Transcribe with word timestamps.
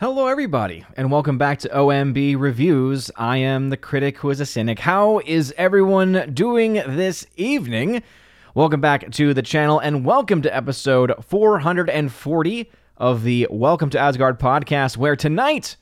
Hello, 0.00 0.28
everybody, 0.28 0.86
and 0.96 1.10
welcome 1.10 1.38
back 1.38 1.58
to 1.58 1.68
OMB 1.70 2.38
Reviews. 2.38 3.10
I 3.16 3.38
am 3.38 3.70
the 3.70 3.76
critic 3.76 4.18
who 4.18 4.30
is 4.30 4.38
a 4.38 4.46
cynic. 4.46 4.78
How 4.78 5.18
is 5.26 5.52
everyone 5.56 6.32
doing 6.32 6.74
this 6.74 7.26
evening? 7.34 8.04
Welcome 8.54 8.80
back 8.80 9.10
to 9.10 9.34
the 9.34 9.42
channel, 9.42 9.80
and 9.80 10.04
welcome 10.04 10.40
to 10.42 10.56
episode 10.56 11.12
440 11.24 12.70
of 12.96 13.24
the 13.24 13.48
Welcome 13.50 13.90
to 13.90 13.98
Asgard 13.98 14.38
podcast, 14.38 14.96
where 14.96 15.16
tonight 15.16 15.76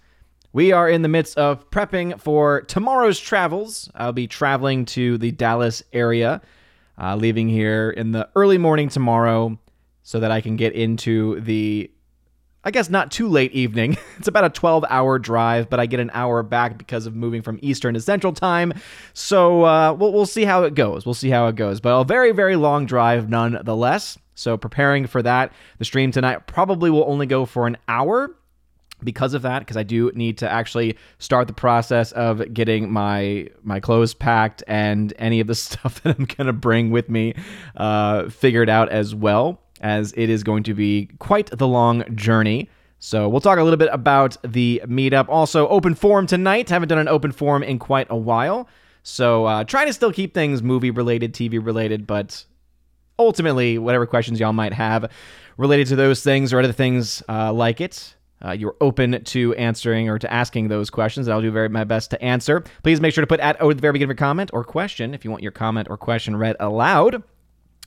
we 0.55 0.73
are 0.73 0.89
in 0.89 1.03
the 1.03 1.09
midst 1.09 1.37
of 1.37 1.69
prepping 1.71 2.19
for 2.19 2.62
tomorrow's 2.62 3.21
travels. 3.21 3.91
I'll 3.95 4.14
be 4.14 4.27
traveling 4.27 4.87
to 4.87 5.19
the 5.19 5.30
Dallas 5.30 5.83
area, 5.93 6.41
uh, 6.98 7.17
leaving 7.17 7.51
here 7.51 7.91
in 7.91 8.12
the 8.12 8.30
early 8.35 8.57
morning 8.57 8.89
tomorrow 8.89 9.59
so 10.05 10.21
that 10.21 10.30
I 10.30 10.41
can 10.41 10.57
get 10.57 10.73
into 10.73 11.39
the 11.43 11.91
I 12.67 12.73
guess 12.73 12.91
not 12.91 13.12
too 13.12 13.29
late 13.29 13.53
evening. 13.53 13.96
It's 14.19 14.29
about 14.29 14.45
a 14.45 14.51
12 14.51 14.87
hour 14.89 15.19
drive, 15.19 15.69
but 15.69 15.79
I 15.79 15.85
get 15.85 16.01
an 16.01 16.11
hour 16.15 16.43
back 16.43 16.79
because 16.79 17.05
of 17.05 17.15
moving 17.15 17.43
from 17.43 17.59
Eastern 17.61 17.93
to 17.93 18.01
Central 18.01 18.33
time. 18.33 18.73
So 19.12 19.62
uh, 19.65 19.93
we'll, 19.93 20.11
we'll 20.11 20.24
see 20.24 20.47
how 20.47 20.62
it 20.62 20.74
goes. 20.74 21.05
We'll 21.05 21.15
see 21.15 21.29
how 21.29 21.48
it 21.48 21.55
goes. 21.55 21.80
But 21.80 22.01
a 22.01 22.02
very, 22.02 22.33
very 22.33 22.57
long 22.57 22.87
drive 22.87 23.29
nonetheless. 23.29 24.19
So 24.34 24.57
preparing 24.57 25.07
for 25.07 25.23
that. 25.23 25.52
The 25.79 25.84
stream 25.84 26.12
tonight 26.12 26.47
probably 26.47 26.91
will 26.91 27.05
only 27.07 27.27
go 27.27 27.45
for 27.45 27.66
an 27.66 27.77
hour 27.88 28.34
because 29.05 29.35
of 29.35 29.43
that 29.43 29.59
because 29.59 29.77
I 29.77 29.83
do 29.83 30.10
need 30.15 30.38
to 30.38 30.51
actually 30.51 30.96
start 31.19 31.48
the 31.48 31.52
process 31.52 32.12
of 32.12 32.55
getting 32.55 32.91
my 32.91 33.48
my 33.62 33.80
clothes 33.80 34.15
packed 34.15 34.65
and 34.66 35.12
any 35.19 35.41
of 35.41 35.46
the 35.46 35.55
stuff 35.66 36.02
that 36.02 36.19
I'm 36.19 36.24
gonna 36.24 36.55
bring 36.55 36.91
with 36.91 37.10
me 37.10 37.35
uh, 37.77 38.30
figured 38.30 38.71
out 38.71 38.88
as 38.88 39.15
well 39.15 39.60
as 39.80 40.12
it 40.16 40.30
is 40.30 40.43
going 40.43 40.62
to 40.65 40.75
be 40.75 41.09
quite 41.19 41.47
the 41.57 41.66
long 41.66 42.05
journey. 42.15 42.69
So 42.98 43.29
we'll 43.29 43.41
talk 43.41 43.59
a 43.59 43.62
little 43.62 43.77
bit 43.77 43.91
about 43.93 44.37
the 44.43 44.83
meetup. 44.87 45.29
Also, 45.29 45.69
open 45.69 45.95
forum 45.95 46.27
tonight. 46.27 46.69
Haven't 46.71 46.89
done 46.89 46.99
an 46.99 47.09
open 47.09 47.33
forum 47.33 47.62
in 47.62 47.79
quite 47.79 48.07
a 48.10 48.16
while. 48.16 48.68
So 49.02 49.45
uh, 49.45 49.65
trying 49.65 49.87
to 49.87 49.93
still 49.93 50.13
keep 50.13 50.35
things 50.35 50.63
movie 50.63 50.91
related, 50.91 51.33
TV 51.33 51.65
related, 51.65 52.07
but 52.07 52.45
ultimately, 53.18 53.79
whatever 53.79 54.07
questions 54.07 54.41
y'all 54.41 54.52
might 54.52 54.73
have 54.73 55.10
related 55.57 55.87
to 55.88 55.96
those 55.96 56.23
things 56.23 56.52
or 56.52 56.59
other 56.59 56.73
things 56.73 57.23
uh, 57.29 57.52
like 57.52 57.80
it, 57.80 58.16
uh, 58.45 58.52
you're 58.52 58.77
open 58.80 59.23
to 59.24 59.55
answering 59.55 60.09
or 60.09 60.18
to 60.18 60.30
asking 60.33 60.68
those 60.68 60.90
questions. 60.90 61.29
I'll 61.29 61.40
do 61.40 61.51
very 61.51 61.68
my 61.68 61.85
best 61.85 62.11
to 62.11 62.23
answer. 62.23 62.65
Please 62.83 63.01
make 63.01 63.15
sure 63.15 63.23
to 63.23 63.27
put 63.27 63.40
at 63.40 63.57
oh, 63.61 63.73
the 63.73 63.80
very 63.80 63.93
beginning 63.93 64.11
of 64.11 64.16
your 64.16 64.27
comment 64.27 64.50
or 64.53 64.65
question 64.65 65.15
if 65.15 65.25
you 65.25 65.31
want 65.31 65.43
your 65.43 65.53
comment 65.53 65.88
or 65.91 65.97
question 65.97 66.37
read 66.37 66.56
aloud 66.61 67.22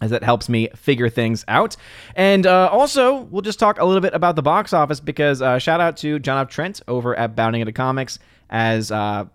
as 0.02 0.11
that 0.11 0.23
helps 0.23 0.50
me 0.50 0.69
figure 0.75 1.09
things 1.09 1.44
out. 1.47 1.75
And 2.16 2.45
uh, 2.45 2.69
also, 2.72 3.22
we'll 3.23 3.42
just 3.42 3.59
talk 3.59 3.80
a 3.80 3.86
little 3.86 4.02
bit 4.02 4.14
about 4.14 4.36
the 4.36 4.41
box 4.41 4.73
office 4.73 5.00
because 5.00 5.41
uh, 5.41 5.59
shout 5.59 5.81
out 5.81 5.97
to 5.97 6.19
John 6.19 6.41
F. 6.41 6.50
Trent 6.50 6.81
over 6.88 7.16
at 7.16 7.36
Bounding 7.36 7.61
into 7.61 7.73
Comics 7.73 8.19
as 8.50 8.91
uh, 8.91 9.25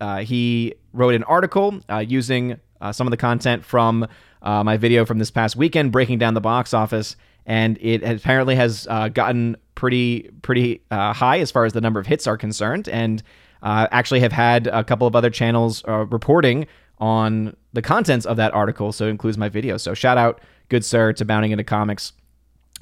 uh 0.00 0.18
he 0.18 0.74
wrote 0.92 1.14
an 1.14 1.24
article 1.24 1.80
uh, 1.90 1.98
using 1.98 2.58
uh, 2.80 2.92
some 2.92 3.06
of 3.06 3.10
the 3.10 3.16
content 3.16 3.64
from 3.64 4.06
my 4.42 4.76
video 4.76 5.04
from 5.04 5.18
this 5.18 5.30
past 5.30 5.56
weekend, 5.56 5.92
breaking 5.92 6.18
down 6.18 6.34
the 6.34 6.40
box 6.40 6.74
office. 6.74 7.16
And 7.46 7.78
it 7.80 8.02
apparently 8.02 8.56
has 8.56 8.86
gotten 8.86 9.56
pretty 9.74 10.30
pretty 10.42 10.82
high 10.90 11.38
as 11.38 11.50
far 11.50 11.64
as 11.64 11.72
the 11.72 11.80
number 11.80 11.98
of 11.98 12.06
hits 12.06 12.26
are 12.26 12.36
concerned, 12.36 12.88
and 12.88 13.22
actually 13.62 14.20
have 14.20 14.32
had 14.32 14.66
a 14.66 14.84
couple 14.84 15.06
of 15.06 15.16
other 15.16 15.30
channels 15.30 15.82
reporting 15.86 16.66
on 17.00 17.56
the 17.72 17.82
contents 17.82 18.26
of 18.26 18.36
that 18.36 18.52
article, 18.54 18.92
so 18.92 19.06
it 19.06 19.10
includes 19.10 19.38
my 19.38 19.48
video. 19.48 19.76
So 19.76 19.94
shout 19.94 20.18
out, 20.18 20.40
good 20.68 20.84
sir, 20.84 21.12
to 21.14 21.24
Bounding 21.24 21.52
into 21.52 21.64
Comics, 21.64 22.12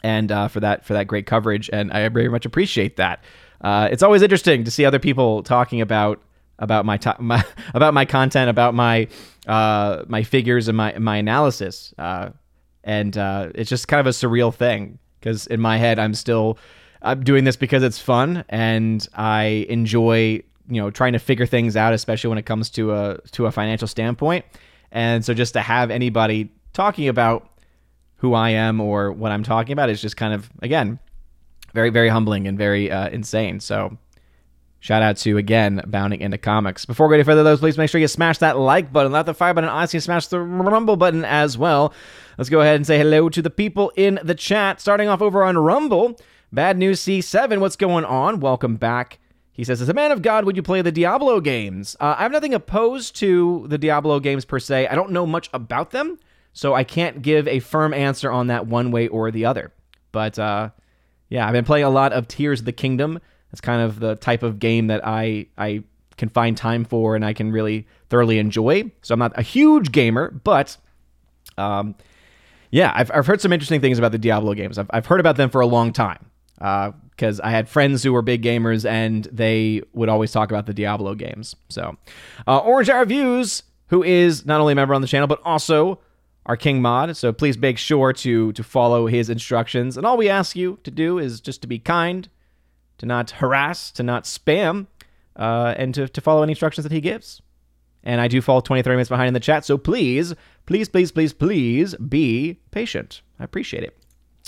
and 0.02 0.30
uh, 0.32 0.48
for 0.48 0.60
that 0.60 0.84
for 0.84 0.94
that 0.94 1.06
great 1.06 1.26
coverage, 1.26 1.68
and 1.72 1.92
I 1.92 2.08
very 2.08 2.28
much 2.28 2.46
appreciate 2.46 2.96
that. 2.96 3.22
Uh, 3.60 3.88
it's 3.90 4.02
always 4.02 4.22
interesting 4.22 4.64
to 4.64 4.70
see 4.70 4.84
other 4.84 4.98
people 4.98 5.42
talking 5.42 5.80
about 5.80 6.22
about 6.58 6.86
my, 6.86 6.96
to- 6.98 7.16
my 7.20 7.44
about 7.74 7.94
my 7.94 8.04
content, 8.04 8.50
about 8.50 8.74
my 8.74 9.08
uh, 9.46 10.04
my 10.06 10.22
figures 10.22 10.68
and 10.68 10.76
my 10.76 10.96
my 10.98 11.16
analysis, 11.16 11.94
uh, 11.98 12.30
and 12.84 13.16
uh, 13.16 13.50
it's 13.54 13.70
just 13.70 13.88
kind 13.88 14.00
of 14.00 14.06
a 14.06 14.10
surreal 14.10 14.54
thing 14.54 14.98
because 15.20 15.46
in 15.46 15.60
my 15.60 15.76
head 15.76 15.98
I'm 15.98 16.14
still 16.14 16.58
I'm 17.02 17.22
doing 17.22 17.44
this 17.44 17.56
because 17.56 17.82
it's 17.82 17.98
fun 17.98 18.44
and 18.48 19.06
I 19.14 19.66
enjoy 19.68 20.42
you 20.68 20.80
know 20.80 20.90
trying 20.90 21.12
to 21.12 21.18
figure 21.18 21.46
things 21.46 21.76
out, 21.76 21.92
especially 21.92 22.28
when 22.28 22.38
it 22.38 22.46
comes 22.46 22.70
to 22.70 22.92
a 22.92 23.18
to 23.32 23.46
a 23.46 23.52
financial 23.52 23.88
standpoint. 23.88 24.44
And 24.92 25.24
so 25.24 25.34
just 25.34 25.52
to 25.54 25.60
have 25.60 25.90
anybody 25.90 26.50
talking 26.72 27.08
about 27.08 27.50
who 28.16 28.34
I 28.34 28.50
am 28.50 28.80
or 28.80 29.12
what 29.12 29.32
I'm 29.32 29.42
talking 29.42 29.72
about 29.72 29.90
is 29.90 30.00
just 30.00 30.16
kind 30.16 30.32
of 30.32 30.50
again 30.62 30.98
very 31.74 31.90
very 31.90 32.08
humbling 32.08 32.46
and 32.46 32.56
very 32.56 32.90
uh, 32.90 33.08
insane. 33.10 33.60
So 33.60 33.96
shout 34.80 35.02
out 35.02 35.16
to 35.18 35.36
again 35.36 35.82
bounding 35.86 36.20
into 36.20 36.38
comics. 36.38 36.84
Before 36.84 37.06
we 37.06 37.12
go 37.12 37.14
any 37.16 37.24
further, 37.24 37.42
though, 37.42 37.56
please 37.56 37.78
make 37.78 37.90
sure 37.90 38.00
you 38.00 38.08
smash 38.08 38.38
that 38.38 38.58
like 38.58 38.92
button, 38.92 39.12
not 39.12 39.26
the 39.26 39.34
fire 39.34 39.54
button. 39.54 39.70
Honestly, 39.70 40.00
smash 40.00 40.28
the 40.28 40.40
rumble 40.40 40.96
button 40.96 41.24
as 41.24 41.58
well. 41.58 41.92
Let's 42.38 42.50
go 42.50 42.60
ahead 42.60 42.76
and 42.76 42.86
say 42.86 42.98
hello 42.98 43.28
to 43.30 43.40
the 43.42 43.50
people 43.50 43.92
in 43.96 44.18
the 44.22 44.34
chat. 44.34 44.80
Starting 44.80 45.08
off 45.08 45.22
over 45.22 45.42
on 45.42 45.56
Rumble. 45.56 46.18
Bad 46.52 46.78
News 46.78 47.00
C7, 47.00 47.58
what's 47.58 47.76
going 47.76 48.04
on? 48.04 48.38
Welcome 48.38 48.76
back 48.76 49.18
he 49.56 49.64
says, 49.64 49.80
As 49.80 49.88
a 49.88 49.94
man 49.94 50.12
of 50.12 50.20
God, 50.20 50.44
would 50.44 50.54
you 50.54 50.62
play 50.62 50.82
the 50.82 50.92
Diablo 50.92 51.40
games? 51.40 51.96
Uh, 51.98 52.14
I 52.18 52.22
have 52.22 52.32
nothing 52.32 52.52
opposed 52.52 53.16
to 53.16 53.66
the 53.68 53.78
Diablo 53.78 54.20
games 54.20 54.44
per 54.44 54.58
se. 54.58 54.86
I 54.86 54.94
don't 54.94 55.10
know 55.10 55.26
much 55.26 55.48
about 55.54 55.92
them, 55.92 56.18
so 56.52 56.74
I 56.74 56.84
can't 56.84 57.22
give 57.22 57.48
a 57.48 57.60
firm 57.60 57.94
answer 57.94 58.30
on 58.30 58.48
that 58.48 58.66
one 58.66 58.90
way 58.90 59.08
or 59.08 59.30
the 59.30 59.46
other. 59.46 59.72
But 60.12 60.38
uh, 60.38 60.70
yeah, 61.30 61.46
I've 61.46 61.54
been 61.54 61.64
playing 61.64 61.86
a 61.86 61.90
lot 61.90 62.12
of 62.12 62.28
Tears 62.28 62.60
of 62.60 62.66
the 62.66 62.72
Kingdom. 62.72 63.18
That's 63.50 63.62
kind 63.62 63.80
of 63.80 63.98
the 63.98 64.16
type 64.16 64.42
of 64.42 64.58
game 64.58 64.88
that 64.88 65.06
I, 65.06 65.46
I 65.56 65.84
can 66.18 66.28
find 66.28 66.54
time 66.54 66.84
for 66.84 67.16
and 67.16 67.24
I 67.24 67.32
can 67.32 67.50
really 67.50 67.86
thoroughly 68.10 68.38
enjoy. 68.38 68.90
So 69.00 69.14
I'm 69.14 69.18
not 69.18 69.32
a 69.38 69.42
huge 69.42 69.90
gamer, 69.90 70.30
but 70.44 70.76
um, 71.56 71.94
yeah, 72.70 72.92
I've, 72.94 73.10
I've 73.10 73.26
heard 73.26 73.40
some 73.40 73.54
interesting 73.54 73.80
things 73.80 73.98
about 73.98 74.12
the 74.12 74.18
Diablo 74.18 74.52
games. 74.52 74.76
I've, 74.76 74.90
I've 74.90 75.06
heard 75.06 75.20
about 75.20 75.36
them 75.36 75.48
for 75.48 75.62
a 75.62 75.66
long 75.66 75.94
time. 75.94 76.26
Uh, 76.60 76.92
because 77.16 77.40
I 77.40 77.50
had 77.50 77.68
friends 77.68 78.02
who 78.02 78.12
were 78.12 78.22
big 78.22 78.42
gamers 78.42 78.88
and 78.88 79.24
they 79.32 79.82
would 79.94 80.08
always 80.08 80.32
talk 80.32 80.50
about 80.50 80.66
the 80.66 80.74
Diablo 80.74 81.14
games. 81.14 81.56
So, 81.68 81.96
uh, 82.46 82.58
Orange 82.58 82.90
Hour 82.90 83.06
Views, 83.06 83.62
who 83.88 84.02
is 84.02 84.44
not 84.44 84.60
only 84.60 84.72
a 84.72 84.76
member 84.76 84.94
on 84.94 85.00
the 85.00 85.08
channel 85.08 85.26
but 85.26 85.40
also 85.44 85.98
our 86.46 86.56
King 86.56 86.80
Mod. 86.80 87.16
So 87.16 87.32
please 87.32 87.58
make 87.58 87.76
sure 87.76 88.12
to 88.14 88.52
to 88.52 88.62
follow 88.62 89.06
his 89.06 89.28
instructions. 89.28 89.96
And 89.96 90.06
all 90.06 90.16
we 90.16 90.28
ask 90.28 90.56
you 90.56 90.78
to 90.84 90.90
do 90.90 91.18
is 91.18 91.40
just 91.40 91.60
to 91.62 91.68
be 91.68 91.78
kind, 91.78 92.28
to 92.98 93.06
not 93.06 93.32
harass, 93.32 93.90
to 93.92 94.02
not 94.02 94.24
spam, 94.24 94.86
uh, 95.34 95.74
and 95.76 95.94
to, 95.94 96.08
to 96.08 96.20
follow 96.20 96.42
any 96.42 96.52
instructions 96.52 96.84
that 96.84 96.92
he 96.92 97.00
gives. 97.00 97.42
And 98.02 98.20
I 98.20 98.28
do 98.28 98.40
fall 98.40 98.62
20, 98.62 98.82
30 98.82 98.94
minutes 98.94 99.08
behind 99.08 99.28
in 99.28 99.34
the 99.34 99.40
chat, 99.40 99.64
so 99.64 99.76
please, 99.76 100.32
please, 100.64 100.88
please, 100.88 101.10
please, 101.10 101.32
please 101.32 101.96
be 101.96 102.60
patient. 102.70 103.20
I 103.40 103.44
appreciate 103.44 103.82
it. 103.82 103.98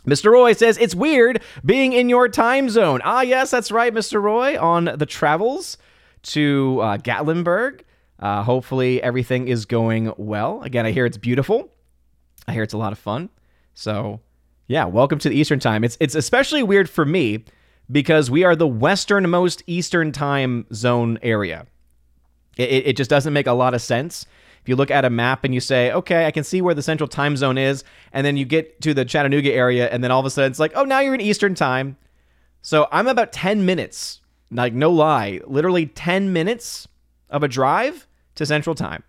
Mr. 0.08 0.32
Roy 0.32 0.52
says 0.52 0.78
it's 0.78 0.94
weird 0.94 1.42
being 1.64 1.92
in 1.92 2.08
your 2.08 2.28
time 2.28 2.70
zone. 2.70 3.00
Ah, 3.04 3.22
yes, 3.22 3.50
that's 3.50 3.70
right, 3.70 3.92
Mr. 3.92 4.20
Roy, 4.22 4.58
on 4.60 4.84
the 4.96 5.06
travels 5.06 5.78
to 6.22 6.80
uh, 6.80 6.96
Gatlinburg. 6.98 7.80
Uh, 8.18 8.42
hopefully, 8.42 9.02
everything 9.02 9.48
is 9.48 9.64
going 9.64 10.12
well. 10.16 10.62
Again, 10.62 10.86
I 10.86 10.90
hear 10.90 11.06
it's 11.06 11.18
beautiful. 11.18 11.70
I 12.46 12.52
hear 12.52 12.62
it's 12.62 12.74
a 12.74 12.78
lot 12.78 12.92
of 12.92 12.98
fun. 12.98 13.28
So, 13.74 14.20
yeah, 14.66 14.86
welcome 14.86 15.18
to 15.20 15.28
the 15.28 15.36
Eastern 15.36 15.60
Time. 15.60 15.84
It's 15.84 15.96
it's 16.00 16.14
especially 16.14 16.62
weird 16.62 16.90
for 16.90 17.04
me 17.04 17.44
because 17.90 18.30
we 18.30 18.44
are 18.44 18.56
the 18.56 18.66
westernmost 18.66 19.62
Eastern 19.66 20.10
Time 20.12 20.66
zone 20.72 21.18
area. 21.22 21.66
It, 22.56 22.88
it 22.88 22.96
just 22.96 23.08
doesn't 23.08 23.32
make 23.32 23.46
a 23.46 23.52
lot 23.52 23.74
of 23.74 23.80
sense 23.80 24.26
you 24.68 24.76
look 24.76 24.90
at 24.90 25.04
a 25.04 25.10
map 25.10 25.44
and 25.44 25.54
you 25.54 25.60
say, 25.60 25.92
okay, 25.92 26.26
I 26.26 26.30
can 26.30 26.44
see 26.44 26.60
where 26.60 26.74
the 26.74 26.82
central 26.82 27.08
time 27.08 27.36
zone 27.36 27.58
is, 27.58 27.84
and 28.12 28.26
then 28.26 28.36
you 28.36 28.44
get 28.44 28.80
to 28.82 28.94
the 28.94 29.04
Chattanooga 29.04 29.52
area, 29.52 29.88
and 29.88 30.02
then 30.02 30.10
all 30.10 30.20
of 30.20 30.26
a 30.26 30.30
sudden 30.30 30.50
it's 30.50 30.60
like, 30.60 30.72
oh, 30.74 30.84
now 30.84 31.00
you're 31.00 31.14
in 31.14 31.20
Eastern 31.20 31.54
time. 31.54 31.96
So 32.62 32.88
I'm 32.92 33.06
about 33.06 33.32
10 33.32 33.64
minutes, 33.64 34.20
like 34.50 34.72
no 34.72 34.90
lie, 34.90 35.40
literally 35.46 35.86
10 35.86 36.32
minutes 36.32 36.88
of 37.30 37.42
a 37.42 37.48
drive 37.48 38.06
to 38.34 38.46
Central 38.46 38.74
Time. 38.74 39.02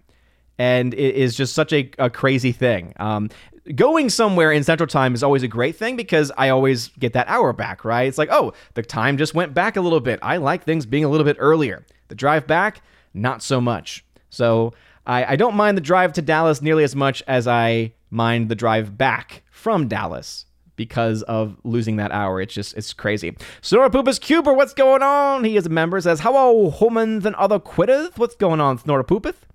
And 0.57 0.93
it 0.93 1.15
is 1.15 1.35
just 1.35 1.53
such 1.53 1.71
a, 1.71 1.89
a 1.97 2.09
crazy 2.09 2.51
thing. 2.51 2.93
Um, 2.97 3.29
going 3.75 4.09
somewhere 4.09 4.51
in 4.51 4.63
Central 4.63 4.87
Time 4.87 5.13
is 5.13 5.23
always 5.23 5.43
a 5.43 5.47
great 5.47 5.75
thing 5.75 5.95
because 5.95 6.31
I 6.37 6.49
always 6.49 6.89
get 6.99 7.13
that 7.13 7.27
hour 7.27 7.53
back, 7.53 7.85
right? 7.85 8.07
It's 8.07 8.17
like, 8.17 8.29
oh, 8.31 8.53
the 8.73 8.83
time 8.83 9.17
just 9.17 9.33
went 9.33 9.53
back 9.53 9.77
a 9.77 9.81
little 9.81 9.99
bit. 9.99 10.19
I 10.21 10.37
like 10.37 10.63
things 10.63 10.85
being 10.85 11.05
a 11.05 11.09
little 11.09 11.25
bit 11.25 11.37
earlier. 11.39 11.85
The 12.09 12.15
drive 12.15 12.45
back, 12.45 12.81
not 13.13 13.41
so 13.41 13.61
much. 13.61 14.03
So 14.29 14.73
I, 15.09 15.33
I 15.33 15.35
don't 15.35 15.55
mind 15.55 15.75
the 15.75 15.81
drive 15.81 16.13
to 16.13 16.21
Dallas 16.21 16.61
nearly 16.61 16.83
as 16.83 16.95
much 16.95 17.23
as 17.27 17.47
I 17.47 17.93
mind 18.11 18.47
the 18.47 18.55
drive 18.55 18.95
back 18.95 19.41
from 19.49 19.87
Dallas 19.87 20.45
because 20.75 21.23
of 21.23 21.57
losing 21.63 21.95
that 21.95 22.11
hour. 22.11 22.39
It's 22.39 22.53
just, 22.53 22.77
it's 22.77 22.93
crazy. 22.93 23.31
Snorapoopas 23.63 24.21
Cuber, 24.21 24.53
what's 24.53 24.73
going 24.73 25.01
on? 25.01 25.43
He 25.43 25.57
is 25.57 25.65
a 25.65 25.69
member, 25.69 25.99
says, 25.99 26.19
Hello, 26.19 26.69
humans 26.69 27.25
and 27.25 27.35
other 27.37 27.59
quitters. 27.59 28.11
What's 28.17 28.35
going 28.35 28.61
on, 28.61 28.77
Snorapoopeth? 28.77 29.47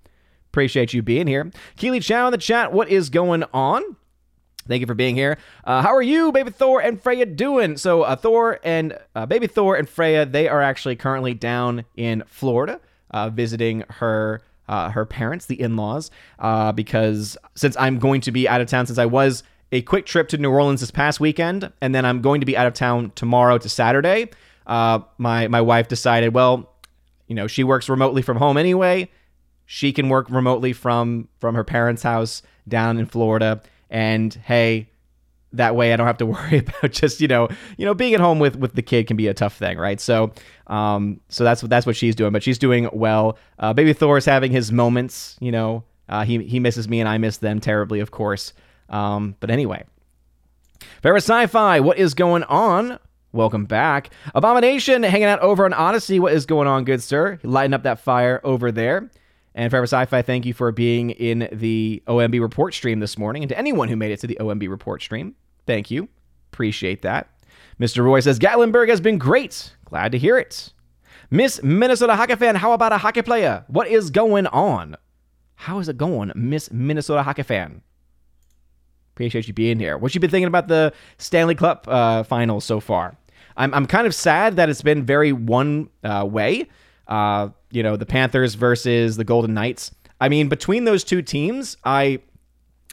Appreciate 0.51 0.93
you 0.93 1.03
being 1.03 1.29
here. 1.29 1.53
Keely 1.77 2.01
Chow 2.01 2.27
in 2.27 2.33
the 2.33 2.39
chat, 2.39 2.73
what 2.73 2.89
is 2.89 3.09
going 3.09 3.45
on? 3.55 3.83
Thank 4.67 4.81
you 4.81 4.87
for 4.89 4.95
being 4.95 5.15
here. 5.15 5.39
Uh, 5.63 5.83
how 5.83 5.95
are 5.95 6.03
you, 6.03 6.33
Baby 6.33 6.51
Thor 6.51 6.83
and 6.83 7.01
Freya, 7.01 7.27
doing? 7.27 7.77
So, 7.77 8.03
uh, 8.03 8.17
Thor 8.17 8.59
and 8.65 8.99
uh, 9.15 9.27
Baby 9.27 9.47
Thor 9.47 9.77
and 9.77 9.89
Freya, 9.89 10.27
they 10.27 10.49
are 10.49 10.63
actually 10.63 10.97
currently 10.97 11.33
down 11.33 11.85
in 11.97 12.25
Florida 12.27 12.81
uh, 13.13 13.31
visiting 13.31 13.85
her. 13.89 14.43
Uh, 14.67 14.91
her 14.91 15.05
parents, 15.05 15.47
the 15.47 15.61
in-laws, 15.61 16.11
uh, 16.39 16.73
because 16.73 17.37
since 17.55 17.77
I'm 17.77 17.99
going 17.99 18.23
to 18.23 18.33
be 18.33 18.49
out 18.49 18.61
of 18.61 18.69
town, 18.69 18.87
since 18.87 18.99
I 18.99 19.05
was 19.07 19.43
a 19.73 19.83
quick 19.83 20.07
trip 20.07 20.29
to 20.29 20.39
New 20.39 20.51
Orleans 20.51 20.81
this 20.81 20.91
past 20.91 21.21
weekend, 21.21 21.71
and 21.81 21.95
then 21.95 22.07
I'm 22.07 22.23
going 22.23 22.41
to 22.41 22.47
be 22.47 22.57
out 22.57 22.67
of 22.67 22.73
town 22.73 23.13
tomorrow 23.15 23.59
to 23.59 23.69
Saturday. 23.69 24.31
my 24.67 25.49
my 25.49 25.61
wife 25.61 25.89
decided, 25.89 26.33
well, 26.33 26.73
you 27.27 27.35
know, 27.35 27.47
she 27.47 27.65
works 27.65 27.89
remotely 27.89 28.23
from 28.23 28.39
home 28.39 28.57
anyway. 28.57 29.11
She 29.67 29.93
can 29.93 30.09
work 30.09 30.31
remotely 30.31 30.73
from 30.73 31.29
from 31.41 31.55
her 31.55 31.65
parents' 31.65 32.03
house 32.03 32.43
down 32.67 32.99
in 32.99 33.07
Florida 33.07 33.63
and 33.91 34.35
hey, 34.35 34.89
that 35.57 35.77
way 35.77 35.93
I 35.93 35.97
don't 35.97 36.07
have 36.07 36.19
to 36.19 36.27
worry 36.35 36.59
about 36.59 36.93
just 36.93 37.21
you 37.21 37.29
know 37.29 37.49
you 37.77 37.85
know 37.85 37.95
being 37.95 38.15
at 38.15 38.21
home 38.21 38.39
with 38.39 38.57
with 38.57 38.75
the 38.75 38.83
kid 38.83 39.07
can 39.07 39.17
be 39.17 39.29
a 39.29 39.35
tough 39.35 39.57
thing, 39.57 39.79
right? 39.79 40.01
So 40.01 40.33
um 40.67 41.21
so 41.29 41.45
that's 41.45 41.63
what 41.63 41.71
that's 41.71 41.87
what 41.87 41.97
she's 41.97 42.15
doing, 42.15 42.33
but 42.33 42.43
she's 42.43 42.59
doing 42.59 42.89
well. 42.93 43.39
Uh, 43.59 43.73
Baby 43.73 43.93
Thor 43.93 44.19
is 44.19 44.25
having 44.25 44.53
his 44.53 44.73
moments, 44.73 45.37
you 45.41 45.53
know. 45.53 45.85
Uh, 46.09 46.25
he 46.25 46.43
he 46.45 46.61
misses 46.61 46.89
me 46.89 47.01
and 47.01 47.09
I 47.09 47.19
miss 47.19 47.39
them 47.39 47.61
terribly, 47.61 48.01
of 48.01 48.11
course. 48.11 48.53
Um, 48.91 49.37
but 49.41 49.51
anyway, 49.51 49.85
Favorite 51.03 51.23
Sci-Fi, 51.23 51.81
what 51.81 51.99
is 51.99 52.15
going 52.15 52.45
on? 52.45 52.99
Welcome 53.33 53.65
back. 53.65 54.11
Abomination 54.35 55.03
hanging 55.03 55.27
out 55.27 55.41
over 55.41 55.65
on 55.65 55.73
Odysee. 55.73 56.21
What 56.21 56.35
is 56.35 56.47
going 56.47 56.69
on, 56.69 56.85
good 56.85 57.03
sir? 57.03 57.41
Lighting 57.43 57.75
up 57.75 57.83
that 57.83 57.99
fire 57.99 58.41
over 58.45 58.71
there. 58.71 59.11
And 59.57 59.71
Forever 59.71 59.85
Sci-Fi, 59.85 60.23
thank 60.23 60.47
you 60.47 60.55
for 60.55 60.73
being 60.73 61.11
in 61.11 61.49
the 61.53 62.03
OMB 62.07 62.41
report 62.41 62.75
stream 62.75 63.01
this 63.01 63.17
morning. 63.17 63.43
And 63.43 63.49
to 63.51 63.59
anyone 63.59 63.89
who 63.89 63.97
made 63.97 64.13
it 64.13 64.21
to 64.21 64.27
the 64.27 64.37
OMB 64.41 64.69
report 64.69 65.03
stream, 65.03 65.35
thank 65.67 65.91
you. 65.91 66.09
Appreciate 66.53 67.03
that. 67.03 67.29
Mr. 67.81 68.05
Roy 68.05 68.21
says, 68.21 68.39
Gatlinburg 68.39 68.89
has 68.89 69.01
been 69.01 69.19
great. 69.19 69.75
Glad 69.85 70.13
to 70.13 70.19
hear 70.19 70.39
it. 70.39 70.73
Miss 71.31 71.63
Minnesota 71.63 72.15
hockey 72.15 72.37
fan, 72.37 72.55
how 72.55 72.73
about 72.73 72.93
a 72.93 72.99
hockey 72.99 73.23
player? 73.23 73.65
What 73.69 73.89
is 73.89 74.11
going 74.11 74.47
on? 74.49 74.97
How 75.57 75.79
is 75.79 75.89
it 75.89 75.97
going, 75.97 76.31
Miss 76.35 76.71
Minnesota 76.71 77.23
hockey 77.23 77.43
fan? 77.43 77.83
Appreciate 79.15 79.49
you 79.49 79.55
being 79.55 79.79
here. 79.79 79.97
What 79.97 80.15
you 80.15 80.21
been 80.21 80.31
thinking 80.31 80.49
about 80.49 80.69
the 80.69 80.93
Stanley 81.19 81.55
Cup 81.55 81.87
uh, 81.89 82.25
finals 82.25 82.65
so 82.65 82.81
far? 82.81 83.17
I'm, 83.57 83.73
I'm 83.73 83.87
kind 83.87 84.07
of 84.07 84.15
sad 84.15 84.57
that 84.57 84.69
it's 84.69 84.83
been 84.83 85.05
very 85.05 85.33
one 85.33 85.89
uh, 86.03 86.27
way. 86.29 86.69
Uh, 87.07 87.51
you 87.71 87.83
know, 87.83 87.97
the 87.97 88.07
Panthers 88.07 88.55
versus 88.55 89.17
the 89.17 89.25
Golden 89.25 89.55
Knights. 89.55 89.93
I 90.21 90.29
mean, 90.29 90.49
between 90.49 90.85
those 90.85 91.05
two 91.05 91.23
teams, 91.23 91.77
I 91.85 92.21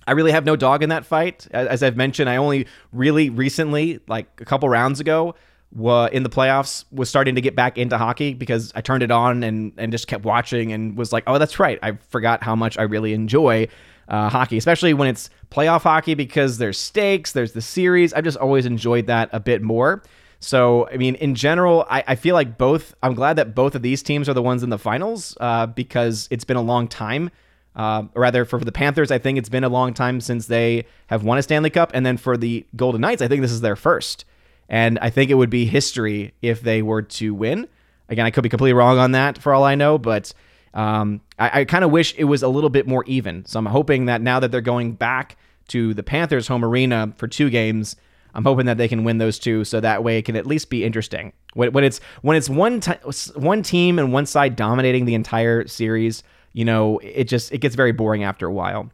I 0.07 0.13
really 0.13 0.31
have 0.31 0.45
no 0.45 0.56
dog 0.56 0.83
in 0.83 0.89
that 0.89 1.06
fight. 1.06 1.48
As 1.51 1.83
I've 1.83 1.95
mentioned, 1.95 2.30
I 2.30 2.38
only 2.38 2.68
really 2.92 3.30
recently, 3.30 4.00
like 4.07 4.27
a 4.42 4.45
couple 4.45 4.68
rounds 4.68 5.00
ago, 5.00 5.36
in 5.74 6.24
the 6.24 6.30
playoffs, 6.30 6.86
was 6.92 7.09
starting 7.09 7.36
to 7.36 7.42
get 7.42 7.56
back 7.56 7.77
into 7.77 7.98
hockey 7.98 8.33
because 8.33 8.71
I 8.75 8.81
turned 8.81 9.03
it 9.03 9.12
on 9.12 9.44
and 9.44 9.74
and 9.77 9.92
just 9.92 10.07
kept 10.07 10.25
watching 10.25 10.74
and 10.74 10.98
was 10.98 11.13
like, 11.13 11.24
oh, 11.27 11.38
that's 11.38 11.59
right. 11.59 11.80
I 11.81 11.94
forgot 12.09 12.44
how 12.44 12.56
much 12.56 12.77
I 12.77 12.83
really 12.83 13.13
enjoy 13.13 13.68
uh, 14.07 14.30
hockey, 14.30 14.57
especially 14.57 14.94
when 14.94 15.07
it's 15.07 15.30
playoff 15.50 15.83
hockey 15.83 16.13
because 16.13 16.57
there's 16.57 16.77
stakes, 16.77 17.31
there's 17.31 17.53
the 17.53 17.62
series. 17.62 18.13
I've 18.13 18.25
just 18.25 18.38
always 18.38 18.65
enjoyed 18.65 19.07
that 19.07 19.30
a 19.31 19.39
bit 19.39 19.62
more. 19.62 20.03
So, 20.39 20.89
I 20.89 20.98
mean, 20.98 21.15
in 21.15 21.36
general, 21.36 21.86
I, 21.89 22.03
I, 22.07 22.15
feel 22.15 22.33
like 22.33 22.57
both, 22.57 22.95
I'm 23.03 23.13
glad 23.13 23.36
that 23.36 23.53
both 23.53 23.75
of 23.75 23.83
these 23.83 24.01
teams 24.01 24.27
are 24.27 24.33
the 24.33 24.42
ones 24.42 24.63
in 24.63 24.71
the 24.71 24.80
finals 24.80 25.38
uh, 25.39 25.68
because 25.68 26.27
it's 26.31 26.44
been 26.44 26.57
a 26.57 26.62
long 26.63 26.88
time. 26.88 27.30
Uh, 27.75 28.03
or 28.15 28.21
rather, 28.23 28.44
for 28.45 28.59
the 28.59 28.71
Panthers, 28.71 29.12
I 29.12 29.18
think 29.18 29.38
it's 29.38 29.50
been 29.50 29.63
a 29.63 29.69
long 29.69 29.94
time 29.94 30.19
since 30.19 30.47
they 30.47 30.85
have 31.07 31.23
won 31.23 31.38
a 31.38 31.41
Stanley 31.41 31.69
Cup. 31.69 31.91
And 31.94 32.06
then 32.06 32.18
for 32.18 32.35
the 32.38 32.65
Golden 32.75 33.01
Knights, 33.01 33.21
I 33.21 33.27
think 33.27 33.41
this 33.41 33.51
is 33.51 33.62
their 33.62 33.75
first. 33.75 34.25
And 34.68 35.00
I 35.00 35.09
think 35.09 35.31
it 35.31 35.35
would 35.35 35.50
be 35.50 35.65
history 35.65 36.33
if 36.41 36.62
they 36.62 36.81
were 36.81 37.01
to 37.01 37.33
win. 37.33 37.68
Again, 38.09 38.25
I 38.25 38.31
could 38.31 38.44
be 38.44 38.50
completely 38.50 38.73
wrong 38.73 38.97
on 38.97 39.13
that 39.13 39.38
for 39.38 39.53
all 39.53 39.63
I 39.63 39.75
know, 39.75 39.97
but 39.97 40.33
um, 40.73 41.21
I, 41.39 41.62
I 41.62 41.65
kind 41.65 41.83
of 41.83 41.91
wish 41.91 42.13
it 42.18 42.25
was 42.25 42.44
a 42.44 42.47
little 42.47 42.69
bit 42.69 42.88
more 42.88 43.03
even. 43.06 43.45
So 43.45 43.59
I'm 43.59 43.65
hoping 43.65 44.06
that 44.06 44.21
now 44.21 44.39
that 44.39 44.51
they're 44.51 44.62
going 44.62 44.94
back 44.94 45.38
to 45.69 45.94
the 45.94 46.03
Panthers' 46.03 46.47
home 46.47 46.65
arena 46.65 47.13
for 47.15 47.27
two 47.27 47.50
games, 47.50 47.95
I'm 48.33 48.44
hoping 48.44 48.65
that 48.65 48.77
they 48.77 48.88
can 48.88 49.03
win 49.03 49.17
those 49.17 49.39
two, 49.39 49.63
so 49.63 49.79
that 49.79 50.03
way 50.03 50.17
it 50.17 50.24
can 50.24 50.35
at 50.35 50.45
least 50.45 50.69
be 50.69 50.83
interesting. 50.83 51.33
When, 51.53 51.71
when 51.74 51.83
it's 51.83 52.00
when 52.21 52.38
it's 52.38 52.50
one 52.50 52.79
t- 52.79 52.94
one 53.35 53.62
team 53.62 54.00
and 54.00 54.13
one 54.13 54.25
side 54.25 54.56
dominating 54.56 55.06
the 55.06 55.15
entire 55.15 55.67
series, 55.67 56.24
you 56.53 56.65
know, 56.65 57.00
it 57.00 57.25
just 57.25 57.51
it 57.51 57.59
gets 57.59 57.75
very 57.75 57.92
boring 57.92 58.24
after 58.24 58.45
a 58.48 58.51
while. 58.51 58.89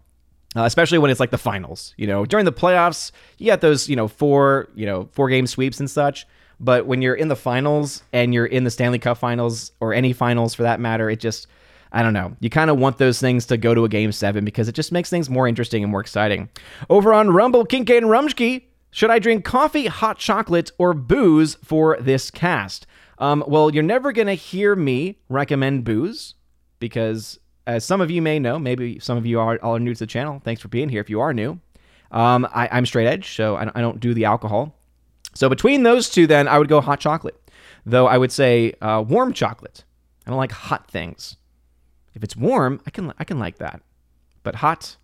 Uh, 0.55 0.63
especially 0.63 0.97
when 0.97 1.11
it's 1.11 1.19
like 1.19 1.29
the 1.29 1.37
finals, 1.37 1.93
you 1.97 2.07
know, 2.07 2.25
during 2.25 2.45
the 2.45 2.53
playoffs, 2.53 3.11
you 3.37 3.45
got 3.47 3.61
those, 3.61 3.89
you 3.89 3.95
know, 3.95 4.07
four, 4.07 4.69
you 4.75 4.85
know, 4.85 5.07
four 5.11 5.29
game 5.29 5.45
sweeps 5.45 5.79
and 5.79 5.89
such. 5.89 6.25
But 6.59 6.87
when 6.87 7.01
you're 7.01 7.13
in 7.13 7.27
the 7.27 7.35
finals 7.35 8.01
and 8.13 8.33
you're 8.33 8.45
in 8.45 8.63
the 8.63 8.71
Stanley 8.71 8.97
Cup 8.97 9.17
finals 9.19 9.71
or 9.79 9.93
any 9.93 10.13
finals 10.13 10.55
for 10.55 10.63
that 10.63 10.79
matter, 10.79 11.09
it 11.09 11.19
just, 11.19 11.47
I 11.91 12.01
don't 12.01 12.13
know. 12.13 12.35
You 12.39 12.49
kind 12.49 12.71
of 12.71 12.79
want 12.79 12.97
those 12.97 13.19
things 13.19 13.45
to 13.47 13.57
go 13.57 13.75
to 13.75 13.83
a 13.83 13.89
game 13.89 14.11
seven 14.11 14.45
because 14.45 14.67
it 14.67 14.73
just 14.73 14.91
makes 14.91 15.09
things 15.09 15.29
more 15.29 15.47
interesting 15.47 15.83
and 15.83 15.91
more 15.91 16.01
exciting. 16.01 16.49
Over 16.89 17.13
on 17.13 17.29
Rumble, 17.29 17.65
Kincaid 17.65 18.01
and 18.01 18.11
Rumsky 18.11 18.63
should 18.91 19.11
I 19.11 19.19
drink 19.19 19.45
coffee, 19.45 19.87
hot 19.87 20.17
chocolate, 20.17 20.71
or 20.77 20.93
booze 20.93 21.55
for 21.63 21.97
this 21.99 22.31
cast? 22.31 22.87
Um, 23.19 23.43
well, 23.47 23.71
you're 23.73 23.83
never 23.83 24.11
going 24.11 24.27
to 24.27 24.33
hear 24.33 24.75
me 24.75 25.19
recommend 25.29 25.83
booze 25.83 26.35
because, 26.79 27.39
as 27.67 27.83
some 27.83 27.99
of 27.99 28.09
you 28.09 28.21
may 28.21 28.39
know, 28.39 28.57
maybe 28.57 28.97
some 28.99 29.17
of 29.17 29.25
you 29.25 29.39
are, 29.39 29.59
are 29.61 29.77
new 29.77 29.93
to 29.93 29.99
the 29.99 30.07
channel. 30.07 30.41
Thanks 30.43 30.61
for 30.61 30.69
being 30.69 30.87
here 30.87 31.01
if 31.01 31.09
you 31.09 31.19
are 31.19 31.33
new. 31.33 31.59
Um, 32.11 32.47
I, 32.53 32.77
am 32.77 32.85
straight 32.85 33.05
edge, 33.05 33.35
so 33.35 33.57
I, 33.57 33.69
I, 33.75 33.81
don't 33.81 33.99
do 33.99 34.13
the 34.13 34.23
alcohol. 34.23 34.73
So 35.35 35.49
between 35.49 35.83
those 35.83 36.09
two, 36.09 36.25
then 36.25 36.47
I 36.47 36.57
would 36.57 36.69
go 36.69 36.79
hot 36.79 37.01
chocolate. 37.01 37.35
Though 37.85 38.07
I 38.07 38.17
would 38.17 38.31
say 38.31 38.73
uh, 38.81 39.03
warm 39.05 39.33
chocolate. 39.33 39.83
I 40.25 40.29
don't 40.29 40.37
like 40.37 40.53
hot 40.53 40.89
things. 40.89 41.35
If 42.15 42.23
it's 42.23 42.35
warm, 42.35 42.81
I 42.87 42.89
can 42.89 43.13
I 43.19 43.25
can 43.25 43.37
like 43.37 43.57
that, 43.57 43.81
but 44.43 44.55
hot, 44.55 44.97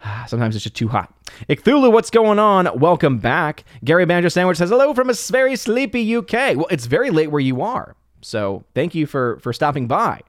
Sometimes 0.28 0.54
it's 0.54 0.62
just 0.62 0.76
too 0.76 0.88
hot. 0.88 1.12
Icthulu, 1.48 1.90
what's 1.90 2.10
going 2.10 2.38
on? 2.38 2.78
Welcome 2.78 3.18
back. 3.18 3.64
Gary 3.82 4.06
Banjo 4.06 4.28
Sandwich 4.28 4.58
says 4.58 4.70
hello 4.70 4.94
from 4.94 5.10
a 5.10 5.14
very 5.14 5.56
sleepy 5.56 6.16
UK. 6.16 6.56
Well, 6.56 6.68
it's 6.70 6.86
very 6.86 7.10
late 7.10 7.30
where 7.30 7.40
you 7.40 7.62
are, 7.62 7.96
so 8.20 8.64
thank 8.74 8.94
you 8.94 9.06
for 9.06 9.38
for 9.40 9.52
stopping 9.52 9.88
by 9.88 10.20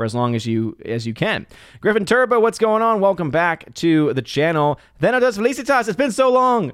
for 0.00 0.04
as 0.04 0.14
long 0.14 0.34
as 0.34 0.46
you 0.46 0.78
as 0.86 1.06
you 1.06 1.12
can. 1.12 1.46
Griffin 1.82 2.06
Turbo, 2.06 2.40
what's 2.40 2.58
going 2.58 2.80
on? 2.80 3.00
Welcome 3.00 3.28
back 3.28 3.74
to 3.74 4.14
the 4.14 4.22
channel. 4.22 4.80
Thanatos 4.98 5.36
Felicitas, 5.36 5.88
it's 5.88 5.96
been 5.96 6.10
so 6.10 6.32
long. 6.32 6.72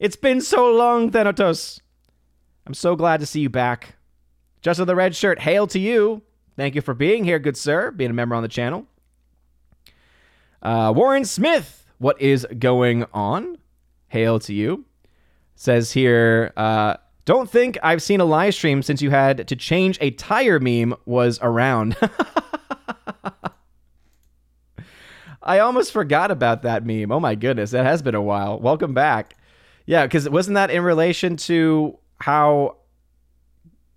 It's 0.00 0.16
been 0.16 0.40
so 0.40 0.72
long, 0.72 1.12
Thanatos. 1.12 1.78
I'm 2.66 2.74
so 2.74 2.96
glad 2.96 3.20
to 3.20 3.26
see 3.26 3.38
you 3.38 3.48
back. 3.48 3.94
Just 4.60 4.80
with 4.80 4.88
the 4.88 4.96
red 4.96 5.14
shirt, 5.14 5.38
hail 5.38 5.68
to 5.68 5.78
you. 5.78 6.22
Thank 6.56 6.74
you 6.74 6.80
for 6.80 6.94
being 6.94 7.22
here, 7.22 7.38
good 7.38 7.56
sir, 7.56 7.92
being 7.92 8.10
a 8.10 8.14
member 8.14 8.34
on 8.34 8.42
the 8.42 8.48
channel. 8.48 8.88
Uh, 10.60 10.92
Warren 10.96 11.24
Smith, 11.24 11.86
what 11.98 12.20
is 12.20 12.44
going 12.58 13.04
on? 13.14 13.56
Hail 14.08 14.40
to 14.40 14.52
you. 14.52 14.84
Says 15.54 15.92
here, 15.92 16.52
uh, 16.56 16.96
don't 17.24 17.50
think 17.50 17.78
I've 17.82 18.02
seen 18.02 18.20
a 18.20 18.24
live 18.24 18.54
stream 18.54 18.82
since 18.82 19.00
you 19.00 19.10
had 19.10 19.48
to 19.48 19.56
change 19.56 19.98
a 20.00 20.10
tire 20.10 20.60
meme 20.60 20.94
was 21.06 21.38
around. 21.42 21.96
I 25.42 25.58
almost 25.58 25.92
forgot 25.92 26.30
about 26.30 26.62
that 26.62 26.86
meme. 26.86 27.12
Oh 27.12 27.20
my 27.20 27.34
goodness, 27.34 27.70
that 27.72 27.84
has 27.84 28.02
been 28.02 28.14
a 28.14 28.22
while. 28.22 28.58
Welcome 28.58 28.94
back. 28.94 29.36
Yeah, 29.86 30.06
because 30.06 30.28
wasn't 30.28 30.54
that 30.54 30.70
in 30.70 30.82
relation 30.82 31.36
to 31.36 31.98
how 32.18 32.76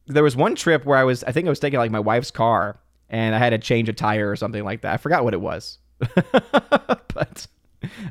there 0.07 0.23
was 0.23 0.35
one 0.35 0.55
trip 0.55 0.85
where 0.85 0.97
I 0.97 1.03
was, 1.03 1.23
I 1.23 1.31
think 1.31 1.47
I 1.47 1.49
was 1.49 1.59
taking 1.59 1.79
like 1.79 1.91
my 1.91 1.99
wife's 1.99 2.31
car 2.31 2.79
and 3.09 3.33
I 3.33 3.37
had 3.37 3.51
to 3.51 3.57
change 3.57 3.87
a 3.87 3.93
tire 3.93 4.29
or 4.29 4.35
something 4.35 4.63
like 4.63 4.81
that. 4.81 4.93
I 4.93 4.97
forgot 4.97 5.23
what 5.23 5.33
it 5.33 5.41
was. 5.41 5.79
but 5.99 7.47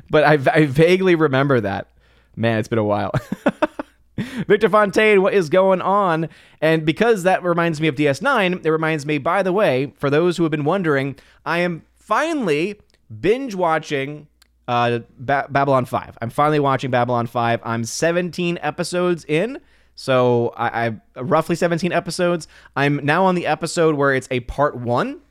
but 0.09 0.23
I, 0.23 0.33
I 0.51 0.65
vaguely 0.65 1.15
remember 1.15 1.61
that. 1.61 1.89
Man, 2.35 2.59
it's 2.59 2.67
been 2.67 2.79
a 2.79 2.83
while. 2.83 3.11
Victor 4.47 4.69
Fontaine, 4.69 5.21
what 5.21 5.33
is 5.33 5.49
going 5.49 5.81
on? 5.81 6.29
And 6.61 6.85
because 6.85 7.23
that 7.23 7.43
reminds 7.43 7.79
me 7.79 7.87
of 7.87 7.95
DS9, 7.95 8.65
it 8.65 8.69
reminds 8.69 9.05
me, 9.05 9.17
by 9.17 9.43
the 9.43 9.53
way, 9.53 9.93
for 9.97 10.09
those 10.09 10.37
who 10.37 10.43
have 10.43 10.51
been 10.51 10.65
wondering, 10.65 11.15
I 11.45 11.59
am 11.59 11.83
finally 11.95 12.79
binge 13.19 13.55
watching 13.55 14.27
uh, 14.67 14.99
ba- 15.17 15.47
Babylon 15.49 15.85
5. 15.85 16.17
I'm 16.21 16.29
finally 16.29 16.59
watching 16.59 16.91
Babylon 16.91 17.27
5. 17.27 17.61
I'm 17.63 17.83
17 17.83 18.59
episodes 18.61 19.23
in. 19.25 19.59
So 19.95 20.53
I, 20.55 20.87
I 21.15 21.21
roughly 21.21 21.55
17 21.55 21.91
episodes. 21.91 22.47
I'm 22.75 22.97
now 23.03 23.25
on 23.25 23.35
the 23.35 23.47
episode 23.47 23.95
where 23.95 24.13
it's 24.13 24.27
a 24.29 24.41
part 24.41 24.75
one. 24.75 25.21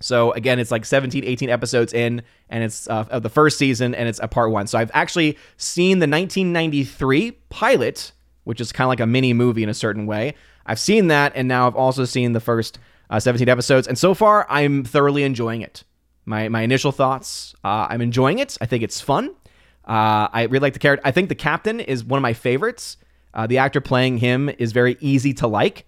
So 0.00 0.32
again, 0.32 0.58
it's 0.58 0.70
like 0.70 0.84
17, 0.84 1.24
18 1.24 1.48
episodes 1.48 1.92
in, 1.92 2.22
and 2.50 2.62
it's 2.62 2.88
uh, 2.88 3.06
of 3.10 3.22
the 3.22 3.30
first 3.30 3.58
season, 3.58 3.94
and 3.94 4.08
it's 4.08 4.20
a 4.22 4.28
part 4.28 4.50
one. 4.50 4.66
So 4.66 4.78
I've 4.78 4.90
actually 4.92 5.38
seen 5.56 6.00
the 6.00 6.06
1993 6.06 7.32
pilot, 7.48 8.12
which 8.46 8.60
is 8.60 8.70
kind 8.70 8.86
of 8.86 8.90
like 8.90 9.00
a 9.00 9.06
mini 9.06 9.32
movie 9.32 9.64
in 9.64 9.68
a 9.68 9.74
certain 9.74 10.06
way. 10.06 10.34
I've 10.66 10.78
seen 10.78 11.08
that, 11.08 11.32
and 11.34 11.48
now 11.48 11.66
I've 11.66 11.74
also 11.74 12.04
seen 12.04 12.32
the 12.32 12.40
first 12.40 12.78
uh, 13.10 13.18
17 13.18 13.48
episodes, 13.48 13.88
and 13.88 13.98
so 13.98 14.14
far 14.14 14.46
I'm 14.48 14.84
thoroughly 14.84 15.24
enjoying 15.24 15.62
it. 15.62 15.82
My 16.24 16.48
my 16.48 16.62
initial 16.62 16.92
thoughts, 16.92 17.56
uh, 17.64 17.88
I'm 17.90 18.00
enjoying 18.00 18.38
it. 18.38 18.56
I 18.60 18.66
think 18.66 18.84
it's 18.84 19.00
fun. 19.00 19.30
Uh, 19.84 20.28
I 20.32 20.42
really 20.44 20.60
like 20.60 20.74
the 20.74 20.78
character. 20.78 21.04
I 21.04 21.10
think 21.10 21.28
the 21.28 21.34
captain 21.34 21.80
is 21.80 22.04
one 22.04 22.18
of 22.18 22.22
my 22.22 22.34
favorites. 22.34 22.98
Uh, 23.34 23.48
the 23.48 23.58
actor 23.58 23.80
playing 23.80 24.18
him 24.18 24.48
is 24.58 24.70
very 24.72 24.96
easy 25.00 25.34
to 25.34 25.48
like. 25.48 25.86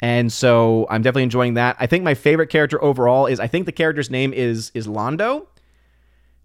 And 0.00 0.32
so 0.32 0.86
I'm 0.90 1.02
definitely 1.02 1.24
enjoying 1.24 1.54
that. 1.54 1.76
I 1.78 1.86
think 1.86 2.02
my 2.02 2.14
favorite 2.14 2.48
character 2.48 2.82
overall 2.82 3.26
is 3.26 3.38
I 3.38 3.46
think 3.46 3.66
the 3.66 3.72
character's 3.72 4.10
name 4.10 4.32
is 4.32 4.72
is 4.74 4.86
Londo. 4.86 5.46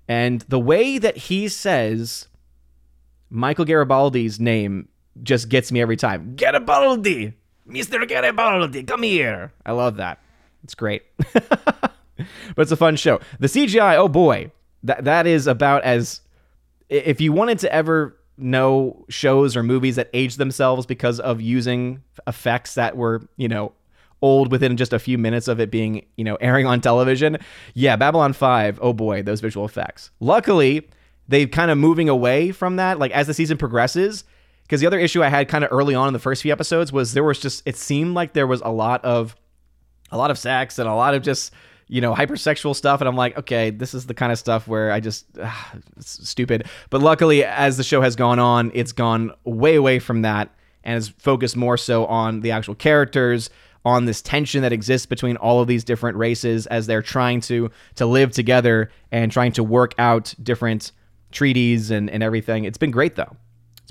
And 0.08 0.42
the 0.42 0.60
way 0.60 0.98
that 0.98 1.18
he 1.18 1.48
says 1.48 2.28
Michael 3.30 3.66
Garibaldi's 3.66 4.40
name 4.40 4.88
just 5.24 5.50
gets 5.50 5.72
me 5.72 5.82
every 5.82 5.98
time. 5.98 6.36
Garibaldi! 6.36 7.34
Mr. 7.68 8.08
Garibaldi, 8.08 8.84
come 8.84 9.04
here. 9.04 9.52
I 9.66 9.74
love 9.74 9.98
that. 9.98 10.20
It's 10.64 10.76
great. 10.76 11.04
but 11.34 11.92
it's 12.58 12.72
a 12.72 12.78
fun 12.78 12.96
show. 12.96 13.20
The 13.40 13.48
CGI, 13.48 13.96
oh 13.98 14.08
boy, 14.08 14.52
that 14.84 15.04
that 15.04 15.28
is 15.28 15.48
about 15.48 15.84
as 15.84 16.22
if 16.90 17.20
you 17.20 17.34
wanted 17.34 17.60
to 17.60 17.74
ever 17.74 18.18
know 18.38 19.06
shows 19.10 19.56
or 19.56 19.64
movies 19.64 19.96
that 19.96 20.10
age 20.14 20.36
themselves 20.36 20.86
because 20.86 21.20
of 21.20 21.42
using 21.42 22.04
effects 22.28 22.76
that 22.76 22.96
were, 22.96 23.22
you 23.36 23.48
know, 23.48 23.74
old 24.22 24.52
within 24.52 24.78
just 24.78 24.94
a 24.94 25.00
few 25.00 25.18
minutes 25.18 25.48
of 25.48 25.60
it 25.60 25.70
being, 25.70 26.06
you 26.16 26.24
know, 26.24 26.36
airing 26.36 26.66
on 26.66 26.82
television. 26.82 27.38
Yeah, 27.74 27.96
Babylon 27.96 28.34
5, 28.34 28.80
oh 28.82 28.94
boy, 28.94 29.22
those 29.22 29.42
visual 29.42 29.66
effects. 29.66 30.12
Luckily, 30.20 30.88
they've 31.28 31.50
kind 31.50 31.70
of 31.70 31.78
moving 31.78 32.10
away 32.10 32.52
from 32.52 32.78
that 32.78 33.00
like 33.00 33.12
as 33.12 33.28
the 33.28 33.34
season 33.34 33.58
progresses 33.58 34.24
because 34.68 34.82
the 34.82 34.88
other 34.88 35.00
issue 35.00 35.24
I 35.24 35.30
had 35.30 35.48
kind 35.48 35.64
of 35.64 35.72
early 35.72 35.96
on 35.96 36.08
in 36.08 36.14
the 36.14 36.20
first 36.20 36.42
few 36.42 36.52
episodes 36.52 36.92
was 36.92 37.14
there 37.14 37.24
was 37.24 37.40
just 37.40 37.64
it 37.66 37.78
seemed 37.78 38.14
like 38.14 38.34
there 38.34 38.48
was 38.48 38.62
a 38.62 38.70
lot 38.70 39.04
of 39.04 39.36
a 40.12 40.18
lot 40.18 40.30
of 40.30 40.38
sex 40.38 40.78
and 40.78 40.88
a 40.88 40.94
lot 40.94 41.14
of 41.14 41.24
just 41.24 41.52
you 41.90 42.02
know, 42.02 42.14
hypersexual 42.14 42.76
stuff. 42.76 43.02
And 43.02 43.08
I'm 43.08 43.16
like, 43.16 43.38
okay, 43.38 43.70
this 43.70 43.94
is 43.94 44.08
the 44.08 44.14
kind 44.14 44.32
of 44.32 44.38
stuff 44.38 44.68
where 44.68 44.92
I 44.92 45.00
just, 45.00 45.26
it's 45.96 46.30
stupid. 46.30 46.68
But 46.90 47.02
luckily, 47.02 47.44
as 47.44 47.78
the 47.78 47.84
show 47.84 48.02
has 48.02 48.16
gone 48.16 48.40
on, 48.40 48.72
it's 48.74 48.92
gone 48.92 49.32
way 49.46 49.76
away 49.76 50.00
from 50.00 50.22
that 50.24 50.54
and 50.84 50.96
has 50.96 51.10
focused 51.10 51.56
more 51.56 51.78
so 51.78 52.06
on 52.06 52.42
the 52.42 52.52
actual 52.52 52.76
characters, 52.76 53.50
on 53.86 54.04
this 54.04 54.22
tension 54.22 54.64
that 54.64 54.74
exists 54.74 55.06
between 55.06 55.38
all 55.38 55.62
of 55.62 55.68
these 55.68 55.86
different 55.86 56.18
races 56.18 56.68
as 56.68 56.88
they're 56.88 57.02
trying 57.02 57.40
to 57.40 57.72
to 57.96 58.06
live 58.06 58.32
together 58.32 58.92
and 59.14 59.32
trying 59.32 59.54
to 59.54 59.64
work 59.64 59.96
out 59.98 60.34
different 60.44 60.92
treaties 61.32 61.90
and, 61.90 62.10
and 62.10 62.22
everything. 62.22 62.66
It's 62.66 62.78
been 62.78 62.92
great 62.92 63.16
though. 63.16 63.38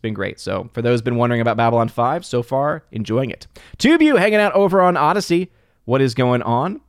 Been 0.07 0.15
great. 0.15 0.39
So 0.39 0.71
for 0.73 0.83
those 0.83 1.03
been 1.03 1.17
wondering 1.17 1.41
about 1.41 1.57
Babylon 1.57 1.89
5, 1.89 2.25
so 2.25 2.41
far 2.41 2.85
enjoying 2.93 3.31
it. 3.31 3.49
Two 3.77 3.93
of 3.93 4.01
you 4.01 4.15
hanging 4.15 4.39
out 4.39 4.53
over 4.53 4.81
on 4.81 4.97
Odysee. 4.97 5.49
What 5.85 6.01
is 6.01 6.15
going 6.15 6.43
on? 6.43 6.81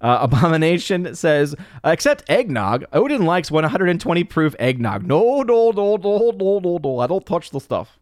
Uh, 0.00 0.16
Abomination 0.22 1.14
says, 1.14 1.54
except 1.84 2.24
eggnog, 2.30 2.86
Odin 2.94 3.26
likes 3.26 3.50
120 3.50 4.24
proof 4.24 4.56
eggnog. 4.58 5.04
No, 5.04 5.42
no, 5.42 5.72
no, 5.72 5.96
no, 5.96 6.30
no, 6.30 6.58
no, 6.58 6.78
no. 6.82 6.98
I 7.00 7.06
don't 7.06 7.26
touch 7.26 7.50
the 7.50 7.60
stuff. 7.60 7.98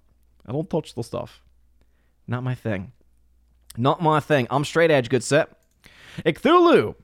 I 0.46 0.52
don't 0.52 0.70
touch 0.70 0.94
the 0.94 1.02
stuff. 1.02 1.42
Not 2.28 2.44
my 2.44 2.54
thing. 2.54 2.92
Not 3.76 4.00
my 4.00 4.20
thing. 4.20 4.46
I'm 4.48 4.64
straight 4.64 4.92
edge, 4.92 5.08
good 5.08 5.24
set. 5.24 5.50
Icthulu. 6.24 6.94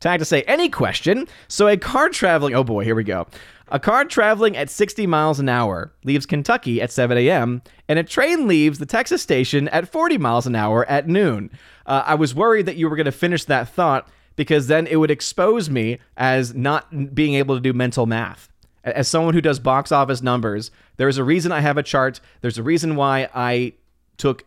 Tag 0.00 0.18
to 0.20 0.24
say 0.24 0.40
any 0.44 0.70
question. 0.70 1.28
So 1.48 1.68
a 1.68 1.76
car 1.76 2.08
traveling. 2.08 2.54
Oh 2.54 2.64
boy, 2.64 2.84
here 2.84 2.94
we 2.94 3.04
go. 3.04 3.26
A 3.72 3.78
car 3.78 4.04
traveling 4.04 4.56
at 4.56 4.68
60 4.68 5.06
miles 5.06 5.38
an 5.38 5.48
hour 5.48 5.92
leaves 6.02 6.26
Kentucky 6.26 6.82
at 6.82 6.90
7 6.90 7.16
a.m., 7.16 7.62
and 7.88 8.00
a 8.00 8.04
train 8.04 8.48
leaves 8.48 8.78
the 8.80 8.86
Texas 8.86 9.22
station 9.22 9.68
at 9.68 9.88
40 9.88 10.18
miles 10.18 10.46
an 10.46 10.56
hour 10.56 10.84
at 10.86 11.06
noon. 11.06 11.50
Uh, 11.86 12.02
I 12.04 12.16
was 12.16 12.34
worried 12.34 12.66
that 12.66 12.76
you 12.76 12.90
were 12.90 12.96
going 12.96 13.04
to 13.04 13.12
finish 13.12 13.44
that 13.44 13.68
thought 13.68 14.08
because 14.34 14.66
then 14.66 14.88
it 14.88 14.96
would 14.96 15.10
expose 15.10 15.70
me 15.70 15.98
as 16.16 16.52
not 16.52 17.14
being 17.14 17.34
able 17.34 17.54
to 17.54 17.60
do 17.60 17.72
mental 17.72 18.06
math. 18.06 18.48
As 18.82 19.06
someone 19.06 19.34
who 19.34 19.40
does 19.40 19.60
box 19.60 19.92
office 19.92 20.20
numbers, 20.20 20.72
there's 20.96 21.18
a 21.18 21.24
reason 21.24 21.52
I 21.52 21.60
have 21.60 21.78
a 21.78 21.82
chart. 21.82 22.20
There's 22.40 22.58
a 22.58 22.62
reason 22.62 22.96
why 22.96 23.28
I 23.34 23.74
took 24.16 24.44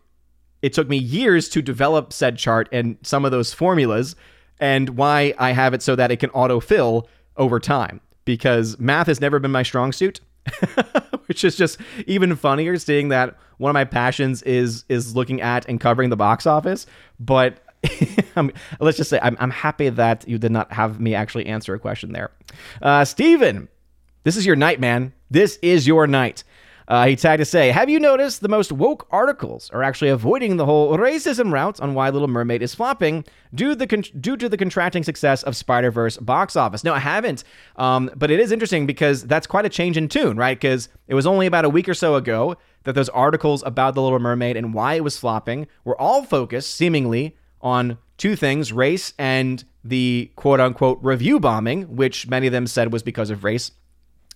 it 0.61 0.73
took 0.73 0.87
me 0.87 0.97
years 0.97 1.49
to 1.49 1.61
develop 1.61 2.13
said 2.13 2.37
chart 2.37 2.69
and 2.71 2.97
some 3.03 3.25
of 3.25 3.31
those 3.31 3.53
formulas 3.53 4.15
and 4.59 4.91
why 4.91 5.33
I 5.37 5.51
have 5.51 5.73
it 5.73 5.81
so 5.81 5.95
that 5.95 6.09
it 6.09 6.17
can 6.17 6.29
autofill 6.29 7.07
over 7.35 7.59
time 7.59 7.99
because 8.25 8.79
math 8.79 9.07
has 9.07 9.19
never 9.21 9.39
been 9.39 9.51
my 9.51 9.63
strong 9.63 9.91
suit. 9.91 10.21
which 11.27 11.45
is 11.45 11.55
just 11.55 11.79
even 12.05 12.35
funnier 12.35 12.77
seeing 12.77 13.07
that 13.07 13.37
one 13.59 13.69
of 13.69 13.73
my 13.73 13.85
passions 13.85 14.43
is 14.43 14.83
is 14.89 15.15
looking 15.15 15.39
at 15.39 15.65
and 15.69 15.79
covering 15.79 16.09
the 16.09 16.17
box 16.17 16.45
office 16.45 16.85
but 17.17 17.63
let's 18.79 18.97
just 18.97 19.09
say 19.09 19.19
I'm, 19.21 19.37
I'm 19.39 19.51
happy 19.51 19.89
that 19.89 20.27
you 20.27 20.37
did 20.37 20.51
not 20.51 20.71
have 20.71 20.99
me 20.99 21.15
actually 21.15 21.45
answer 21.45 21.73
a 21.73 21.79
question 21.79 22.13
there. 22.13 22.31
Uh, 22.81 23.05
Steven, 23.05 23.67
this 24.23 24.37
is 24.37 24.45
your 24.45 24.55
night, 24.55 24.79
man. 24.79 25.13
This 25.29 25.59
is 25.61 25.85
your 25.85 26.07
night. 26.07 26.43
Uh, 26.87 27.07
he 27.07 27.15
tagged 27.15 27.39
to 27.39 27.45
say, 27.45 27.71
Have 27.71 27.89
you 27.89 27.99
noticed 27.99 28.41
the 28.41 28.49
most 28.49 28.71
woke 28.71 29.07
articles 29.11 29.69
are 29.71 29.83
actually 29.83 30.09
avoiding 30.09 30.57
the 30.57 30.65
whole 30.65 30.97
racism 30.97 31.51
route 31.51 31.79
on 31.79 31.93
why 31.93 32.09
Little 32.09 32.27
Mermaid 32.27 32.61
is 32.61 32.75
flopping 32.75 33.23
due, 33.53 33.75
the 33.75 33.87
con- 33.87 34.03
due 34.19 34.37
to 34.37 34.49
the 34.49 34.57
contracting 34.57 35.03
success 35.03 35.43
of 35.43 35.55
Spider 35.55 35.91
Verse 35.91 36.17
box 36.17 36.55
office? 36.55 36.83
No, 36.83 36.93
I 36.93 36.99
haven't. 36.99 37.43
Um, 37.77 38.11
but 38.15 38.31
it 38.31 38.39
is 38.39 38.51
interesting 38.51 38.85
because 38.85 39.23
that's 39.23 39.47
quite 39.47 39.65
a 39.65 39.69
change 39.69 39.97
in 39.97 40.09
tune, 40.09 40.37
right? 40.37 40.59
Because 40.59 40.89
it 41.07 41.15
was 41.15 41.25
only 41.25 41.47
about 41.47 41.65
a 41.65 41.69
week 41.69 41.87
or 41.87 41.93
so 41.93 42.15
ago 42.15 42.57
that 42.83 42.93
those 42.93 43.09
articles 43.09 43.63
about 43.65 43.95
The 43.95 44.01
Little 44.01 44.19
Mermaid 44.19 44.57
and 44.57 44.73
why 44.73 44.95
it 44.95 45.03
was 45.03 45.17
flopping 45.17 45.67
were 45.83 45.99
all 45.99 46.23
focused, 46.23 46.75
seemingly, 46.75 47.37
on 47.61 47.97
two 48.17 48.35
things 48.35 48.73
race 48.73 49.13
and 49.17 49.63
the 49.83 50.31
quote 50.35 50.59
unquote 50.59 50.99
review 51.01 51.39
bombing, 51.39 51.95
which 51.95 52.27
many 52.27 52.47
of 52.47 52.53
them 52.53 52.67
said 52.67 52.91
was 52.91 53.03
because 53.03 53.29
of 53.29 53.43
race. 53.43 53.71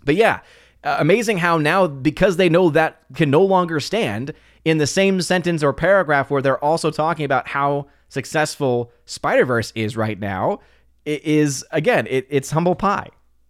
But 0.04 0.16
yeah, 0.16 0.40
uh, 0.84 0.98
amazing 1.00 1.38
how 1.38 1.58
now, 1.58 1.88
because 1.88 2.38
they 2.38 2.50
know 2.50 2.70
that 2.70 3.02
can 3.14 3.30
no 3.30 3.42
longer 3.42 3.80
stand, 3.80 4.34
in 4.68 4.80
the 4.80 4.88
same 4.88 5.22
sentence 5.22 5.64
or 5.64 5.72
paragraph 5.72 6.30
where 6.30 6.42
they're 6.42 6.64
also 6.64 6.92
talking 6.92 7.24
about 7.24 7.48
how 7.48 7.88
successful 8.10 8.92
Spider 9.06 9.46
Verse 9.46 9.72
is 9.76 9.96
right 9.96 10.20
now, 10.20 10.60
it 11.06 11.24
is 11.24 11.66
again, 11.72 12.06
it, 12.10 12.28
it's 12.30 12.52
humble 12.52 12.76
pie, 12.76 13.08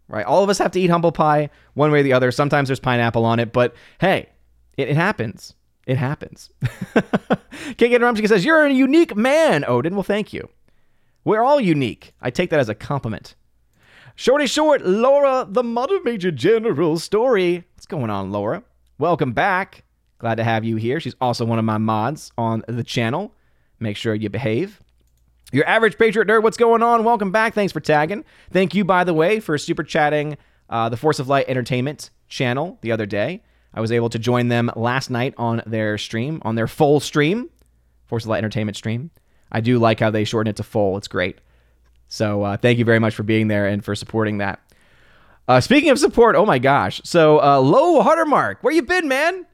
right? 0.07 0.25
All 0.25 0.43
of 0.43 0.49
us 0.49 0.59
have 0.59 0.71
to 0.71 0.79
eat 0.79 0.91
humble 0.91 1.11
pie 1.11 1.49
one 1.73 1.91
way 1.91 2.01
or 2.01 2.03
the 2.03 2.13
other. 2.13 2.31
Sometimes 2.31 2.69
there's 2.69 2.79
pineapple 2.79 3.25
on 3.25 3.39
it, 3.39 3.51
but 3.51 3.73
hey, 3.99 4.29
it, 4.77 4.89
it 4.89 4.95
happens. 4.95 5.55
It 5.87 5.97
happens. 5.97 6.51
King 7.77 7.93
Rumsky 7.93 8.27
says, 8.27 8.45
You're 8.45 8.65
a 8.65 8.71
unique 8.71 9.15
man, 9.15 9.65
Odin. 9.67 9.95
Well, 9.95 10.03
thank 10.03 10.33
you. 10.33 10.49
We're 11.23 11.41
all 11.41 11.59
unique. 11.59 12.13
I 12.21 12.29
take 12.29 12.51
that 12.51 12.59
as 12.59 12.69
a 12.69 12.75
compliment. 12.75 13.35
Shorty 14.19 14.47
Short, 14.47 14.83
Laura, 14.83 15.45
the 15.47 15.61
Mother 15.61 15.99
Major 16.03 16.31
General 16.31 16.97
story. 16.97 17.63
What's 17.75 17.85
going 17.85 18.09
on, 18.09 18.31
Laura? 18.31 18.63
Welcome 18.97 19.31
back. 19.31 19.83
Glad 20.17 20.35
to 20.35 20.43
have 20.43 20.65
you 20.65 20.75
here. 20.75 20.99
She's 20.99 21.13
also 21.21 21.45
one 21.45 21.59
of 21.59 21.65
my 21.65 21.77
mods 21.77 22.31
on 22.35 22.63
the 22.67 22.83
channel. 22.83 23.35
Make 23.79 23.95
sure 23.95 24.15
you 24.15 24.27
behave. 24.29 24.81
Your 25.51 25.67
average 25.67 25.99
Patriot 25.99 26.27
nerd, 26.27 26.41
what's 26.41 26.57
going 26.57 26.81
on? 26.81 27.03
Welcome 27.03 27.31
back. 27.31 27.53
Thanks 27.53 27.71
for 27.71 27.79
tagging. 27.79 28.25
Thank 28.49 28.73
you, 28.73 28.83
by 28.83 29.03
the 29.03 29.13
way, 29.13 29.39
for 29.39 29.55
super 29.59 29.83
chatting 29.83 30.35
uh, 30.67 30.89
the 30.89 30.97
Force 30.97 31.19
of 31.19 31.27
Light 31.27 31.45
Entertainment 31.47 32.09
channel 32.27 32.79
the 32.81 32.91
other 32.91 33.05
day. 33.05 33.43
I 33.71 33.81
was 33.81 33.91
able 33.91 34.09
to 34.09 34.17
join 34.17 34.47
them 34.47 34.71
last 34.75 35.11
night 35.11 35.35
on 35.37 35.61
their 35.67 35.99
stream, 35.99 36.41
on 36.41 36.55
their 36.55 36.67
full 36.67 36.99
stream, 36.99 37.51
Force 38.07 38.23
of 38.23 38.29
Light 38.29 38.39
Entertainment 38.39 38.77
stream. 38.77 39.11
I 39.51 39.61
do 39.61 39.77
like 39.77 39.99
how 39.99 40.09
they 40.09 40.23
shorten 40.23 40.49
it 40.49 40.55
to 40.55 40.63
full. 40.63 40.97
It's 40.97 41.07
great. 41.07 41.37
So 42.07 42.43
uh, 42.43 42.57
thank 42.57 42.79
you 42.79 42.85
very 42.85 42.99
much 42.99 43.15
for 43.15 43.23
being 43.23 43.47
there 43.47 43.67
and 43.67 43.83
for 43.83 43.95
supporting 43.95 44.37
that. 44.39 44.59
Uh, 45.47 45.61
speaking 45.61 45.89
of 45.89 45.99
support, 45.99 46.35
oh 46.35 46.45
my 46.45 46.59
gosh. 46.59 47.01
So 47.03 47.41
uh, 47.41 47.59
low 47.59 47.93
watermark, 47.93 48.63
where 48.63 48.73
you 48.73 48.81
been, 48.81 49.07
man? 49.07 49.45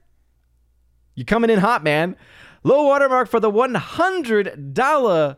You 1.15 1.25
coming 1.25 1.49
in 1.49 1.59
hot, 1.59 1.83
man. 1.83 2.15
Low 2.63 2.85
watermark 2.85 3.29
for 3.29 3.39
the 3.39 3.51
$100 3.51 5.37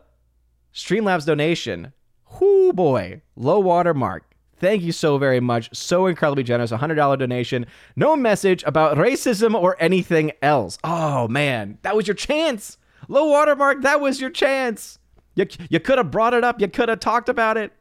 Streamlabs 0.74 1.26
donation. 1.26 1.92
Whoo 2.40 2.72
boy, 2.72 3.22
low 3.34 3.60
watermark. 3.60 4.24
Thank 4.58 4.82
you 4.82 4.92
so 4.92 5.18
very 5.18 5.40
much. 5.40 5.68
So 5.76 6.06
incredibly 6.06 6.42
generous. 6.42 6.72
A 6.72 6.78
$100 6.78 7.18
donation. 7.18 7.66
No 7.94 8.16
message 8.16 8.62
about 8.64 8.96
racism 8.96 9.54
or 9.54 9.76
anything 9.78 10.32
else. 10.40 10.78
Oh, 10.82 11.28
man. 11.28 11.78
That 11.82 11.94
was 11.94 12.06
your 12.06 12.14
chance. 12.14 12.78
Low 13.08 13.28
watermark, 13.28 13.82
that 13.82 14.00
was 14.00 14.20
your 14.20 14.30
chance. 14.30 14.98
You, 15.36 15.46
you 15.70 15.78
could 15.78 15.98
have 15.98 16.10
brought 16.10 16.34
it 16.34 16.42
up. 16.42 16.60
You 16.60 16.66
could 16.66 16.88
have 16.88 16.98
talked 16.98 17.28
about 17.28 17.56
it. 17.56 17.72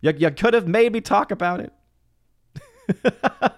You, 0.00 0.12
you 0.16 0.30
could 0.30 0.54
have 0.54 0.66
made 0.66 0.92
me 0.92 1.00
talk 1.00 1.30
about 1.30 1.60
it. 1.60 1.72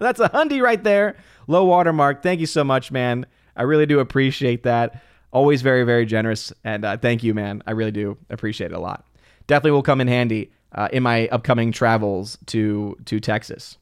That's 0.00 0.20
a 0.20 0.28
hundy 0.28 0.60
right 0.60 0.82
there. 0.82 1.16
Low 1.46 1.64
watermark. 1.64 2.22
Thank 2.22 2.40
you 2.40 2.46
so 2.46 2.64
much, 2.64 2.90
man. 2.90 3.26
I 3.56 3.62
really 3.62 3.86
do 3.86 4.00
appreciate 4.00 4.64
that. 4.64 5.02
Always 5.30 5.62
very, 5.62 5.84
very 5.84 6.04
generous. 6.04 6.52
And 6.64 6.84
uh, 6.84 6.96
thank 6.96 7.22
you, 7.22 7.32
man. 7.32 7.62
I 7.66 7.72
really 7.72 7.90
do 7.92 8.18
appreciate 8.28 8.72
it 8.72 8.76
a 8.76 8.80
lot. 8.80 9.06
Definitely 9.46 9.72
will 9.72 9.82
come 9.82 10.00
in 10.00 10.08
handy 10.08 10.50
uh, 10.72 10.88
in 10.92 11.02
my 11.02 11.28
upcoming 11.28 11.72
travels 11.72 12.38
to 12.46 12.96
to 13.06 13.20
Texas. 13.20 13.78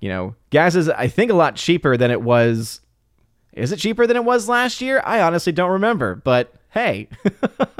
You 0.00 0.08
know, 0.08 0.34
gas 0.50 0.74
is 0.74 0.88
I 0.88 1.08
think 1.08 1.30
a 1.30 1.34
lot 1.34 1.56
cheaper 1.56 1.96
than 1.96 2.10
it 2.10 2.22
was. 2.22 2.80
Is 3.52 3.72
it 3.72 3.78
cheaper 3.78 4.06
than 4.06 4.16
it 4.16 4.24
was 4.24 4.48
last 4.48 4.80
year? 4.80 5.02
I 5.04 5.20
honestly 5.20 5.52
don't 5.52 5.70
remember, 5.70 6.14
but 6.16 6.54
hey, 6.70 7.08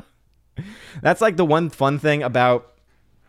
that's 1.02 1.20
like 1.20 1.36
the 1.36 1.44
one 1.44 1.70
fun 1.70 1.98
thing 1.98 2.22
about 2.22 2.74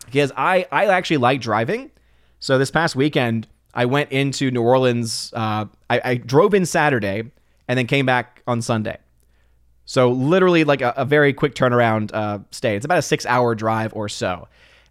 because 0.06 0.32
I 0.36 0.66
I 0.72 0.86
actually 0.88 1.18
like 1.18 1.42
driving, 1.42 1.92
So 2.40 2.58
this 2.58 2.72
past 2.72 2.96
weekend, 2.96 3.48
I 3.74 3.86
went 3.86 4.12
into 4.12 4.52
New 4.52 4.62
Orleans. 4.62 5.32
Uh, 5.36 5.66
I, 5.90 6.02
I, 6.04 6.16
drove 6.16 6.54
in 6.54 6.66
Saturday 6.66 7.24
and 7.68 7.78
then 7.78 7.86
came 7.86 8.06
back 8.06 8.42
on 8.48 8.62
Sunday. 8.62 8.98
So 9.86 10.12
literally 10.12 10.64
like 10.64 10.82
a, 10.82 10.94
a 10.98 11.06
very 11.06 11.34
quick 11.34 11.56
turnaround 11.56 12.12
uh, 12.14 12.40
stay. 12.52 12.76
It's 12.76 12.86
about 12.86 12.98
a 12.98 13.04
six 13.04 13.26
hour 13.26 13.56
drive 13.56 13.94
or 13.94 14.10
so. 14.10 14.48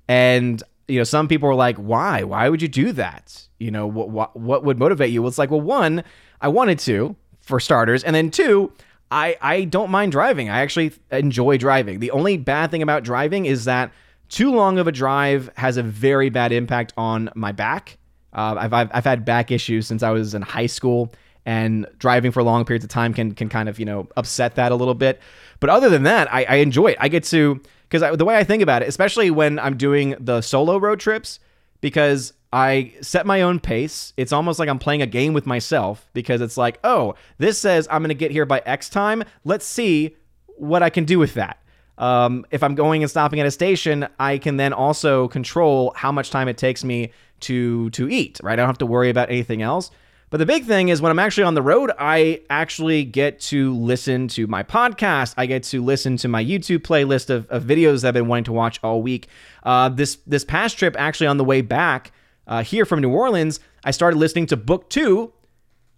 And 0.09 0.63
you 0.87 0.99
know, 0.99 1.05
some 1.05 1.29
people 1.29 1.49
were 1.49 1.55
like, 1.55 1.77
"Why? 1.77 2.23
Why 2.23 2.49
would 2.49 2.63
you 2.63 2.69
do 2.69 2.93
that? 2.93 3.47
You 3.59 3.71
know, 3.71 3.87
what 3.87 4.09
what, 4.09 4.37
what 4.37 4.65
would 4.65 4.79
motivate 4.79 5.11
you?" 5.11 5.23
Well, 5.23 5.29
it's 5.29 5.39
like, 5.39 5.51
well, 5.51 5.61
one, 5.61 6.03
I 6.41 6.49
wanted 6.49 6.79
to 6.81 7.15
for 7.41 7.61
starters, 7.61 8.03
and 8.05 8.15
then 8.15 8.31
two, 8.31 8.73
I 9.11 9.37
I 9.41 9.65
don't 9.65 9.91
mind 9.91 10.13
driving. 10.13 10.51
I 10.51 10.61
actually 10.61 10.93
enjoy 11.11 11.57
driving. 11.59 12.01
The 12.01 12.11
only 12.11 12.37
bad 12.37 12.71
thing 12.71 12.83
about 12.83 13.05
driving 13.05 13.47
is 13.47 13.65
that 13.65 13.93
too 14.29 14.53
long 14.53 14.79
of 14.79 14.87
a 14.87 14.93
drive 14.93 15.51
has 15.57 15.77
a 15.77 15.83
very 15.83 16.31
bad 16.31 16.53
impact 16.53 16.93
on 16.97 17.31
my 17.35 17.53
back. 17.53 17.99
Uh, 18.33 18.57
I've, 18.59 18.73
I've 18.73 18.91
I've 18.93 19.05
had 19.05 19.25
back 19.25 19.51
issues 19.51 19.87
since 19.87 20.03
I 20.03 20.11
was 20.11 20.35
in 20.35 20.43
high 20.43 20.67
school, 20.67 21.13
and 21.47 21.87
driving 21.99 22.31
for 22.31 22.43
long 22.43 22.65
periods 22.65 22.85
of 22.85 22.91
time 22.91 23.15
can 23.15 23.33
can 23.33 23.49
kind 23.49 23.69
of 23.69 23.79
you 23.79 23.87
know 23.87 24.09
upset 24.17 24.57
that 24.57 24.73
a 24.73 24.75
little 24.75 24.95
bit. 24.95 25.21
But 25.61 25.71
other 25.71 25.89
than 25.89 26.03
that, 26.05 26.33
I, 26.33 26.45
I 26.45 26.55
enjoy 26.57 26.89
it. 26.89 26.99
I 27.01 27.09
get 27.09 27.25
to 27.25 27.61
because 27.89 28.19
the 28.19 28.25
way 28.25 28.37
I 28.37 28.45
think 28.45 28.63
about 28.63 28.83
it, 28.83 28.89
especially 28.89 29.31
when 29.31 29.59
I'm 29.59 29.77
doing 29.77 30.15
the 30.21 30.43
solo 30.43 30.77
road 30.77 31.01
trips, 31.01 31.41
because 31.81 32.35
I 32.53 32.95
set 33.03 33.27
my 33.27 33.43
own 33.43 33.61
pace. 33.61 34.13
It's 34.17 34.33
almost 34.33 34.59
like 34.59 34.69
I'm 34.69 34.79
playing 34.79 35.03
a 35.03 35.07
game 35.07 35.35
with 35.35 35.47
myself 35.47 36.09
because 36.15 36.41
it's 36.41 36.57
like, 36.57 36.79
oh, 36.83 37.15
this 37.37 37.59
says 37.59 37.87
I'm 37.91 38.01
going 38.01 38.09
to 38.09 38.15
get 38.15 38.31
here 38.31 38.47
by 38.47 38.63
X 38.65 38.89
time. 38.89 39.23
Let's 39.45 39.67
see 39.67 40.17
what 40.57 40.83
I 40.83 40.91
can 40.91 41.05
do 41.05 41.19
with 41.19 41.35
that. 41.35 41.59
Um, 41.99 42.47
if 42.51 42.63
I'm 42.63 42.75
going 42.75 43.03
and 43.03 43.11
stopping 43.11 43.41
at 43.41 43.47
a 43.47 43.51
station, 43.51 44.07
I 44.19 44.39
can 44.39 44.57
then 44.57 44.73
also 44.73 45.29
control 45.29 45.93
how 45.97 46.13
much 46.13 46.31
time 46.31 46.49
it 46.49 46.57
takes 46.57 46.85
me 46.85 47.13
to 47.41 47.91
to 47.91 48.09
eat. 48.09 48.41
Right, 48.43 48.55
I 48.55 48.57
don't 48.57 48.67
have 48.67 48.79
to 48.79 48.87
worry 48.87 49.11
about 49.11 49.31
anything 49.31 49.63
else. 49.63 49.91
But 50.31 50.39
the 50.39 50.47
big 50.47 50.65
thing 50.67 50.91
is 50.91 51.01
when 51.01 51.11
I'm 51.11 51.19
actually 51.19 51.45
on 51.45 51.55
the 51.55 51.63
road, 51.63 51.91
I 51.99 52.43
actually 52.51 53.05
get 53.05 53.41
to 53.41 53.75
listen 53.75 54.29
to 54.29 54.47
my 54.47 54.63
podcast. 54.63 55.33
I 55.39 55.47
get 55.47 55.63
to 55.65 55.83
listen 55.83 56.19
to 56.19 56.29
my 56.29 56.45
YouTube 56.45 56.81
playlist 56.81 57.31
of, 57.31 57.49
of 57.49 57.65
videos 57.65 58.05
I've 58.05 58.13
been 58.13 58.29
wanting 58.29 58.45
to 58.45 58.53
watch 58.53 58.79
all 58.83 59.03
week. 59.03 59.27
Uh, 59.63 59.89
this 59.89 60.19
this 60.27 60.45
past 60.45 60.79
trip, 60.79 60.97
actually 60.99 61.27
on 61.27 61.37
the 61.37 61.45
way 61.45 61.61
back 61.63 62.13
uh, 62.49 62.63
here 62.65 62.85
from 62.85 63.01
New 63.01 63.11
Orleans, 63.11 63.61
I 63.85 63.93
started 63.93 64.17
listening 64.17 64.47
to 64.47 64.57
book 64.57 64.91
two 64.91 65.33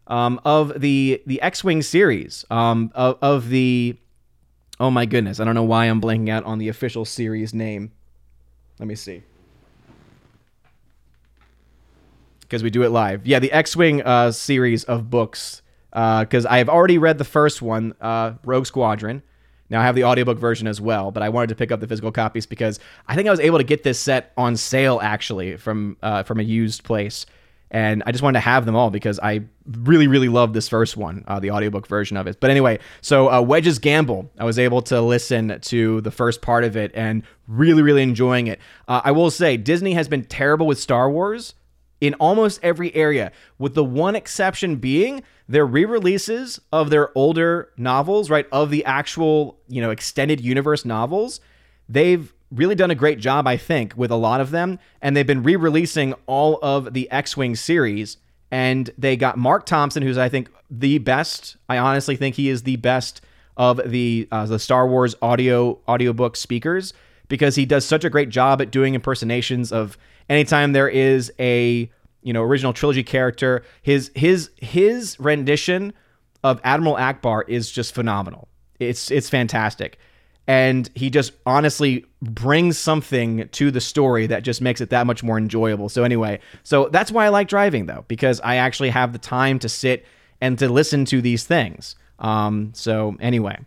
um, 0.06 0.40
of 0.44 0.80
the 0.80 1.22
the 1.26 1.40
X-wing 1.40 1.82
series 1.82 2.44
um, 2.50 2.92
of, 2.94 3.16
of 3.22 3.48
the. 3.48 3.96
Oh 4.78 4.90
my 4.90 5.06
goodness, 5.06 5.40
I 5.40 5.44
don't 5.44 5.54
know 5.54 5.64
why 5.64 5.86
I'm 5.86 6.00
blanking 6.00 6.28
out 6.28 6.44
on 6.44 6.58
the 6.58 6.68
official 6.68 7.04
series 7.04 7.54
name. 7.54 7.92
Let 8.78 8.88
me 8.88 8.94
see 8.94 9.22
because 12.50 12.64
we 12.64 12.70
do 12.70 12.82
it 12.82 12.88
live. 12.88 13.24
Yeah, 13.24 13.38
the 13.38 13.52
X-wing 13.52 14.02
uh, 14.02 14.32
series 14.32 14.82
of 14.84 15.08
books. 15.08 15.62
Because 15.90 16.46
uh, 16.46 16.50
I 16.50 16.58
have 16.58 16.68
already 16.68 16.98
read 16.98 17.18
the 17.18 17.24
first 17.24 17.62
one, 17.62 17.94
uh, 18.00 18.34
Rogue 18.44 18.66
Squadron. 18.66 19.22
Now 19.70 19.80
I 19.80 19.84
have 19.84 19.94
the 19.94 20.04
audiobook 20.04 20.38
version 20.38 20.66
as 20.66 20.80
well, 20.80 21.10
but 21.10 21.22
I 21.22 21.28
wanted 21.28 21.48
to 21.48 21.54
pick 21.54 21.70
up 21.72 21.80
the 21.80 21.86
physical 21.86 22.12
copies 22.12 22.44
because 22.44 22.80
I 23.06 23.14
think 23.14 23.28
I 23.28 23.30
was 23.30 23.40
able 23.40 23.58
to 23.58 23.64
get 23.64 23.82
this 23.82 23.98
set 23.98 24.32
on 24.36 24.56
sale 24.56 24.98
actually 25.02 25.56
from 25.56 25.96
uh, 26.02 26.24
from 26.24 26.40
a 26.40 26.42
used 26.42 26.82
place, 26.82 27.24
and 27.70 28.02
I 28.04 28.12
just 28.12 28.22
wanted 28.22 28.38
to 28.38 28.44
have 28.44 28.66
them 28.66 28.74
all 28.74 28.90
because 28.90 29.20
I 29.20 29.42
really 29.64 30.08
really 30.08 30.28
love 30.28 30.52
this 30.52 30.68
first 30.68 30.96
one, 30.96 31.24
uh, 31.28 31.38
the 31.38 31.52
audiobook 31.52 31.86
version 31.86 32.16
of 32.16 32.26
it. 32.26 32.40
But 32.40 32.50
anyway, 32.50 32.80
so 33.00 33.30
uh, 33.30 33.40
Wedge's 33.40 33.78
Gamble, 33.78 34.30
I 34.38 34.44
was 34.44 34.58
able 34.58 34.82
to 34.82 35.00
listen 35.00 35.60
to 35.60 36.00
the 36.00 36.10
first 36.10 36.42
part 36.42 36.64
of 36.64 36.76
it 36.76 36.90
and 36.94 37.22
really 37.46 37.82
really 37.82 38.02
enjoying 38.02 38.48
it. 38.48 38.58
Uh, 38.88 39.00
I 39.04 39.12
will 39.12 39.30
say 39.30 39.56
Disney 39.56 39.94
has 39.94 40.08
been 40.08 40.24
terrible 40.24 40.66
with 40.66 40.80
Star 40.80 41.08
Wars 41.08 41.54
in 42.00 42.14
almost 42.14 42.58
every 42.62 42.94
area, 42.94 43.30
with 43.58 43.74
the 43.74 43.84
one 43.84 44.16
exception 44.16 44.76
being 44.76 45.22
their 45.50 45.66
re-releases 45.66 46.60
of 46.72 46.90
their 46.90 47.10
older 47.18 47.70
novels, 47.76 48.30
right? 48.30 48.46
Of 48.52 48.70
the 48.70 48.84
actual, 48.84 49.58
you 49.66 49.82
know, 49.82 49.90
extended 49.90 50.40
universe 50.40 50.84
novels. 50.84 51.40
They've 51.88 52.32
really 52.52 52.76
done 52.76 52.92
a 52.92 52.94
great 52.94 53.18
job, 53.18 53.48
I 53.48 53.56
think, 53.56 53.94
with 53.96 54.12
a 54.12 54.16
lot 54.16 54.40
of 54.40 54.52
them. 54.52 54.78
And 55.02 55.16
they've 55.16 55.26
been 55.26 55.42
re-releasing 55.42 56.14
all 56.26 56.60
of 56.62 56.94
the 56.94 57.10
X-Wing 57.10 57.56
series. 57.56 58.16
And 58.52 58.90
they 58.96 59.16
got 59.16 59.38
Marc 59.38 59.66
Thompson, 59.66 60.04
who's 60.04 60.16
I 60.16 60.28
think 60.28 60.50
the 60.70 60.98
best. 60.98 61.56
I 61.68 61.78
honestly 61.78 62.14
think 62.14 62.36
he 62.36 62.48
is 62.48 62.62
the 62.62 62.76
best 62.76 63.20
of 63.56 63.80
the 63.84 64.28
uh, 64.30 64.46
the 64.46 64.60
Star 64.60 64.86
Wars 64.86 65.16
audio 65.20 65.80
audiobook 65.88 66.36
speakers 66.36 66.94
because 67.26 67.56
he 67.56 67.66
does 67.66 67.84
such 67.84 68.04
a 68.04 68.10
great 68.10 68.28
job 68.28 68.62
at 68.62 68.70
doing 68.70 68.94
impersonations 68.94 69.72
of 69.72 69.98
anytime 70.28 70.72
there 70.72 70.88
is 70.88 71.32
a 71.40 71.90
you 72.22 72.32
know 72.32 72.42
original 72.42 72.72
trilogy 72.72 73.02
character, 73.02 73.62
his 73.82 74.10
his 74.14 74.50
his 74.56 75.18
rendition 75.18 75.92
of 76.42 76.60
Admiral 76.64 76.96
Ackbar 76.96 77.44
is 77.48 77.70
just 77.70 77.94
phenomenal. 77.94 78.48
It's 78.78 79.10
it's 79.10 79.28
fantastic. 79.28 79.98
And 80.46 80.90
he 80.94 81.10
just 81.10 81.32
honestly 81.46 82.04
brings 82.22 82.76
something 82.76 83.48
to 83.50 83.70
the 83.70 83.80
story 83.80 84.26
that 84.26 84.42
just 84.42 84.60
makes 84.60 84.80
it 84.80 84.90
that 84.90 85.06
much 85.06 85.22
more 85.22 85.38
enjoyable. 85.38 85.88
So 85.88 86.02
anyway, 86.02 86.40
so 86.64 86.88
that's 86.88 87.12
why 87.12 87.26
I 87.26 87.28
like 87.28 87.46
driving 87.46 87.86
though, 87.86 88.04
because 88.08 88.40
I 88.40 88.56
actually 88.56 88.90
have 88.90 89.12
the 89.12 89.18
time 89.18 89.60
to 89.60 89.68
sit 89.68 90.06
and 90.40 90.58
to 90.58 90.68
listen 90.68 91.04
to 91.06 91.20
these 91.20 91.44
things. 91.44 91.94
Um, 92.18 92.72
so 92.74 93.16
anyway, 93.20 93.58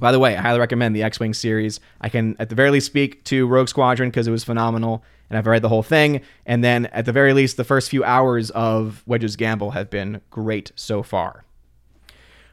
by 0.00 0.10
the 0.10 0.18
way, 0.18 0.36
I 0.36 0.40
highly 0.40 0.58
recommend 0.58 0.96
the 0.96 1.02
X-wing 1.02 1.34
series. 1.34 1.78
I 2.00 2.08
can, 2.08 2.36
at 2.38 2.48
the 2.48 2.54
very 2.54 2.70
least, 2.70 2.86
speak 2.86 3.22
to 3.24 3.46
Rogue 3.46 3.68
Squadron 3.68 4.10
because 4.10 4.26
it 4.26 4.32
was 4.32 4.42
phenomenal, 4.42 5.04
and 5.30 5.38
I've 5.38 5.46
read 5.46 5.62
the 5.62 5.68
whole 5.68 5.84
thing. 5.84 6.20
And 6.46 6.64
then, 6.64 6.86
at 6.86 7.04
the 7.04 7.12
very 7.12 7.32
least, 7.32 7.56
the 7.56 7.64
first 7.64 7.90
few 7.90 8.02
hours 8.02 8.50
of 8.50 9.04
Wedge's 9.06 9.36
Gamble 9.36 9.70
have 9.70 9.90
been 9.90 10.20
great 10.30 10.72
so 10.74 11.02
far. 11.02 11.44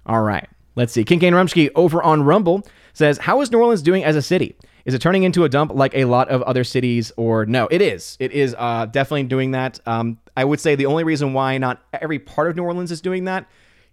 All 0.06 0.22
right, 0.22 0.48
let's 0.76 0.94
see. 0.94 1.04
Kincaid 1.04 1.34
Rumsky 1.34 1.70
over 1.76 2.02
on 2.04 2.24
Rumble 2.24 2.66
says, 2.94 3.18
"How 3.18 3.42
is 3.42 3.52
New 3.52 3.60
Orleans 3.60 3.82
doing 3.82 4.04
as 4.04 4.16
a 4.16 4.22
city? 4.22 4.56
Is 4.86 4.94
it 4.94 5.00
turning 5.02 5.24
into 5.24 5.44
a 5.44 5.50
dump 5.50 5.72
like 5.74 5.96
a 5.96 6.06
lot 6.06 6.30
of 6.30 6.42
other 6.44 6.64
cities, 6.64 7.12
or 7.18 7.46
no? 7.46 7.68
It 7.72 7.82
is. 7.82 8.18
It 8.20 8.32
is 8.32 8.56
uh, 8.58 8.88
definitely 8.88 9.24
doing 9.24 9.52
that. 9.52 9.80
Um, 9.86 10.20
I 10.38 10.44
would 10.44 10.60
say 10.60 10.76
the 10.76 10.88
only 10.88 11.04
reason 11.04 11.34
why 11.34 11.58
not 11.58 11.84
every 11.94 12.20
part 12.20 12.50
of 12.50 12.56
New 12.56 12.64
Orleans 12.64 12.92
is 12.92 13.02
doing 13.02 13.26
that 13.26 13.48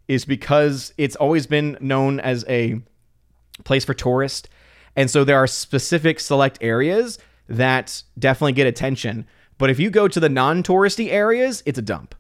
is 0.07 0.25
because 0.25 0.93
it's 0.97 1.17
always 1.17 1.47
been 1.47 1.77
known 1.81 2.21
as 2.21 2.45
a 2.49 2.81
place 3.65 3.85
for 3.85 3.95
tourists. 3.95 4.49
And 4.97 5.11
so 5.11 5.25
there 5.25 5.37
are 5.37 5.47
specific 5.47 6.21
select 6.21 6.59
areas 6.61 7.19
that 7.49 8.03
definitely 8.19 8.53
get 8.53 8.67
attention. 8.67 9.27
But 9.59 9.71
if 9.71 9.79
you 9.79 9.91
go 9.91 10.09
to 10.09 10.21
the 10.21 10.29
non 10.29 10.63
touristy 10.63 11.11
areas, 11.11 11.63
it's 11.67 11.79
a 11.79 11.83
dump. 11.83 12.15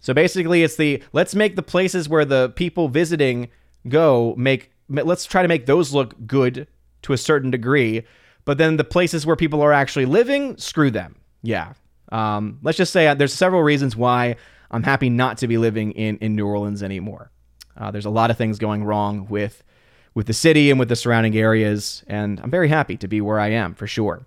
So 0.00 0.12
basically, 0.12 0.62
it's 0.62 0.76
the 0.76 1.02
let's 1.12 1.34
make 1.34 1.56
the 1.56 1.62
places 1.62 2.08
where 2.08 2.24
the 2.24 2.50
people 2.50 2.88
visiting 2.88 3.48
go 3.88 4.34
make, 4.36 4.72
let's 4.88 5.24
try 5.24 5.42
to 5.42 5.48
make 5.48 5.66
those 5.66 5.92
look 5.92 6.14
good 6.26 6.66
to 7.02 7.12
a 7.12 7.18
certain 7.18 7.50
degree. 7.50 8.02
But 8.44 8.58
then 8.58 8.76
the 8.76 8.84
places 8.84 9.24
where 9.24 9.36
people 9.36 9.62
are 9.62 9.72
actually 9.72 10.06
living, 10.06 10.56
screw 10.56 10.90
them. 10.90 11.16
Yeah. 11.42 11.74
Um, 12.10 12.58
let's 12.62 12.78
just 12.78 12.92
say 12.92 13.06
uh, 13.06 13.14
there's 13.14 13.32
several 13.32 13.62
reasons 13.62 13.96
why 13.96 14.36
I'm 14.70 14.82
happy 14.82 15.08
not 15.08 15.38
to 15.38 15.48
be 15.48 15.58
living 15.58 15.92
in, 15.92 16.18
in 16.18 16.34
New 16.34 16.46
Orleans 16.46 16.82
anymore. 16.82 17.30
Uh, 17.76 17.90
there's 17.90 18.04
a 18.04 18.10
lot 18.10 18.30
of 18.30 18.36
things 18.36 18.58
going 18.58 18.84
wrong 18.84 19.26
with 19.28 19.62
with 20.14 20.26
the 20.26 20.32
city 20.32 20.70
and 20.70 20.78
with 20.78 20.88
the 20.88 20.96
surrounding 20.96 21.36
areas, 21.36 22.04
and 22.06 22.40
I'm 22.40 22.50
very 22.50 22.68
happy 22.68 22.96
to 22.98 23.08
be 23.08 23.20
where 23.20 23.40
I 23.40 23.48
am 23.48 23.74
for 23.74 23.86
sure. 23.86 24.26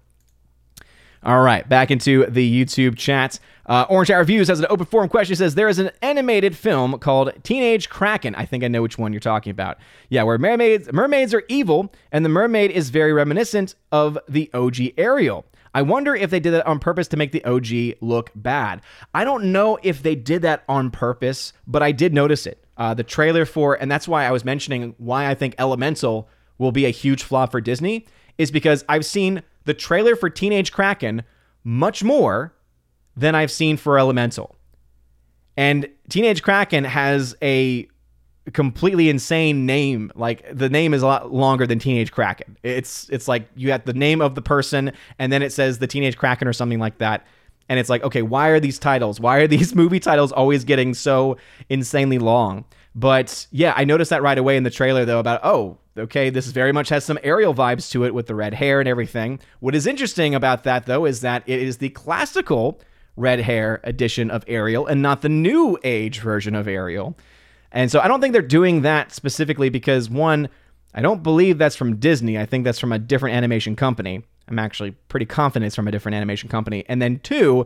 All 1.25 1.41
right, 1.41 1.67
back 1.67 1.89
into 1.89 2.27
the 2.27 2.65
YouTube 2.65 2.97
chat. 2.97 3.39
Uh, 3.65 3.87
Orange 3.89 4.09
Hat 4.09 4.17
Reviews 4.17 4.47
has 4.47 4.59
an 4.59 4.67
open 4.69 4.85
forum 4.85 5.09
question. 5.09 5.33
It 5.33 5.37
says 5.37 5.55
there 5.55 5.67
is 5.67 5.79
an 5.79 5.89
animated 6.03 6.55
film 6.55 6.99
called 6.99 7.31
Teenage 7.41 7.89
Kraken. 7.89 8.35
I 8.35 8.45
think 8.45 8.63
I 8.63 8.67
know 8.67 8.83
which 8.83 8.99
one 8.99 9.11
you're 9.11 9.19
talking 9.19 9.49
about. 9.49 9.79
Yeah, 10.09 10.21
where 10.21 10.37
mermaids 10.37 10.93
mermaids 10.93 11.33
are 11.33 11.43
evil, 11.49 11.91
and 12.11 12.23
the 12.23 12.29
mermaid 12.29 12.69
is 12.69 12.91
very 12.91 13.11
reminiscent 13.11 13.73
of 13.91 14.19
the 14.29 14.51
OG 14.53 14.99
Ariel. 14.99 15.45
I 15.73 15.81
wonder 15.81 16.15
if 16.15 16.29
they 16.29 16.39
did 16.39 16.51
that 16.51 16.67
on 16.67 16.77
purpose 16.77 17.07
to 17.09 17.17
make 17.17 17.31
the 17.31 17.43
OG 17.43 17.97
look 18.01 18.29
bad. 18.35 18.81
I 19.13 19.23
don't 19.23 19.51
know 19.51 19.79
if 19.81 20.03
they 20.03 20.15
did 20.15 20.43
that 20.43 20.63
on 20.69 20.91
purpose, 20.91 21.53
but 21.65 21.81
I 21.81 21.91
did 21.91 22.13
notice 22.13 22.45
it. 22.45 22.64
Uh, 22.77 22.93
the 22.93 23.03
trailer 23.03 23.45
for, 23.45 23.75
and 23.75 23.89
that's 23.89 24.07
why 24.07 24.25
I 24.25 24.31
was 24.31 24.43
mentioning 24.43 24.95
why 24.97 25.29
I 25.29 25.35
think 25.35 25.55
Elemental 25.57 26.27
will 26.57 26.71
be 26.71 26.85
a 26.85 26.89
huge 26.89 27.23
flop 27.23 27.51
for 27.51 27.61
Disney, 27.61 28.05
is 28.37 28.51
because 28.51 28.83
I've 28.89 29.05
seen 29.05 29.43
the 29.63 29.73
trailer 29.73 30.15
for 30.15 30.29
Teenage 30.29 30.71
Kraken 30.71 31.23
much 31.63 32.03
more 32.03 32.53
than 33.15 33.33
I've 33.35 33.51
seen 33.51 33.77
for 33.77 33.97
Elemental. 33.97 34.55
And 35.57 35.89
Teenage 36.09 36.43
Kraken 36.43 36.83
has 36.83 37.35
a 37.41 37.87
completely 38.53 39.09
insane 39.09 39.65
name. 39.65 40.11
Like 40.15 40.45
the 40.51 40.69
name 40.69 40.93
is 40.93 41.01
a 41.01 41.05
lot 41.05 41.33
longer 41.33 41.65
than 41.65 41.79
Teenage 41.79 42.11
Kraken. 42.11 42.57
It's 42.63 43.09
it's 43.09 43.27
like 43.27 43.47
you 43.55 43.71
have 43.71 43.85
the 43.85 43.93
name 43.93 44.21
of 44.21 44.35
the 44.35 44.41
person 44.41 44.91
and 45.17 45.31
then 45.31 45.41
it 45.41 45.51
says 45.51 45.79
the 45.79 45.87
Teenage 45.87 46.17
Kraken 46.17 46.47
or 46.47 46.53
something 46.53 46.79
like 46.79 46.97
that. 46.99 47.25
And 47.67 47.79
it's 47.79 47.89
like, 47.89 48.03
okay, 48.03 48.21
why 48.21 48.49
are 48.49 48.59
these 48.59 48.77
titles? 48.77 49.19
Why 49.19 49.37
are 49.37 49.47
these 49.47 49.75
movie 49.81 49.99
titles 49.99 50.31
always 50.31 50.63
getting 50.63 50.93
so 50.93 51.37
insanely 51.69 52.19
long? 52.19 52.65
But 52.93 53.47
yeah, 53.51 53.73
I 53.75 53.83
noticed 53.83 54.09
that 54.09 54.21
right 54.21 54.37
away 54.37 54.55
in 54.55 54.63
the 54.63 54.69
trailer 54.69 55.05
though 55.05 55.19
about 55.19 55.41
oh, 55.43 55.77
okay, 55.97 56.29
this 56.29 56.47
very 56.47 56.71
much 56.71 56.89
has 56.89 57.03
some 57.03 57.19
Ariel 57.23 57.53
vibes 57.53 57.91
to 57.91 58.05
it 58.05 58.13
with 58.13 58.27
the 58.27 58.35
red 58.35 58.53
hair 58.53 58.79
and 58.79 58.87
everything. 58.87 59.39
What 59.59 59.75
is 59.75 59.87
interesting 59.87 60.33
about 60.35 60.63
that 60.63 60.85
though 60.85 61.05
is 61.05 61.21
that 61.21 61.43
it 61.45 61.59
is 61.59 61.77
the 61.77 61.89
classical 61.89 62.81
red 63.17 63.39
hair 63.39 63.81
edition 63.83 64.29
of 64.29 64.43
Ariel 64.47 64.87
and 64.87 65.01
not 65.01 65.21
the 65.21 65.29
new 65.29 65.77
age 65.83 66.19
version 66.19 66.55
of 66.55 66.67
Ariel. 66.67 67.17
And 67.71 67.91
so 67.91 67.99
I 67.99 68.07
don't 68.07 68.21
think 68.21 68.33
they're 68.33 68.41
doing 68.41 68.81
that 68.81 69.11
specifically 69.11 69.69
because 69.69 70.09
one, 70.09 70.49
I 70.93 71.01
don't 71.01 71.23
believe 71.23 71.57
that's 71.57 71.75
from 71.75 71.97
Disney. 71.97 72.37
I 72.37 72.45
think 72.45 72.63
that's 72.63 72.79
from 72.79 72.93
a 72.93 72.99
different 72.99 73.35
animation 73.35 73.75
company. 73.75 74.23
I'm 74.47 74.59
actually 74.59 74.91
pretty 75.09 75.25
confident 75.25 75.67
it's 75.67 75.75
from 75.75 75.87
a 75.87 75.91
different 75.91 76.15
animation 76.15 76.49
company. 76.49 76.85
And 76.87 77.01
then 77.01 77.19
two, 77.19 77.65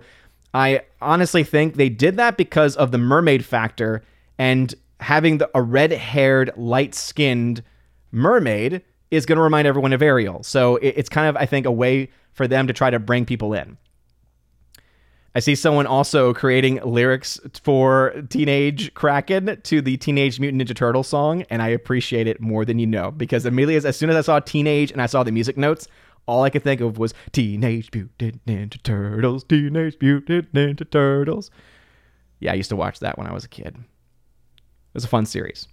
I 0.53 0.81
honestly 1.01 1.43
think 1.43 1.75
they 1.75 1.89
did 1.89 2.17
that 2.17 2.37
because 2.37 2.75
of 2.75 2.91
the 2.91 2.97
mermaid 2.97 3.45
factor 3.45 4.03
and 4.37 4.73
having 4.99 5.37
the, 5.37 5.49
a 5.53 5.61
red 5.61 5.91
haired, 5.91 6.51
light 6.55 6.95
skinned 6.95 7.63
mermaid 8.11 8.81
is 9.11 9.25
going 9.25 9.37
to 9.37 9.41
remind 9.41 9.67
everyone 9.67 9.93
of 9.93 10.01
Ariel. 10.01 10.43
So 10.43 10.77
it, 10.77 10.93
it's 10.97 11.09
kind 11.09 11.27
of, 11.27 11.35
I 11.37 11.45
think, 11.45 11.65
a 11.65 11.71
way 11.71 12.09
for 12.33 12.47
them 12.47 12.67
to 12.67 12.73
try 12.73 12.89
to 12.89 12.99
bring 12.99 13.25
people 13.25 13.53
in. 13.53 13.77
I 15.35 15.39
see 15.39 15.53
someone 15.53 15.85
also 15.85 16.33
creating 16.33 16.81
lyrics 16.83 17.39
for 17.63 18.13
Teenage 18.29 18.93
Kraken 18.95 19.61
to 19.61 19.81
the 19.81 19.95
Teenage 19.97 20.39
Mutant 20.39 20.61
Ninja 20.61 20.75
Turtle 20.75 21.03
song, 21.03 21.43
and 21.51 21.61
I 21.61 21.67
appreciate 21.67 22.27
it 22.27 22.41
more 22.41 22.65
than 22.65 22.79
you 22.79 22.87
know 22.87 23.11
because 23.11 23.45
immediately 23.45 23.87
as 23.87 23.95
soon 23.95 24.09
as 24.09 24.15
I 24.15 24.21
saw 24.21 24.39
Teenage 24.39 24.91
and 24.91 25.01
I 25.01 25.05
saw 25.05 25.21
the 25.23 25.31
music 25.31 25.55
notes, 25.55 25.87
all 26.29 26.43
I 26.43 26.51
could 26.51 26.63
think 26.63 26.79
of 26.79 26.99
was 26.99 27.13
Teenage 27.31 27.89
Mutant 27.93 28.45
Ninja 28.45 28.81
Turtles, 28.83 29.43
Teenage 29.43 29.97
Mutant 29.99 30.53
Ninja 30.53 30.89
Turtles. 30.89 31.49
Yeah, 32.39 32.51
I 32.51 32.55
used 32.55 32.69
to 32.69 32.75
watch 32.75 32.99
that 32.99 33.17
when 33.17 33.25
I 33.25 33.33
was 33.33 33.43
a 33.43 33.49
kid. 33.49 33.75
It 33.75 34.93
was 34.93 35.03
a 35.03 35.07
fun 35.07 35.25
series. 35.25 35.67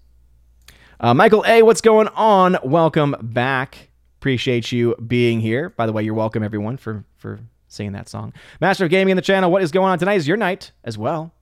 Uh, 0.99 1.13
Michael 1.13 1.45
A., 1.47 1.63
what's 1.63 1.83
going 1.83 2.09
on? 2.09 2.57
Welcome 2.65 3.15
back. 3.21 3.91
Appreciate 4.19 4.73
you 4.73 4.97
being 5.07 5.41
here. 5.41 5.71
By 5.71 5.85
the 5.85 5.93
way, 5.93 6.03
you're 6.03 6.15
welcome, 6.15 6.43
everyone, 6.43 6.79
for 6.79 7.05
for 7.19 7.39
singing 7.69 7.93
that 7.93 8.09
song. 8.09 8.33
Master 8.59 8.85
of 8.87 8.91
Gaming 8.91 9.13
in 9.13 9.17
the 9.17 9.23
channel. 9.23 9.51
What 9.51 9.63
is 9.63 9.71
going 9.71 9.91
on 9.91 9.99
tonight? 9.99 10.15
Is 10.15 10.27
your 10.27 10.39
night 10.39 10.73
as 10.85 10.97
well? 10.97 11.35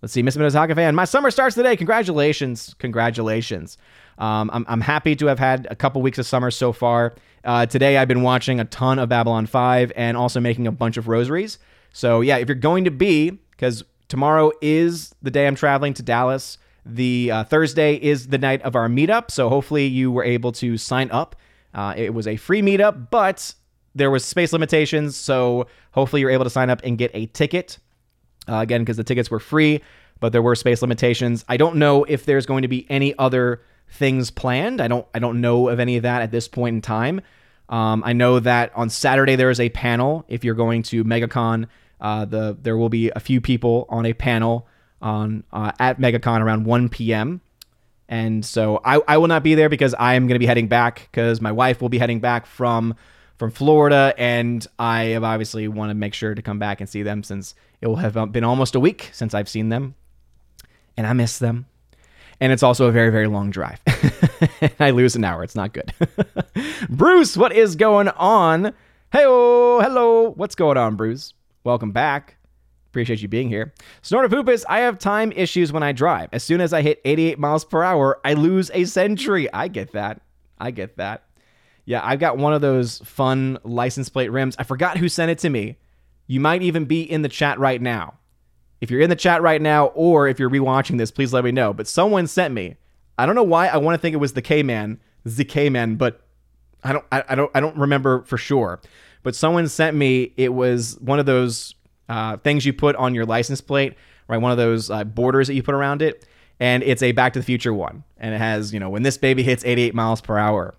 Let's 0.00 0.12
see, 0.12 0.22
Miss 0.22 0.36
Minnesota 0.36 0.74
fan. 0.76 0.94
My 0.94 1.04
summer 1.04 1.30
starts 1.30 1.56
today. 1.56 1.76
Congratulations, 1.76 2.74
congratulations. 2.78 3.78
Um, 4.18 4.48
I'm, 4.52 4.64
I'm 4.68 4.80
happy 4.80 5.16
to 5.16 5.26
have 5.26 5.40
had 5.40 5.66
a 5.70 5.74
couple 5.74 6.02
weeks 6.02 6.18
of 6.18 6.26
summer 6.26 6.52
so 6.52 6.72
far. 6.72 7.16
Uh, 7.44 7.66
today, 7.66 7.96
I've 7.96 8.06
been 8.06 8.22
watching 8.22 8.60
a 8.60 8.64
ton 8.64 9.00
of 9.00 9.08
Babylon 9.08 9.46
5 9.46 9.92
and 9.96 10.16
also 10.16 10.38
making 10.38 10.68
a 10.68 10.72
bunch 10.72 10.96
of 10.96 11.08
rosaries. 11.08 11.58
So, 11.92 12.20
yeah, 12.20 12.36
if 12.36 12.48
you're 12.48 12.54
going 12.54 12.84
to 12.84 12.92
be, 12.92 13.30
because 13.50 13.82
tomorrow 14.08 14.52
is 14.60 15.14
the 15.22 15.32
day 15.32 15.48
I'm 15.48 15.56
traveling 15.56 15.94
to 15.94 16.02
Dallas, 16.02 16.58
the 16.86 17.30
uh, 17.32 17.44
Thursday 17.44 17.94
is 17.94 18.28
the 18.28 18.38
night 18.38 18.62
of 18.62 18.76
our 18.76 18.88
meetup. 18.88 19.32
So, 19.32 19.48
hopefully, 19.48 19.86
you 19.86 20.12
were 20.12 20.24
able 20.24 20.52
to 20.52 20.76
sign 20.76 21.10
up. 21.10 21.34
Uh, 21.74 21.94
it 21.96 22.14
was 22.14 22.28
a 22.28 22.36
free 22.36 22.62
meetup, 22.62 23.10
but 23.10 23.54
there 23.96 24.10
was 24.12 24.24
space 24.24 24.52
limitations. 24.52 25.16
So, 25.16 25.66
hopefully, 25.90 26.20
you're 26.20 26.30
able 26.30 26.44
to 26.44 26.50
sign 26.50 26.70
up 26.70 26.80
and 26.84 26.96
get 26.98 27.10
a 27.14 27.26
ticket. 27.26 27.78
Uh, 28.48 28.60
again, 28.60 28.82
because 28.82 28.96
the 28.96 29.04
tickets 29.04 29.30
were 29.30 29.40
free, 29.40 29.82
but 30.20 30.32
there 30.32 30.42
were 30.42 30.54
space 30.54 30.82
limitations. 30.82 31.44
I 31.48 31.56
don't 31.56 31.76
know 31.76 32.04
if 32.04 32.24
there's 32.24 32.46
going 32.46 32.62
to 32.62 32.68
be 32.68 32.86
any 32.90 33.16
other 33.18 33.62
things 33.90 34.30
planned. 34.30 34.80
I 34.80 34.88
don't 34.88 35.06
I 35.14 35.18
don't 35.18 35.40
know 35.40 35.68
of 35.68 35.80
any 35.80 35.96
of 35.96 36.02
that 36.02 36.22
at 36.22 36.30
this 36.30 36.48
point 36.48 36.74
in 36.74 36.82
time. 36.82 37.20
Um, 37.68 38.02
I 38.04 38.12
know 38.12 38.40
that 38.40 38.72
on 38.74 38.90
Saturday 38.90 39.36
there 39.36 39.50
is 39.50 39.60
a 39.60 39.68
panel. 39.68 40.24
If 40.28 40.44
you're 40.44 40.54
going 40.54 40.82
to 40.84 41.04
MegaCon, 41.04 41.66
uh, 42.00 42.24
the 42.24 42.56
there 42.60 42.76
will 42.76 42.88
be 42.88 43.10
a 43.10 43.20
few 43.20 43.40
people 43.40 43.86
on 43.88 44.06
a 44.06 44.12
panel 44.12 44.66
on 45.00 45.44
uh, 45.52 45.72
at 45.78 45.98
MegaCon 45.98 46.40
around 46.40 46.64
1 46.64 46.88
p.m. 46.88 47.40
And 48.08 48.44
so 48.44 48.80
I, 48.84 49.00
I 49.06 49.18
will 49.18 49.28
not 49.28 49.42
be 49.42 49.54
there 49.54 49.68
because 49.68 49.94
I 49.94 50.14
am 50.14 50.26
going 50.26 50.34
to 50.34 50.38
be 50.38 50.46
heading 50.46 50.68
back 50.68 51.08
because 51.10 51.40
my 51.42 51.52
wife 51.52 51.82
will 51.82 51.90
be 51.90 51.98
heading 51.98 52.20
back 52.20 52.46
from 52.46 52.94
from 53.36 53.52
Florida, 53.52 54.12
and 54.18 54.66
I 54.80 55.14
obviously 55.14 55.68
want 55.68 55.90
to 55.90 55.94
make 55.94 56.12
sure 56.12 56.34
to 56.34 56.42
come 56.42 56.58
back 56.58 56.80
and 56.80 56.90
see 56.90 57.04
them 57.04 57.22
since 57.22 57.54
it 57.80 57.86
will 57.86 57.96
have 57.96 58.16
um, 58.16 58.30
been 58.30 58.44
almost 58.44 58.74
a 58.74 58.80
week 58.80 59.10
since 59.12 59.34
I've 59.34 59.48
seen 59.48 59.68
them, 59.68 59.94
and 60.96 61.06
I 61.06 61.12
miss 61.12 61.38
them 61.38 61.66
and 62.40 62.52
it's 62.52 62.62
also 62.62 62.86
a 62.86 62.92
very 62.92 63.10
very 63.10 63.26
long 63.26 63.50
drive. 63.50 63.80
I 64.80 64.90
lose 64.90 65.16
an 65.16 65.24
hour. 65.24 65.42
It's 65.42 65.54
not 65.54 65.72
good. 65.72 65.92
Bruce, 66.88 67.36
what 67.36 67.52
is 67.52 67.76
going 67.76 68.08
on? 68.08 68.74
Hey, 69.12 69.22
hello. 69.22 70.30
What's 70.30 70.54
going 70.54 70.76
on, 70.76 70.96
Bruce? 70.96 71.34
Welcome 71.64 71.92
back. 71.92 72.36
Appreciate 72.90 73.20
you 73.20 73.28
being 73.28 73.48
here. 73.48 73.74
Snorter 74.02 74.28
Poopus, 74.28 74.64
I 74.68 74.80
have 74.80 74.98
time 74.98 75.32
issues 75.32 75.72
when 75.72 75.82
I 75.82 75.92
drive. 75.92 76.30
As 76.32 76.42
soon 76.42 76.60
as 76.60 76.72
I 76.72 76.82
hit 76.82 77.00
88 77.04 77.38
miles 77.38 77.64
per 77.64 77.82
hour, 77.82 78.18
I 78.24 78.32
lose 78.32 78.70
a 78.72 78.84
century. 78.84 79.52
I 79.52 79.68
get 79.68 79.92
that. 79.92 80.22
I 80.58 80.70
get 80.70 80.96
that. 80.96 81.24
Yeah, 81.84 82.00
I've 82.02 82.18
got 82.18 82.38
one 82.38 82.54
of 82.54 82.60
those 82.60 82.98
fun 82.98 83.58
license 83.62 84.08
plate 84.08 84.30
rims. 84.30 84.56
I 84.58 84.64
forgot 84.64 84.98
who 84.98 85.08
sent 85.08 85.30
it 85.30 85.38
to 85.40 85.50
me. 85.50 85.76
You 86.28 86.38
might 86.38 86.62
even 86.62 86.84
be 86.84 87.02
in 87.02 87.22
the 87.22 87.28
chat 87.28 87.58
right 87.58 87.82
now. 87.82 88.14
If 88.80 88.90
you're 88.90 89.00
in 89.00 89.10
the 89.10 89.16
chat 89.16 89.42
right 89.42 89.60
now, 89.60 89.86
or 89.86 90.28
if 90.28 90.38
you're 90.38 90.50
rewatching 90.50 90.98
this, 90.98 91.10
please 91.10 91.32
let 91.32 91.42
me 91.42 91.50
know. 91.50 91.72
But 91.72 91.88
someone 91.88 92.28
sent 92.28 92.54
me. 92.54 92.76
I 93.18 93.26
don't 93.26 93.34
know 93.34 93.42
why. 93.42 93.66
I 93.66 93.78
want 93.78 93.96
to 93.96 93.98
think 94.00 94.14
it 94.14 94.18
was 94.18 94.34
the 94.34 94.42
K 94.42 94.62
Man, 94.62 95.00
the 95.24 95.44
K 95.44 95.68
Man, 95.68 95.96
but 95.96 96.20
I 96.84 96.92
don't. 96.92 97.04
I, 97.10 97.24
I, 97.30 97.34
don't. 97.34 97.50
I 97.54 97.60
don't 97.60 97.76
remember 97.76 98.22
for 98.22 98.38
sure. 98.38 98.80
But 99.24 99.34
someone 99.34 99.66
sent 99.66 99.96
me. 99.96 100.32
It 100.36 100.54
was 100.54 100.96
one 101.00 101.18
of 101.18 101.26
those 101.26 101.74
uh, 102.08 102.36
things 102.36 102.64
you 102.64 102.72
put 102.72 102.94
on 102.96 103.14
your 103.14 103.26
license 103.26 103.60
plate, 103.60 103.94
right? 104.28 104.38
One 104.38 104.52
of 104.52 104.58
those 104.58 104.90
uh, 104.90 105.04
borders 105.04 105.48
that 105.48 105.54
you 105.54 105.62
put 105.62 105.74
around 105.74 106.02
it, 106.02 106.24
and 106.60 106.82
it's 106.84 107.02
a 107.02 107.12
Back 107.12 107.32
to 107.32 107.40
the 107.40 107.44
Future 107.44 107.74
one, 107.74 108.04
and 108.18 108.34
it 108.34 108.38
has 108.38 108.72
you 108.72 108.78
know 108.78 108.90
when 108.90 109.02
this 109.02 109.16
baby 109.16 109.42
hits 109.42 109.64
88 109.64 109.94
miles 109.94 110.20
per 110.20 110.38
hour. 110.38 110.74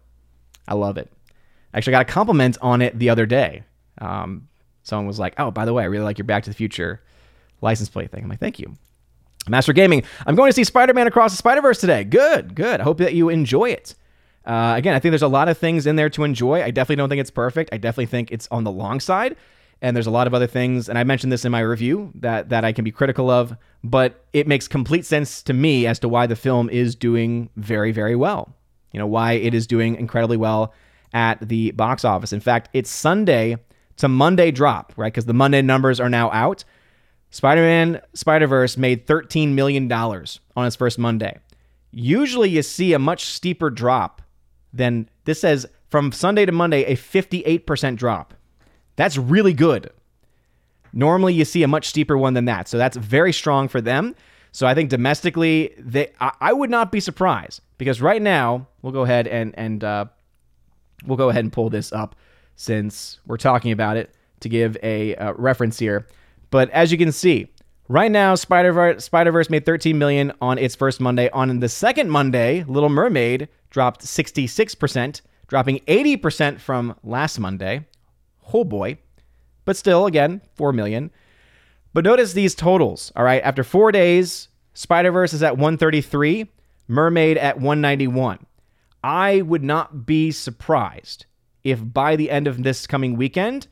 I 0.68 0.76
love 0.76 0.98
it. 0.98 1.12
I 1.74 1.80
actually 1.80 1.92
got 1.92 2.04
a 2.04 2.06
compliment 2.06 2.58
on 2.62 2.82
it 2.82 2.98
the 2.98 3.10
other 3.10 3.26
day. 3.26 3.64
Um, 4.00 4.49
someone 4.90 5.08
was 5.08 5.20
like, 5.20 5.36
"Oh, 5.38 5.52
by 5.52 5.66
the 5.66 5.74
way, 5.74 5.84
I 5.84 5.88
really 5.88 6.04
like 6.04 6.18
your 6.18 6.26
Back 6.26 6.44
to 6.44 6.50
the 6.50 6.56
Future." 6.56 7.02
license 7.62 7.90
plate 7.90 8.12
thing. 8.12 8.24
I'm 8.24 8.30
like, 8.30 8.40
thank 8.40 8.60
you. 8.60 8.76
Master 9.48 9.74
Gaming, 9.74 10.04
I'm 10.26 10.36
going 10.36 10.50
to 10.50 10.54
see 10.54 10.64
Spider 10.64 10.94
Man 10.94 11.08
Across 11.08 11.32
the 11.32 11.38
Spider 11.38 11.62
Verse 11.62 11.80
today. 11.80 12.04
Good, 12.04 12.56
good. 12.56 12.82
I 12.82 12.84
hope 12.84 12.98
that 13.00 13.14
you 13.14 13.30
enjoy 13.30 13.70
it. 13.72 13.96
Uh, 14.46 14.74
again, 14.76 14.96
I 14.96 15.00
think 15.00 15.12
there's 15.12 15.22
a 15.22 15.28
lot 15.28 15.50
of 15.50 15.58
things 15.58 15.86
in 15.86 15.96
there 15.96 16.10
to 16.12 16.24
enjoy. 16.24 16.64
I 16.64 16.72
definitely 16.72 16.98
don't 16.98 17.10
think 17.10 17.22
it's 17.22 17.32
perfect. 17.32 17.70
I 17.72 17.78
definitely 17.78 18.08
think 18.08 18.32
it's 18.32 18.48
on 18.52 18.64
the 18.64 18.72
long 18.72 19.00
side. 19.00 19.36
And 19.82 19.96
there's 19.96 20.08
a 20.08 20.12
lot 20.12 20.28
of 20.28 20.34
other 20.34 20.48
things, 20.48 20.90
and 20.90 21.00
I 21.00 21.06
mentioned 21.06 21.32
this 21.32 21.46
in 21.46 21.54
my 21.54 21.62
review 21.62 22.12
that 22.16 22.50
that 22.50 22.66
I 22.66 22.74
can 22.74 22.84
be 22.84 22.92
critical 22.92 23.30
of, 23.30 23.56
but 23.82 24.26
it 24.34 24.46
makes 24.46 24.68
complete 24.68 25.06
sense 25.06 25.42
to 25.44 25.54
me 25.54 25.88
as 25.88 26.00
to 26.00 26.10
why 26.10 26.28
the 26.28 26.36
film 26.36 26.70
is 26.70 26.96
doing 26.96 27.50
very, 27.56 27.94
very 27.94 28.16
well. 28.16 28.54
You 28.92 29.00
know, 29.00 29.08
why 29.08 29.34
it 29.34 29.54
is 29.54 29.66
doing 29.68 29.96
incredibly 29.96 30.36
well 30.36 30.74
at 31.14 31.40
the 31.48 31.72
box 31.72 32.04
office. 32.04 32.34
In 32.34 32.42
fact, 32.42 32.68
it's 32.74 32.90
Sunday 32.90 33.56
to 34.00 34.08
Monday 34.08 34.50
drop, 34.52 34.94
right? 34.96 35.12
Because 35.14 35.26
the 35.26 35.34
Monday 35.34 35.62
numbers 35.62 36.00
are 36.00 36.10
now 36.10 36.32
out. 36.32 36.64
Spider 37.32 37.62
Man 37.62 38.02
Spider 38.14 38.48
Verse 38.48 38.78
made 38.78 39.06
$13 39.06 39.50
million 39.54 39.92
on 39.92 40.66
its 40.66 40.76
first 40.76 40.98
Monday. 40.98 41.38
Usually 41.92 42.50
you 42.50 42.64
see 42.64 42.94
a 42.94 43.00
much 43.00 43.26
steeper 43.26 43.70
drop 43.70 44.22
than 44.74 45.10
this 45.26 45.42
says 45.42 45.68
from 45.90 46.12
Sunday 46.12 46.46
to 46.46 46.52
Monday, 46.52 46.84
a 46.84 46.96
58% 46.96 47.96
drop. 47.98 48.34
That's 48.96 49.18
really 49.18 49.54
good. 49.54 49.90
Normally 50.94 51.34
you 51.34 51.46
see 51.46 51.64
a 51.64 51.68
much 51.68 51.88
steeper 51.88 52.18
one 52.18 52.34
than 52.34 52.46
that. 52.46 52.68
So 52.68 52.78
that's 52.78 52.98
very 52.98 53.34
strong 53.34 53.68
for 53.68 53.82
them. 53.82 54.16
So 54.52 54.66
I 54.66 54.74
think 54.74 54.90
domestically, 54.90 55.74
they 55.78 56.14
I, 56.20 56.32
I 56.40 56.54
would 56.54 56.70
not 56.70 56.92
be 56.92 57.00
surprised 57.00 57.62
because 57.78 58.02
right 58.02 58.22
now 58.22 58.68
we'll 58.82 58.94
go 58.94 59.02
ahead 59.02 59.28
and 59.28 59.54
and 59.58 59.84
uh, 59.84 60.06
we'll 61.06 61.18
go 61.18 61.30
ahead 61.30 61.44
and 61.44 61.52
pull 61.52 61.70
this 61.70 61.92
up 61.92 62.16
since 62.60 63.20
we're 63.26 63.38
talking 63.38 63.72
about 63.72 63.96
it 63.96 64.14
to 64.42 64.50
give 64.50 64.78
a 64.84 65.16
uh, 65.16 65.32
reference 65.36 65.80
here. 65.80 66.06
But 66.52 66.70
as 66.72 66.92
you 66.92 66.98
can 66.98 67.14
see, 67.14 67.48
right 67.88 68.12
now 68.12 68.36
Spider 68.36 69.00
Spider 69.00 69.32
Verse 69.32 69.50
made 69.50 69.66
13 69.66 69.98
million 69.98 70.34
on 70.42 70.58
its 70.58 70.76
first 70.76 71.00
Monday. 71.00 71.30
On 71.30 71.62
the 71.62 71.70
second 71.70 72.10
Monday, 72.10 72.66
Little 72.68 72.90
Mermaid 72.90 73.48
dropped 73.70 74.02
66%, 74.02 75.22
dropping 75.48 75.80
80% 75.88 76.60
from 76.60 76.98
last 77.02 77.40
Monday. 77.40 77.88
Oh 78.54 78.66
boy. 78.66 78.98
But 79.64 79.78
still, 79.78 80.06
again, 80.06 80.42
4 80.56 80.74
million. 80.74 81.12
But 81.94 82.04
notice 82.04 82.34
these 82.34 82.56
totals, 82.56 83.14
all 83.16 83.24
right? 83.24 83.42
After 83.42 83.64
four 83.64 83.94
days, 83.94 84.50
Spider 84.74 85.14
Verse 85.14 85.34
is 85.34 85.44
at 85.44 85.58
133, 85.58 86.52
Mermaid 86.90 87.38
at 87.38 87.56
191. 87.56 88.46
I 89.02 89.42
would 89.44 89.64
not 89.64 90.06
be 90.06 90.32
surprised 90.32 91.26
if 91.64 91.80
by 91.84 92.16
the 92.16 92.30
end 92.30 92.48
of 92.48 92.64
this 92.64 92.88
coming 92.88 93.16
weekend, 93.16 93.68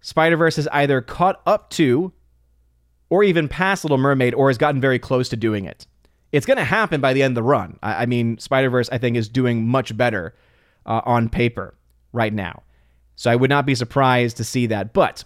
Spider 0.00 0.36
Verse 0.36 0.58
is 0.58 0.68
either 0.68 1.00
caught 1.00 1.40
up 1.46 1.70
to 1.70 2.12
or 3.10 3.22
even 3.22 3.48
past 3.48 3.84
Little 3.84 3.98
Mermaid 3.98 4.34
or 4.34 4.48
has 4.48 4.58
gotten 4.58 4.80
very 4.80 4.98
close 4.98 5.28
to 5.30 5.36
doing 5.36 5.64
it. 5.64 5.86
It's 6.32 6.46
going 6.46 6.58
to 6.58 6.64
happen 6.64 7.00
by 7.00 7.12
the 7.12 7.22
end 7.22 7.32
of 7.32 7.36
the 7.36 7.42
run. 7.42 7.78
I, 7.82 8.02
I 8.02 8.06
mean, 8.06 8.38
Spider 8.38 8.70
Verse, 8.70 8.88
I 8.90 8.98
think, 8.98 9.16
is 9.16 9.28
doing 9.28 9.66
much 9.66 9.96
better 9.96 10.34
uh, 10.84 11.00
on 11.04 11.28
paper 11.28 11.74
right 12.12 12.32
now. 12.32 12.62
So 13.14 13.30
I 13.30 13.36
would 13.36 13.50
not 13.50 13.66
be 13.66 13.74
surprised 13.74 14.36
to 14.38 14.44
see 14.44 14.66
that. 14.66 14.92
But 14.92 15.24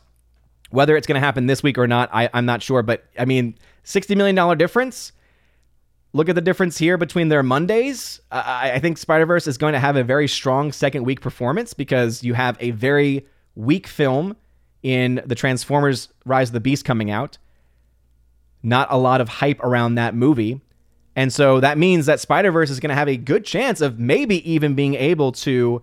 whether 0.71 0.97
it's 0.97 1.07
going 1.07 1.21
to 1.21 1.25
happen 1.25 1.47
this 1.47 1.63
week 1.63 1.79
or 1.79 1.87
not, 1.87 2.09
I, 2.13 2.29
I'm 2.33 2.47
not 2.47 2.63
sure. 2.63 2.83
But 2.83 3.05
I 3.19 3.25
mean, 3.25 3.57
$60 3.85 4.17
million 4.17 4.59
difference. 4.59 5.13
Look 6.13 6.29
at 6.29 6.35
the 6.35 6.41
difference 6.41 6.77
here 6.77 6.97
between 6.97 7.29
their 7.29 7.43
Mondays. 7.43 8.21
I, 8.33 8.73
I 8.73 8.79
think 8.81 8.99
Spider 8.99 9.27
Verse 9.27 9.47
is 9.47 9.59
going 9.59 9.75
to 9.75 9.79
have 9.79 9.97
a 9.97 10.03
very 10.03 10.27
strong 10.27 10.73
second 10.73 11.05
week 11.05 11.21
performance 11.21 11.73
because 11.73 12.25
you 12.25 12.35
have 12.35 12.57
a 12.61 12.73
very 12.73 13.27
weak 13.55 13.87
film 13.87 14.37
in 14.83 15.23
the 15.25 15.35
Transformers 15.35 16.09
Rise 16.25 16.49
of 16.49 16.55
the 16.55 16.61
Beast 16.61 16.85
coming 16.85 17.11
out. 17.11 17.39
Not 18.63 18.89
a 18.91 18.99
lot 18.99 19.21
of 19.21 19.29
hype 19.29 19.61
around 19.61 19.95
that 19.95 20.15
movie. 20.15 20.61
And 21.15 21.33
so 21.33 21.61
that 21.61 21.79
means 21.79 22.07
that 22.07 22.21
Spider 22.21 22.51
Verse 22.51 22.71
is 22.71 22.81
going 22.81 22.91
to 22.91 22.95
have 22.95 23.09
a 23.09 23.17
good 23.17 23.45
chance 23.45 23.81
of 23.81 23.99
maybe 23.99 24.51
even 24.51 24.75
being 24.75 24.95
able 24.95 25.33
to 25.33 25.83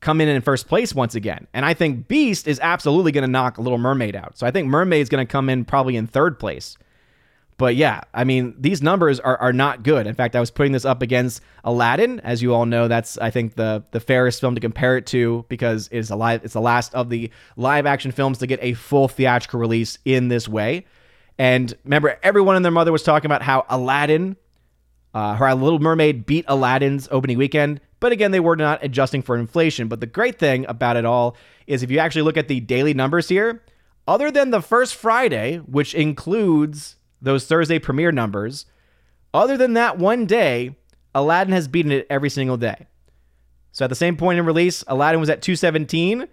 come 0.00 0.20
in 0.20 0.28
in 0.28 0.40
first 0.42 0.68
place 0.68 0.94
once 0.94 1.14
again. 1.14 1.46
And 1.52 1.64
I 1.64 1.74
think 1.74 2.06
Beast 2.06 2.46
is 2.46 2.60
absolutely 2.60 3.10
going 3.12 3.22
to 3.22 3.30
knock 3.30 3.58
Little 3.58 3.78
Mermaid 3.78 4.14
out. 4.14 4.38
So 4.38 4.46
I 4.46 4.50
think 4.50 4.68
Mermaid 4.68 5.02
is 5.02 5.08
going 5.08 5.26
to 5.26 5.30
come 5.30 5.48
in 5.48 5.64
probably 5.64 5.96
in 5.96 6.06
third 6.06 6.38
place. 6.38 6.76
But 7.58 7.74
yeah, 7.74 8.02
I 8.12 8.24
mean, 8.24 8.54
these 8.58 8.82
numbers 8.82 9.18
are, 9.18 9.38
are 9.38 9.52
not 9.52 9.82
good. 9.82 10.06
In 10.06 10.14
fact, 10.14 10.36
I 10.36 10.40
was 10.40 10.50
putting 10.50 10.72
this 10.72 10.84
up 10.84 11.00
against 11.00 11.40
Aladdin. 11.64 12.20
As 12.20 12.42
you 12.42 12.54
all 12.54 12.66
know, 12.66 12.86
that's 12.86 13.16
I 13.16 13.30
think 13.30 13.54
the 13.54 13.82
the 13.92 14.00
fairest 14.00 14.40
film 14.40 14.54
to 14.54 14.60
compare 14.60 14.96
it 14.98 15.06
to 15.06 15.46
because 15.48 15.88
it's 15.90 16.10
a 16.10 16.16
live 16.16 16.44
it's 16.44 16.52
the 16.52 16.60
last 16.60 16.94
of 16.94 17.08
the 17.08 17.30
live 17.56 17.86
action 17.86 18.12
films 18.12 18.38
to 18.38 18.46
get 18.46 18.58
a 18.62 18.74
full 18.74 19.08
theatrical 19.08 19.58
release 19.58 19.98
in 20.04 20.28
this 20.28 20.46
way. 20.46 20.84
And 21.38 21.72
remember, 21.84 22.18
everyone 22.22 22.56
and 22.56 22.64
their 22.64 22.72
mother 22.72 22.92
was 22.92 23.02
talking 23.02 23.26
about 23.26 23.42
how 23.42 23.64
Aladdin, 23.68 24.36
uh, 25.14 25.34
her 25.36 25.54
Little 25.54 25.78
Mermaid 25.78 26.26
beat 26.26 26.44
Aladdin's 26.48 27.08
opening 27.10 27.38
weekend. 27.38 27.80
But 28.00 28.12
again, 28.12 28.30
they 28.30 28.40
were 28.40 28.56
not 28.56 28.84
adjusting 28.84 29.22
for 29.22 29.36
inflation. 29.36 29.88
But 29.88 30.00
the 30.00 30.06
great 30.06 30.38
thing 30.38 30.66
about 30.66 30.96
it 30.96 31.04
all 31.04 31.36
is 31.66 31.82
if 31.82 31.90
you 31.90 31.98
actually 31.98 32.22
look 32.22 32.36
at 32.36 32.48
the 32.48 32.60
daily 32.60 32.94
numbers 32.94 33.28
here, 33.28 33.62
other 34.06 34.30
than 34.30 34.50
the 34.50 34.62
first 34.62 34.94
Friday, 34.94 35.56
which 35.58 35.94
includes 35.94 36.95
those 37.20 37.46
Thursday 37.46 37.78
premiere 37.78 38.12
numbers, 38.12 38.66
other 39.34 39.56
than 39.56 39.74
that 39.74 39.98
one 39.98 40.26
day, 40.26 40.76
Aladdin 41.14 41.52
has 41.52 41.68
beaten 41.68 41.92
it 41.92 42.06
every 42.10 42.30
single 42.30 42.56
day. 42.56 42.86
So 43.72 43.84
at 43.84 43.88
the 43.88 43.94
same 43.94 44.16
point 44.16 44.38
in 44.38 44.46
release, 44.46 44.84
Aladdin 44.86 45.20
was 45.20 45.28
at 45.28 45.42
217, 45.42 46.26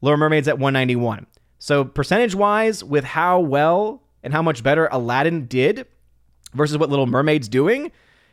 Little 0.00 0.16
Mermaid's 0.16 0.48
at 0.48 0.58
191. 0.58 1.26
So 1.58 1.84
percentage 1.84 2.34
wise, 2.34 2.82
with 2.82 3.04
how 3.04 3.40
well 3.40 4.02
and 4.22 4.32
how 4.32 4.42
much 4.42 4.62
better 4.62 4.88
Aladdin 4.90 5.46
did 5.46 5.86
versus 6.54 6.76
what 6.78 6.90
Little 6.90 7.06
Mermaid's 7.06 7.48
doing, 7.48 7.92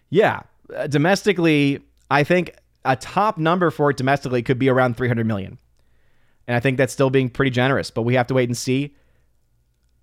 yeah, 0.09 0.41
uh, 0.75 0.87
domestically, 0.87 1.79
I 2.09 2.23
think 2.23 2.55
a 2.85 2.95
top 2.95 3.37
number 3.37 3.71
for 3.71 3.89
it 3.89 3.97
domestically 3.97 4.43
could 4.43 4.59
be 4.59 4.69
around 4.69 4.97
300 4.97 5.25
million. 5.25 5.57
And 6.47 6.55
I 6.55 6.59
think 6.59 6.77
that's 6.77 6.93
still 6.93 7.09
being 7.09 7.29
pretty 7.29 7.51
generous, 7.51 7.89
but 7.89 8.01
we 8.01 8.15
have 8.15 8.27
to 8.27 8.33
wait 8.33 8.49
and 8.49 8.57
see. 8.57 8.95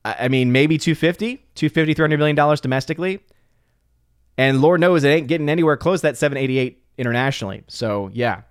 I 0.04 0.28
mean, 0.28 0.52
maybe 0.52 0.78
250, 0.78 1.36
250, 1.54 1.94
300 1.94 2.18
million 2.18 2.36
dollars 2.36 2.60
domestically. 2.60 3.20
And 4.38 4.62
Lord 4.62 4.80
knows 4.80 5.04
it 5.04 5.08
ain't 5.08 5.26
getting 5.26 5.48
anywhere 5.48 5.76
close 5.76 6.00
that 6.02 6.16
788 6.16 6.82
internationally. 6.96 7.64
So, 7.68 8.10
yeah. 8.12 8.42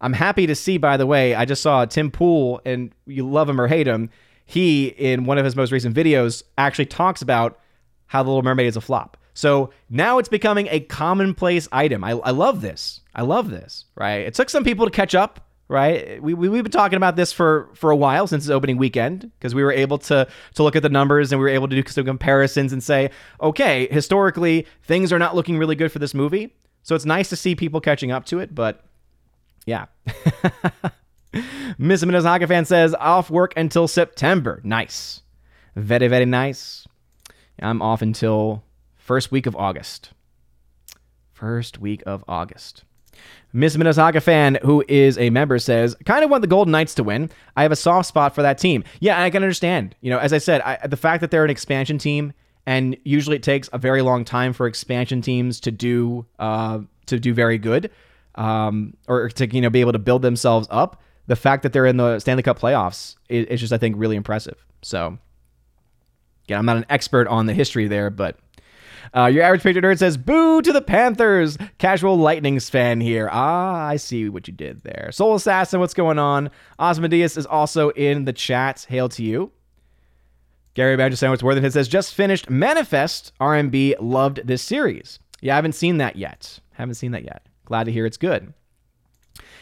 I'm 0.00 0.12
happy 0.12 0.46
to 0.46 0.54
see, 0.54 0.78
by 0.78 0.96
the 0.96 1.06
way, 1.06 1.34
I 1.34 1.44
just 1.44 1.60
saw 1.60 1.84
Tim 1.84 2.12
Pool, 2.12 2.60
and 2.64 2.92
you 3.06 3.28
love 3.28 3.48
him 3.48 3.60
or 3.60 3.66
hate 3.66 3.88
him. 3.88 4.10
He, 4.44 4.86
in 4.86 5.24
one 5.24 5.38
of 5.38 5.44
his 5.44 5.56
most 5.56 5.72
recent 5.72 5.96
videos, 5.96 6.44
actually 6.56 6.86
talks 6.86 7.20
about 7.20 7.58
how 8.06 8.22
The 8.22 8.28
Little 8.28 8.44
Mermaid 8.44 8.68
is 8.68 8.76
a 8.76 8.80
flop. 8.80 9.16
So 9.34 9.70
now 9.90 10.18
it's 10.18 10.28
becoming 10.28 10.68
a 10.68 10.80
commonplace 10.80 11.68
item. 11.72 12.04
I, 12.04 12.12
I 12.12 12.30
love 12.30 12.60
this. 12.60 13.00
I 13.14 13.22
love 13.22 13.50
this, 13.50 13.86
right? 13.96 14.18
It 14.18 14.34
took 14.34 14.50
some 14.50 14.64
people 14.64 14.84
to 14.84 14.90
catch 14.90 15.14
up 15.14 15.47
right? 15.68 16.20
We, 16.22 16.34
we, 16.34 16.56
have 16.56 16.64
been 16.64 16.72
talking 16.72 16.96
about 16.96 17.16
this 17.16 17.32
for, 17.32 17.68
for 17.74 17.90
a 17.90 17.96
while 17.96 18.26
since 18.26 18.44
its 18.44 18.50
opening 18.50 18.78
weekend 18.78 19.30
because 19.38 19.54
we 19.54 19.62
were 19.62 19.72
able 19.72 19.98
to, 19.98 20.26
to 20.54 20.62
look 20.62 20.76
at 20.76 20.82
the 20.82 20.88
numbers 20.88 21.30
and 21.30 21.38
we 21.38 21.44
were 21.44 21.50
able 21.50 21.68
to 21.68 21.80
do 21.80 21.88
some 21.90 22.06
comparisons 22.06 22.72
and 22.72 22.82
say, 22.82 23.10
okay, 23.40 23.86
historically, 23.90 24.66
things 24.82 25.12
are 25.12 25.18
not 25.18 25.34
looking 25.36 25.58
really 25.58 25.76
good 25.76 25.92
for 25.92 25.98
this 25.98 26.14
movie. 26.14 26.54
So 26.82 26.94
it's 26.94 27.04
nice 27.04 27.28
to 27.28 27.36
see 27.36 27.54
people 27.54 27.80
catching 27.80 28.10
up 28.10 28.24
to 28.26 28.38
it, 28.38 28.54
but 28.54 28.84
yeah. 29.66 29.86
Miss 31.78 32.04
Minnesota 32.04 32.46
fan 32.46 32.64
says, 32.64 32.94
off 32.94 33.28
work 33.28 33.52
until 33.56 33.86
September. 33.86 34.62
Nice. 34.64 35.22
Very, 35.76 36.08
very 36.08 36.24
nice. 36.24 36.88
I'm 37.60 37.82
off 37.82 38.00
until 38.00 38.64
first 38.96 39.30
week 39.30 39.46
of 39.46 39.54
August. 39.54 40.12
First 41.34 41.78
week 41.78 42.02
of 42.06 42.24
August. 42.26 42.84
Miss 43.52 43.76
Minnesota 43.76 44.20
fan, 44.20 44.58
who 44.62 44.84
is 44.88 45.16
a 45.18 45.30
member, 45.30 45.58
says, 45.58 45.96
kind 46.04 46.22
of 46.22 46.30
want 46.30 46.42
the 46.42 46.48
Golden 46.48 46.72
Knights 46.72 46.94
to 46.96 47.04
win. 47.04 47.30
I 47.56 47.62
have 47.62 47.72
a 47.72 47.76
soft 47.76 48.08
spot 48.08 48.34
for 48.34 48.42
that 48.42 48.58
team. 48.58 48.84
Yeah, 49.00 49.22
I 49.22 49.30
can 49.30 49.42
understand. 49.42 49.94
You 50.00 50.10
know, 50.10 50.18
as 50.18 50.32
I 50.32 50.38
said, 50.38 50.60
I, 50.60 50.86
the 50.86 50.96
fact 50.96 51.22
that 51.22 51.30
they're 51.30 51.44
an 51.44 51.50
expansion 51.50 51.98
team, 51.98 52.32
and 52.66 52.96
usually 53.04 53.36
it 53.36 53.42
takes 53.42 53.70
a 53.72 53.78
very 53.78 54.02
long 54.02 54.24
time 54.24 54.52
for 54.52 54.66
expansion 54.66 55.22
teams 55.22 55.60
to 55.60 55.70
do 55.70 56.26
uh, 56.38 56.80
to 57.06 57.18
do 57.18 57.32
very 57.32 57.56
good, 57.56 57.90
um, 58.34 58.94
or 59.06 59.30
to 59.30 59.54
you 59.54 59.62
know 59.62 59.70
be 59.70 59.80
able 59.80 59.92
to 59.92 59.98
build 59.98 60.20
themselves 60.20 60.68
up. 60.70 61.00
The 61.26 61.36
fact 61.36 61.62
that 61.62 61.72
they're 61.72 61.86
in 61.86 61.96
the 61.96 62.18
Stanley 62.20 62.42
Cup 62.42 62.58
playoffs 62.58 63.16
is, 63.28 63.46
is 63.46 63.60
just, 63.60 63.72
I 63.72 63.78
think, 63.78 63.96
really 63.98 64.16
impressive. 64.16 64.64
So, 64.80 65.18
yeah, 66.46 66.58
I'm 66.58 66.64
not 66.64 66.78
an 66.78 66.86
expert 66.88 67.28
on 67.28 67.44
the 67.44 67.52
history 67.52 67.86
there, 67.86 68.08
but 68.08 68.38
uh, 69.16 69.26
your 69.26 69.42
average 69.42 69.62
Patriot 69.62 69.82
nerd 69.84 69.98
says, 69.98 70.16
"Boo 70.16 70.62
to 70.62 70.72
the 70.72 70.82
Panthers." 70.82 71.58
Casual 71.78 72.16
Lightnings 72.16 72.68
fan 72.70 73.00
here. 73.00 73.28
Ah, 73.32 73.86
I 73.86 73.96
see 73.96 74.28
what 74.28 74.46
you 74.48 74.54
did 74.54 74.82
there. 74.82 75.10
Soul 75.12 75.34
Assassin, 75.34 75.80
what's 75.80 75.94
going 75.94 76.18
on? 76.18 76.50
Osmodeus 76.78 77.36
is 77.36 77.46
also 77.46 77.90
in 77.90 78.24
the 78.24 78.32
chat. 78.32 78.86
Hail 78.88 79.08
to 79.10 79.22
you. 79.22 79.52
Gary 80.74 80.96
Badger 80.96 81.16
Sandwich 81.16 81.42
Worthen 81.42 81.70
says, 81.70 81.88
"Just 81.88 82.14
finished 82.14 82.50
Manifest. 82.50 83.32
RMB 83.40 83.96
loved 84.00 84.46
this 84.46 84.62
series. 84.62 85.18
Yeah, 85.40 85.54
I 85.54 85.56
haven't 85.56 85.72
seen 85.72 85.98
that 85.98 86.16
yet. 86.16 86.60
Haven't 86.72 86.94
seen 86.94 87.12
that 87.12 87.24
yet. 87.24 87.46
Glad 87.64 87.84
to 87.84 87.92
hear 87.92 88.06
it's 88.06 88.16
good." 88.16 88.52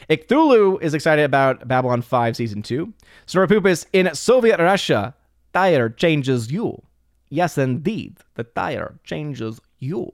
Icthulu 0.08 0.80
is 0.82 0.94
excited 0.94 1.24
about 1.24 1.66
Babylon 1.66 2.00
5 2.00 2.36
Season 2.36 2.62
2. 2.62 2.92
Snorapupus 3.26 3.86
in 3.92 4.14
Soviet 4.14 4.60
Russia. 4.60 5.14
Tire 5.52 5.88
changes 5.88 6.52
you. 6.52 6.82
Yes, 7.28 7.58
indeed, 7.58 8.18
the 8.34 8.44
tire 8.44 8.98
changes 9.04 9.60
you. 9.78 10.12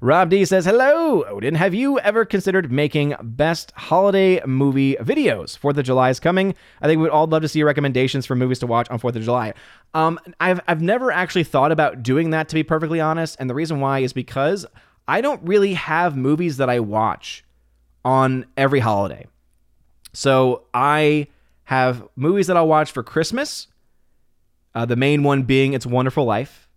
Rob 0.00 0.30
D 0.30 0.44
says, 0.44 0.64
Hello, 0.64 1.24
Odin. 1.24 1.54
Have 1.54 1.74
you 1.74 1.98
ever 2.00 2.24
considered 2.24 2.72
making 2.72 3.14
best 3.22 3.72
holiday 3.76 4.44
movie 4.44 4.96
videos? 4.96 5.56
Fourth 5.56 5.78
of 5.78 5.84
July 5.84 6.10
is 6.10 6.18
coming. 6.18 6.54
I 6.80 6.88
think 6.88 7.00
we'd 7.00 7.10
all 7.10 7.26
love 7.26 7.42
to 7.42 7.48
see 7.48 7.60
your 7.60 7.66
recommendations 7.66 8.26
for 8.26 8.34
movies 8.34 8.58
to 8.60 8.66
watch 8.66 8.90
on 8.90 8.98
Fourth 8.98 9.14
of 9.14 9.22
July. 9.22 9.54
Um, 9.94 10.18
I've, 10.40 10.60
I've 10.66 10.82
never 10.82 11.12
actually 11.12 11.44
thought 11.44 11.70
about 11.70 12.02
doing 12.02 12.30
that, 12.30 12.48
to 12.48 12.54
be 12.54 12.64
perfectly 12.64 13.00
honest. 13.00 13.36
And 13.38 13.48
the 13.48 13.54
reason 13.54 13.80
why 13.80 14.00
is 14.00 14.12
because 14.12 14.66
I 15.06 15.20
don't 15.20 15.42
really 15.44 15.74
have 15.74 16.16
movies 16.16 16.56
that 16.56 16.68
I 16.68 16.80
watch 16.80 17.44
on 18.04 18.46
every 18.56 18.80
holiday. 18.80 19.26
So 20.12 20.64
I 20.74 21.28
have 21.64 22.06
movies 22.16 22.48
that 22.48 22.56
I'll 22.56 22.68
watch 22.68 22.90
for 22.90 23.02
Christmas 23.02 23.68
uh, 24.74 24.84
the 24.84 24.96
main 24.96 25.22
one 25.22 25.42
being 25.42 25.72
It's 25.72 25.86
Wonderful 25.86 26.24
Life. 26.24 26.68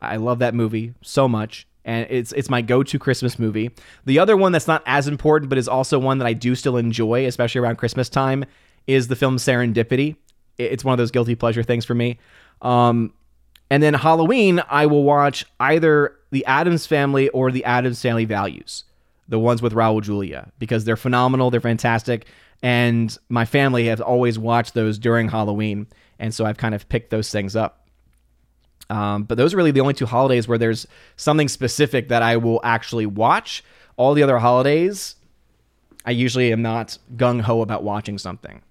I 0.00 0.16
love 0.16 0.40
that 0.40 0.54
movie 0.54 0.94
so 1.00 1.28
much, 1.28 1.66
and 1.84 2.06
it's 2.10 2.32
it's 2.32 2.50
my 2.50 2.60
go-to 2.60 2.98
Christmas 2.98 3.38
movie. 3.38 3.70
The 4.04 4.18
other 4.18 4.36
one 4.36 4.52
that's 4.52 4.66
not 4.66 4.82
as 4.84 5.06
important, 5.06 5.48
but 5.48 5.58
is 5.58 5.68
also 5.68 5.98
one 5.98 6.18
that 6.18 6.26
I 6.26 6.32
do 6.32 6.54
still 6.54 6.76
enjoy, 6.76 7.26
especially 7.26 7.60
around 7.60 7.76
Christmas 7.76 8.08
time, 8.08 8.44
is 8.86 9.08
the 9.08 9.16
film 9.16 9.36
Serendipity. 9.36 10.16
It's 10.58 10.84
one 10.84 10.92
of 10.92 10.98
those 10.98 11.10
guilty 11.10 11.34
pleasure 11.34 11.62
things 11.62 11.84
for 11.84 11.94
me. 11.94 12.18
Um, 12.60 13.12
and 13.70 13.82
then 13.82 13.94
Halloween, 13.94 14.62
I 14.68 14.86
will 14.86 15.04
watch 15.04 15.46
either 15.58 16.16
The 16.30 16.44
Addams 16.44 16.86
Family 16.86 17.28
or 17.30 17.50
The 17.50 17.64
Addams 17.64 18.02
Family 18.02 18.26
Values, 18.26 18.84
the 19.28 19.38
ones 19.38 19.62
with 19.62 19.72
Raul 19.72 20.02
Julia, 20.02 20.52
because 20.58 20.84
they're 20.84 20.96
phenomenal, 20.96 21.50
they're 21.50 21.60
fantastic, 21.60 22.26
and 22.62 23.16
my 23.28 23.44
family 23.44 23.86
has 23.86 24.00
always 24.00 24.38
watched 24.38 24.74
those 24.74 24.98
during 24.98 25.28
Halloween 25.28 25.86
and 26.22 26.32
so 26.32 26.46
I've 26.46 26.56
kind 26.56 26.74
of 26.74 26.88
picked 26.88 27.10
those 27.10 27.30
things 27.30 27.56
up. 27.56 27.88
Um, 28.88 29.24
but 29.24 29.36
those 29.36 29.52
are 29.52 29.56
really 29.56 29.72
the 29.72 29.80
only 29.80 29.94
two 29.94 30.06
holidays 30.06 30.46
where 30.46 30.56
there's 30.56 30.86
something 31.16 31.48
specific 31.48 32.08
that 32.08 32.22
I 32.22 32.36
will 32.36 32.60
actually 32.62 33.06
watch. 33.06 33.64
All 33.96 34.14
the 34.14 34.22
other 34.22 34.38
holidays, 34.38 35.16
I 36.06 36.12
usually 36.12 36.52
am 36.52 36.62
not 36.62 36.96
gung 37.16 37.40
ho 37.40 37.60
about 37.60 37.82
watching 37.82 38.18
something. 38.18 38.62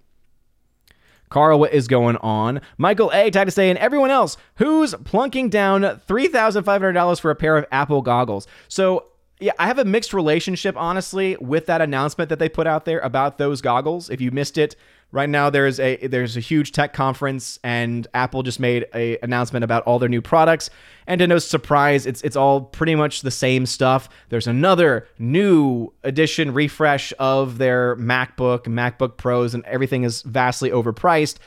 Carl, 1.29 1.59
what 1.59 1.73
is 1.73 1.87
going 1.87 2.15
on? 2.17 2.61
Michael 2.77 3.11
A. 3.13 3.29
Titus 3.29 3.57
A. 3.57 3.69
and 3.69 3.79
everyone 3.79 4.11
else 4.11 4.37
who's 4.55 4.93
plunking 4.95 5.49
down 5.49 5.81
$3,500 5.81 7.19
for 7.19 7.31
a 7.31 7.35
pair 7.35 7.57
of 7.57 7.65
Apple 7.71 8.01
goggles. 8.01 8.47
So, 8.69 9.07
yeah, 9.41 9.53
I 9.57 9.65
have 9.65 9.79
a 9.79 9.85
mixed 9.85 10.13
relationship, 10.13 10.75
honestly, 10.77 11.35
with 11.41 11.65
that 11.65 11.81
announcement 11.81 12.29
that 12.29 12.37
they 12.37 12.47
put 12.47 12.67
out 12.67 12.85
there 12.85 12.99
about 12.99 13.39
those 13.39 13.59
goggles. 13.59 14.09
If 14.09 14.21
you 14.21 14.29
missed 14.29 14.57
it, 14.57 14.75
right 15.11 15.29
now 15.29 15.49
there's 15.49 15.79
a 15.79 15.97
there's 16.07 16.37
a 16.37 16.39
huge 16.39 16.71
tech 16.71 16.93
conference 16.93 17.59
and 17.63 18.07
Apple 18.13 18.43
just 18.43 18.59
made 18.59 18.85
a 18.93 19.17
announcement 19.23 19.63
about 19.63 19.83
all 19.83 19.99
their 19.99 20.09
new 20.09 20.21
products. 20.21 20.69
And 21.07 21.19
to 21.19 21.27
no 21.27 21.39
surprise 21.39 22.05
it's 22.05 22.21
it's 22.21 22.35
all 22.35 22.61
pretty 22.61 22.95
much 22.95 23.21
the 23.21 23.31
same 23.31 23.65
stuff. 23.65 24.09
There's 24.29 24.47
another 24.47 25.07
new 25.17 25.91
edition 26.03 26.53
refresh 26.53 27.11
of 27.19 27.57
their 27.57 27.95
MacBook 27.97 28.65
MacBook 28.65 29.17
Pros 29.17 29.53
and 29.53 29.65
everything 29.65 30.03
is 30.03 30.21
vastly 30.21 30.69
overpriced. 30.69 31.37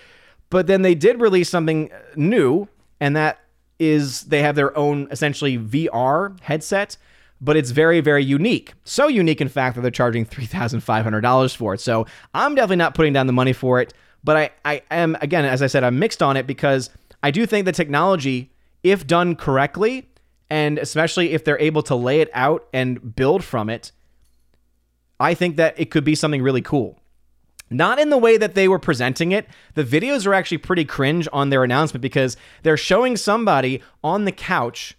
But 0.50 0.66
then 0.66 0.83
they 0.83 0.94
did 0.94 1.20
release 1.20 1.48
something 1.48 1.90
new 2.16 2.68
and 3.00 3.16
that 3.16 3.40
is 3.78 4.22
they 4.24 4.42
have 4.42 4.57
their 4.57 4.76
own 4.76 5.09
essentially 5.11 5.59
VR 5.59 6.38
headset 6.40 6.96
but 7.44 7.57
it's 7.57 7.70
very, 7.70 8.00
very 8.00 8.24
unique. 8.24 8.72
So 8.85 9.07
unique, 9.07 9.40
in 9.40 9.48
fact, 9.48 9.76
that 9.76 9.83
they're 9.83 9.90
charging 9.90 10.24
$3,500 10.24 11.57
for 11.57 11.74
it. 11.74 11.80
So 11.80 12.07
I'm 12.33 12.54
definitely 12.54 12.76
not 12.76 12.94
putting 12.94 13.12
down 13.12 13.26
the 13.26 13.33
money 13.33 13.52
for 13.52 13.80
it. 13.80 13.92
But 14.24 14.37
I, 14.37 14.50
I 14.64 14.83
am, 14.90 15.16
again, 15.20 15.44
as 15.44 15.61
I 15.61 15.66
said, 15.66 15.85
I'm 15.85 15.98
mixed 15.98 16.22
on 16.22 16.38
it 16.38 16.46
because 16.46 16.88
I 17.22 17.30
do 17.30 17.44
think 17.44 17.66
the 17.66 17.72
technology, 17.72 18.50
if 18.83 19.07
done 19.07 19.37
correctly, 19.37 20.09
and 20.48 20.78
especially 20.78 21.33
if 21.33 21.44
they're 21.44 21.61
able 21.61 21.83
to 21.83 21.94
lay 21.94 22.20
it 22.20 22.30
out 22.33 22.66
and 22.72 23.14
build 23.14 23.44
from 23.44 23.68
it, 23.68 23.92
I 25.20 25.35
think 25.35 25.57
that 25.57 25.78
it 25.78 25.90
could 25.90 26.04
be 26.04 26.14
something 26.14 26.42
really 26.42 26.62
cool. 26.62 26.98
Not 27.68 27.98
in 27.98 28.09
the 28.09 28.18
way 28.18 28.38
that 28.38 28.54
they 28.54 28.68
were 28.68 28.78
presenting 28.78 29.33
it. 29.33 29.46
The 29.74 29.85
videos 29.85 30.26
are 30.26 30.35
actually 30.35 30.59
pretty 30.59 30.85
cringe 30.85 31.28
on 31.33 31.50
their 31.50 31.64
announcement 31.64 32.02
because 32.02 32.37
they're 32.62 32.76
showing 32.76 33.16
somebody 33.16 33.83
on 34.02 34.24
the 34.24 34.33
couch 34.33 34.96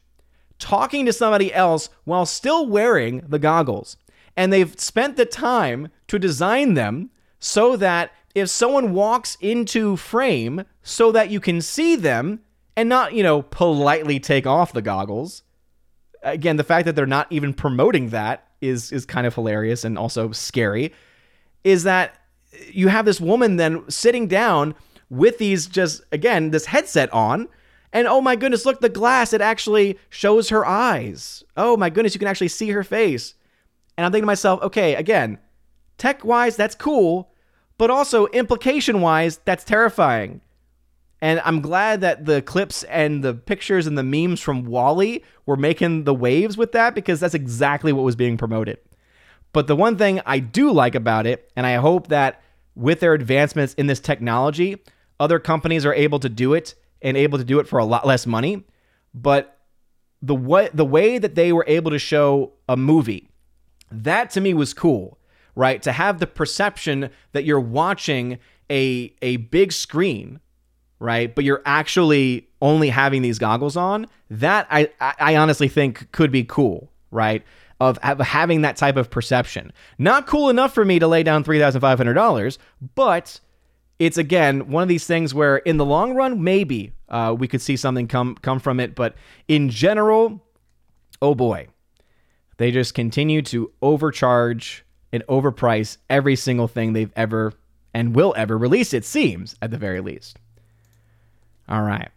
talking 0.59 1.05
to 1.05 1.13
somebody 1.13 1.53
else 1.53 1.89
while 2.03 2.25
still 2.25 2.65
wearing 2.65 3.23
the 3.27 3.39
goggles. 3.39 3.97
And 4.37 4.51
they've 4.51 4.77
spent 4.79 5.17
the 5.17 5.25
time 5.25 5.89
to 6.07 6.19
design 6.19 6.73
them 6.73 7.09
so 7.39 7.75
that 7.77 8.11
if 8.33 8.49
someone 8.49 8.93
walks 8.93 9.37
into 9.39 9.95
frame 9.95 10.65
so 10.83 11.11
that 11.11 11.29
you 11.29 11.39
can 11.39 11.61
see 11.61 11.95
them 11.95 12.41
and 12.75 12.89
not, 12.89 13.13
you 13.13 13.23
know, 13.23 13.41
politely 13.41 14.19
take 14.19 14.45
off 14.45 14.73
the 14.73 14.81
goggles. 14.81 15.43
Again, 16.21 16.57
the 16.57 16.63
fact 16.63 16.85
that 16.85 16.95
they're 16.95 17.05
not 17.05 17.27
even 17.31 17.53
promoting 17.53 18.09
that 18.09 18.47
is 18.61 18.91
is 18.91 19.05
kind 19.05 19.27
of 19.27 19.35
hilarious 19.35 19.83
and 19.83 19.97
also 19.97 20.31
scary. 20.31 20.93
Is 21.63 21.83
that 21.83 22.19
you 22.71 22.87
have 22.89 23.05
this 23.05 23.21
woman 23.21 23.57
then 23.57 23.89
sitting 23.89 24.27
down 24.27 24.75
with 25.09 25.37
these 25.37 25.67
just 25.67 26.01
again 26.11 26.49
this 26.49 26.65
headset 26.65 27.13
on 27.13 27.47
and 27.95 28.10
oh 28.10 28.19
my 28.19 28.36
goodness 28.36 28.65
look 28.65 28.81
the 28.81 28.89
glass 28.89 29.31
it 29.31 29.41
actually 29.41 29.97
shows 30.10 30.49
her 30.49 30.65
eyes. 30.65 31.43
Oh 31.55 31.77
my 31.77 31.89
goodness 31.89 32.13
you 32.13 32.19
can 32.19 32.27
actually 32.27 32.49
see 32.49 32.69
her 32.69 32.84
face. 32.84 33.34
And 33.97 34.05
i'm 34.05 34.12
thinking 34.12 34.23
to 34.23 34.27
myself 34.27 34.62
okay 34.62 34.95
again 34.95 35.39
tech 35.97 36.23
wise 36.25 36.58
that's 36.58 36.75
cool 36.75 37.31
but 37.77 37.89
also 37.89 38.27
implication 38.27 39.01
wise 39.01 39.39
that's 39.45 39.63
terrifying. 39.63 40.41
And 41.21 41.41
i'm 41.45 41.62
glad 41.62 42.01
that 42.01 42.25
the 42.25 42.41
clips 42.41 42.84
and 42.84 43.23
the 43.23 43.34
pictures 43.34 43.88
and 43.88 43.97
the 43.97 44.03
memes 44.03 44.41
from 44.41 44.65
WALL-E 44.65 45.23
were 45.45 45.55
making 45.55 46.03
the 46.03 46.13
waves 46.13 46.58
with 46.58 46.73
that 46.73 46.93
because 46.93 47.21
that's 47.21 47.34
exactly 47.34 47.93
what 47.93 48.03
was 48.03 48.17
being 48.17 48.38
promoted. 48.38 48.77
But 49.53 49.67
the 49.67 49.75
one 49.75 49.97
thing 49.97 50.19
i 50.25 50.39
do 50.39 50.69
like 50.69 50.95
about 50.95 51.25
it 51.25 51.49
and 51.55 51.65
i 51.65 51.75
hope 51.75 52.10
that 52.10 52.43
with 52.75 52.99
their 52.99 53.13
advancements 53.13 53.73
in 53.75 53.88
this 53.88 54.01
technology, 54.01 54.84
other 55.17 55.39
companies 55.39 55.86
are 55.86 55.93
able 55.93 56.19
to 56.19 56.27
do 56.27 56.53
it 56.53 56.75
and 57.01 57.17
able 57.17 57.38
to 57.38 57.43
do 57.43 57.60
it 57.60 57.67
for 57.67 57.79
a 57.79 57.86
lot 57.86 58.05
less 58.05 58.25
money. 58.25 58.63
But 59.13 59.58
the 60.21 60.36
way 60.36 60.69
the 60.73 60.86
way 60.86 61.17
that 61.17 61.36
they 61.36 61.53
were 61.53 61.65
able 61.67 61.91
to 61.91 61.99
show 61.99 62.53
a 62.67 62.75
movie, 62.75 63.29
that 63.91 64.29
to 64.31 64.41
me 64.41 64.53
was 64.53 64.73
cool, 64.73 65.19
right? 65.55 65.81
To 65.84 65.91
have 65.91 66.19
the 66.19 66.27
perception 66.27 67.10
that 67.34 67.45
you're 67.45 67.60
watching 67.60 68.39
a 68.69 69.13
a 69.21 69.38
big 69.38 69.71
screen, 69.71 70.39
right? 70.99 71.34
But 71.34 71.43
you're 71.43 71.62
actually 71.65 72.47
only 72.62 72.89
having 72.89 73.21
these 73.21 73.39
goggles 73.39 73.77
on. 73.77 74.08
That 74.29 74.67
I 74.71 74.89
I 74.99 75.36
honestly 75.36 75.67
think 75.67 76.12
could 76.12 76.31
be 76.31 76.43
cool, 76.43 76.91
right? 77.12 77.43
of 77.79 77.97
having 78.19 78.62
that 78.62 78.77
type 78.77 78.95
of 78.95 79.10
perception. 79.10 79.71
Not 79.97 80.27
cool 80.27 80.49
enough 80.49 80.73
for 80.73 80.86
me 80.86 80.99
to 80.99 81.08
lay 81.08 81.23
down 81.23 81.43
$3,500, 81.43 82.58
but 82.95 83.39
it's 83.99 84.17
again 84.17 84.69
one 84.69 84.84
of 84.84 84.89
these 84.89 85.05
things 85.05 85.34
where 85.34 85.58
in 85.58 85.77
the 85.77 85.86
long 85.86 86.13
run 86.13 86.43
maybe 86.43 86.93
uh, 87.10 87.36
we 87.38 87.47
could 87.47 87.62
see 87.62 87.77
something 87.77 88.08
come 88.08 88.36
come 88.36 88.60
from 88.60 88.79
it, 88.79 88.95
but 88.95 89.15
in 89.47 89.69
general, 89.69 90.41
oh 91.21 91.36
boy, 91.36 91.67
they 92.58 92.71
just 92.71 92.93
continue 92.93 93.41
to 93.43 93.71
overcharge 93.81 94.86
and 95.12 95.25
overprice 95.27 95.97
every 96.10 96.36
single 96.36 96.67
thing 96.67 96.93
they've 96.93 97.13
ever 97.15 97.53
and 97.93 98.15
will 98.15 98.34
ever 98.36 98.58
release. 98.58 98.93
It 98.93 99.05
seems 99.05 99.55
at 99.62 99.71
the 99.71 99.77
very 99.77 100.01
least. 100.01 100.39
All 101.69 101.81
right. 101.81 102.10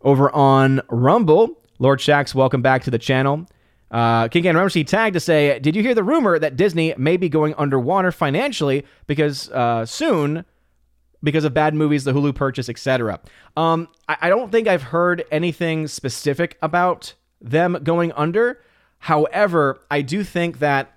Over 0.00 0.34
on 0.34 0.80
Rumble, 0.88 1.58
Lord 1.78 1.98
Shax, 1.98 2.34
welcome 2.34 2.62
back 2.62 2.82
to 2.84 2.90
the 2.90 2.98
channel. 2.98 3.46
Uh, 3.90 4.28
King 4.28 4.42
Can 4.44 4.56
Ramsey 4.56 4.82
tagged 4.82 5.14
to 5.14 5.20
say, 5.20 5.58
Did 5.58 5.76
you 5.76 5.82
hear 5.82 5.94
the 5.94 6.02
rumor 6.02 6.38
that 6.38 6.56
Disney 6.56 6.94
may 6.96 7.16
be 7.16 7.28
going 7.28 7.54
underwater 7.56 8.10
financially 8.10 8.84
because 9.06 9.50
uh, 9.50 9.86
soon 9.86 10.44
because 11.24 11.44
of 11.44 11.54
bad 11.54 11.74
movies, 11.74 12.04
the 12.04 12.12
Hulu 12.12 12.34
purchase, 12.34 12.68
etc. 12.68 13.18
Um, 13.56 13.88
I, 14.08 14.16
I 14.22 14.28
don't 14.28 14.52
think 14.52 14.68
I've 14.68 14.82
heard 14.82 15.24
anything 15.32 15.88
specific 15.88 16.58
about 16.62 17.14
them 17.40 17.78
going 17.82 18.12
under. 18.12 18.60
However, 18.98 19.80
I 19.90 20.02
do 20.02 20.22
think 20.22 20.60
that 20.60 20.92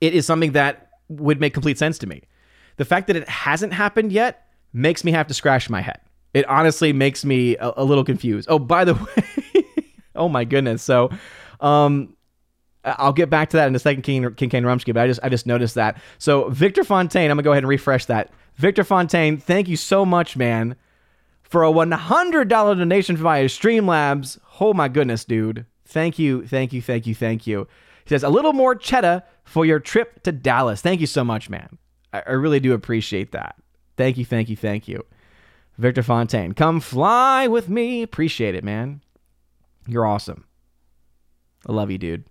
it 0.00 0.14
is 0.14 0.26
something 0.26 0.52
that 0.52 0.88
would 1.08 1.40
make 1.40 1.52
complete 1.52 1.78
sense 1.78 1.98
to 1.98 2.06
me. 2.06 2.22
The 2.76 2.84
fact 2.84 3.06
that 3.08 3.16
it 3.16 3.28
hasn't 3.28 3.72
happened 3.72 4.12
yet 4.12 4.48
makes 4.72 5.04
me 5.04 5.12
have 5.12 5.26
to 5.28 5.34
scratch 5.34 5.70
my 5.70 5.80
head. 5.80 6.00
It 6.32 6.48
honestly 6.48 6.92
makes 6.92 7.24
me 7.24 7.56
a, 7.56 7.72
a 7.76 7.84
little 7.84 8.04
confused. 8.04 8.48
Oh, 8.50 8.58
by 8.58 8.84
the 8.84 8.94
way, 9.54 9.64
oh 10.16 10.28
my 10.28 10.44
goodness. 10.44 10.82
So, 10.82 11.10
um, 11.60 12.16
Uh, 12.84 12.94
I'll 12.98 13.12
get 13.12 13.30
back 13.30 13.50
to 13.50 13.56
that 13.56 13.66
in 13.66 13.74
a 13.74 13.78
second, 13.78 14.02
King 14.02 14.34
King 14.34 14.50
Kane 14.50 14.64
Rumsky, 14.64 14.92
but 14.94 15.02
I 15.02 15.06
just 15.06 15.20
I 15.22 15.28
just 15.28 15.46
noticed 15.46 15.74
that. 15.74 16.00
So 16.18 16.48
Victor 16.50 16.84
Fontaine, 16.84 17.30
I'm 17.30 17.36
gonna 17.36 17.42
go 17.42 17.52
ahead 17.52 17.64
and 17.64 17.68
refresh 17.68 18.06
that. 18.06 18.30
Victor 18.56 18.84
Fontaine, 18.84 19.36
thank 19.36 19.68
you 19.68 19.76
so 19.76 20.06
much, 20.06 20.36
man, 20.36 20.76
for 21.42 21.64
a 21.64 21.72
$100 21.72 22.48
donation 22.48 23.16
via 23.16 23.46
Streamlabs. 23.46 24.38
Oh 24.60 24.72
my 24.72 24.88
goodness, 24.88 25.24
dude. 25.24 25.66
Thank 25.84 26.18
you, 26.18 26.46
thank 26.46 26.72
you, 26.72 26.80
thank 26.80 27.06
you, 27.06 27.14
thank 27.14 27.46
you. 27.46 27.66
He 28.04 28.10
says 28.10 28.22
a 28.22 28.28
little 28.28 28.52
more 28.52 28.74
cheddar 28.74 29.22
for 29.44 29.66
your 29.66 29.80
trip 29.80 30.22
to 30.22 30.32
Dallas. 30.32 30.80
Thank 30.80 31.00
you 31.00 31.06
so 31.06 31.24
much, 31.24 31.50
man. 31.50 31.78
I, 32.12 32.22
I 32.26 32.30
really 32.32 32.60
do 32.60 32.74
appreciate 32.74 33.32
that. 33.32 33.56
Thank 33.96 34.18
you, 34.18 34.24
thank 34.24 34.48
you, 34.48 34.56
thank 34.56 34.86
you. 34.88 35.04
Victor 35.78 36.02
Fontaine, 36.02 36.52
come 36.52 36.80
fly 36.80 37.48
with 37.48 37.68
me. 37.68 38.02
Appreciate 38.02 38.54
it, 38.54 38.62
man. 38.62 39.00
You're 39.88 40.06
awesome. 40.06 40.44
I 41.66 41.72
love 41.72 41.90
you, 41.90 41.98
dude. 41.98 42.24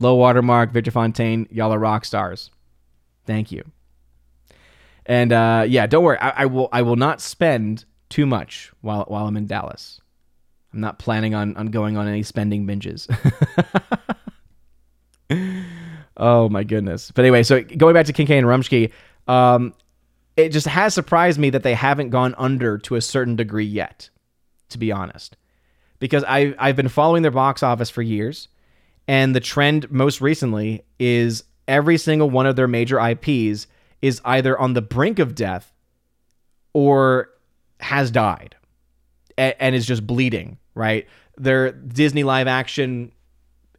Low 0.00 0.14
watermark, 0.14 0.70
Victor 0.70 0.90
Fontaine, 0.90 1.48
y'all 1.50 1.72
are 1.72 1.78
rock 1.78 2.04
stars. 2.04 2.50
Thank 3.26 3.50
you. 3.50 3.64
And 5.06 5.32
uh, 5.32 5.64
yeah, 5.66 5.86
don't 5.86 6.04
worry. 6.04 6.18
I, 6.18 6.42
I, 6.42 6.46
will. 6.46 6.68
I 6.70 6.82
will 6.82 6.96
not 6.96 7.20
spend 7.20 7.84
too 8.10 8.26
much 8.26 8.72
while 8.80 9.04
while 9.08 9.26
I'm 9.26 9.36
in 9.36 9.46
Dallas. 9.46 10.00
I'm 10.72 10.80
not 10.80 10.98
planning 10.98 11.34
on 11.34 11.56
on 11.56 11.68
going 11.68 11.96
on 11.96 12.06
any 12.06 12.22
spending 12.22 12.66
binges. 12.66 13.08
oh 16.16 16.48
my 16.50 16.62
goodness. 16.62 17.10
But 17.10 17.24
anyway, 17.24 17.42
so 17.42 17.62
going 17.62 17.94
back 17.94 18.06
to 18.06 18.12
King 18.12 18.26
Kane 18.26 18.44
Rumsky, 18.44 18.92
um, 19.26 19.72
it 20.36 20.50
just 20.50 20.66
has 20.66 20.92
surprised 20.92 21.38
me 21.38 21.50
that 21.50 21.62
they 21.62 21.74
haven't 21.74 22.10
gone 22.10 22.34
under 22.36 22.76
to 22.78 22.96
a 22.96 23.00
certain 23.00 23.34
degree 23.34 23.64
yet. 23.64 24.10
To 24.70 24.78
be 24.78 24.92
honest 24.92 25.38
because 25.98 26.24
I 26.26 26.54
I've 26.58 26.76
been 26.76 26.88
following 26.88 27.22
their 27.22 27.30
box 27.30 27.62
office 27.62 27.90
for 27.90 28.02
years, 28.02 28.48
and 29.08 29.34
the 29.34 29.40
trend 29.40 29.90
most 29.90 30.20
recently 30.20 30.84
is 30.98 31.42
every 31.66 31.96
single 31.98 32.30
one 32.30 32.46
of 32.46 32.54
their 32.54 32.68
major 32.68 33.00
IPs 33.00 33.66
is 34.02 34.20
either 34.24 34.56
on 34.58 34.74
the 34.74 34.82
brink 34.82 35.18
of 35.18 35.34
death 35.34 35.72
or 36.74 37.30
has 37.80 38.10
died 38.10 38.54
and, 39.36 39.74
is 39.74 39.86
just 39.86 40.06
bleeding. 40.06 40.58
Right, 40.74 41.08
their 41.36 41.72
Disney 41.72 42.22
live 42.22 42.46
action, 42.46 43.10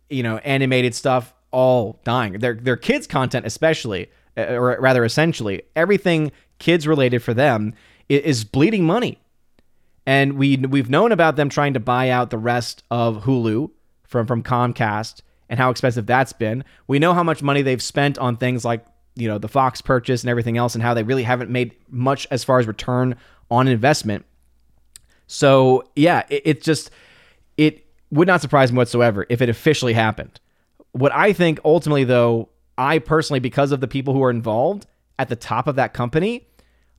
you 0.09 0.23
know, 0.23 0.37
animated 0.39 0.93
stuff 0.93 1.33
all 1.51 2.01
dying. 2.03 2.33
Their 2.39 2.55
their 2.55 2.75
kids 2.75 3.07
content 3.07 3.45
especially, 3.45 4.09
uh, 4.35 4.55
or 4.55 4.77
rather 4.81 5.05
essentially 5.05 5.61
everything 5.77 6.33
kids 6.57 6.85
related 6.85 7.23
for 7.23 7.33
them 7.33 7.73
is 8.09 8.43
bleeding 8.43 8.83
money 8.83 9.21
and 10.09 10.33
we 10.33 10.57
we've 10.57 10.89
known 10.89 11.11
about 11.11 11.35
them 11.35 11.49
trying 11.49 11.75
to 11.75 11.79
buy 11.79 12.09
out 12.09 12.31
the 12.31 12.37
rest 12.37 12.83
of 12.89 13.23
Hulu 13.23 13.69
from 14.09 14.27
from 14.27 14.43
Comcast 14.43 15.21
and 15.47 15.59
how 15.59 15.69
expensive 15.69 16.05
that's 16.05 16.33
been. 16.33 16.65
We 16.87 16.99
know 16.99 17.13
how 17.13 17.23
much 17.23 17.41
money 17.41 17.61
they've 17.61 17.81
spent 17.81 18.17
on 18.17 18.35
things 18.35 18.65
like 18.65 18.85
you 19.15 19.27
know 19.27 19.37
the 19.37 19.47
Fox 19.47 19.81
purchase 19.81 20.23
and 20.23 20.29
everything 20.29 20.57
else, 20.57 20.75
and 20.75 20.83
how 20.83 20.93
they 20.93 21.03
really 21.03 21.23
haven't 21.23 21.49
made 21.49 21.75
much 21.89 22.27
as 22.29 22.43
far 22.43 22.59
as 22.59 22.67
return 22.67 23.15
on 23.49 23.67
investment. 23.67 24.25
So 25.27 25.83
yeah, 25.95 26.23
it, 26.29 26.41
it 26.45 26.61
just 26.61 26.91
it 27.57 27.85
would 28.11 28.27
not 28.27 28.41
surprise 28.41 28.71
me 28.71 28.77
whatsoever 28.77 29.25
if 29.29 29.41
it 29.41 29.49
officially 29.49 29.93
happened. 29.93 30.39
What 30.91 31.13
I 31.13 31.33
think 31.33 31.59
ultimately, 31.63 32.03
though, 32.03 32.49
I 32.77 32.99
personally, 32.99 33.39
because 33.39 33.71
of 33.71 33.79
the 33.79 33.87
people 33.87 34.13
who 34.13 34.23
are 34.23 34.31
involved 34.31 34.87
at 35.19 35.29
the 35.29 35.35
top 35.35 35.67
of 35.67 35.75
that 35.75 35.93
company, 35.93 36.47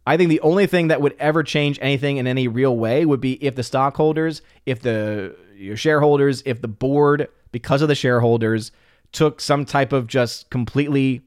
I 0.07 0.17
think 0.17 0.29
the 0.29 0.41
only 0.41 0.67
thing 0.67 0.89
that 0.89 1.01
would 1.01 1.17
ever 1.19 1.43
change 1.43 1.79
anything 1.83 2.19
in 2.19 2.27
any 2.27 2.47
real 2.49 2.77
way 2.77 3.05
would 3.05 3.21
be 3.21 3.43
if 3.45 3.57
the 3.57 3.63
stockholders, 3.63 4.43
if 4.67 4.81
the 4.81 5.35
shareholders, 5.75 6.43
if 6.47 6.61
the 6.61 6.69
board, 6.69 7.29
because 7.53 7.83
of 7.83 7.89
the 7.89 7.95
shareholders, 7.95 8.73
took 9.13 9.41
some 9.41 9.65
type 9.65 9.93
of 9.93 10.07
just 10.07 10.51
completely 10.51 11.23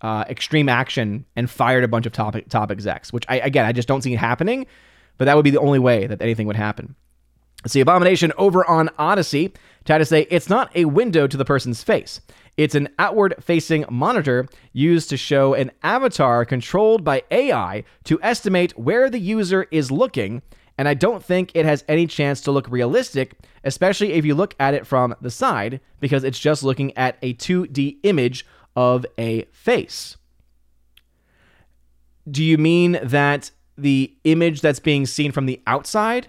uh, 0.00 0.24
extreme 0.28 0.68
action 0.68 1.24
and 1.34 1.50
fired 1.50 1.84
a 1.84 1.88
bunch 1.88 2.06
of 2.06 2.12
top 2.12 2.36
top 2.48 2.70
execs. 2.70 3.12
Which 3.12 3.24
I 3.28 3.38
again 3.40 3.64
I 3.64 3.72
just 3.72 3.88
don't 3.88 4.02
see 4.02 4.12
it 4.12 4.18
happening, 4.18 4.66
but 5.18 5.24
that 5.24 5.36
would 5.36 5.44
be 5.44 5.50
the 5.50 5.60
only 5.60 5.78
way 5.78 6.06
that 6.06 6.22
anything 6.22 6.46
would 6.46 6.56
happen. 6.56 6.94
See, 7.66 7.80
Abomination 7.80 8.32
over 8.38 8.64
on 8.68 8.90
Odysee 8.98 9.52
tried 9.84 9.98
to 9.98 10.04
say 10.04 10.26
it's 10.30 10.48
not 10.48 10.70
a 10.76 10.84
window 10.84 11.26
to 11.26 11.36
the 11.36 11.44
person's 11.44 11.82
face. 11.82 12.20
It's 12.56 12.74
an 12.74 12.88
outward 12.98 13.34
facing 13.40 13.84
monitor 13.90 14.46
used 14.72 15.10
to 15.10 15.16
show 15.16 15.54
an 15.54 15.72
avatar 15.82 16.44
controlled 16.44 17.02
by 17.02 17.22
AI 17.30 17.84
to 18.04 18.20
estimate 18.22 18.78
where 18.78 19.10
the 19.10 19.18
user 19.18 19.66
is 19.70 19.90
looking. 19.90 20.42
And 20.78 20.88
I 20.88 20.94
don't 20.94 21.24
think 21.24 21.52
it 21.54 21.64
has 21.64 21.84
any 21.88 22.06
chance 22.06 22.40
to 22.42 22.50
look 22.52 22.68
realistic, 22.68 23.34
especially 23.64 24.12
if 24.12 24.24
you 24.24 24.34
look 24.34 24.54
at 24.60 24.74
it 24.74 24.86
from 24.86 25.14
the 25.20 25.30
side, 25.30 25.80
because 26.00 26.22
it's 26.22 26.38
just 26.38 26.62
looking 26.62 26.96
at 26.96 27.16
a 27.22 27.34
2D 27.34 27.98
image 28.02 28.44
of 28.74 29.06
a 29.16 29.44
face. 29.44 30.16
Do 32.30 32.44
you 32.44 32.58
mean 32.58 32.98
that 33.02 33.50
the 33.78 34.14
image 34.24 34.60
that's 34.60 34.80
being 34.80 35.06
seen 35.06 35.32
from 35.32 35.46
the 35.46 35.62
outside 35.66 36.28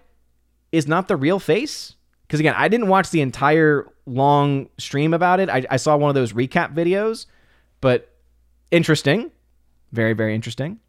is 0.71 0.87
not 0.87 1.07
the 1.07 1.17
real 1.17 1.39
face? 1.39 1.95
Because 2.21 2.39
again, 2.39 2.55
I 2.57 2.67
didn't 2.67 2.87
watch 2.87 3.09
the 3.09 3.21
entire 3.21 3.91
long 4.05 4.69
stream 4.77 5.13
about 5.13 5.39
it. 5.39 5.49
I, 5.49 5.65
I 5.69 5.77
saw 5.77 5.97
one 5.97 6.09
of 6.09 6.15
those 6.15 6.33
recap 6.33 6.73
videos, 6.73 7.25
but 7.81 8.13
interesting. 8.71 9.31
Very, 9.91 10.13
very 10.13 10.35
interesting. 10.35 10.79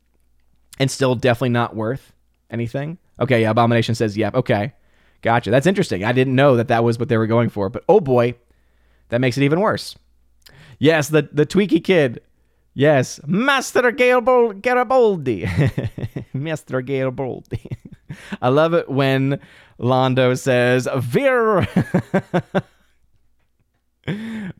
And 0.79 0.91
still 0.91 1.15
definitely 1.15 1.51
not 1.51 1.75
worth 1.75 2.13
anything. 2.51 2.99
Okay, 3.21 3.43
yeah, 3.43 3.51
Abomination 3.51 3.95
says, 3.95 4.17
yep, 4.17 4.35
okay. 4.35 4.73
Gotcha. 5.21 5.51
That's 5.51 5.67
interesting. 5.67 6.05
I 6.05 6.13
didn't 6.13 6.37
know 6.37 6.55
that 6.57 6.69
that 6.69 6.85
was 6.85 6.99
what 6.99 7.09
they 7.09 7.17
were 7.17 7.27
going 7.27 7.49
for, 7.49 7.69
but 7.69 7.85
oh 7.89 8.01
boy, 8.01 8.35
that 9.09 9.21
makes 9.21 9.37
it 9.37 9.43
even 9.43 9.61
worse. 9.61 9.97
Yes, 10.79 11.09
the, 11.09 11.29
the 11.33 11.45
Tweaky 11.45 11.83
Kid 11.83 12.21
Yes, 12.79 13.19
Master 13.27 13.91
Garibaldi. 13.91 15.51
Master 16.33 16.81
Garibaldi. 16.81 17.77
I 18.41 18.51
love 18.51 18.73
it 18.73 18.89
when 18.89 19.41
Londo 19.81 20.39
says, 20.39 20.87
Vir. 20.97 21.67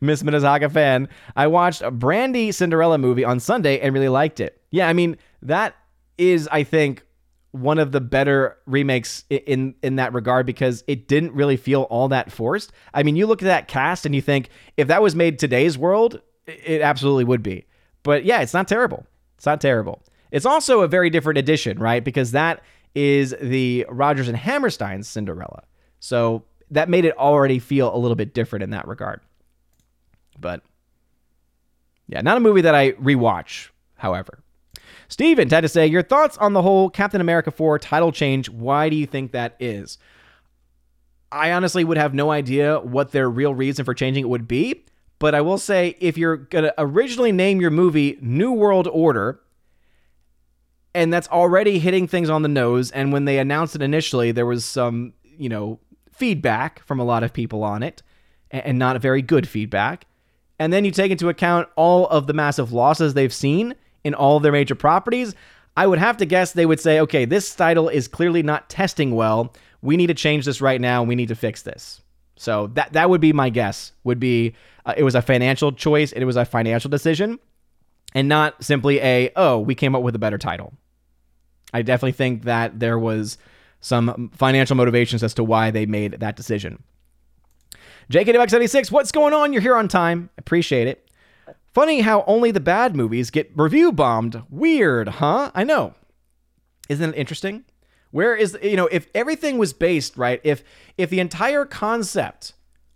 Miss 0.01 0.21
Minazaga 0.21 0.69
fan. 0.69 1.07
I 1.37 1.47
watched 1.47 1.81
a 1.81 1.91
Brandy 1.91 2.51
Cinderella 2.51 2.97
movie 2.97 3.23
on 3.23 3.39
Sunday 3.39 3.79
and 3.79 3.93
really 3.93 4.09
liked 4.09 4.41
it. 4.41 4.61
Yeah, 4.69 4.89
I 4.89 4.93
mean, 4.93 5.15
that 5.41 5.77
is, 6.17 6.49
I 6.51 6.63
think, 6.63 7.05
one 7.51 7.79
of 7.79 7.91
the 7.91 8.01
better 8.01 8.57
remakes 8.65 9.23
in 9.29 9.73
in 9.81 9.95
that 9.95 10.13
regard 10.13 10.45
because 10.45 10.83
it 10.87 11.07
didn't 11.07 11.33
really 11.33 11.57
feel 11.57 11.83
all 11.83 12.07
that 12.09 12.31
forced. 12.31 12.71
I 12.93 13.03
mean, 13.03 13.15
you 13.15 13.25
look 13.25 13.41
at 13.41 13.45
that 13.45 13.67
cast 13.67 14.05
and 14.05 14.13
you 14.13 14.21
think 14.21 14.49
if 14.77 14.87
that 14.87 15.01
was 15.01 15.15
made 15.15 15.39
today's 15.39 15.77
world, 15.77 16.21
it 16.45 16.81
absolutely 16.81 17.23
would 17.23 17.41
be. 17.41 17.65
But 18.03 18.23
yeah, 18.23 18.41
it's 18.41 18.53
not 18.53 18.67
terrible. 18.67 19.05
It's 19.37 19.45
not 19.45 19.61
terrible. 19.61 20.03
It's 20.31 20.45
also 20.45 20.81
a 20.81 20.87
very 20.87 21.09
different 21.09 21.39
edition, 21.39 21.79
right? 21.79 22.03
Because 22.03 22.31
that 22.31 22.61
is 22.93 23.35
the 23.41 23.85
Rodgers 23.89 24.27
and 24.27 24.37
Hammerstein 24.37 25.03
Cinderella. 25.03 25.63
So 25.99 26.43
that 26.71 26.89
made 26.89 27.05
it 27.05 27.17
already 27.17 27.59
feel 27.59 27.93
a 27.93 27.97
little 27.97 28.15
bit 28.15 28.33
different 28.33 28.63
in 28.63 28.69
that 28.71 28.87
regard. 28.87 29.21
But 30.39 30.61
yeah, 32.07 32.21
not 32.21 32.37
a 32.37 32.39
movie 32.39 32.61
that 32.61 32.75
I 32.75 32.91
rewatch, 32.93 33.69
however. 33.95 34.39
Steven 35.07 35.49
had 35.49 35.61
to 35.61 35.69
say, 35.69 35.87
Your 35.87 36.03
thoughts 36.03 36.37
on 36.37 36.53
the 36.53 36.61
whole 36.61 36.89
Captain 36.89 37.21
America 37.21 37.51
4 37.51 37.79
title 37.79 38.11
change. 38.11 38.49
Why 38.49 38.89
do 38.89 38.95
you 38.95 39.05
think 39.05 39.31
that 39.31 39.55
is? 39.59 39.97
I 41.31 41.51
honestly 41.51 41.83
would 41.83 41.97
have 41.97 42.13
no 42.13 42.31
idea 42.31 42.79
what 42.79 43.11
their 43.11 43.29
real 43.29 43.53
reason 43.53 43.85
for 43.85 43.93
changing 43.93 44.23
it 44.23 44.29
would 44.29 44.47
be. 44.47 44.85
But 45.19 45.35
I 45.35 45.41
will 45.41 45.57
say, 45.57 45.95
if 45.99 46.17
you're 46.17 46.37
going 46.37 46.63
to 46.63 46.73
originally 46.77 47.31
name 47.31 47.59
your 47.59 47.71
movie 47.71 48.17
New 48.21 48.53
World 48.53 48.87
Order, 48.87 49.39
and 50.95 51.11
that's 51.11 51.27
already 51.27 51.77
hitting 51.77 52.07
things 52.07 52.29
on 52.29 52.41
the 52.41 52.47
nose, 52.47 52.89
and 52.91 53.11
when 53.11 53.25
they 53.25 53.37
announced 53.37 53.75
it 53.75 53.81
initially, 53.81 54.31
there 54.31 54.45
was 54.45 54.63
some, 54.63 55.13
you 55.23 55.49
know, 55.49 55.79
feedback 56.11 56.83
from 56.85 56.99
a 56.99 57.03
lot 57.03 57.23
of 57.23 57.33
people 57.33 57.63
on 57.63 57.83
it, 57.83 58.01
and 58.49 58.79
not 58.79 58.99
very 59.01 59.21
good 59.21 59.47
feedback. 59.47 60.05
And 60.57 60.73
then 60.73 60.83
you 60.83 60.91
take 60.91 61.11
into 61.11 61.29
account 61.29 61.69
all 61.75 62.07
of 62.07 62.27
the 62.27 62.33
massive 62.33 62.71
losses 62.71 63.13
they've 63.13 63.33
seen 63.33 63.75
in 64.03 64.13
all 64.13 64.37
of 64.37 64.43
their 64.43 64.51
major 64.51 64.75
properties. 64.75 65.35
I 65.77 65.87
would 65.87 65.99
have 65.99 66.17
to 66.17 66.25
guess 66.25 66.53
they 66.53 66.65
would 66.65 66.79
say, 66.79 66.99
okay, 66.99 67.25
this 67.25 67.55
title 67.55 67.89
is 67.89 68.07
clearly 68.07 68.43
not 68.43 68.69
testing 68.69 69.15
well. 69.15 69.53
We 69.81 69.97
need 69.97 70.07
to 70.07 70.13
change 70.13 70.45
this 70.45 70.61
right 70.61 70.81
now. 70.81 71.03
We 71.03 71.15
need 71.15 71.29
to 71.29 71.35
fix 71.35 71.61
this. 71.61 72.01
So 72.35 72.67
that 72.67 72.93
that 72.93 73.09
would 73.09 73.21
be 73.21 73.33
my 73.33 73.49
guess. 73.49 73.91
Would 74.03 74.19
be 74.19 74.55
uh, 74.85 74.93
it 74.97 75.03
was 75.03 75.15
a 75.15 75.21
financial 75.21 75.71
choice 75.71 76.11
it 76.13 76.23
was 76.23 76.37
a 76.37 76.45
financial 76.45 76.89
decision, 76.89 77.37
and 78.15 78.29
not 78.29 78.63
simply 78.63 78.99
a 79.01 79.31
oh 79.35 79.59
we 79.59 79.75
came 79.75 79.93
up 79.93 80.03
with 80.03 80.15
a 80.15 80.19
better 80.19 80.37
title. 80.37 80.73
I 81.73 81.81
definitely 81.81 82.13
think 82.13 82.43
that 82.43 82.79
there 82.79 82.97
was 82.97 83.37
some 83.81 84.31
financial 84.33 84.75
motivations 84.75 85.21
as 85.21 85.33
to 85.35 85.43
why 85.43 85.71
they 85.71 85.85
made 85.85 86.13
that 86.13 86.35
decision. 86.35 86.81
JKDX76, 88.11 88.91
what's 88.91 89.11
going 89.11 89.33
on? 89.33 89.53
You're 89.53 89.61
here 89.61 89.75
on 89.75 89.87
time. 89.87 90.29
Appreciate 90.37 90.87
it. 90.87 91.08
Funny 91.73 92.01
how 92.01 92.23
only 92.25 92.51
the 92.51 92.59
bad 92.59 92.95
movies 92.95 93.29
get 93.29 93.51
review 93.55 93.91
bombed. 93.91 94.43
Weird, 94.49 95.07
huh? 95.07 95.51
I 95.53 95.63
know. 95.63 95.93
Isn't 96.87 97.13
it 97.13 97.17
interesting? 97.17 97.63
Where 98.11 98.35
is 98.35 98.57
you 98.63 98.75
know 98.75 98.87
if 98.87 99.07
everything 99.13 99.59
was 99.59 99.71
based 99.71 100.17
right 100.17 100.41
if 100.43 100.63
if 100.97 101.11
the 101.11 101.19
entire 101.19 101.63
concept 101.65 102.53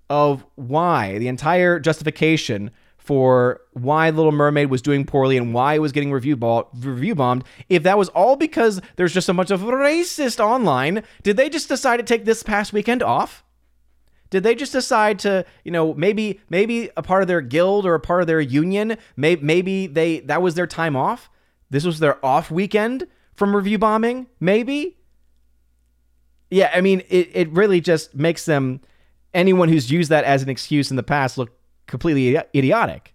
of 0.10 0.44
why 0.56 1.20
the 1.20 1.28
entire 1.28 1.80
justification 1.80 2.72
for 2.98 3.62
why 3.74 4.10
Little 4.10 4.32
Mermaid 4.32 4.70
was 4.70 4.82
doing 4.82 5.06
poorly 5.06 5.36
and 5.36 5.54
why 5.54 5.74
it 5.74 5.80
was 5.80 5.92
getting 5.92 6.12
review, 6.12 6.38
ball, 6.38 6.70
review 6.74 7.16
bombed, 7.16 7.44
if 7.68 7.84
that 7.84 7.98
was 7.98 8.08
all 8.10 8.38
because 8.38 8.80
there's 8.96 9.14
just 9.14 9.28
a 9.28 9.34
bunch 9.34 9.52
of 9.52 9.60
racist 9.60 10.40
online, 10.40 11.04
did 11.22 11.36
they 11.36 11.50
just 11.50 11.68
decide 11.68 11.98
to 11.98 12.04
take 12.04 12.24
this 12.24 12.44
past 12.44 12.72
weekend 12.72 13.04
off? 13.04 13.44
Did 14.34 14.42
they 14.42 14.56
just 14.56 14.72
decide 14.72 15.20
to, 15.20 15.46
you 15.64 15.70
know, 15.70 15.94
maybe 15.94 16.40
maybe 16.50 16.90
a 16.98 17.04
part 17.04 17.22
of 17.22 17.28
their 17.28 17.40
guild 17.40 17.86
or 17.86 17.94
a 17.94 18.00
part 18.00 18.22
of 18.22 18.26
their 18.26 18.42
union, 18.42 18.98
maybe, 19.16 19.44
maybe 19.44 19.86
they 19.86 20.22
that 20.22 20.42
was 20.42 20.56
their 20.56 20.66
time 20.66 20.96
off? 20.96 21.30
This 21.70 21.86
was 21.86 22.00
their 22.00 22.24
off 22.26 22.50
weekend 22.50 23.06
from 23.36 23.56
review 23.56 23.78
bombing, 23.78 24.26
maybe? 24.40 24.98
yeah, 26.54 26.72
I 26.74 26.82
mean, 26.82 27.02
it, 27.10 27.30
it 27.34 27.50
really 27.52 27.82
just 27.82 28.14
makes 28.14 28.46
them, 28.46 28.82
anyone 29.34 29.70
who's 29.70 29.92
used 29.92 30.12
that 30.12 30.24
as 30.24 30.44
an 30.44 30.50
excuse 30.50 30.92
in 30.92 30.98
the 30.98 31.04
past, 31.04 31.36
look 31.36 31.50
completely 31.88 32.40
idiotic 32.56 33.14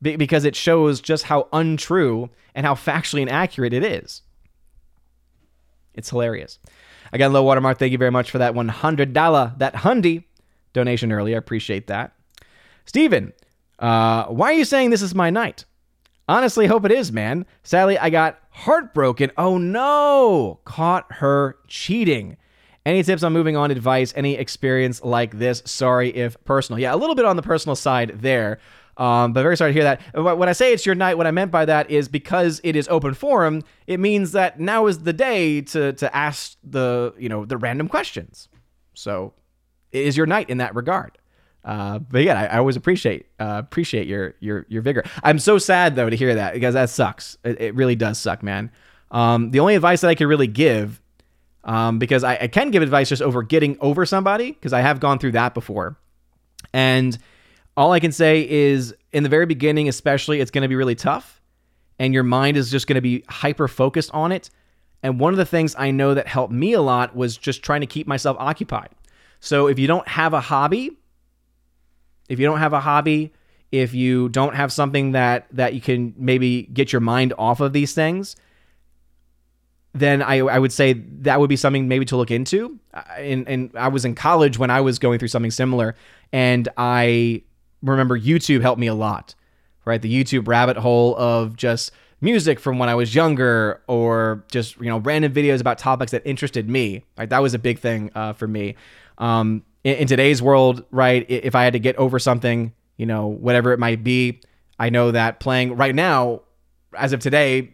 because 0.00 0.44
it 0.44 0.54
shows 0.54 1.00
just 1.00 1.24
how 1.24 1.48
untrue 1.52 2.30
and 2.54 2.64
how 2.64 2.74
factually 2.74 3.22
inaccurate 3.22 3.72
it 3.72 3.84
is. 3.84 4.22
It's 5.94 6.10
hilarious. 6.10 6.60
Again, 7.12 7.32
low 7.32 7.42
watermark. 7.42 7.78
Thank 7.78 7.92
you 7.92 7.98
very 7.98 8.10
much 8.10 8.30
for 8.30 8.38
that 8.38 8.54
one 8.54 8.68
hundred 8.68 9.12
dollar 9.12 9.54
that 9.58 9.74
hundy 9.74 10.24
donation 10.72 11.12
earlier. 11.12 11.36
I 11.36 11.38
appreciate 11.38 11.86
that. 11.86 12.12
Steven, 12.84 13.32
uh, 13.78 14.26
why 14.26 14.52
are 14.52 14.56
you 14.56 14.64
saying 14.64 14.90
this 14.90 15.02
is 15.02 15.14
my 15.14 15.30
night? 15.30 15.64
Honestly, 16.28 16.66
hope 16.66 16.84
it 16.84 16.92
is, 16.92 17.12
man. 17.12 17.46
Sadly, 17.62 17.98
I 17.98 18.10
got 18.10 18.38
heartbroken. 18.50 19.30
Oh 19.36 19.58
no! 19.58 20.60
Caught 20.64 21.06
her 21.14 21.56
cheating. 21.68 22.36
Any 22.84 23.02
tips 23.02 23.22
on 23.22 23.32
moving 23.32 23.56
on 23.56 23.70
advice? 23.70 24.12
Any 24.16 24.36
experience 24.36 25.02
like 25.02 25.38
this? 25.38 25.62
Sorry 25.64 26.10
if 26.10 26.42
personal. 26.44 26.78
Yeah, 26.78 26.94
a 26.94 26.96
little 26.96 27.16
bit 27.16 27.24
on 27.24 27.36
the 27.36 27.42
personal 27.42 27.74
side 27.74 28.20
there. 28.20 28.60
Um, 28.96 29.32
but 29.34 29.42
very 29.42 29.56
sorry 29.56 29.72
to 29.72 29.74
hear 29.74 29.84
that. 29.84 30.38
When 30.38 30.48
I 30.48 30.52
say 30.52 30.72
it's 30.72 30.86
your 30.86 30.94
night, 30.94 31.18
what 31.18 31.26
I 31.26 31.30
meant 31.30 31.50
by 31.50 31.66
that 31.66 31.90
is 31.90 32.08
because 32.08 32.60
it 32.64 32.76
is 32.76 32.88
open 32.88 33.12
forum, 33.14 33.62
it 33.86 34.00
means 34.00 34.32
that 34.32 34.58
now 34.58 34.86
is 34.86 35.00
the 35.00 35.12
day 35.12 35.60
to 35.62 35.92
to 35.94 36.16
ask 36.16 36.56
the 36.64 37.12
you 37.18 37.28
know 37.28 37.44
the 37.44 37.56
random 37.56 37.88
questions. 37.88 38.48
So 38.94 39.34
it 39.92 40.06
is 40.06 40.16
your 40.16 40.26
night 40.26 40.48
in 40.48 40.58
that 40.58 40.74
regard. 40.74 41.18
Uh, 41.62 41.98
but 41.98 42.22
yeah, 42.22 42.40
I, 42.40 42.44
I 42.46 42.58
always 42.58 42.76
appreciate 42.76 43.26
uh, 43.38 43.56
appreciate 43.62 44.06
your 44.06 44.34
your 44.40 44.64
your 44.68 44.82
vigor. 44.82 45.04
I'm 45.22 45.38
so 45.38 45.58
sad 45.58 45.96
though 45.96 46.08
to 46.08 46.16
hear 46.16 46.34
that 46.36 46.54
because 46.54 46.74
that 46.74 46.88
sucks. 46.88 47.36
It, 47.44 47.60
it 47.60 47.74
really 47.74 47.96
does 47.96 48.18
suck, 48.18 48.42
man. 48.42 48.70
Um, 49.10 49.50
the 49.50 49.60
only 49.60 49.74
advice 49.74 50.00
that 50.00 50.08
I 50.08 50.14
could 50.14 50.26
really 50.26 50.46
give, 50.46 51.00
um, 51.64 51.98
because 51.98 52.24
I, 52.24 52.36
I 52.42 52.48
can 52.48 52.70
give 52.70 52.82
advice 52.82 53.08
just 53.08 53.22
over 53.22 53.42
getting 53.42 53.76
over 53.80 54.06
somebody, 54.06 54.52
because 54.52 54.72
I 54.72 54.80
have 54.80 55.00
gone 55.00 55.18
through 55.18 55.32
that 55.32 55.54
before, 55.54 55.96
and 56.72 57.18
all 57.76 57.92
I 57.92 58.00
can 58.00 58.12
say 58.12 58.48
is 58.48 58.94
in 59.12 59.22
the 59.22 59.28
very 59.28 59.46
beginning, 59.46 59.88
especially, 59.88 60.40
it's 60.40 60.50
going 60.50 60.62
to 60.62 60.68
be 60.68 60.76
really 60.76 60.94
tough, 60.94 61.40
and 61.98 62.14
your 62.14 62.22
mind 62.22 62.56
is 62.56 62.70
just 62.70 62.86
going 62.86 62.94
to 62.96 63.00
be 63.00 63.24
hyper 63.28 63.68
focused 63.68 64.10
on 64.12 64.32
it. 64.32 64.50
And 65.02 65.20
one 65.20 65.32
of 65.32 65.36
the 65.36 65.46
things 65.46 65.74
I 65.78 65.90
know 65.90 66.14
that 66.14 66.26
helped 66.26 66.52
me 66.52 66.72
a 66.72 66.80
lot 66.80 67.14
was 67.14 67.36
just 67.36 67.62
trying 67.62 67.82
to 67.82 67.86
keep 67.86 68.06
myself 68.06 68.36
occupied. 68.40 68.90
So 69.40 69.68
if 69.68 69.78
you 69.78 69.86
don't 69.86 70.08
have 70.08 70.32
a 70.32 70.40
hobby, 70.40 70.90
if 72.28 72.40
you 72.40 72.46
don't 72.46 72.58
have 72.58 72.72
a 72.72 72.80
hobby, 72.80 73.32
if 73.70 73.94
you 73.94 74.28
don't 74.30 74.54
have 74.54 74.72
something 74.72 75.12
that 75.12 75.46
that 75.52 75.74
you 75.74 75.80
can 75.80 76.14
maybe 76.16 76.62
get 76.62 76.92
your 76.92 77.00
mind 77.00 77.34
off 77.38 77.60
of 77.60 77.72
these 77.72 77.92
things, 77.92 78.36
then 79.92 80.22
I, 80.22 80.38
I 80.38 80.58
would 80.58 80.72
say 80.72 80.94
that 80.94 81.40
would 81.40 81.48
be 81.48 81.56
something 81.56 81.88
maybe 81.88 82.04
to 82.06 82.16
look 82.16 82.30
into. 82.30 82.78
And, 83.16 83.48
and 83.48 83.70
I 83.74 83.88
was 83.88 84.04
in 84.04 84.14
college 84.14 84.58
when 84.58 84.70
I 84.70 84.80
was 84.80 84.98
going 84.98 85.18
through 85.18 85.28
something 85.28 85.50
similar, 85.50 85.94
and 86.32 86.68
I 86.76 87.42
remember 87.82 88.18
YouTube 88.18 88.62
helped 88.62 88.80
me 88.80 88.86
a 88.86 88.94
lot, 88.94 89.34
right? 89.84 90.00
The 90.00 90.12
YouTube 90.12 90.48
rabbit 90.48 90.76
hole 90.76 91.16
of 91.16 91.56
just 91.56 91.92
music 92.20 92.58
from 92.58 92.78
when 92.78 92.88
I 92.88 92.94
was 92.94 93.14
younger 93.14 93.82
or 93.86 94.44
just, 94.50 94.76
you 94.76 94.86
know, 94.86 94.98
random 94.98 95.32
videos 95.32 95.60
about 95.60 95.78
topics 95.78 96.12
that 96.12 96.22
interested 96.24 96.68
me. 96.68 97.04
Right. 97.18 97.28
that 97.28 97.40
was 97.40 97.54
a 97.54 97.58
big 97.58 97.78
thing 97.78 98.10
uh, 98.14 98.32
for 98.32 98.48
me. 98.48 98.76
Um, 99.18 99.62
in, 99.84 99.96
in 99.96 100.06
today's 100.06 100.42
world, 100.42 100.84
right, 100.90 101.24
if 101.28 101.54
I 101.54 101.64
had 101.64 101.74
to 101.74 101.78
get 101.78 101.96
over 101.96 102.18
something, 102.18 102.72
you 102.96 103.06
know, 103.06 103.26
whatever 103.26 103.72
it 103.72 103.78
might 103.78 104.02
be, 104.02 104.40
I 104.78 104.90
know 104.90 105.10
that 105.10 105.40
playing 105.40 105.76
right 105.76 105.94
now, 105.94 106.42
as 106.94 107.12
of 107.12 107.20
today, 107.20 107.72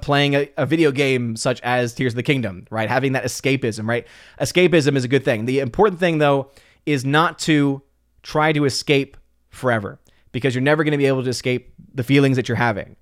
playing 0.00 0.34
a, 0.34 0.48
a, 0.56 0.64
video 0.64 0.90
game 0.90 1.36
such 1.36 1.60
as 1.60 1.92
Tears 1.92 2.14
of 2.14 2.16
the 2.16 2.22
Kingdom, 2.22 2.66
right? 2.70 2.88
Having 2.88 3.12
that 3.12 3.24
escapism, 3.24 3.86
right? 3.86 4.06
Escapism 4.40 4.96
is 4.96 5.04
a 5.04 5.08
good 5.08 5.24
thing. 5.24 5.44
The 5.44 5.60
important 5.60 6.00
thing, 6.00 6.18
though, 6.18 6.50
is 6.86 7.04
not 7.04 7.38
to 7.40 7.82
try 8.22 8.52
to 8.52 8.64
escape 8.64 9.16
forever 9.50 9.98
because 10.32 10.54
you're 10.54 10.62
never 10.62 10.84
going 10.84 10.92
to 10.92 10.98
be 10.98 11.06
able 11.06 11.22
to 11.22 11.30
escape 11.30 11.72
the 11.94 12.02
feelings 12.02 12.36
that 12.36 12.48
you're 12.48 12.56
having. 12.56 12.96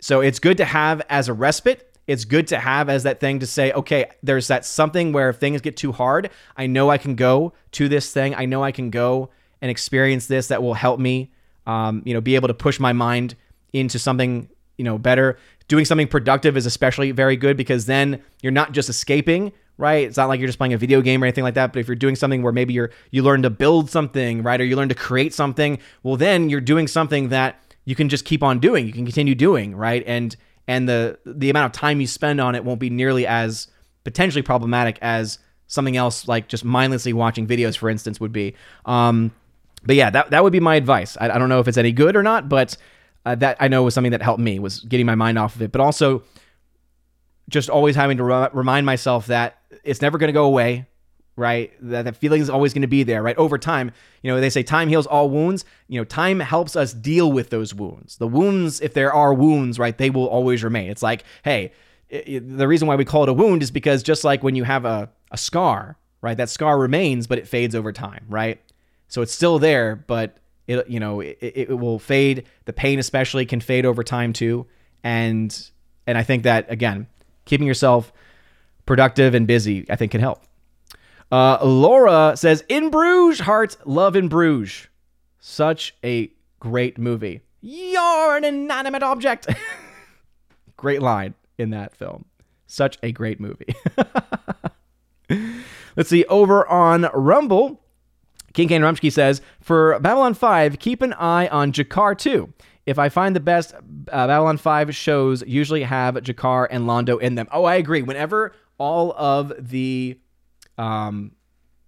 So 0.00 0.20
it's 0.20 0.38
good 0.38 0.56
to 0.58 0.64
have 0.64 1.02
as 1.08 1.28
a 1.28 1.32
respite. 1.32 1.86
It's 2.06 2.24
good 2.24 2.48
to 2.48 2.58
have 2.58 2.88
as 2.88 3.04
that 3.04 3.20
thing 3.20 3.38
to 3.40 3.46
say, 3.46 3.72
okay, 3.72 4.06
there's 4.22 4.48
that 4.48 4.64
something 4.64 5.12
where 5.12 5.28
if 5.28 5.36
things 5.36 5.60
get 5.60 5.76
too 5.76 5.92
hard, 5.92 6.30
I 6.56 6.66
know 6.66 6.90
I 6.90 6.98
can 6.98 7.14
go 7.14 7.52
to 7.72 7.88
this 7.88 8.12
thing. 8.12 8.34
I 8.34 8.46
know 8.46 8.64
I 8.64 8.72
can 8.72 8.90
go 8.90 9.30
and 9.60 9.70
experience 9.70 10.26
this 10.26 10.48
that 10.48 10.62
will 10.62 10.74
help 10.74 10.98
me, 10.98 11.30
um, 11.66 12.02
you 12.04 12.14
know, 12.14 12.20
be 12.20 12.34
able 12.34 12.48
to 12.48 12.54
push 12.54 12.80
my 12.80 12.92
mind 12.92 13.36
into 13.72 13.98
something, 13.98 14.48
you 14.76 14.84
know, 14.84 14.98
better. 14.98 15.38
Doing 15.68 15.84
something 15.84 16.08
productive 16.08 16.56
is 16.56 16.66
especially 16.66 17.12
very 17.12 17.36
good 17.36 17.56
because 17.56 17.86
then 17.86 18.22
you're 18.42 18.50
not 18.50 18.72
just 18.72 18.88
escaping, 18.88 19.52
right? 19.80 20.06
It's 20.06 20.16
not 20.16 20.28
like 20.28 20.38
you're 20.38 20.46
just 20.46 20.58
playing 20.58 20.74
a 20.74 20.78
video 20.78 21.00
game 21.00 21.22
or 21.22 21.26
anything 21.26 21.44
like 21.44 21.54
that. 21.54 21.72
But 21.72 21.80
if 21.80 21.88
you're 21.88 21.96
doing 21.96 22.16
something 22.16 22.42
where 22.42 22.52
maybe 22.52 22.74
you're 22.74 22.90
you 23.10 23.22
learn 23.22 23.42
to 23.42 23.50
build 23.50 23.90
something, 23.90 24.42
right, 24.42 24.60
or 24.60 24.64
you 24.64 24.76
learn 24.76 24.90
to 24.90 24.94
create 24.94 25.34
something, 25.34 25.78
well, 26.02 26.16
then 26.16 26.50
you're 26.50 26.60
doing 26.60 26.86
something 26.86 27.30
that 27.30 27.60
you 27.84 27.94
can 27.94 28.08
just 28.08 28.24
keep 28.24 28.42
on 28.42 28.60
doing. 28.60 28.86
You 28.86 28.92
can 28.92 29.04
continue 29.04 29.34
doing, 29.34 29.74
right? 29.74 30.04
And 30.06 30.36
and 30.68 30.88
the 30.88 31.18
the 31.26 31.50
amount 31.50 31.74
of 31.74 31.80
time 31.80 32.00
you 32.00 32.06
spend 32.06 32.40
on 32.40 32.54
it 32.54 32.64
won't 32.64 32.80
be 32.80 32.90
nearly 32.90 33.26
as 33.26 33.66
potentially 34.04 34.42
problematic 34.42 34.98
as 35.02 35.38
something 35.66 35.96
else 35.96 36.28
like 36.28 36.48
just 36.48 36.64
mindlessly 36.64 37.12
watching 37.12 37.46
videos, 37.46 37.76
for 37.76 37.88
instance, 37.88 38.20
would 38.20 38.32
be. 38.32 38.54
Um, 38.84 39.32
but 39.84 39.96
yeah, 39.96 40.10
that 40.10 40.30
that 40.30 40.44
would 40.44 40.52
be 40.52 40.60
my 40.60 40.76
advice. 40.76 41.16
I, 41.20 41.30
I 41.30 41.38
don't 41.38 41.48
know 41.48 41.60
if 41.60 41.68
it's 41.68 41.78
any 41.78 41.92
good 41.92 42.16
or 42.16 42.22
not, 42.22 42.48
but 42.48 42.76
uh, 43.24 43.34
that 43.36 43.56
I 43.60 43.68
know 43.68 43.82
was 43.82 43.94
something 43.94 44.12
that 44.12 44.22
helped 44.22 44.40
me 44.40 44.58
was 44.58 44.80
getting 44.80 45.06
my 45.06 45.14
mind 45.14 45.38
off 45.38 45.54
of 45.54 45.62
it, 45.62 45.72
but 45.72 45.80
also 45.80 46.22
just 47.50 47.68
always 47.68 47.96
having 47.96 48.16
to 48.16 48.24
re- 48.24 48.48
remind 48.52 48.86
myself 48.86 49.26
that 49.26 49.58
it's 49.84 50.00
never 50.00 50.16
going 50.16 50.28
to 50.28 50.32
go 50.32 50.44
away, 50.46 50.86
right? 51.36 51.72
That 51.80 52.06
that 52.06 52.16
feeling 52.16 52.40
is 52.40 52.48
always 52.48 52.72
going 52.72 52.82
to 52.82 52.88
be 52.88 53.02
there, 53.02 53.22
right? 53.22 53.36
Over 53.36 53.58
time, 53.58 53.92
you 54.22 54.30
know, 54.30 54.40
they 54.40 54.50
say 54.50 54.62
time 54.62 54.88
heals 54.88 55.06
all 55.06 55.28
wounds. 55.28 55.64
You 55.88 56.00
know, 56.00 56.04
time 56.04 56.40
helps 56.40 56.76
us 56.76 56.92
deal 56.92 57.30
with 57.30 57.50
those 57.50 57.74
wounds. 57.74 58.16
The 58.16 58.28
wounds, 58.28 58.80
if 58.80 58.94
there 58.94 59.12
are 59.12 59.34
wounds, 59.34 59.78
right, 59.78 59.96
they 59.96 60.10
will 60.10 60.26
always 60.26 60.64
remain. 60.64 60.90
It's 60.90 61.02
like, 61.02 61.24
hey, 61.44 61.72
it, 62.08 62.28
it, 62.28 62.58
the 62.58 62.68
reason 62.68 62.88
why 62.88 62.96
we 62.96 63.04
call 63.04 63.24
it 63.24 63.28
a 63.28 63.34
wound 63.34 63.62
is 63.62 63.70
because 63.70 64.02
just 64.02 64.24
like 64.24 64.42
when 64.42 64.54
you 64.54 64.64
have 64.64 64.84
a, 64.84 65.10
a 65.30 65.38
scar, 65.38 65.96
right, 66.22 66.36
that 66.36 66.48
scar 66.48 66.78
remains, 66.78 67.26
but 67.26 67.38
it 67.38 67.48
fades 67.48 67.74
over 67.74 67.92
time, 67.92 68.24
right? 68.28 68.60
So 69.08 69.22
it's 69.22 69.32
still 69.32 69.58
there, 69.58 69.96
but 69.96 70.36
it 70.66 70.88
you 70.88 71.00
know 71.00 71.20
it, 71.20 71.38
it 71.40 71.78
will 71.78 71.98
fade. 71.98 72.46
The 72.64 72.72
pain 72.72 72.98
especially 72.98 73.44
can 73.44 73.60
fade 73.60 73.84
over 73.84 74.04
time 74.04 74.32
too, 74.32 74.66
and 75.02 75.70
and 76.06 76.16
I 76.16 76.22
think 76.22 76.44
that 76.44 76.70
again, 76.70 77.08
keeping 77.50 77.66
yourself 77.66 78.12
productive 78.86 79.34
and 79.34 79.46
busy, 79.46 79.84
I 79.90 79.96
think 79.96 80.12
can 80.12 80.20
help. 80.20 80.42
Uh, 81.30 81.58
Laura 81.64 82.32
says, 82.36 82.64
"In 82.68 82.90
Bruges, 82.90 83.40
hearts 83.40 83.76
love 83.84 84.16
in 84.16 84.28
Bruges." 84.28 84.86
Such 85.40 85.94
a 86.04 86.30
great 86.60 86.96
movie. 86.96 87.40
You're 87.60 88.36
an 88.36 88.44
inanimate 88.44 89.02
object. 89.02 89.48
great 90.76 91.02
line 91.02 91.34
in 91.58 91.70
that 91.70 91.94
film. 91.94 92.24
Such 92.66 92.98
a 93.02 93.10
great 93.12 93.40
movie. 93.40 93.74
Let's 95.96 96.08
see. 96.08 96.24
Over 96.26 96.66
on 96.68 97.08
Rumble, 97.12 97.80
King 98.52 98.68
Kane 98.68 98.82
Rumsky 98.82 99.12
says, 99.12 99.42
for 99.60 99.98
Babylon 100.00 100.34
5, 100.34 100.78
keep 100.78 101.02
an 101.02 101.12
eye 101.14 101.48
on 101.48 101.72
G'Kar 101.72 102.16
2. 102.16 102.52
If 102.86 102.98
I 102.98 103.08
find 103.08 103.36
the 103.36 103.40
best 103.40 103.74
uh, 103.74 104.26
Babylon 104.26 104.56
5 104.56 104.94
shows 104.94 105.42
usually 105.46 105.82
have 105.82 106.14
G'Kar 106.14 106.66
and 106.70 106.84
Londo 106.84 107.20
in 107.20 107.34
them. 107.34 107.46
Oh, 107.52 107.64
I 107.64 107.76
agree. 107.76 108.02
Whenever 108.02 108.52
all 108.78 109.12
of 109.12 109.52
the 109.58 110.18
um 110.78 111.32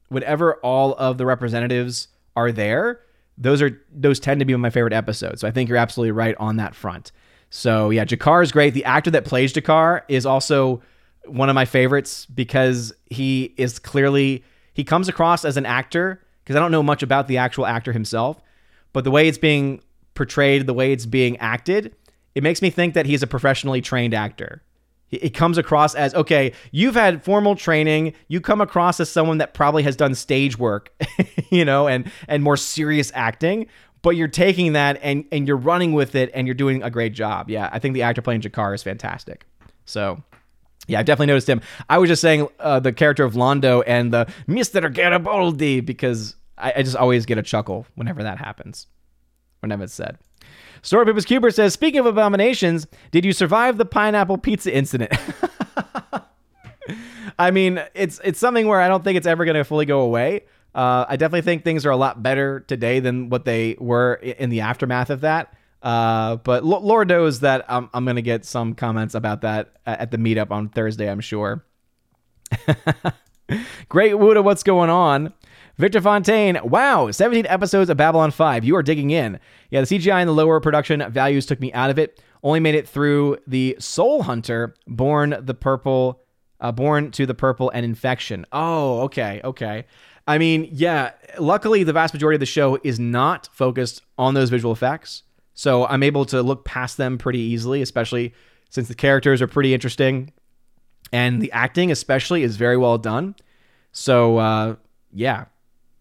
whenever 0.08 0.56
all 0.56 0.94
of 0.96 1.16
the 1.16 1.24
representatives 1.24 2.08
are 2.36 2.52
there, 2.52 3.00
those 3.38 3.62
are 3.62 3.80
those 3.90 4.20
tend 4.20 4.40
to 4.40 4.46
be 4.46 4.54
my 4.56 4.70
favorite 4.70 4.92
episodes. 4.92 5.40
So 5.40 5.48
I 5.48 5.50
think 5.50 5.68
you're 5.68 5.78
absolutely 5.78 6.12
right 6.12 6.36
on 6.38 6.56
that 6.56 6.74
front. 6.74 7.10
So 7.50 7.90
yeah, 7.90 8.04
G'Kar 8.04 8.42
is 8.42 8.52
great. 8.52 8.74
The 8.74 8.84
actor 8.84 9.10
that 9.10 9.24
plays 9.24 9.52
G'Kar 9.52 10.02
is 10.08 10.26
also 10.26 10.82
one 11.26 11.48
of 11.48 11.54
my 11.54 11.64
favorites 11.64 12.26
because 12.26 12.92
he 13.06 13.54
is 13.56 13.78
clearly 13.78 14.44
he 14.74 14.84
comes 14.84 15.08
across 15.08 15.44
as 15.44 15.56
an 15.56 15.66
actor 15.66 16.22
because 16.42 16.56
I 16.56 16.58
don't 16.58 16.72
know 16.72 16.82
much 16.82 17.02
about 17.02 17.28
the 17.28 17.38
actual 17.38 17.66
actor 17.66 17.92
himself, 17.92 18.40
but 18.92 19.04
the 19.04 19.10
way 19.10 19.28
it's 19.28 19.38
being 19.38 19.82
portrayed, 20.14 20.66
the 20.66 20.74
way 20.74 20.92
it's 20.92 21.06
being 21.06 21.36
acted, 21.38 21.94
it 22.34 22.42
makes 22.42 22.62
me 22.62 22.70
think 22.70 22.94
that 22.94 23.06
he's 23.06 23.22
a 23.22 23.26
professionally 23.26 23.80
trained 23.80 24.14
actor. 24.14 24.62
It 25.10 25.34
comes 25.34 25.58
across 25.58 25.94
as 25.94 26.14
okay, 26.14 26.52
you've 26.70 26.94
had 26.94 27.22
formal 27.22 27.54
training, 27.54 28.14
you 28.28 28.40
come 28.40 28.62
across 28.62 28.98
as 28.98 29.10
someone 29.10 29.38
that 29.38 29.52
probably 29.52 29.82
has 29.82 29.94
done 29.94 30.14
stage 30.14 30.58
work, 30.58 30.90
you 31.50 31.66
know, 31.66 31.86
and 31.86 32.10
and 32.28 32.42
more 32.42 32.56
serious 32.56 33.12
acting, 33.14 33.66
but 34.00 34.16
you're 34.16 34.28
taking 34.28 34.72
that 34.72 34.98
and 35.02 35.26
and 35.30 35.46
you're 35.46 35.56
running 35.56 35.92
with 35.92 36.14
it 36.14 36.30
and 36.32 36.46
you're 36.46 36.54
doing 36.54 36.82
a 36.82 36.90
great 36.90 37.12
job. 37.12 37.50
Yeah, 37.50 37.68
I 37.72 37.78
think 37.78 37.92
the 37.92 38.02
actor 38.02 38.22
playing 38.22 38.40
G'Kar 38.40 38.74
is 38.74 38.82
fantastic. 38.82 39.46
So, 39.84 40.22
yeah, 40.86 41.00
I 41.00 41.02
definitely 41.02 41.26
noticed 41.26 41.48
him. 41.48 41.60
I 41.90 41.98
was 41.98 42.08
just 42.08 42.22
saying 42.22 42.48
uh, 42.58 42.80
the 42.80 42.92
character 42.92 43.24
of 43.24 43.34
Londo 43.34 43.82
and 43.86 44.12
the 44.12 44.26
Mr. 44.48 44.92
Garibaldi 44.92 45.80
because 45.80 46.36
I, 46.56 46.72
I, 46.76 46.82
just 46.82 46.96
always 46.96 47.26
get 47.26 47.38
a 47.38 47.42
chuckle 47.42 47.86
whenever 47.94 48.22
that 48.22 48.38
happens, 48.38 48.86
whenever 49.62 49.84
it's 49.84 49.94
said. 49.94 50.18
Story 50.82 51.06
People's 51.06 51.24
Cuber 51.24 51.50
says, 51.50 51.72
speaking 51.72 52.00
of 52.00 52.06
abominations, 52.06 52.86
did 53.12 53.24
you 53.24 53.32
survive 53.32 53.78
the 53.78 53.84
pineapple 53.84 54.36
pizza 54.36 54.74
incident? 54.74 55.12
I 57.38 57.52
mean, 57.52 57.82
it's 57.94 58.20
it's 58.24 58.38
something 58.38 58.66
where 58.66 58.80
I 58.80 58.88
don't 58.88 59.04
think 59.04 59.16
it's 59.16 59.26
ever 59.26 59.44
going 59.44 59.54
to 59.54 59.64
fully 59.64 59.86
go 59.86 60.00
away. 60.00 60.42
Uh, 60.74 61.04
I 61.08 61.16
definitely 61.16 61.42
think 61.42 61.64
things 61.64 61.86
are 61.86 61.90
a 61.90 61.96
lot 61.96 62.22
better 62.22 62.60
today 62.60 63.00
than 63.00 63.30
what 63.30 63.44
they 63.44 63.76
were 63.78 64.14
in 64.14 64.50
the 64.50 64.60
aftermath 64.60 65.10
of 65.10 65.20
that. 65.20 65.54
Uh, 65.82 66.36
but 66.36 66.64
Lord 66.64 67.08
knows 67.08 67.40
that 67.40 67.64
I'm, 67.68 67.90
I'm 67.92 68.04
going 68.04 68.16
to 68.16 68.22
get 68.22 68.44
some 68.44 68.74
comments 68.74 69.14
about 69.14 69.42
that 69.42 69.72
at 69.84 70.10
the 70.10 70.16
meetup 70.16 70.50
on 70.50 70.68
Thursday, 70.68 71.10
I'm 71.10 71.20
sure. 71.20 71.64
Great 73.88 74.12
Wuda, 74.12 74.42
what's 74.42 74.62
going 74.62 74.90
on? 74.90 75.32
Victor 75.78 76.00
Fontaine, 76.00 76.58
wow, 76.64 77.10
17 77.10 77.46
episodes 77.46 77.88
of 77.90 77.96
Babylon 77.96 78.30
5. 78.30 78.64
You 78.64 78.76
are 78.76 78.82
digging 78.82 79.10
in. 79.10 79.40
Yeah, 79.70 79.80
the 79.80 79.86
CGI 79.86 80.20
and 80.20 80.28
the 80.28 80.34
lower 80.34 80.60
production 80.60 81.04
values 81.10 81.46
took 81.46 81.60
me 81.60 81.72
out 81.72 81.90
of 81.90 81.98
it. 81.98 82.22
Only 82.42 82.60
made 82.60 82.74
it 82.74 82.88
through 82.88 83.38
the 83.46 83.76
Soul 83.78 84.22
Hunter, 84.22 84.74
born 84.86 85.36
the 85.40 85.54
purple, 85.54 86.20
uh, 86.60 86.72
born 86.72 87.10
to 87.12 87.24
the 87.24 87.34
purple 87.34 87.70
and 87.70 87.84
infection. 87.84 88.44
Oh, 88.52 89.00
okay, 89.02 89.40
okay. 89.44 89.86
I 90.26 90.38
mean, 90.38 90.68
yeah, 90.70 91.12
luckily 91.38 91.84
the 91.84 91.92
vast 91.92 92.14
majority 92.14 92.36
of 92.36 92.40
the 92.40 92.46
show 92.46 92.78
is 92.84 93.00
not 93.00 93.48
focused 93.52 94.02
on 94.18 94.34
those 94.34 94.50
visual 94.50 94.72
effects. 94.72 95.22
So 95.54 95.86
I'm 95.86 96.02
able 96.02 96.24
to 96.26 96.42
look 96.42 96.64
past 96.64 96.96
them 96.96 97.18
pretty 97.18 97.40
easily, 97.40 97.82
especially 97.82 98.34
since 98.70 98.88
the 98.88 98.94
characters 98.94 99.42
are 99.42 99.46
pretty 99.46 99.74
interesting 99.74 100.32
and 101.12 101.42
the 101.42 101.52
acting, 101.52 101.90
especially, 101.90 102.42
is 102.42 102.56
very 102.56 102.76
well 102.76 102.98
done. 102.98 103.36
So, 103.92 104.38
uh, 104.38 104.76
yeah. 105.12 105.44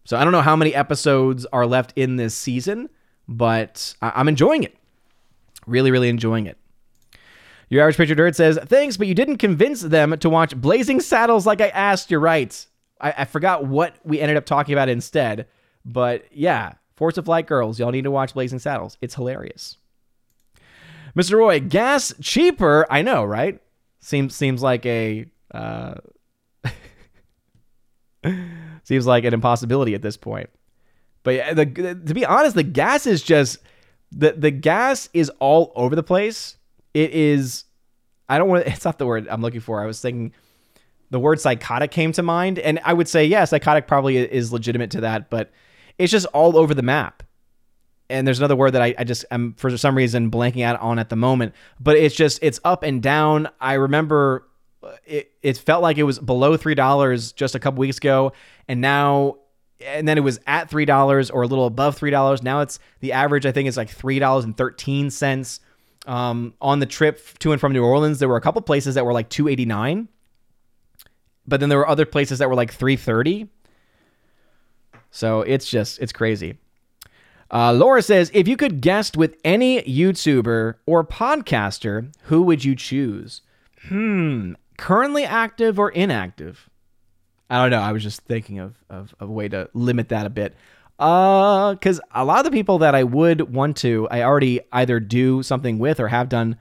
So 0.04 0.16
I 0.16 0.24
don't 0.24 0.32
know 0.32 0.42
how 0.42 0.56
many 0.56 0.74
episodes 0.74 1.46
are 1.52 1.66
left 1.66 1.92
in 1.96 2.16
this 2.16 2.34
season, 2.34 2.88
but 3.28 3.94
I- 4.02 4.12
I'm 4.16 4.28
enjoying 4.28 4.62
it. 4.64 4.76
Really, 5.66 5.90
really 5.90 6.08
enjoying 6.08 6.46
it. 6.46 6.58
Your 7.68 7.82
average 7.82 7.96
picture 7.96 8.14
nerd 8.16 8.34
says, 8.34 8.58
Thanks, 8.66 8.96
but 8.96 9.06
you 9.06 9.14
didn't 9.14 9.38
convince 9.38 9.80
them 9.80 10.18
to 10.18 10.28
watch 10.28 10.54
Blazing 10.56 11.00
Saddles 11.00 11.46
like 11.46 11.60
I 11.60 11.68
asked. 11.68 12.10
You're 12.10 12.20
right. 12.20 12.66
I, 13.00 13.14
I 13.18 13.24
forgot 13.24 13.64
what 13.66 13.94
we 14.04 14.20
ended 14.20 14.36
up 14.36 14.44
talking 14.44 14.74
about 14.74 14.88
instead. 14.88 15.46
But 15.84 16.24
yeah, 16.32 16.74
Force 16.96 17.16
of 17.16 17.28
Light 17.28 17.46
Girls, 17.46 17.78
y'all 17.78 17.90
need 17.90 18.04
to 18.04 18.10
watch 18.10 18.34
Blazing 18.34 18.58
Saddles. 18.58 18.98
It's 19.00 19.14
hilarious. 19.14 19.78
Mr. 21.16 21.38
Roy, 21.38 21.60
gas 21.60 22.12
cheaper. 22.20 22.86
I 22.90 23.02
know, 23.02 23.24
right? 23.24 23.60
Seems 24.00 24.34
seems 24.34 24.62
like 24.62 24.84
a 24.84 25.26
uh, 25.54 25.94
seems 28.84 29.06
like 29.06 29.24
an 29.24 29.34
impossibility 29.34 29.94
at 29.94 30.02
this 30.02 30.16
point. 30.16 30.50
But 31.22 31.56
the, 31.56 31.66
to 32.06 32.14
be 32.14 32.24
honest, 32.24 32.56
the 32.56 32.62
gas 32.62 33.06
is 33.06 33.22
just 33.22 33.58
the 34.10 34.32
the 34.32 34.50
gas 34.50 35.08
is 35.14 35.30
all 35.38 35.72
over 35.76 35.94
the 35.96 36.02
place. 36.02 36.56
It 36.94 37.12
is. 37.12 37.64
I 38.28 38.38
don't 38.38 38.48
want. 38.48 38.66
It's 38.66 38.84
not 38.84 38.98
the 38.98 39.06
word 39.06 39.28
I'm 39.28 39.40
looking 39.40 39.60
for. 39.60 39.82
I 39.82 39.86
was 39.86 40.00
thinking 40.00 40.32
the 41.10 41.20
word 41.20 41.40
psychotic 41.40 41.90
came 41.90 42.12
to 42.12 42.22
mind, 42.22 42.58
and 42.58 42.80
I 42.84 42.92
would 42.92 43.08
say 43.08 43.24
yeah, 43.24 43.44
psychotic 43.44 43.86
probably 43.86 44.16
is 44.16 44.52
legitimate 44.52 44.90
to 44.92 45.02
that, 45.02 45.30
but 45.30 45.52
it's 45.98 46.10
just 46.10 46.26
all 46.26 46.56
over 46.56 46.74
the 46.74 46.82
map. 46.82 47.22
and 48.10 48.26
there's 48.26 48.38
another 48.38 48.56
word 48.56 48.72
that 48.72 48.82
I, 48.82 48.94
I 48.98 49.04
just 49.04 49.24
am 49.30 49.54
for 49.54 49.74
some 49.76 49.96
reason 49.96 50.30
blanking 50.30 50.64
out 50.64 50.80
on 50.80 50.98
at 50.98 51.08
the 51.08 51.16
moment. 51.16 51.54
But 51.80 51.96
it's 51.96 52.14
just 52.14 52.38
it's 52.42 52.60
up 52.64 52.82
and 52.82 53.02
down. 53.02 53.48
I 53.60 53.74
remember 53.74 54.46
it, 55.06 55.32
it 55.42 55.58
felt 55.58 55.82
like 55.82 55.98
it 55.98 56.02
was 56.04 56.18
below 56.18 56.56
three 56.56 56.74
dollars 56.74 57.32
just 57.32 57.54
a 57.54 57.58
couple 57.58 57.80
weeks 57.80 57.98
ago, 57.98 58.32
and 58.68 58.80
now 58.80 59.36
and 59.84 60.06
then 60.06 60.18
it 60.18 60.22
was 60.22 60.40
at 60.46 60.70
three 60.70 60.84
dollars 60.84 61.30
or 61.30 61.42
a 61.42 61.46
little 61.46 61.66
above 61.66 61.96
three 61.96 62.10
dollars. 62.10 62.42
Now 62.42 62.60
it's 62.60 62.78
the 63.00 63.12
average. 63.12 63.46
I 63.46 63.52
think 63.52 63.68
is 63.68 63.76
like 63.76 63.90
three 63.90 64.18
dollars 64.18 64.44
and 64.44 64.56
thirteen 64.56 65.10
cents. 65.10 65.60
Um, 66.04 66.54
on 66.60 66.80
the 66.80 66.86
trip 66.86 67.38
to 67.38 67.52
and 67.52 67.60
from 67.60 67.72
New 67.72 67.84
Orleans, 67.84 68.18
there 68.18 68.28
were 68.28 68.36
a 68.36 68.40
couple 68.40 68.60
places 68.62 68.96
that 68.96 69.06
were 69.06 69.12
like 69.12 69.28
two 69.28 69.46
eighty 69.46 69.64
nine, 69.64 70.08
but 71.46 71.60
then 71.60 71.68
there 71.68 71.78
were 71.78 71.88
other 71.88 72.06
places 72.06 72.40
that 72.40 72.48
were 72.48 72.56
like 72.56 72.72
three 72.72 72.96
thirty. 72.96 73.48
So 75.12 75.42
it's 75.42 75.68
just 75.70 76.00
it's 76.00 76.12
crazy. 76.12 76.58
Uh, 77.52 77.72
Laura 77.72 78.00
says, 78.00 78.30
if 78.32 78.48
you 78.48 78.56
could 78.56 78.80
guest 78.80 79.14
with 79.14 79.36
any 79.44 79.82
YouTuber 79.82 80.76
or 80.86 81.04
podcaster, 81.04 82.10
who 82.22 82.40
would 82.42 82.64
you 82.64 82.74
choose? 82.74 83.42
Hmm, 83.88 84.54
currently 84.76 85.24
active 85.24 85.78
or 85.78 85.90
inactive? 85.90 86.68
I 87.50 87.62
don't 87.62 87.70
know. 87.70 87.80
I 87.80 87.92
was 87.92 88.02
just 88.02 88.22
thinking 88.22 88.58
of, 88.58 88.76
of, 88.88 89.14
of 89.20 89.28
a 89.28 89.32
way 89.32 89.48
to 89.48 89.68
limit 89.74 90.08
that 90.08 90.26
a 90.26 90.30
bit. 90.30 90.54
Uh, 90.98 91.72
because 91.72 92.00
a 92.12 92.24
lot 92.24 92.38
of 92.38 92.44
the 92.44 92.50
people 92.50 92.78
that 92.78 92.94
I 92.94 93.02
would 93.02 93.52
want 93.52 93.76
to, 93.78 94.08
I 94.10 94.22
already 94.22 94.60
either 94.72 95.00
do 95.00 95.42
something 95.42 95.78
with 95.78 96.00
or 96.00 96.08
have 96.08 96.28
done 96.28 96.56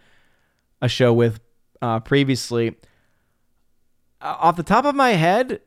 a 0.81 0.89
show 0.89 1.13
with 1.13 1.39
uh, 1.81 1.99
previously. 1.99 2.75
Uh, 4.19 4.35
off 4.39 4.55
the 4.55 4.63
top 4.63 4.85
of 4.85 4.95
my 4.95 5.11
head, 5.11 5.61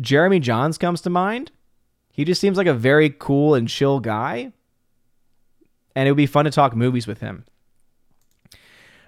Jeremy 0.00 0.40
Jahns 0.40 0.78
comes 0.78 1.00
to 1.02 1.10
mind. 1.10 1.52
He 2.12 2.24
just 2.24 2.40
seems 2.40 2.56
like 2.58 2.66
a 2.66 2.74
very 2.74 3.10
cool 3.10 3.54
and 3.54 3.68
chill 3.68 4.00
guy. 4.00 4.52
And 5.94 6.08
it 6.08 6.10
would 6.10 6.16
be 6.16 6.26
fun 6.26 6.44
to 6.44 6.50
talk 6.50 6.74
movies 6.74 7.06
with 7.06 7.20
him. 7.20 7.44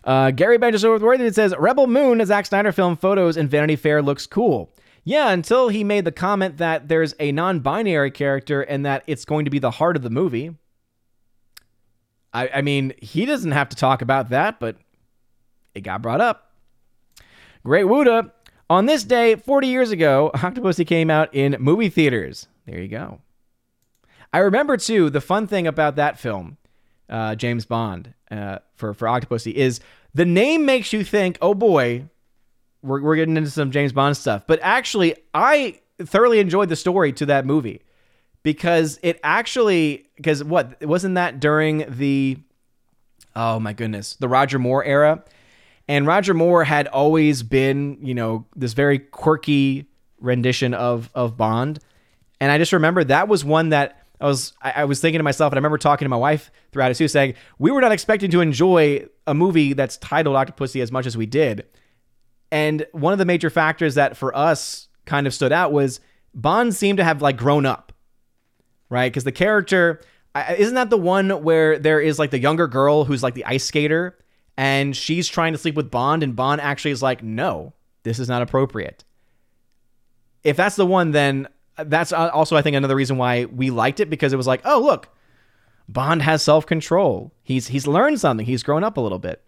Uh, 0.05 0.31
Gary 0.31 0.59
Benjamin 0.59 1.33
says 1.33 1.55
Rebel 1.59 1.87
Moon, 1.87 2.21
a 2.21 2.27
Zack 2.27 2.47
Snyder 2.47 2.73
film, 2.73 2.97
photos 2.97 3.37
and 3.37 3.51
Vanity 3.51 3.77
Fair 3.77 4.03
looks 4.03 4.27
cool. 4.27 4.73
Yeah, 5.05 5.31
until 5.31 5.69
he 5.69 5.83
made 5.85 6.05
the 6.05 6.13
comment 6.13 6.59
that 6.59 6.89
there's 6.89 7.15
a 7.19 7.33
non 7.33 7.61
binary 7.61 8.11
character 8.11 8.63
and 8.63 8.85
that 8.85 9.03
it's 9.07 9.25
going 9.25 9.45
to 9.45 9.51
be 9.51 9.59
the 9.59 9.73
heart 9.73 9.97
of 9.97 10.03
the 10.03 10.11
movie. 10.11 10.57
I, 12.33 12.49
I 12.55 12.63
mean, 12.63 12.93
he 13.01 13.27
doesn't 13.27 13.53
have 13.53 13.69
to 13.71 13.77
talk 13.77 14.03
about 14.03 14.29
that, 14.31 14.61
but 14.61 14.77
it 15.75 15.81
got 15.81 16.03
brought 16.03 16.21
up. 16.21 16.53
Great 17.65 17.87
Wuda. 17.87 18.31
On 18.69 18.87
this 18.87 19.03
day, 19.03 19.35
40 19.35 19.67
years 19.67 19.91
ago, 19.91 20.31
Octopussy 20.35 20.87
came 20.87 21.11
out 21.11 21.35
in 21.35 21.57
movie 21.59 21.89
theaters. 21.89 22.47
There 22.67 22.81
you 22.81 22.89
go. 22.89 23.21
I 24.33 24.39
remember, 24.39 24.77
too, 24.77 25.11
the 25.11 25.21
fun 25.21 25.49
thing 25.49 25.67
about 25.67 25.97
that 25.97 26.19
film, 26.19 26.57
uh, 27.11 27.35
James 27.35 27.67
Bond, 27.67 28.15
uh, 28.31 28.59
for, 28.77 28.95
for 28.95 29.07
Octopussy, 29.07 29.53
is 29.53 29.81
the 30.15 30.25
name 30.25 30.65
makes 30.65 30.93
you 30.93 31.05
think, 31.05 31.37
oh 31.43 31.55
boy, 31.55 32.05
we're, 32.83 33.03
we're 33.03 33.17
getting 33.17 33.37
into 33.37 33.51
some 33.51 33.71
James 33.71 33.93
Bond 33.93 34.17
stuff. 34.17 34.47
But 34.47 34.61
actually, 34.63 35.17
I 35.35 35.81
thoroughly 35.99 36.39
enjoyed 36.39 36.69
the 36.69 36.77
story 36.77 37.13
to 37.15 37.27
that 37.27 37.45
movie 37.45 37.83
because 38.43 38.99
it 39.03 39.21
actually 39.23 40.07
because 40.17 40.43
what 40.43 40.83
wasn't 40.85 41.17
that 41.17 41.41
during 41.41 41.85
the 41.89 42.39
oh 43.37 43.61
my 43.61 43.73
goodness 43.73 44.15
the 44.15 44.29
Roger 44.29 44.59
Moore 44.59 44.85
era, 44.85 45.23
and 45.89 46.07
Roger 46.07 46.35
Moore 46.35 46.65
had 46.65 46.87
always 46.89 47.43
been 47.43 47.99
you 48.03 48.15
know 48.15 48.47
this 48.57 48.73
very 48.73 48.99
quirky 48.99 49.87
rendition 50.21 50.75
of 50.75 51.11
of 51.15 51.37
Bond, 51.37 51.81
and 52.41 52.51
I 52.51 52.59
just 52.59 52.73
remember 52.73 53.05
that 53.05 53.29
was 53.29 53.45
one 53.45 53.71
that. 53.71 53.97
I 54.21 54.27
was 54.27 54.53
I 54.61 54.85
was 54.85 55.01
thinking 55.01 55.19
to 55.19 55.23
myself, 55.23 55.53
and 55.53 55.57
I 55.57 55.61
remember 55.61 55.79
talking 55.79 56.05
to 56.05 56.11
my 56.11 56.17
wife 56.17 56.51
throughout 56.73 56.91
it 56.91 56.97
too, 56.97 57.09
saying 57.09 57.35
we 57.59 57.71
were 57.71 57.81
not 57.81 57.93
expecting 57.93 58.31
to 58.33 58.41
enjoy 58.41 59.07
a 59.27 59.35
movie 59.35 59.73
that's 59.73 59.97
titled 59.97 60.37
Octopussy 60.37 60.83
as 60.83 60.93
much 60.93 61.07
as 61.07 61.17
we 61.17 61.27
did. 61.27 61.67
And 62.53 62.87
one 62.93 63.13
of 63.13 63.19
the 63.19 63.25
major 63.25 63.49
factors 63.49 63.95
that 63.95 64.17
for 64.17 64.37
us 64.37 64.89
kind 65.07 65.27
of 65.27 65.33
stood 65.33 65.53
out 65.53 65.73
was 65.73 66.01
Bond 66.35 66.75
seemed 66.75 66.99
to 66.99 67.05
have 67.05 67.23
like 67.23 67.37
grown 67.37 67.65
up, 67.65 67.93
right? 68.89 69.11
Because 69.11 69.25
the 69.25 69.33
character 69.33 70.01
isn't 70.59 70.75
that 70.75 70.91
the 70.91 70.99
one 70.99 71.43
where 71.43 71.79
there 71.79 72.01
is 72.01 72.19
like 72.19 72.31
the 72.31 72.39
younger 72.39 72.69
girl 72.69 73.05
who's 73.05 73.23
like 73.23 73.35
the 73.35 73.45
ice 73.45 73.65
skater 73.65 74.19
and 74.57 74.95
she's 74.95 75.29
trying 75.29 75.53
to 75.53 75.59
sleep 75.59 75.75
with 75.75 75.91
Bond 75.91 76.23
and 76.23 76.37
Bond 76.37 76.61
actually 76.61 76.91
is 76.91 77.03
like, 77.03 77.23
no, 77.23 77.73
this 78.03 78.19
is 78.19 78.29
not 78.29 78.43
appropriate. 78.43 79.05
If 80.45 80.57
that's 80.57 80.77
the 80.77 80.87
one, 80.87 81.13
then 81.13 81.49
that's 81.87 82.13
also, 82.13 82.57
I 82.57 82.63
think, 82.63 82.77
another 82.77 82.97
reason 82.97 83.17
why 83.17 83.45
we 83.47 83.71
liked 83.71 84.01
it 84.01 84.11
because 84.11 84.33
it 84.33 84.37
was 84.37 84.47
like, 84.47 84.61
oh, 84.65 84.81
look, 84.81 85.09
Bond 85.89 86.23
has 86.23 86.43
self 86.43 86.67
control. 86.67 87.33
He's 87.43 87.69
he's 87.69 87.87
learned 87.87 88.21
something. 88.21 88.47
He's 88.47 88.63
grown 88.63 88.85
up 88.85 88.97
a 88.97 89.01
little 89.01 89.19
bit. 89.19 89.43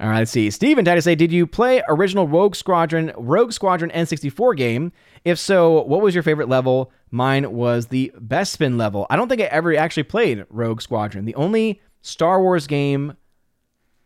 All 0.00 0.08
right, 0.08 0.18
let's 0.18 0.32
see. 0.32 0.50
Steven 0.50 0.84
tried 0.84 0.96
to 0.96 1.02
say, 1.02 1.14
did 1.14 1.30
you 1.30 1.46
play 1.46 1.80
original 1.88 2.26
Rogue 2.26 2.56
Squadron, 2.56 3.12
Rogue 3.16 3.52
Squadron 3.52 3.92
N64 3.92 4.56
game? 4.56 4.90
If 5.24 5.38
so, 5.38 5.82
what 5.82 6.00
was 6.00 6.12
your 6.12 6.24
favorite 6.24 6.48
level? 6.48 6.90
Mine 7.12 7.52
was 7.52 7.86
the 7.86 8.12
Bespin 8.18 8.76
level. 8.76 9.06
I 9.10 9.16
don't 9.16 9.28
think 9.28 9.40
I 9.40 9.44
ever 9.44 9.76
actually 9.76 10.02
played 10.02 10.44
Rogue 10.50 10.80
Squadron. 10.80 11.24
The 11.24 11.36
only 11.36 11.80
Star 12.00 12.42
Wars 12.42 12.66
game, 12.66 13.16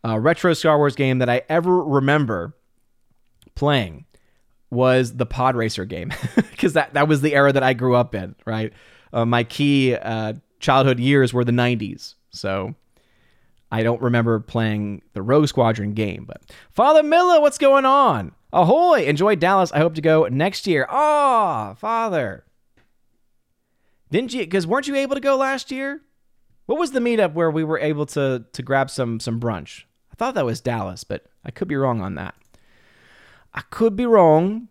uh, 0.05 0.19
retro 0.19 0.53
Star 0.53 0.77
Wars 0.77 0.95
game 0.95 1.17
that 1.17 1.29
I 1.29 1.41
ever 1.49 1.83
remember 1.83 2.55
playing 3.55 4.05
was 4.69 5.15
the 5.15 5.25
Pod 5.25 5.55
Racer 5.55 5.85
game 5.85 6.11
because 6.35 6.73
that, 6.73 6.93
that 6.93 7.07
was 7.07 7.21
the 7.21 7.33
era 7.33 7.51
that 7.53 7.63
I 7.63 7.73
grew 7.73 7.95
up 7.95 8.13
in, 8.13 8.35
right? 8.45 8.73
Uh, 9.13 9.25
my 9.25 9.43
key 9.43 9.95
uh, 9.95 10.33
childhood 10.59 10.99
years 10.99 11.33
were 11.33 11.45
the 11.45 11.51
90s. 11.51 12.15
So 12.29 12.75
I 13.71 13.83
don't 13.83 14.01
remember 14.01 14.39
playing 14.39 15.01
the 15.13 15.21
Rogue 15.21 15.47
Squadron 15.47 15.93
game, 15.93 16.25
but 16.25 16.41
Father 16.71 17.03
Miller, 17.03 17.41
what's 17.41 17.57
going 17.57 17.85
on? 17.85 18.33
Ahoy! 18.53 19.03
Enjoy 19.05 19.35
Dallas. 19.35 19.71
I 19.73 19.79
hope 19.79 19.95
to 19.95 20.01
go 20.01 20.27
next 20.27 20.67
year. 20.67 20.87
Ah, 20.89 21.71
oh, 21.71 21.75
Father. 21.75 22.45
Didn't 24.09 24.33
you? 24.33 24.41
Because 24.41 24.65
weren't 24.65 24.87
you 24.87 24.95
able 24.95 25.15
to 25.15 25.21
go 25.21 25.35
last 25.35 25.69
year? 25.69 26.01
What 26.65 26.79
was 26.79 26.91
the 26.91 26.99
meetup 26.99 27.33
where 27.33 27.51
we 27.51 27.63
were 27.63 27.79
able 27.79 28.05
to 28.07 28.45
to 28.51 28.63
grab 28.63 28.89
some 28.89 29.19
some 29.19 29.39
brunch? 29.39 29.83
I 30.11 30.15
thought 30.15 30.35
that 30.35 30.45
was 30.45 30.61
Dallas, 30.61 31.03
but 31.03 31.25
I 31.43 31.51
could 31.51 31.67
be 31.67 31.75
wrong 31.75 31.99
on 32.01 32.15
that. 32.15 32.35
I 33.57 33.61
could 33.71 33.95
be 33.95 34.05
wrong. 34.05 34.67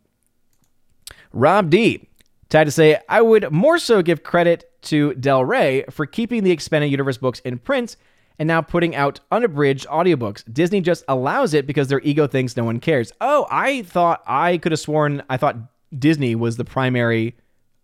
Rob 1.32 1.70
D. 1.70 2.08
Tied 2.48 2.64
to 2.64 2.70
say, 2.70 3.00
I 3.08 3.20
would 3.20 3.50
more 3.50 3.80
so 3.80 4.00
give 4.00 4.22
credit 4.22 4.70
to 4.82 5.12
Del 5.14 5.44
Rey 5.44 5.84
for 5.90 6.06
keeping 6.06 6.44
the 6.44 6.52
expanded 6.52 6.92
universe 6.92 7.18
books 7.18 7.40
in 7.40 7.58
print 7.58 7.96
and 8.38 8.46
now 8.46 8.60
putting 8.60 8.94
out 8.94 9.18
unabridged 9.32 9.88
audiobooks. 9.88 10.44
Disney 10.52 10.80
just 10.80 11.02
allows 11.08 11.52
it 11.52 11.66
because 11.66 11.88
their 11.88 12.00
ego 12.02 12.28
thinks 12.28 12.56
no 12.56 12.62
one 12.62 12.78
cares. 12.78 13.10
Oh, 13.20 13.48
I 13.50 13.82
thought 13.82 14.22
I 14.24 14.58
could 14.58 14.70
have 14.70 14.78
sworn 14.78 15.24
I 15.28 15.36
thought 15.36 15.56
Disney 15.98 16.36
was 16.36 16.56
the 16.56 16.64
primary 16.64 17.34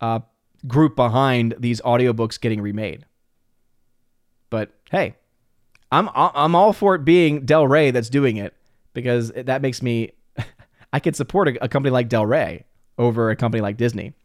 uh, 0.00 0.20
group 0.68 0.94
behind 0.94 1.56
these 1.58 1.80
audiobooks 1.80 2.40
getting 2.40 2.60
remade. 2.60 3.06
But 4.50 4.70
hey, 4.88 5.16
I'm 5.90 6.08
I'm 6.14 6.54
all 6.54 6.72
for 6.72 6.94
it 6.94 7.04
being 7.04 7.44
Del 7.44 7.66
Rey 7.66 7.90
that's 7.90 8.08
doing 8.08 8.36
it 8.36 8.54
because 8.92 9.32
that 9.32 9.62
makes 9.62 9.82
me 9.82 10.12
I 10.92 11.00
could 11.00 11.16
support 11.16 11.48
a, 11.48 11.64
a 11.64 11.68
company 11.68 11.90
like 11.90 12.08
Del 12.08 12.26
Rey 12.26 12.64
over 12.98 13.30
a 13.30 13.36
company 13.36 13.60
like 13.60 13.76
Disney. 13.76 14.14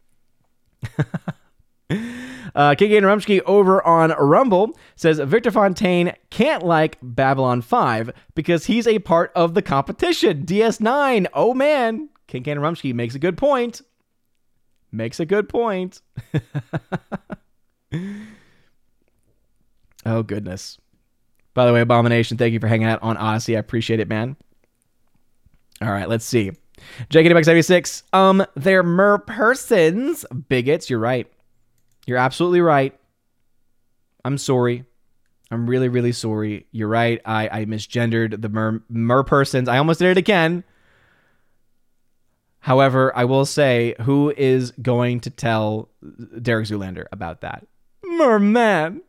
Uh, 2.54 2.74
KK 2.74 3.00
Rumsky 3.02 3.40
over 3.46 3.84
on 3.86 4.10
Rumble 4.12 4.76
says 4.96 5.18
Victor 5.20 5.50
Fontaine 5.50 6.14
can't 6.30 6.64
like 6.64 6.98
Babylon 7.02 7.62
5 7.62 8.10
because 8.34 8.66
he's 8.66 8.86
a 8.86 8.98
part 8.98 9.32
of 9.36 9.54
the 9.54 9.62
competition. 9.62 10.44
DS9. 10.44 11.26
Oh 11.34 11.54
man. 11.54 12.08
KK 12.26 12.44
Rumsky 12.58 12.92
makes 12.94 13.14
a 13.14 13.18
good 13.18 13.36
point. 13.36 13.82
Makes 14.90 15.20
a 15.20 15.26
good 15.26 15.48
point. 15.48 16.00
oh 20.04 20.22
goodness. 20.22 20.78
By 21.54 21.64
the 21.66 21.72
way, 21.72 21.80
Abomination, 21.80 22.36
thank 22.38 22.52
you 22.52 22.60
for 22.60 22.68
hanging 22.68 22.88
out 22.88 23.02
on 23.02 23.16
Odysee. 23.16 23.56
I 23.56 23.60
appreciate 23.60 24.00
it, 24.00 24.08
man. 24.08 24.36
All 25.82 25.90
right, 25.90 26.08
let's 26.08 26.24
see. 26.24 26.52
JKDX76. 27.10 28.02
Um, 28.12 28.44
they're 28.54 28.82
mer 28.82 29.18
persons. 29.18 30.24
Bigots, 30.48 30.90
you're 30.90 30.98
right. 30.98 31.30
You're 32.06 32.18
absolutely 32.18 32.60
right. 32.60 32.98
I'm 34.24 34.38
sorry. 34.38 34.84
I'm 35.50 35.68
really, 35.68 35.88
really 35.88 36.12
sorry. 36.12 36.66
You're 36.72 36.88
right. 36.88 37.20
I, 37.24 37.60
I 37.60 37.64
misgendered 37.64 38.40
the 38.40 38.48
mer, 38.48 38.82
mer 38.88 39.24
persons. 39.24 39.68
I 39.68 39.78
almost 39.78 40.00
did 40.00 40.10
it 40.10 40.18
again. 40.18 40.64
However, 42.60 43.16
I 43.16 43.24
will 43.24 43.46
say, 43.46 43.94
who 44.02 44.32
is 44.36 44.72
going 44.82 45.20
to 45.20 45.30
tell 45.30 45.88
Derek 46.42 46.66
Zoolander 46.66 47.06
about 47.12 47.40
that? 47.40 47.66
Merman. 48.04 49.02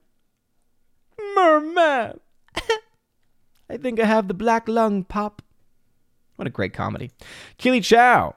Merman. 1.35 2.19
I 3.69 3.77
think 3.77 3.99
I 3.99 4.05
have 4.05 4.27
the 4.27 4.33
black 4.33 4.67
lung 4.69 5.03
pop. 5.03 5.41
What 6.39 6.47
a 6.47 6.51
great 6.51 6.71
comedy. 6.71 7.11
Keely 7.57 7.81
Chow. 7.81 8.33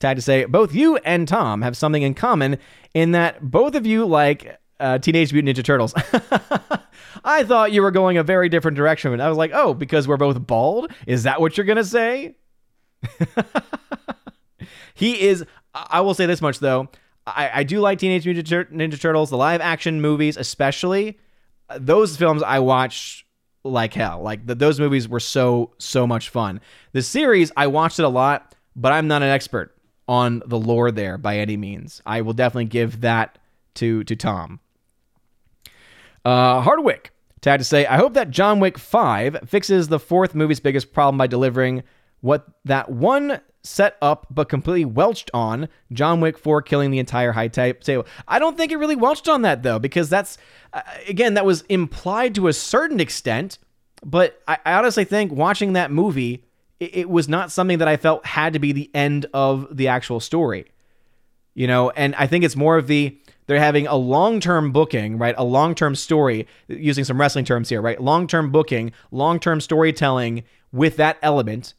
Tag 0.00 0.16
to 0.16 0.22
say, 0.22 0.44
both 0.44 0.74
you 0.74 0.98
and 0.98 1.26
Tom 1.26 1.62
have 1.62 1.78
something 1.78 2.02
in 2.02 2.12
common 2.12 2.58
in 2.92 3.12
that 3.12 3.40
both 3.40 3.74
of 3.74 3.86
you 3.86 4.04
like 4.04 4.58
uh, 4.78 4.98
Teenage 4.98 5.32
Mutant 5.32 5.56
Ninja 5.56 5.64
Turtles. 5.64 5.94
I 7.24 7.44
thought 7.44 7.72
you 7.72 7.80
were 7.80 7.90
going 7.90 8.18
a 8.18 8.22
very 8.22 8.50
different 8.50 8.76
direction. 8.76 9.18
I 9.18 9.30
was 9.30 9.38
like, 9.38 9.52
oh, 9.54 9.72
because 9.72 10.06
we're 10.06 10.18
both 10.18 10.46
bald? 10.46 10.92
Is 11.06 11.22
that 11.22 11.40
what 11.40 11.56
you're 11.56 11.64
going 11.64 11.76
to 11.78 11.84
say? 11.86 12.36
he 14.94 15.18
is, 15.18 15.42
I 15.72 16.02
will 16.02 16.12
say 16.12 16.26
this 16.26 16.42
much 16.42 16.58
though. 16.58 16.90
I, 17.26 17.50
I 17.54 17.62
do 17.62 17.80
like 17.80 17.98
Teenage 17.98 18.26
Mutant 18.26 18.76
Ninja 18.76 19.00
Turtles, 19.00 19.30
the 19.30 19.38
live 19.38 19.62
action 19.62 20.02
movies, 20.02 20.36
especially. 20.36 21.18
Those 21.78 22.14
films 22.14 22.42
I 22.42 22.58
watched 22.58 23.24
like 23.64 23.94
hell. 23.94 24.22
Like 24.22 24.46
the, 24.46 24.54
those 24.54 24.80
movies 24.80 25.08
were 25.08 25.20
so, 25.20 25.72
so 25.78 26.06
much 26.06 26.28
fun. 26.28 26.60
The 26.92 27.02
series, 27.02 27.52
I 27.56 27.66
watched 27.66 27.98
it 27.98 28.04
a 28.04 28.08
lot, 28.08 28.54
but 28.76 28.92
I'm 28.92 29.08
not 29.08 29.22
an 29.22 29.28
expert 29.28 29.74
on 30.06 30.42
the 30.46 30.58
lore 30.58 30.90
there 30.90 31.18
by 31.18 31.38
any 31.38 31.56
means. 31.56 32.00
I 32.06 32.22
will 32.22 32.32
definitely 32.32 32.66
give 32.66 33.02
that 33.02 33.38
to 33.74 34.02
to 34.04 34.16
Tom. 34.16 34.60
Uh, 36.24 36.60
Hardwick 36.60 37.12
had 37.44 37.58
to 37.58 37.64
say, 37.64 37.86
I 37.86 37.96
hope 37.96 38.14
that 38.14 38.30
John 38.30 38.60
Wick 38.60 38.78
5 38.78 39.40
fixes 39.46 39.88
the 39.88 39.98
fourth 39.98 40.34
movie's 40.34 40.60
biggest 40.60 40.92
problem 40.92 41.16
by 41.16 41.26
delivering 41.26 41.82
what 42.20 42.46
that 42.64 42.90
one 42.90 43.40
set 43.62 43.96
up 44.00 44.26
but 44.30 44.48
completely 44.48 44.84
welched 44.84 45.30
on 45.34 45.68
John 45.92 46.20
Wick 46.20 46.38
4 46.38 46.62
killing 46.62 46.90
the 46.90 46.98
entire 46.98 47.32
high 47.32 47.48
type 47.48 47.82
table. 47.82 48.06
I 48.26 48.38
don't 48.38 48.56
think 48.56 48.72
it 48.72 48.76
really 48.76 48.96
welched 48.96 49.28
on 49.28 49.42
that 49.42 49.62
though, 49.62 49.78
because 49.78 50.08
that's, 50.08 50.38
uh, 50.72 50.82
again, 51.06 51.34
that 51.34 51.44
was 51.44 51.62
implied 51.62 52.34
to 52.36 52.48
a 52.48 52.52
certain 52.52 53.00
extent. 53.00 53.58
But 54.04 54.40
I, 54.46 54.58
I 54.64 54.72
honestly 54.74 55.04
think 55.04 55.32
watching 55.32 55.72
that 55.72 55.90
movie, 55.90 56.44
it, 56.80 56.96
it 56.96 57.10
was 57.10 57.28
not 57.28 57.50
something 57.50 57.78
that 57.78 57.88
I 57.88 57.96
felt 57.96 58.24
had 58.24 58.52
to 58.52 58.58
be 58.58 58.72
the 58.72 58.90
end 58.94 59.26
of 59.34 59.76
the 59.76 59.88
actual 59.88 60.20
story. 60.20 60.66
You 61.54 61.66
know, 61.66 61.90
and 61.90 62.14
I 62.14 62.28
think 62.28 62.44
it's 62.44 62.54
more 62.56 62.78
of 62.78 62.86
the 62.86 63.18
they're 63.46 63.58
having 63.58 63.86
a 63.86 63.96
long-term 63.96 64.72
booking, 64.72 65.16
right? 65.18 65.34
A 65.36 65.42
long-term 65.42 65.94
story 65.96 66.46
using 66.68 67.02
some 67.02 67.18
wrestling 67.18 67.46
terms 67.46 67.70
here, 67.70 67.80
right? 67.80 68.00
Long-term 68.00 68.52
booking, 68.52 68.92
long-term 69.10 69.62
storytelling 69.62 70.44
with 70.70 70.96
that 70.98 71.16
element, 71.22 71.72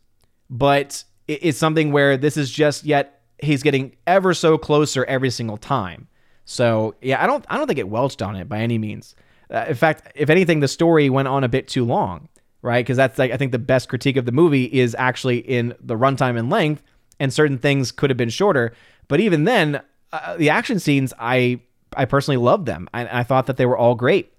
but 0.50 1.04
it's 1.30 1.58
something 1.58 1.92
where 1.92 2.18
this 2.18 2.38
is 2.38 2.50
just 2.50 2.84
yet 2.84 3.22
he's 3.42 3.64
getting 3.64 3.96
ever 4.08 4.34
so 4.34 4.58
closer 4.58 5.06
every 5.06 5.30
single 5.30 5.58
time. 5.58 6.08
So, 6.46 6.96
yeah, 7.02 7.24
I 7.24 7.28
don't 7.28 7.46
I 7.50 7.58
don't 7.58 7.68
think 7.68 7.80
it 7.80 7.88
welched 7.88 8.22
on 8.22 8.36
it 8.36 8.50
by 8.50 8.60
any 8.60 8.78
means. 8.78 9.16
Uh, 9.52 9.66
in 9.70 9.76
fact, 9.76 10.12
if 10.16 10.30
anything, 10.30 10.60
the 10.60 10.68
story 10.68 11.10
went 11.10 11.28
on 11.28 11.44
a 11.44 11.50
bit 11.50 11.68
too 11.68 11.86
long, 11.86 12.28
right? 12.62 12.84
Because 12.84 12.98
that's 12.98 13.20
like 13.20 13.32
I 13.32 13.38
think 13.38 13.52
the 13.52 13.60
best 13.60 13.90
critique 13.90 14.18
of 14.18 14.26
the 14.26 14.32
movie 14.32 14.66
is 14.66 14.96
actually 14.98 15.38
in 15.38 15.76
the 15.80 15.96
runtime 15.96 16.38
and 16.38 16.50
length, 16.50 16.84
and 17.20 17.32
certain 17.32 17.58
things 17.58 17.92
could 17.92 18.10
have 18.10 18.18
been 18.18 18.30
shorter. 18.30 18.74
But 19.08 19.20
even 19.20 19.44
then, 19.44 19.82
uh, 20.12 20.38
the 20.38 20.50
action 20.50 20.80
scenes, 20.80 21.14
I 21.20 21.62
I 21.96 22.06
personally 22.06 22.38
loved 22.38 22.66
them. 22.66 22.90
I, 22.94 23.20
I 23.20 23.24
thought 23.24 23.46
that 23.46 23.58
they 23.58 23.66
were 23.68 23.78
all 23.78 23.96
great, 23.96 24.34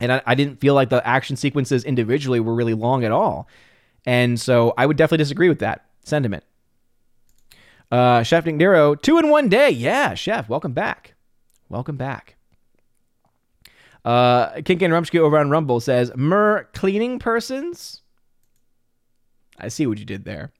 and 0.00 0.12
I, 0.12 0.22
I 0.24 0.34
didn't 0.34 0.60
feel 0.60 0.74
like 0.74 0.88
the 0.88 1.06
action 1.06 1.36
sequences 1.36 1.84
individually 1.84 2.40
were 2.40 2.54
really 2.54 2.74
long 2.74 3.04
at 3.04 3.12
all. 3.12 3.48
And 4.04 4.40
so 4.40 4.74
I 4.76 4.86
would 4.86 4.96
definitely 4.96 5.22
disagree 5.22 5.48
with 5.48 5.60
that 5.60 5.86
sentiment. 6.02 6.44
Uh, 7.90 8.22
Chef 8.22 8.46
Nick 8.46 8.56
Nero, 8.56 8.94
two 8.94 9.18
in 9.18 9.28
one 9.28 9.48
day. 9.48 9.70
Yeah, 9.70 10.14
Chef, 10.14 10.48
welcome 10.48 10.72
back. 10.72 11.14
Welcome 11.68 11.96
back. 11.96 12.36
Uh, 14.04 14.60
King 14.62 14.78
Kane 14.78 14.90
Rumsky 14.90 15.18
over 15.18 15.38
on 15.38 15.50
Rumble 15.50 15.80
says, 15.80 16.10
Mer 16.16 16.68
cleaning 16.72 17.18
persons? 17.18 18.00
I 19.58 19.68
see 19.68 19.86
what 19.86 19.98
you 19.98 20.04
did 20.04 20.24
there. 20.24 20.52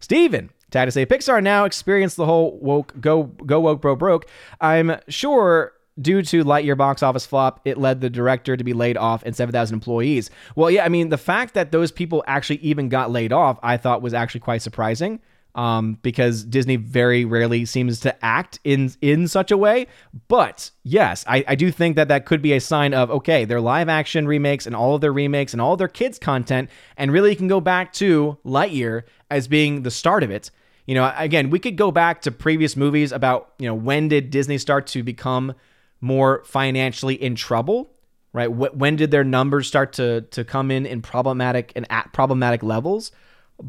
Steven, 0.00 0.50
Tag 0.74 0.88
to 0.88 0.90
say 0.90 1.06
Pixar 1.06 1.40
now 1.40 1.66
experienced 1.66 2.16
the 2.16 2.26
whole 2.26 2.58
woke 2.58 3.00
go 3.00 3.22
go 3.22 3.60
woke 3.60 3.80
bro 3.80 3.94
broke. 3.94 4.26
I'm 4.60 4.96
sure 5.06 5.72
due 6.00 6.22
to 6.22 6.44
Lightyear 6.44 6.76
box 6.76 7.02
office 7.02 7.26
flop, 7.26 7.60
it 7.64 7.78
led 7.78 8.00
the 8.00 8.10
director 8.10 8.56
to 8.56 8.64
be 8.64 8.72
laid 8.72 8.96
off 8.96 9.22
and 9.24 9.34
7,000 9.34 9.74
employees. 9.74 10.30
Well, 10.56 10.70
yeah, 10.70 10.84
I 10.84 10.88
mean, 10.88 11.08
the 11.08 11.18
fact 11.18 11.54
that 11.54 11.72
those 11.72 11.92
people 11.92 12.24
actually 12.26 12.58
even 12.58 12.88
got 12.88 13.10
laid 13.10 13.32
off, 13.32 13.58
I 13.62 13.76
thought 13.76 14.02
was 14.02 14.14
actually 14.14 14.40
quite 14.40 14.62
surprising. 14.62 15.20
Um, 15.56 16.00
because 16.02 16.42
Disney 16.42 16.74
very 16.74 17.24
rarely 17.24 17.64
seems 17.64 18.00
to 18.00 18.24
act 18.24 18.58
in 18.64 18.90
in 19.00 19.28
such 19.28 19.52
a 19.52 19.56
way. 19.56 19.86
But 20.26 20.72
yes, 20.82 21.24
I, 21.28 21.44
I 21.46 21.54
do 21.54 21.70
think 21.70 21.94
that 21.94 22.08
that 22.08 22.26
could 22.26 22.42
be 22.42 22.54
a 22.54 22.60
sign 22.60 22.92
of 22.92 23.08
okay, 23.08 23.44
their 23.44 23.60
live 23.60 23.88
action 23.88 24.26
remakes 24.26 24.66
and 24.66 24.74
all 24.74 24.96
of 24.96 25.00
their 25.00 25.12
remakes 25.12 25.52
and 25.52 25.62
all 25.62 25.74
of 25.74 25.78
their 25.78 25.86
kids 25.86 26.18
content, 26.18 26.70
and 26.96 27.12
really 27.12 27.30
you 27.30 27.36
can 27.36 27.46
go 27.46 27.60
back 27.60 27.92
to 27.92 28.36
Lightyear 28.44 29.04
as 29.30 29.46
being 29.46 29.84
the 29.84 29.92
start 29.92 30.24
of 30.24 30.30
it. 30.32 30.50
You 30.86 30.96
know, 30.96 31.14
again, 31.16 31.50
we 31.50 31.60
could 31.60 31.76
go 31.76 31.92
back 31.92 32.22
to 32.22 32.32
previous 32.32 32.76
movies 32.76 33.12
about, 33.12 33.52
you 33.60 33.68
know, 33.68 33.74
when 33.74 34.08
did 34.08 34.30
Disney 34.30 34.58
start 34.58 34.88
to 34.88 35.04
become 35.04 35.54
more 36.04 36.44
financially 36.44 37.14
in 37.14 37.34
trouble, 37.34 37.90
right? 38.32 38.48
When 38.48 38.96
did 38.96 39.10
their 39.10 39.24
numbers 39.24 39.66
start 39.66 39.94
to 39.94 40.20
to 40.20 40.44
come 40.44 40.70
in 40.70 40.86
in 40.86 41.02
problematic 41.02 41.72
and 41.74 41.86
at 41.90 42.12
problematic 42.12 42.62
levels? 42.62 43.10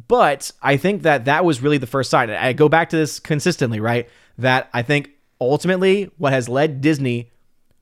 But 0.07 0.51
I 0.61 0.77
think 0.77 1.03
that 1.03 1.25
that 1.25 1.45
was 1.45 1.61
really 1.61 1.77
the 1.77 1.87
first 1.87 2.09
sign. 2.09 2.29
I 2.29 2.53
go 2.53 2.69
back 2.69 2.89
to 2.89 2.97
this 2.97 3.19
consistently, 3.19 3.79
right? 3.79 4.09
That 4.37 4.69
I 4.73 4.81
think 4.81 5.11
ultimately 5.39 6.11
what 6.17 6.33
has 6.33 6.49
led 6.49 6.81
Disney 6.81 7.31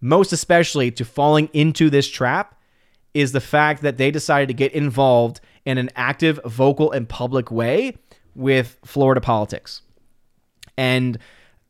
most 0.02 0.34
especially 0.34 0.92
to 0.92 1.06
falling 1.06 1.50
into 1.54 1.90
this 1.90 2.10
trap 2.10 2.60
is 3.14 3.32
the 3.32 3.40
fact 3.40 3.82
that 3.84 3.98
they 3.98 4.12
decided 4.12 4.50
to 4.50 4.54
get 4.54 4.74
involved 4.74 5.40
in 5.66 5.78
an 5.78 5.90
active, 5.96 6.40
vocal, 6.46 6.92
and 6.92 7.08
public 7.08 7.50
way 7.50 7.96
with 8.36 8.78
Florida 8.84 9.22
politics. 9.22 9.82
And 10.78 11.18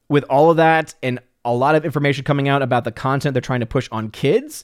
with 0.09 0.23
all 0.29 0.49
of 0.49 0.57
that 0.57 0.95
and 1.03 1.19
a 1.45 1.53
lot 1.53 1.75
of 1.75 1.85
information 1.85 2.23
coming 2.23 2.47
out 2.47 2.61
about 2.61 2.83
the 2.83 2.91
content 2.91 3.33
they're 3.33 3.41
trying 3.41 3.59
to 3.59 3.65
push 3.65 3.89
on 3.91 4.09
kids, 4.11 4.63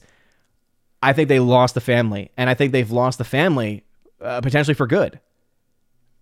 I 1.02 1.14
think 1.14 1.30
they 1.30 1.40
lost 1.40 1.76
the 1.76 1.82
family. 1.82 2.32
And 2.38 2.50
I 2.50 2.54
think 2.54 2.72
they've 2.72 2.92
lost 2.92 3.18
the 3.18 3.24
family 3.24 3.84
uh, 4.22 4.42
potentially 4.42 4.74
for 4.74 4.88
good. 4.88 5.20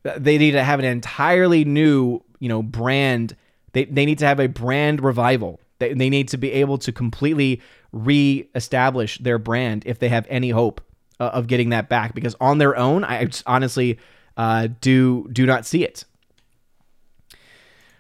They 0.04 0.38
need 0.38 0.52
to 0.52 0.64
have 0.64 0.80
an 0.80 0.86
entirely 0.86 1.66
new, 1.66 2.22
you 2.40 2.50
know, 2.50 2.62
brand. 2.64 3.36
They, 3.74 3.86
they 3.86 4.06
need 4.06 4.20
to 4.20 4.26
have 4.26 4.40
a 4.40 4.48
brand 4.48 5.04
revival. 5.04 5.60
They, 5.80 5.94
they 5.94 6.10
need 6.10 6.30
to 6.30 6.38
be 6.38 6.52
able 6.54 6.78
to 6.80 6.92
completely 6.92 7.62
re-establish 7.92 9.18
their 9.20 9.38
brand 9.38 9.84
if 9.86 10.00
they 10.00 10.10
have 10.10 10.26
any 10.30 10.50
hope 10.52 10.82
uh, 11.20 11.26
of 11.26 11.48
getting 11.48 11.70
that 11.70 11.90
back. 11.90 12.14
Because 12.14 12.36
on 12.40 12.58
their 12.58 12.76
own, 12.78 13.04
I 13.04 13.28
honestly 13.46 14.00
uh, 14.38 14.70
do 14.82 15.28
do 15.32 15.46
not 15.46 15.66
see 15.66 15.84
it. 15.84 16.06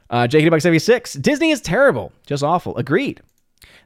Uh, 0.09 0.27
JKD76, 0.27 1.21
Disney 1.21 1.51
is 1.51 1.61
terrible, 1.61 2.11
just 2.25 2.43
awful. 2.43 2.75
Agreed. 2.77 3.21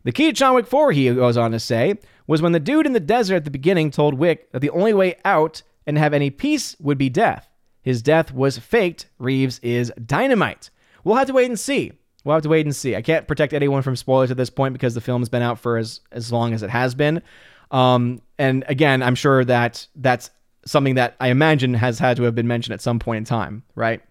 The 0.04 0.12
key 0.12 0.28
to 0.28 0.34
John 0.34 0.56
Wick 0.56 0.68
4, 0.68 0.92
he 0.92 1.14
goes 1.14 1.38
on 1.38 1.52
to 1.52 1.60
say, 1.60 1.96
was 2.28 2.42
when 2.42 2.52
the 2.52 2.60
dude 2.60 2.86
in 2.86 2.94
the 2.94 3.00
desert 3.00 3.36
at 3.36 3.46
the 3.46 3.52
beginning 3.52 3.92
told 3.92 4.14
Wick 4.14 4.52
that 4.52 4.60
the 4.60 4.70
only 4.70 4.94
way 4.94 5.16
out 5.26 5.62
and 5.86 5.98
have 5.98 6.14
any 6.14 6.30
peace 6.30 6.76
would 6.80 6.98
be 6.98 7.10
death. 7.10 7.50
His 7.82 8.02
death 8.02 8.32
was 8.32 8.58
faked. 8.58 9.08
Reeves 9.18 9.60
is 9.60 9.92
dynamite. 10.06 10.70
We'll 11.04 11.16
have 11.16 11.28
to 11.28 11.34
wait 11.34 11.50
and 11.50 11.60
see. 11.60 11.94
We'll 12.24 12.36
have 12.36 12.44
to 12.44 12.50
wait 12.50 12.66
and 12.66 12.76
see. 12.76 12.96
I 12.96 13.02
can't 13.02 13.28
protect 13.28 13.54
anyone 13.54 13.82
from 13.82 13.96
spoilers 13.96 14.30
at 14.30 14.38
this 14.38 14.52
point 14.52 14.74
because 14.74 14.94
the 14.94 15.02
film's 15.02 15.30
been 15.30 15.42
out 15.42 15.60
for 15.60 15.78
as, 15.78 16.02
as 16.12 16.32
long 16.32 16.54
as 16.54 16.62
it 16.62 16.70
has 16.70 16.94
been. 16.94 17.24
Um, 17.72 18.22
and 18.38 18.64
again, 18.68 19.02
I'm 19.02 19.16
sure 19.16 19.44
that 19.46 19.88
that's 19.96 20.30
something 20.66 20.96
that 20.96 21.16
I 21.20 21.30
imagine 21.30 21.74
has 21.74 21.98
had 21.98 22.18
to 22.18 22.24
have 22.24 22.36
been 22.36 22.48
mentioned 22.48 22.74
at 22.74 22.82
some 22.82 23.00
point 23.00 23.18
in 23.18 23.26
time, 23.26 23.64
right? 23.74 24.02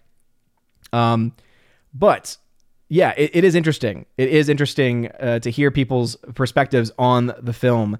Um, 0.91 1.33
but 1.93 2.37
yeah, 2.89 3.13
it, 3.15 3.31
it 3.33 3.43
is 3.43 3.55
interesting. 3.55 4.05
It 4.17 4.29
is 4.29 4.49
interesting 4.49 5.07
uh, 5.19 5.39
to 5.39 5.49
hear 5.49 5.71
people's 5.71 6.15
perspectives 6.35 6.91
on 6.99 7.33
the 7.41 7.53
film 7.53 7.97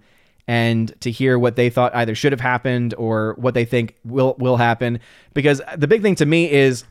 and 0.48 1.00
to 1.02 1.12
hear 1.12 1.40
what 1.40 1.56
they 1.56 1.70
thought 1.70 1.96
either 1.96 2.14
should 2.16 2.32
have 2.32 2.42
happened 2.42 2.94
or 2.98 3.36
what 3.38 3.54
they 3.54 3.64
think 3.64 3.96
will 4.04 4.36
will 4.38 4.58
happen. 4.58 5.00
Because 5.34 5.62
the 5.78 5.88
big 5.88 6.02
thing 6.02 6.16
to 6.16 6.26
me 6.26 6.52
is. 6.52 6.84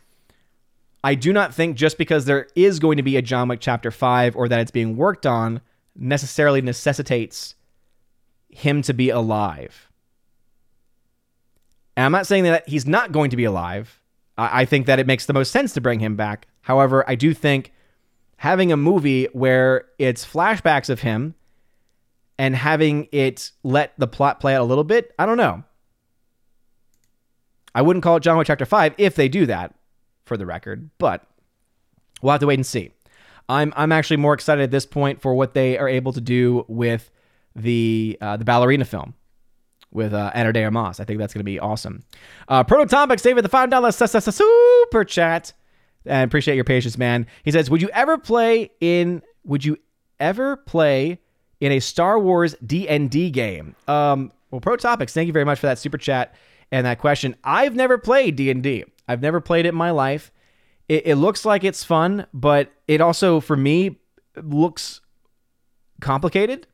I 1.02 1.14
do 1.14 1.32
not 1.32 1.54
think 1.54 1.78
just 1.78 1.96
because 1.96 2.26
there 2.26 2.46
is 2.54 2.78
going 2.78 2.98
to 2.98 3.02
be 3.02 3.16
a 3.16 3.22
John 3.22 3.48
Wick 3.48 3.60
Chapter 3.62 3.90
5 3.90 4.36
or 4.36 4.48
that 4.48 4.60
it's 4.60 4.70
being 4.70 4.98
worked 4.98 5.24
on 5.24 5.62
necessarily 5.96 6.60
necessitates 6.60 7.54
him 8.50 8.82
to 8.82 8.92
be 8.92 9.08
alive. 9.08 9.88
And 11.96 12.04
I'm 12.04 12.12
not 12.12 12.26
saying 12.26 12.44
that 12.44 12.68
he's 12.68 12.86
not 12.86 13.12
going 13.12 13.30
to 13.30 13.36
be 13.36 13.44
alive. 13.44 14.00
I, 14.36 14.62
I 14.62 14.64
think 14.64 14.86
that 14.86 14.98
it 14.98 15.06
makes 15.06 15.26
the 15.26 15.32
most 15.32 15.52
sense 15.52 15.72
to 15.74 15.80
bring 15.80 16.00
him 16.00 16.16
back. 16.16 16.46
However, 16.62 17.08
I 17.08 17.14
do 17.14 17.34
think 17.34 17.72
having 18.36 18.72
a 18.72 18.76
movie 18.76 19.26
where 19.32 19.86
it's 19.98 20.24
flashbacks 20.24 20.88
of 20.88 21.00
him 21.00 21.34
and 22.38 22.56
having 22.56 23.08
it 23.12 23.50
let 23.62 23.92
the 23.98 24.06
plot 24.06 24.40
play 24.40 24.54
out 24.54 24.62
a 24.62 24.64
little 24.64 24.84
bit, 24.84 25.14
I 25.18 25.26
don't 25.26 25.36
know. 25.36 25.62
I 27.74 27.82
wouldn't 27.82 28.02
call 28.02 28.16
it 28.16 28.22
John 28.22 28.36
Wick 28.36 28.46
Chapter 28.46 28.64
5 28.64 28.94
if 28.98 29.14
they 29.14 29.28
do 29.28 29.46
that, 29.46 29.74
for 30.24 30.36
the 30.36 30.46
record, 30.46 30.90
but 30.98 31.24
we'll 32.22 32.32
have 32.32 32.40
to 32.40 32.46
wait 32.46 32.54
and 32.54 32.66
see. 32.66 32.92
I'm, 33.48 33.72
I'm 33.76 33.92
actually 33.92 34.18
more 34.18 34.34
excited 34.34 34.62
at 34.62 34.70
this 34.70 34.86
point 34.86 35.20
for 35.20 35.34
what 35.34 35.54
they 35.54 35.76
are 35.76 35.88
able 35.88 36.12
to 36.12 36.20
do 36.20 36.64
with 36.68 37.10
the 37.56 38.16
uh, 38.20 38.36
the 38.36 38.44
ballerina 38.44 38.84
film 38.84 39.14
with 39.92 40.14
uh, 40.14 40.30
Ana 40.34 40.52
de 40.52 40.62
Armas. 40.62 41.00
I 41.00 41.04
think 41.04 41.18
that's 41.18 41.34
going 41.34 41.40
to 41.40 41.44
be 41.44 41.58
awesome. 41.58 42.04
Uh, 42.48 42.62
Prototopic 42.62 43.18
saving 43.18 43.42
the 43.42 43.48
$5 43.48 44.32
super 44.32 45.04
chat. 45.04 45.52
And 46.06 46.28
appreciate 46.28 46.54
your 46.54 46.64
patience, 46.64 46.96
man. 46.96 47.26
He 47.44 47.50
says, 47.50 47.70
Would 47.70 47.82
you 47.82 47.90
ever 47.90 48.18
play 48.18 48.70
in, 48.80 49.22
would 49.44 49.64
you 49.64 49.76
ever 50.18 50.56
play 50.56 51.18
in 51.60 51.72
a 51.72 51.80
Star 51.80 52.18
Wars 52.18 52.54
D&D 52.64 53.30
game? 53.30 53.74
Um, 53.86 54.32
well, 54.50 54.60
Pro 54.60 54.76
Topics, 54.76 55.12
thank 55.12 55.26
you 55.26 55.32
very 55.32 55.44
much 55.44 55.58
for 55.58 55.66
that 55.66 55.78
super 55.78 55.98
chat 55.98 56.34
and 56.72 56.86
that 56.86 56.98
question. 56.98 57.36
I've 57.44 57.74
never 57.74 57.98
played 57.98 58.36
D&D. 58.36 58.84
I've 59.06 59.20
never 59.20 59.40
played 59.40 59.66
it 59.66 59.70
in 59.70 59.74
my 59.74 59.90
life. 59.90 60.32
It, 60.88 61.06
it 61.06 61.14
looks 61.16 61.44
like 61.44 61.64
it's 61.64 61.84
fun, 61.84 62.26
but 62.32 62.72
it 62.88 63.00
also, 63.00 63.40
for 63.40 63.56
me, 63.56 63.98
looks 64.36 65.00
complicated. 66.00 66.66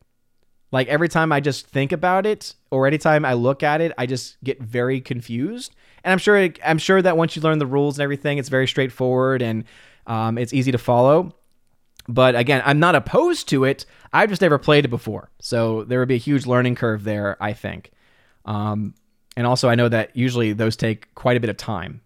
Like 0.76 0.88
every 0.88 1.08
time 1.08 1.32
I 1.32 1.40
just 1.40 1.66
think 1.68 1.90
about 1.90 2.26
it, 2.26 2.54
or 2.70 2.86
anytime 2.86 3.24
I 3.24 3.32
look 3.32 3.62
at 3.62 3.80
it, 3.80 3.92
I 3.96 4.04
just 4.04 4.36
get 4.44 4.60
very 4.60 5.00
confused. 5.00 5.74
And 6.04 6.12
I'm 6.12 6.18
sure, 6.18 6.50
I'm 6.62 6.76
sure 6.76 7.00
that 7.00 7.16
once 7.16 7.34
you 7.34 7.40
learn 7.40 7.58
the 7.58 7.64
rules 7.64 7.96
and 7.96 8.02
everything, 8.02 8.36
it's 8.36 8.50
very 8.50 8.68
straightforward 8.68 9.40
and 9.40 9.64
um, 10.06 10.36
it's 10.36 10.52
easy 10.52 10.72
to 10.72 10.76
follow. 10.76 11.34
But 12.08 12.36
again, 12.36 12.60
I'm 12.66 12.78
not 12.78 12.94
opposed 12.94 13.48
to 13.48 13.64
it. 13.64 13.86
I've 14.12 14.28
just 14.28 14.42
never 14.42 14.58
played 14.58 14.84
it 14.84 14.88
before, 14.88 15.30
so 15.40 15.84
there 15.84 15.98
would 15.98 16.08
be 16.08 16.16
a 16.16 16.18
huge 16.18 16.44
learning 16.44 16.74
curve 16.74 17.04
there. 17.04 17.38
I 17.40 17.54
think. 17.54 17.90
Um, 18.44 18.92
and 19.34 19.46
also, 19.46 19.70
I 19.70 19.76
know 19.76 19.88
that 19.88 20.14
usually 20.14 20.52
those 20.52 20.76
take 20.76 21.14
quite 21.14 21.38
a 21.38 21.40
bit 21.40 21.48
of 21.48 21.56
time, 21.56 22.02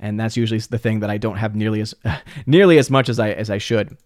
and 0.00 0.20
that's 0.20 0.36
usually 0.36 0.60
the 0.60 0.78
thing 0.78 1.00
that 1.00 1.10
I 1.10 1.18
don't 1.18 1.36
have 1.36 1.56
nearly 1.56 1.80
as 1.80 1.96
nearly 2.46 2.78
as 2.78 2.90
much 2.92 3.08
as 3.08 3.18
I 3.18 3.32
as 3.32 3.50
I 3.50 3.58
should. 3.58 3.98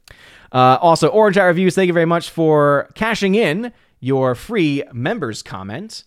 Uh, 0.50 0.78
also, 0.80 1.08
Orange 1.08 1.36
Eye 1.36 1.44
Reviews, 1.44 1.74
thank 1.74 1.88
you 1.88 1.92
very 1.92 2.06
much 2.06 2.30
for 2.30 2.88
cashing 2.94 3.34
in 3.34 3.70
your 4.00 4.34
free 4.34 4.82
members 4.92 5.42
comment. 5.42 6.04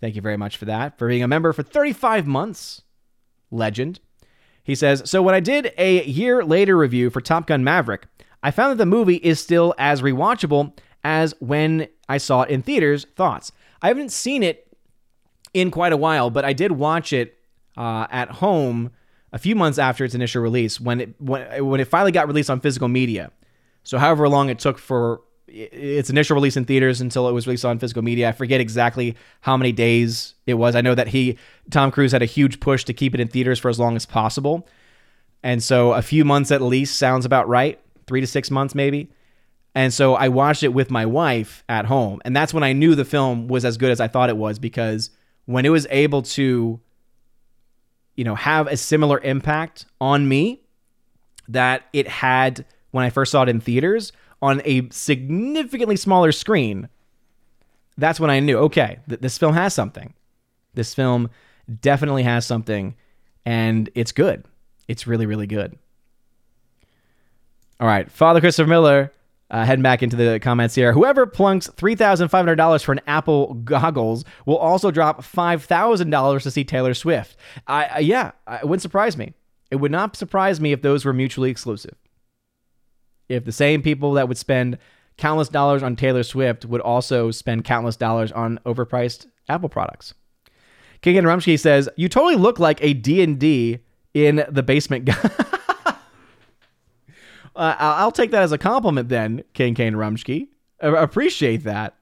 Thank 0.00 0.16
you 0.16 0.22
very 0.22 0.36
much 0.36 0.56
for 0.56 0.64
that, 0.66 0.98
for 0.98 1.08
being 1.08 1.22
a 1.22 1.28
member 1.28 1.52
for 1.52 1.62
35 1.62 2.26
months. 2.26 2.82
Legend. 3.50 4.00
He 4.62 4.74
says, 4.74 5.02
So 5.04 5.22
when 5.22 5.34
I 5.34 5.40
did 5.40 5.72
a 5.78 6.04
year 6.04 6.44
later 6.44 6.76
review 6.76 7.10
for 7.10 7.20
Top 7.20 7.46
Gun 7.46 7.62
Maverick, 7.62 8.06
I 8.42 8.50
found 8.50 8.72
that 8.72 8.78
the 8.78 8.86
movie 8.86 9.16
is 9.16 9.40
still 9.40 9.74
as 9.78 10.02
rewatchable 10.02 10.76
as 11.02 11.34
when 11.38 11.88
I 12.08 12.18
saw 12.18 12.42
it 12.42 12.50
in 12.50 12.62
theaters. 12.62 13.06
Thoughts? 13.14 13.52
I 13.80 13.88
haven't 13.88 14.12
seen 14.12 14.42
it 14.42 14.66
in 15.52 15.70
quite 15.70 15.92
a 15.92 15.96
while, 15.96 16.30
but 16.30 16.44
I 16.44 16.52
did 16.52 16.72
watch 16.72 17.12
it 17.12 17.38
uh, 17.76 18.06
at 18.10 18.30
home 18.30 18.90
a 19.32 19.38
few 19.38 19.54
months 19.54 19.78
after 19.78 20.04
its 20.04 20.14
initial 20.14 20.42
release 20.42 20.80
when 20.80 21.00
it 21.00 21.20
when, 21.20 21.66
when 21.66 21.80
it 21.80 21.88
finally 21.88 22.12
got 22.12 22.26
released 22.26 22.50
on 22.50 22.60
physical 22.60 22.88
media. 22.88 23.30
So 23.82 23.98
however 23.98 24.28
long 24.28 24.48
it 24.48 24.58
took 24.58 24.78
for 24.78 25.20
its 25.54 26.10
initial 26.10 26.34
release 26.34 26.56
in 26.56 26.64
theaters 26.64 27.00
until 27.00 27.28
it 27.28 27.32
was 27.32 27.46
released 27.46 27.64
on 27.64 27.78
physical 27.78 28.02
media. 28.02 28.28
I 28.28 28.32
forget 28.32 28.60
exactly 28.60 29.16
how 29.40 29.56
many 29.56 29.72
days 29.72 30.34
it 30.46 30.54
was. 30.54 30.74
I 30.74 30.80
know 30.80 30.94
that 30.94 31.08
he 31.08 31.38
Tom 31.70 31.90
Cruise 31.90 32.12
had 32.12 32.22
a 32.22 32.26
huge 32.26 32.60
push 32.60 32.84
to 32.84 32.92
keep 32.92 33.14
it 33.14 33.20
in 33.20 33.28
theaters 33.28 33.58
for 33.58 33.68
as 33.68 33.78
long 33.78 33.96
as 33.96 34.04
possible. 34.04 34.66
And 35.42 35.62
so 35.62 35.92
a 35.92 36.02
few 36.02 36.24
months 36.24 36.50
at 36.50 36.62
least 36.62 36.98
sounds 36.98 37.24
about 37.24 37.48
right. 37.48 37.80
3 38.06 38.20
to 38.20 38.26
6 38.26 38.50
months 38.50 38.74
maybe. 38.74 39.10
And 39.74 39.92
so 39.92 40.14
I 40.14 40.28
watched 40.28 40.62
it 40.62 40.68
with 40.68 40.90
my 40.90 41.06
wife 41.06 41.64
at 41.68 41.86
home. 41.86 42.20
And 42.24 42.36
that's 42.36 42.52
when 42.52 42.62
I 42.62 42.72
knew 42.72 42.94
the 42.94 43.04
film 43.04 43.48
was 43.48 43.64
as 43.64 43.76
good 43.76 43.90
as 43.90 44.00
I 44.00 44.08
thought 44.08 44.28
it 44.28 44.36
was 44.36 44.58
because 44.58 45.10
when 45.46 45.64
it 45.64 45.70
was 45.70 45.86
able 45.90 46.22
to 46.22 46.80
you 48.16 48.24
know 48.24 48.34
have 48.34 48.66
a 48.66 48.76
similar 48.76 49.18
impact 49.20 49.86
on 50.00 50.28
me 50.28 50.60
that 51.48 51.82
it 51.92 52.08
had 52.08 52.64
when 52.90 53.04
I 53.04 53.10
first 53.10 53.32
saw 53.32 53.42
it 53.42 53.48
in 53.48 53.60
theaters 53.60 54.12
on 54.44 54.60
a 54.66 54.86
significantly 54.90 55.96
smaller 55.96 56.30
screen, 56.30 56.90
that's 57.96 58.20
when 58.20 58.28
I 58.28 58.40
knew, 58.40 58.58
okay, 58.58 58.98
th- 59.08 59.22
this 59.22 59.38
film 59.38 59.54
has 59.54 59.72
something. 59.72 60.12
This 60.74 60.94
film 60.94 61.30
definitely 61.80 62.24
has 62.24 62.44
something, 62.44 62.94
and 63.46 63.88
it's 63.94 64.12
good. 64.12 64.44
It's 64.86 65.06
really, 65.06 65.24
really 65.24 65.46
good. 65.46 65.78
All 67.80 67.86
right, 67.86 68.10
Father 68.12 68.40
Christopher 68.40 68.68
Miller, 68.68 69.12
uh, 69.50 69.64
heading 69.64 69.82
back 69.82 70.02
into 70.02 70.14
the 70.14 70.38
comments 70.40 70.74
here. 70.74 70.92
Whoever 70.92 71.24
plunks 71.24 71.68
$3,500 71.68 72.84
for 72.84 72.92
an 72.92 73.00
Apple 73.06 73.54
goggles 73.54 74.26
will 74.44 74.58
also 74.58 74.90
drop 74.90 75.22
$5,000 75.22 76.42
to 76.42 76.50
see 76.50 76.64
Taylor 76.64 76.92
Swift. 76.92 77.38
I, 77.66 77.86
uh, 77.86 77.98
yeah, 78.00 78.32
it 78.46 78.64
wouldn't 78.64 78.82
surprise 78.82 79.16
me. 79.16 79.32
It 79.70 79.76
would 79.76 79.90
not 79.90 80.16
surprise 80.16 80.60
me 80.60 80.72
if 80.72 80.82
those 80.82 81.06
were 81.06 81.14
mutually 81.14 81.48
exclusive 81.48 81.96
if 83.28 83.44
the 83.44 83.52
same 83.52 83.82
people 83.82 84.12
that 84.12 84.28
would 84.28 84.38
spend 84.38 84.78
countless 85.16 85.48
dollars 85.48 85.82
on 85.82 85.96
Taylor 85.96 86.22
Swift 86.22 86.64
would 86.64 86.80
also 86.80 87.30
spend 87.30 87.64
countless 87.64 87.96
dollars 87.96 88.32
on 88.32 88.58
overpriced 88.66 89.26
Apple 89.48 89.68
products. 89.68 90.14
King 91.00 91.16
Kane 91.16 91.24
Rumsky 91.24 91.58
says, 91.58 91.88
"You 91.96 92.08
totally 92.08 92.36
look 92.36 92.58
like 92.58 92.82
a 92.82 92.94
D&D 92.94 93.78
in 94.14 94.44
the 94.48 94.62
basement 94.62 95.04
guy." 95.04 95.18
uh, 97.56 97.76
I'll 97.78 98.10
take 98.10 98.30
that 98.30 98.42
as 98.42 98.52
a 98.52 98.58
compliment 98.58 99.08
then, 99.08 99.44
King 99.52 99.74
Kane 99.74 99.94
Rumsky. 99.94 100.48
I 100.82 100.88
appreciate 100.88 101.64
that. 101.64 101.94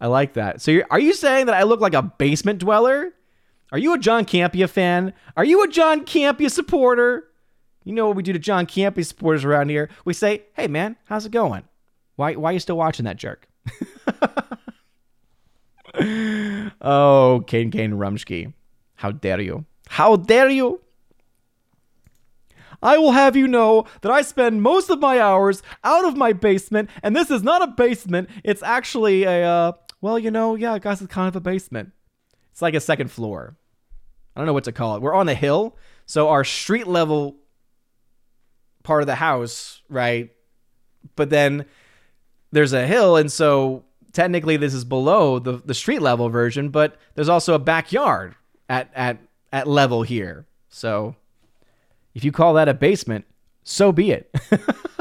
I 0.00 0.08
like 0.08 0.34
that. 0.34 0.60
So 0.60 0.80
are 0.90 0.98
you 0.98 1.14
saying 1.14 1.46
that 1.46 1.54
I 1.54 1.62
look 1.62 1.80
like 1.80 1.94
a 1.94 2.02
basement 2.02 2.58
dweller? 2.58 3.12
Are 3.70 3.78
you 3.78 3.94
a 3.94 3.98
John 3.98 4.24
Campea 4.24 4.68
fan? 4.68 5.14
Are 5.36 5.44
you 5.44 5.62
a 5.62 5.68
John 5.68 6.04
Campea 6.04 6.50
supporter? 6.50 7.28
You 7.84 7.92
know 7.92 8.06
what 8.06 8.16
we 8.16 8.22
do 8.22 8.32
to 8.32 8.38
John 8.38 8.66
Campea 8.66 9.04
supporters 9.04 9.44
around 9.44 9.68
here? 9.68 9.88
We 10.04 10.14
say, 10.14 10.44
"Hey 10.54 10.68
man, 10.68 10.96
how's 11.04 11.26
it 11.26 11.32
going? 11.32 11.64
Why 12.16 12.34
why 12.34 12.50
are 12.50 12.52
you 12.54 12.60
still 12.60 12.76
watching 12.76 13.04
that 13.04 13.16
jerk?" 13.16 13.48
oh, 16.80 17.44
Kane 17.46 17.70
Kane 17.70 17.92
Rumsky. 17.92 18.52
How 18.96 19.10
dare 19.10 19.40
you? 19.40 19.66
How 19.88 20.16
dare 20.16 20.48
you? 20.48 20.80
I 22.82 22.98
will 22.98 23.12
have 23.12 23.36
you 23.36 23.46
know 23.46 23.86
that 24.00 24.10
I 24.10 24.22
spend 24.22 24.62
most 24.62 24.90
of 24.90 24.98
my 24.98 25.20
hours 25.20 25.62
out 25.84 26.04
of 26.04 26.16
my 26.16 26.32
basement, 26.32 26.90
and 27.02 27.14
this 27.14 27.30
is 27.30 27.42
not 27.42 27.62
a 27.62 27.68
basement. 27.68 28.28
It's 28.42 28.62
actually 28.62 29.22
a, 29.22 29.44
uh, 29.44 29.72
well, 30.00 30.18
you 30.18 30.30
know, 30.30 30.56
yeah, 30.56 30.72
I 30.72 30.78
guess 30.80 31.00
it's 31.00 31.12
kind 31.12 31.28
of 31.28 31.36
a 31.36 31.40
basement. 31.40 31.92
It's 32.50 32.60
like 32.60 32.74
a 32.74 32.80
second 32.80 33.10
floor. 33.10 33.56
I 34.34 34.40
don't 34.40 34.46
know 34.46 34.52
what 34.52 34.64
to 34.64 34.72
call 34.72 34.96
it. 34.96 35.02
We're 35.02 35.14
on 35.14 35.28
a 35.28 35.34
hill, 35.34 35.76
so 36.06 36.28
our 36.28 36.42
street 36.42 36.88
level 36.88 37.36
part 38.82 39.02
of 39.02 39.06
the 39.06 39.14
house, 39.14 39.82
right? 39.88 40.30
But 41.16 41.30
then 41.30 41.66
there's 42.50 42.72
a 42.72 42.86
hill, 42.86 43.16
and 43.16 43.30
so 43.30 43.84
technically 44.12 44.56
this 44.56 44.74
is 44.74 44.84
below 44.84 45.38
the, 45.38 45.52
the 45.52 45.74
street 45.74 46.02
level 46.02 46.28
version, 46.28 46.68
but 46.68 46.96
there's 47.14 47.28
also 47.28 47.54
a 47.54 47.58
backyard 47.58 48.34
at 48.68 48.90
at 48.94 49.18
at 49.52 49.66
level 49.66 50.02
here. 50.02 50.46
So 50.68 51.16
if 52.14 52.24
you 52.24 52.32
call 52.32 52.54
that 52.54 52.68
a 52.68 52.74
basement, 52.74 53.24
so 53.64 53.92
be 53.92 54.12
it. 54.12 54.34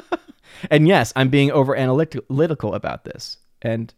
and 0.69 0.87
yes, 0.87 1.13
I'm 1.15 1.29
being 1.29 1.51
over 1.51 1.75
analytical 1.75 2.73
about 2.73 3.03
this. 3.03 3.37
And 3.61 3.93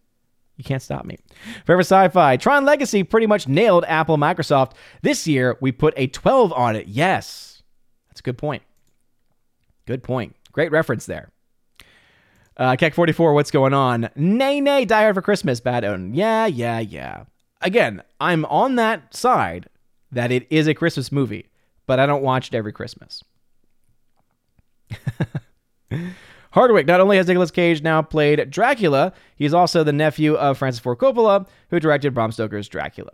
you 0.58 0.64
can't 0.64 0.82
stop 0.82 1.06
me. 1.06 1.18
Forever 1.66 1.82
Sci 1.82 2.08
Fi. 2.10 2.38
Tron 2.38 2.66
Legacy 2.66 3.04
pretty 3.04 3.28
much 3.28 3.48
nailed 3.48 3.86
Apple 3.88 4.18
Microsoft. 4.18 4.74
This 5.02 5.28
year, 5.28 5.58
we 5.62 5.72
put 5.72 5.94
a 5.98 6.08
12 6.08 6.54
on 6.54 6.76
it. 6.76 6.88
Yes. 6.88 7.64
That's 8.10 8.20
a 8.20 8.24
good 8.24 8.38
point. 8.38 8.62
Good 9.86 10.04
point. 10.04 10.36
Great 10.52 10.72
reference 10.72 11.06
there. 11.06 11.30
Uh, 12.56 12.76
Keck44, 12.76 13.34
what's 13.34 13.52
going 13.52 13.74
on? 13.74 14.10
Nay, 14.16 14.62
nay, 14.62 14.86
Die 14.86 15.02
Hard 15.02 15.16
for 15.16 15.22
Christmas, 15.22 15.60
bad 15.60 15.84
own. 15.84 16.14
Yeah, 16.14 16.46
yeah, 16.46 16.80
yeah. 16.80 17.26
Again, 17.62 18.04
I'm 18.20 18.46
on 18.46 18.76
that 18.76 19.16
side 19.16 19.68
that 20.12 20.32
it 20.32 20.46
is 20.50 20.68
a 20.68 20.76
Christmas 20.76 21.12
movie, 21.12 21.48
but 21.88 22.00
I 22.00 22.06
don't 22.06 22.22
watch 22.22 22.50
it 22.50 22.56
every 22.56 22.72
Christmas. 22.72 23.24
Hardwick 26.52 26.86
not 26.86 27.00
only 27.00 27.18
has 27.18 27.28
Nicolas 27.28 27.50
Cage 27.50 27.82
now 27.82 28.04
played 28.04 28.52
Dracula, 28.52 29.14
he's 29.36 29.56
also 29.56 29.84
the 29.84 29.92
nephew 29.92 30.36
of 30.36 30.60
Francis 30.60 30.80
Ford 30.80 31.00
Coppola, 31.00 31.48
who 31.70 31.80
directed 31.80 32.14
Bram 32.14 32.32
Stoker's 32.32 32.70
Dracula. 32.70 33.14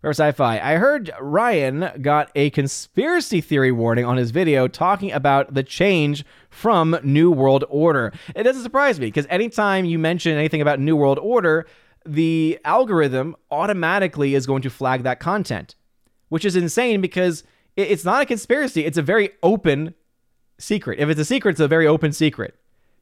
For 0.00 0.10
sci-fi, 0.10 0.60
I 0.60 0.76
heard 0.76 1.10
Ryan 1.20 1.90
got 2.00 2.30
a 2.36 2.50
conspiracy 2.50 3.40
theory 3.40 3.72
warning 3.72 4.04
on 4.04 4.16
his 4.16 4.30
video 4.30 4.68
talking 4.68 5.10
about 5.10 5.54
the 5.54 5.64
change 5.64 6.24
from 6.50 6.96
New 7.02 7.32
World 7.32 7.64
Order. 7.68 8.12
It 8.36 8.44
doesn't 8.44 8.62
surprise 8.62 9.00
me 9.00 9.06
because 9.06 9.26
anytime 9.28 9.84
you 9.84 9.98
mention 9.98 10.38
anything 10.38 10.60
about 10.60 10.78
New 10.78 10.94
World 10.94 11.18
Order, 11.18 11.66
the 12.06 12.60
algorithm 12.64 13.34
automatically 13.50 14.36
is 14.36 14.46
going 14.46 14.62
to 14.62 14.70
flag 14.70 15.02
that 15.02 15.18
content, 15.18 15.74
which 16.28 16.44
is 16.44 16.54
insane 16.54 17.00
because 17.00 17.42
it's 17.74 18.04
not 18.04 18.22
a 18.22 18.26
conspiracy. 18.26 18.84
It's 18.84 18.98
a 18.98 19.02
very 19.02 19.30
open 19.42 19.94
secret. 20.58 21.00
If 21.00 21.08
it's 21.08 21.20
a 21.20 21.24
secret, 21.24 21.52
it's 21.52 21.60
a 21.60 21.66
very 21.66 21.88
open 21.88 22.12
secret. 22.12 22.54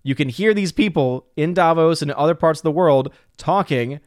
You 0.02 0.14
can 0.14 0.30
hear 0.30 0.54
these 0.54 0.72
people 0.72 1.26
in 1.36 1.52
Davos 1.52 2.00
and 2.00 2.10
other 2.12 2.34
parts 2.34 2.60
of 2.60 2.64
the 2.64 2.70
world 2.70 3.12
talking 3.36 4.00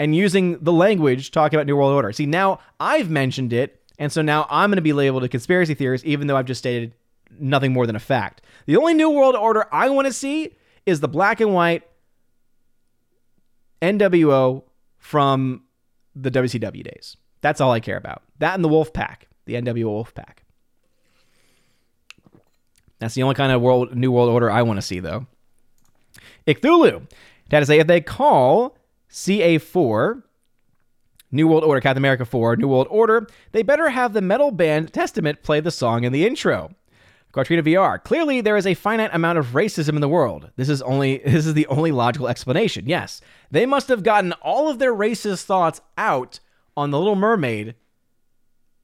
and 0.00 0.16
using 0.16 0.58
the 0.64 0.72
language 0.72 1.30
talking 1.30 1.58
about 1.58 1.66
New 1.66 1.76
World 1.76 1.92
Order. 1.92 2.10
See, 2.12 2.24
now 2.24 2.58
I've 2.80 3.10
mentioned 3.10 3.52
it, 3.52 3.82
and 3.98 4.10
so 4.10 4.22
now 4.22 4.46
I'm 4.48 4.70
going 4.70 4.76
to 4.76 4.82
be 4.82 4.94
labeled 4.94 5.24
a 5.24 5.28
conspiracy 5.28 5.74
theorist, 5.74 6.06
even 6.06 6.26
though 6.26 6.38
I've 6.38 6.46
just 6.46 6.58
stated 6.58 6.94
nothing 7.38 7.74
more 7.74 7.86
than 7.86 7.94
a 7.94 8.00
fact. 8.00 8.40
The 8.64 8.78
only 8.78 8.94
New 8.94 9.10
World 9.10 9.36
Order 9.36 9.66
I 9.70 9.90
want 9.90 10.06
to 10.06 10.12
see 10.12 10.56
is 10.86 11.00
the 11.00 11.08
black 11.08 11.42
and 11.42 11.52
white 11.52 11.82
NWO 13.82 14.62
from 14.96 15.64
the 16.16 16.30
WCW 16.30 16.82
days. 16.82 17.18
That's 17.42 17.60
all 17.60 17.70
I 17.70 17.80
care 17.80 17.98
about. 17.98 18.22
That 18.38 18.54
and 18.54 18.64
the 18.64 18.68
Wolf 18.68 18.94
Pack, 18.94 19.28
the 19.44 19.54
NWO 19.54 19.84
Wolf 19.84 20.14
Pack. 20.14 20.44
That's 23.00 23.14
the 23.14 23.22
only 23.22 23.34
kind 23.34 23.52
of 23.52 23.60
world 23.60 23.94
New 23.94 24.12
World 24.12 24.30
Order 24.30 24.50
I 24.50 24.62
want 24.62 24.78
to 24.78 24.82
see, 24.82 25.00
though. 25.00 25.26
Icthulu. 26.46 27.06
to 27.50 27.66
say 27.66 27.80
if 27.80 27.86
they 27.86 28.00
call 28.00 28.78
CA4 29.10 30.22
New 31.32 31.46
World 31.46 31.64
Order, 31.64 31.80
Captain 31.80 32.00
America 32.00 32.24
4, 32.24 32.56
New 32.56 32.68
World 32.68 32.88
Order, 32.90 33.26
they 33.52 33.62
better 33.62 33.90
have 33.90 34.12
the 34.12 34.20
metal 34.20 34.50
band 34.50 34.92
Testament 34.92 35.42
play 35.42 35.60
the 35.60 35.70
song 35.70 36.04
in 36.04 36.12
the 36.12 36.26
intro. 36.26 36.74
Quattrina 37.32 37.62
VR. 37.62 38.02
Clearly, 38.02 38.40
there 38.40 38.56
is 38.56 38.66
a 38.66 38.74
finite 38.74 39.14
amount 39.14 39.38
of 39.38 39.48
racism 39.48 39.90
in 39.90 40.00
the 40.00 40.08
world. 40.08 40.50
This 40.56 40.68
is 40.68 40.82
only 40.82 41.18
this 41.24 41.46
is 41.46 41.54
the 41.54 41.66
only 41.68 41.92
logical 41.92 42.28
explanation. 42.28 42.88
Yes, 42.88 43.20
they 43.50 43.66
must 43.66 43.88
have 43.88 44.02
gotten 44.02 44.32
all 44.42 44.68
of 44.68 44.80
their 44.80 44.92
racist 44.92 45.44
thoughts 45.44 45.80
out 45.96 46.40
on 46.76 46.90
the 46.90 46.98
Little 46.98 47.14
Mermaid, 47.14 47.76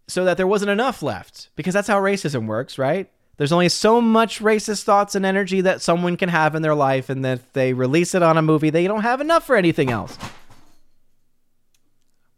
so 0.07 0.25
that 0.25 0.37
there 0.37 0.47
wasn't 0.47 0.71
enough 0.71 1.03
left. 1.03 1.51
Because 1.57 1.75
that's 1.75 1.89
how 1.89 2.01
racism 2.01 2.47
works, 2.47 2.79
right? 2.79 3.11
There's 3.37 3.53
only 3.53 3.69
so 3.69 4.01
much 4.01 4.41
racist 4.41 4.85
thoughts 4.85 5.15
and 5.15 5.27
energy 5.27 5.61
that 5.61 5.83
someone 5.83 6.17
can 6.17 6.31
have 6.31 6.55
in 6.55 6.63
their 6.63 6.75
life, 6.75 7.11
and 7.11 7.25
if 7.25 7.53
they 7.53 7.75
release 7.75 8.15
it 8.15 8.23
on 8.23 8.39
a 8.39 8.43
movie, 8.43 8.71
they 8.71 8.87
don't 8.87 9.03
have 9.03 9.21
enough 9.21 9.45
for 9.45 9.57
anything 9.57 9.91
else. 9.91 10.17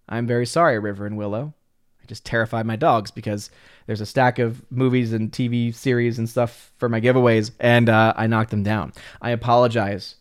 I'm 0.08 0.26
very 0.26 0.46
sorry, 0.46 0.78
River 0.78 1.06
and 1.06 1.16
Willow. 1.16 1.54
I 2.02 2.06
just 2.06 2.24
terrified 2.24 2.66
my 2.66 2.76
dogs 2.76 3.10
because 3.10 3.50
there's 3.86 4.00
a 4.00 4.06
stack 4.06 4.38
of 4.38 4.64
movies 4.72 5.12
and 5.12 5.30
TV 5.30 5.72
series 5.72 6.18
and 6.18 6.28
stuff 6.28 6.72
for 6.78 6.88
my 6.88 7.00
giveaways, 7.00 7.52
and 7.60 7.88
uh, 7.88 8.14
I 8.16 8.26
knocked 8.26 8.50
them 8.50 8.64
down. 8.64 8.92
I 9.22 9.30
apologize. 9.30 10.16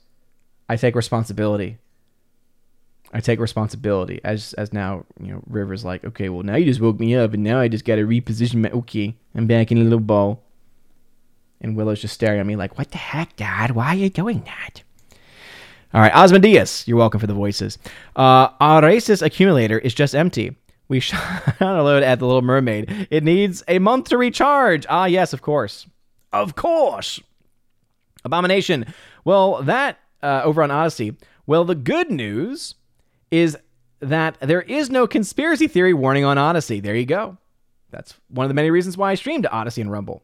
I 0.69 0.75
take 0.75 0.95
responsibility. 0.95 1.77
I 3.13 3.21
take 3.21 3.39
responsibility 3.39 4.19
as 4.25 4.51
as 4.53 4.73
now 4.73 5.05
you 5.17 5.31
know 5.31 5.41
River's 5.47 5.85
like 5.85 6.03
okay 6.03 6.27
well 6.27 6.43
now 6.43 6.55
you 6.55 6.65
just 6.65 6.81
woke 6.81 6.99
me 6.99 7.15
up 7.15 7.33
and 7.33 7.41
now 7.41 7.57
I 7.57 7.69
just 7.69 7.85
got 7.85 7.95
to 7.95 8.05
reposition 8.05 8.55
my 8.55 8.69
okay 8.71 9.15
I'm 9.33 9.47
back 9.47 9.71
in 9.71 9.77
a 9.77 9.83
little 9.83 10.01
ball 10.01 10.43
and 11.61 11.75
Willow's 11.75 12.01
just 12.01 12.13
staring 12.13 12.39
at 12.39 12.45
me 12.45 12.55
like 12.55 12.77
what 12.77 12.91
the 12.91 12.97
heck 12.97 13.35
Dad 13.35 13.71
why 13.71 13.87
are 13.87 13.95
you 13.95 14.09
doing 14.09 14.43
that 14.45 14.83
all 15.93 16.01
right, 16.01 16.11
Osmondius, 16.11 16.85
you're 16.85 16.97
welcome 16.97 17.19
for 17.19 17.27
the 17.27 17.33
voices. 17.33 17.77
Uh, 18.15 18.49
our 18.59 18.81
racist 18.81 19.25
accumulator 19.25 19.79
is 19.79 19.93
just 19.93 20.13
empty. 20.13 20.55
We 20.89 20.99
shot 20.99 21.55
a 21.61 21.81
load 21.81 22.03
at 22.03 22.19
the 22.19 22.25
Little 22.25 22.41
Mermaid. 22.41 23.07
It 23.09 23.23
needs 23.23 23.63
a 23.67 23.79
month 23.79 24.09
to 24.09 24.17
recharge. 24.17 24.85
Ah, 24.89 25.05
yes, 25.05 25.31
of 25.31 25.41
course. 25.41 25.87
Of 26.33 26.55
course. 26.55 27.21
Abomination. 28.25 28.85
Well, 29.23 29.63
that 29.63 29.97
uh, 30.21 30.41
over 30.43 30.61
on 30.61 30.71
Odysee. 30.71 31.15
Well, 31.45 31.63
the 31.63 31.75
good 31.75 32.11
news 32.11 32.75
is 33.31 33.57
that 34.01 34.37
there 34.41 34.61
is 34.61 34.89
no 34.89 35.07
conspiracy 35.07 35.67
theory 35.67 35.93
warning 35.93 36.25
on 36.25 36.37
Odysee. 36.37 36.81
There 36.81 36.95
you 36.95 37.05
go. 37.05 37.37
That's 37.91 38.13
one 38.27 38.43
of 38.43 38.49
the 38.49 38.53
many 38.53 38.71
reasons 38.71 38.97
why 38.97 39.11
I 39.11 39.15
streamed 39.15 39.43
to 39.43 39.57
Odysee 39.57 39.81
and 39.81 39.91
Rumble. 39.91 40.21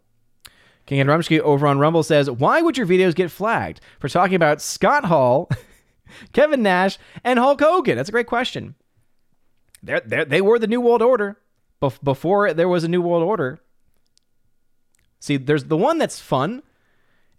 King 0.86 0.99
Kane 0.99 1.07
Rumsky 1.07 1.39
over 1.39 1.65
on 1.67 1.79
Rumble 1.79 2.03
says, 2.03 2.29
Why 2.29 2.61
would 2.61 2.77
your 2.77 2.88
videos 2.88 3.15
get 3.15 3.31
flagged 3.31 3.79
for 3.99 4.09
talking 4.09 4.36
about 4.36 4.61
Scott 4.61 5.05
Hall, 5.05 5.49
Kevin 6.34 6.61
Nash, 6.61 6.97
and 7.23 7.39
Hulk 7.39 7.61
Hogan? 7.61 7.95
That's 7.95 8.09
a 8.09 8.13
great 8.13 8.27
question. 8.27 8.75
They're, 9.81 10.01
they're, 10.05 10.25
they 10.25 10.41
were 10.41 10.59
the 10.59 10.67
New 10.67 10.81
World 10.81 11.01
Order 11.01 11.38
before 12.03 12.53
there 12.53 12.69
was 12.69 12.84
a 12.84 12.88
New 12.88 13.01
World 13.01 13.23
Order. 13.23 13.59
See, 15.19 15.38
there's 15.38 15.65
the 15.65 15.77
one 15.77 15.97
that's 15.97 16.19
fun 16.19 16.63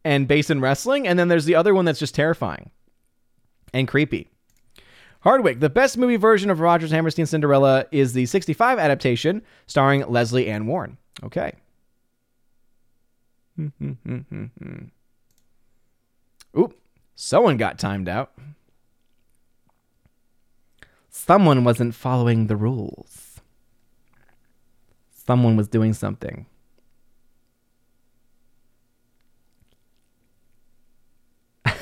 and 0.04 0.28
based 0.28 0.50
in 0.50 0.60
wrestling, 0.60 1.06
and 1.06 1.18
then 1.18 1.28
there's 1.28 1.46
the 1.46 1.54
other 1.54 1.74
one 1.74 1.84
that's 1.84 1.98
just 1.98 2.14
terrifying 2.14 2.70
and 3.72 3.88
creepy. 3.88 4.28
Hardwick, 5.20 5.60
the 5.60 5.70
best 5.70 5.96
movie 5.96 6.16
version 6.16 6.50
of 6.50 6.60
Rodgers 6.60 6.90
Hammerstein 6.90 7.24
Cinderella 7.24 7.86
is 7.90 8.12
the 8.12 8.26
65 8.26 8.78
adaptation 8.78 9.42
starring 9.66 10.06
Lesley 10.06 10.48
Ann 10.48 10.66
Warren. 10.66 10.98
Okay. 11.22 11.52
Hmm, 13.56 13.68
hmm, 13.78 13.92
hmm, 14.18 14.84
Oop, 16.58 16.76
someone 17.14 17.56
got 17.56 17.78
timed 17.78 18.08
out. 18.08 18.32
Someone 21.08 21.62
wasn't 21.62 21.94
following 21.94 22.48
the 22.48 22.56
rules. 22.56 23.40
Someone 25.10 25.56
was 25.56 25.68
doing 25.68 25.92
something. 25.92 26.46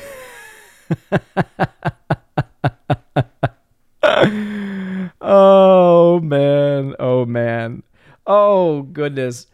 oh 5.21 6.21
man, 6.23 6.95
oh 6.99 7.25
man. 7.25 7.83
Oh 8.27 8.83
goodness. 8.83 9.47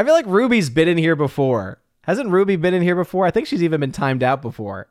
I 0.00 0.02
feel 0.02 0.14
like 0.14 0.24
Ruby's 0.26 0.70
been 0.70 0.88
in 0.88 0.96
here 0.96 1.14
before. 1.14 1.78
Hasn't 2.04 2.30
Ruby 2.30 2.56
been 2.56 2.72
in 2.72 2.80
here 2.80 2.96
before? 2.96 3.26
I 3.26 3.30
think 3.30 3.46
she's 3.46 3.62
even 3.62 3.80
been 3.80 3.92
timed 3.92 4.22
out 4.22 4.40
before. 4.40 4.88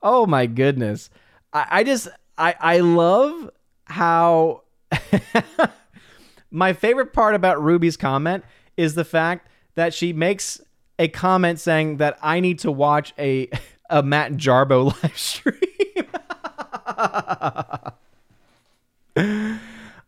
Oh 0.00 0.26
my 0.26 0.46
goodness. 0.46 1.10
I, 1.52 1.66
I 1.70 1.84
just 1.84 2.08
I 2.38 2.54
I 2.58 2.78
love 2.78 3.50
how 3.84 4.62
my 6.50 6.72
favorite 6.72 7.12
part 7.12 7.34
about 7.34 7.62
Ruby's 7.62 7.98
comment 7.98 8.44
is 8.78 8.94
the 8.94 9.04
fact 9.04 9.46
that 9.74 9.92
she 9.92 10.14
makes 10.14 10.58
a 10.98 11.08
comment 11.08 11.60
saying 11.60 11.98
that 11.98 12.16
I 12.22 12.40
need 12.40 12.60
to 12.60 12.72
watch 12.72 13.12
a 13.18 13.50
a 13.90 14.02
Matt 14.02 14.38
Jarbo 14.38 15.02
live 15.02 15.18
stream. 15.18 15.66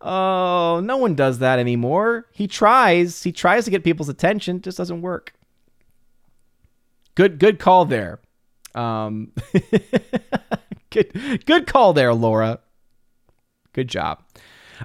Oh, 0.01 0.81
no 0.85 0.97
one 0.97 1.15
does 1.15 1.41
that 1.41 1.59
anymore. 1.59 2.27
He 2.33 2.47
tries. 2.47 3.23
He 3.23 3.33
tries 3.33 3.65
to 3.65 3.71
get 3.71 3.85
people's 3.85 4.09
attention. 4.09 4.61
Just 4.61 4.79
doesn't 4.79 5.03
work. 5.03 5.33
Good, 7.15 7.39
good 7.39 7.59
call 7.59 7.85
there. 7.85 8.21
Um, 8.75 9.33
good, 10.91 11.43
good 11.47 11.67
call 11.67 11.93
there, 11.93 12.15
Laura. 12.15 12.61
Good 13.73 13.89
job. 13.89 14.23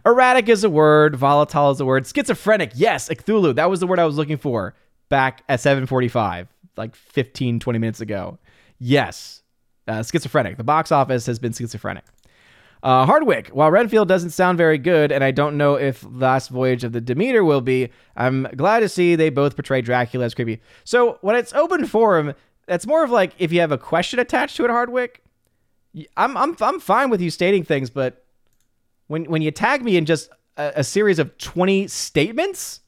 Erratic 0.05 0.49
is 0.49 0.63
a 0.63 0.69
word. 0.69 1.15
Volatile 1.15 1.69
is 1.71 1.79
a 1.79 1.85
word. 1.85 2.07
Schizophrenic. 2.07 2.71
Yes, 2.75 3.07
Cthulhu. 3.09 3.53
That 3.53 3.69
was 3.69 3.79
the 3.79 3.87
word 3.87 3.99
I 3.99 4.05
was 4.05 4.17
looking 4.17 4.37
for 4.37 4.73
back 5.09 5.43
at 5.47 5.59
745, 5.59 6.47
like 6.75 6.95
15, 6.95 7.59
20 7.59 7.79
minutes 7.79 8.01
ago. 8.01 8.39
Yes, 8.79 9.43
uh, 9.87 10.01
schizophrenic. 10.01 10.57
The 10.57 10.63
box 10.63 10.91
office 10.91 11.27
has 11.27 11.37
been 11.37 11.53
schizophrenic. 11.53 12.03
Uh, 12.83 13.05
Hardwick, 13.05 13.47
while 13.49 13.71
Renfield 13.71 14.09
doesn't 14.09 14.31
sound 14.31 14.57
very 14.57 14.77
good, 14.77 15.13
and 15.13 15.23
I 15.23 15.31
don't 15.31 15.55
know 15.55 15.75
if 15.75 16.05
Last 16.11 16.49
Voyage 16.49 16.83
of 16.83 16.91
the 16.91 16.99
Demeter 16.99 17.41
will 17.41 17.61
be, 17.61 17.89
I'm 18.17 18.43
glad 18.57 18.81
to 18.81 18.89
see 18.89 19.15
they 19.15 19.29
both 19.29 19.55
portray 19.55 19.81
Dracula 19.81 20.25
as 20.25 20.33
creepy. 20.35 20.61
So 20.83 21.17
when 21.21 21.37
it's 21.37 21.53
open 21.53 21.85
forum, 21.85 22.33
that's 22.67 22.85
more 22.85 23.05
of 23.05 23.09
like 23.09 23.35
if 23.39 23.53
you 23.53 23.61
have 23.61 23.71
a 23.71 23.77
question 23.77 24.19
attached 24.19 24.57
to 24.57 24.65
it, 24.65 24.69
Hardwick. 24.69 25.23
I'm 26.17 26.35
I'm 26.35 26.57
I'm 26.59 26.79
fine 26.79 27.09
with 27.09 27.21
you 27.21 27.29
stating 27.29 27.63
things, 27.63 27.89
but 27.89 28.25
when 29.07 29.25
when 29.25 29.41
you 29.41 29.51
tag 29.51 29.81
me 29.81 29.95
in 29.95 30.05
just 30.05 30.29
a, 30.57 30.73
a 30.77 30.83
series 30.83 31.19
of 31.19 31.37
20 31.37 31.87
statements, 31.87 32.81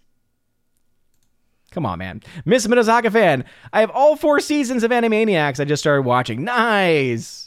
Come 1.72 1.86
on, 1.86 2.00
man. 2.00 2.22
Miss 2.46 2.68
Minnesota 2.68 3.12
fan. 3.12 3.44
I 3.74 3.82
have 3.82 3.92
all 3.92 4.16
four 4.16 4.40
seasons 4.40 4.84
of 4.84 4.92
Animaniacs 4.92 5.60
I 5.60 5.66
just 5.66 5.84
started 5.84 6.04
watching. 6.04 6.44
Nice. 6.44 7.45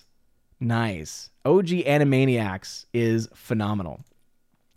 Nice. 0.61 1.31
OG 1.45 1.67
Animaniacs 1.67 2.87
is 2.93 3.29
phenomenal. 3.35 4.01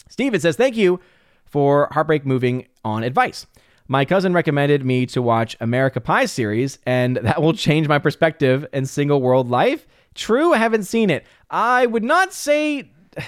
Steven 0.09 0.39
says, 0.39 0.55
Thank 0.55 0.77
you 0.77 0.99
for 1.45 1.87
Heartbreak 1.91 2.25
Moving 2.25 2.67
on 2.83 3.03
advice. 3.03 3.45
My 3.87 4.05
cousin 4.05 4.33
recommended 4.33 4.85
me 4.85 5.05
to 5.07 5.21
watch 5.21 5.57
America 5.59 5.99
Pie 5.99 6.25
series, 6.25 6.79
and 6.85 7.17
that 7.23 7.41
will 7.41 7.53
change 7.53 7.87
my 7.87 7.99
perspective 7.99 8.65
in 8.73 8.85
single 8.85 9.21
world 9.21 9.49
life. 9.49 9.85
True, 10.13 10.53
I 10.53 10.57
haven't 10.57 10.83
seen 10.83 11.09
it. 11.09 11.25
I 11.49 11.85
would 11.85 12.03
not 12.03 12.33
say. 12.33 12.89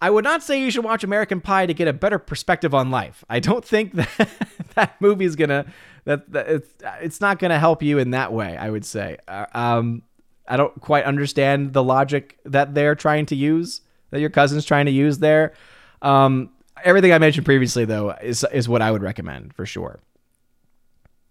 I 0.00 0.10
would 0.10 0.24
not 0.24 0.42
say 0.42 0.60
you 0.60 0.72
should 0.72 0.84
watch 0.84 1.04
American 1.04 1.40
Pie 1.40 1.66
to 1.66 1.74
get 1.74 1.86
a 1.86 1.92
better 1.92 2.18
perspective 2.18 2.74
on 2.74 2.90
life. 2.90 3.24
I 3.30 3.38
don't 3.38 3.64
think 3.64 3.92
that 3.94 4.28
that 4.74 5.00
movie 5.00 5.24
is 5.24 5.36
gonna 5.36 5.66
that, 6.04 6.30
that 6.32 6.48
it's, 6.48 6.74
it's 7.00 7.20
not 7.20 7.38
gonna 7.38 7.58
help 7.58 7.82
you 7.84 7.98
in 7.98 8.10
that 8.10 8.32
way. 8.32 8.56
I 8.56 8.70
would 8.70 8.84
say. 8.84 9.18
Uh, 9.28 9.46
um, 9.54 10.02
I 10.48 10.56
don't 10.56 10.78
quite 10.80 11.04
understand 11.04 11.72
the 11.72 11.82
logic 11.82 12.38
that 12.44 12.74
they're 12.74 12.94
trying 12.94 13.26
to 13.26 13.36
use, 13.36 13.80
that 14.10 14.20
your 14.20 14.30
cousin's 14.30 14.64
trying 14.64 14.86
to 14.86 14.92
use 14.92 15.18
there. 15.18 15.54
Um, 16.02 16.50
everything 16.84 17.12
I 17.12 17.18
mentioned 17.18 17.44
previously, 17.44 17.84
though, 17.84 18.10
is 18.10 18.44
is 18.52 18.68
what 18.68 18.82
I 18.82 18.90
would 18.90 19.02
recommend 19.02 19.54
for 19.54 19.66
sure. 19.66 20.00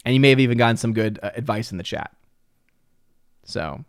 And 0.06 0.14
you 0.14 0.20
may 0.20 0.30
have 0.30 0.40
even 0.40 0.58
gotten 0.58 0.78
some 0.78 0.94
good 0.94 1.20
uh, 1.22 1.32
advice 1.36 1.72
in 1.72 1.78
the 1.78 1.84
chat. 1.84 2.12
So, 3.44 3.84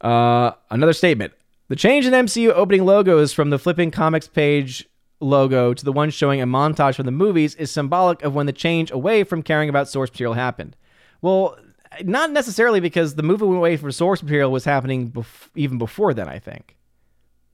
uh, 0.00 0.52
another 0.70 0.92
statement: 0.92 1.32
the 1.68 1.76
change 1.76 2.06
in 2.06 2.12
MCU 2.12 2.50
opening 2.50 2.84
logos 2.84 3.32
from 3.32 3.50
the 3.50 3.58
flipping 3.58 3.90
comics 3.90 4.26
page 4.26 4.88
logo 5.20 5.74
to 5.74 5.84
the 5.84 5.92
one 5.92 6.10
showing 6.10 6.40
a 6.40 6.46
montage 6.46 6.94
from 6.94 7.06
the 7.06 7.12
movies 7.12 7.54
is 7.56 7.70
symbolic 7.70 8.22
of 8.22 8.34
when 8.34 8.46
the 8.46 8.52
change 8.52 8.90
away 8.90 9.22
from 9.22 9.42
caring 9.42 9.68
about 9.68 9.88
source 9.88 10.10
material 10.10 10.34
happened. 10.34 10.76
Well, 11.20 11.58
not 12.02 12.30
necessarily 12.30 12.80
because 12.80 13.14
the 13.14 13.22
movement 13.22 13.56
away 13.56 13.76
from 13.76 13.92
source 13.92 14.22
material 14.22 14.50
was 14.50 14.64
happening 14.64 15.10
bef- 15.10 15.48
even 15.54 15.78
before 15.78 16.14
then, 16.14 16.28
I 16.28 16.38
think. 16.38 16.76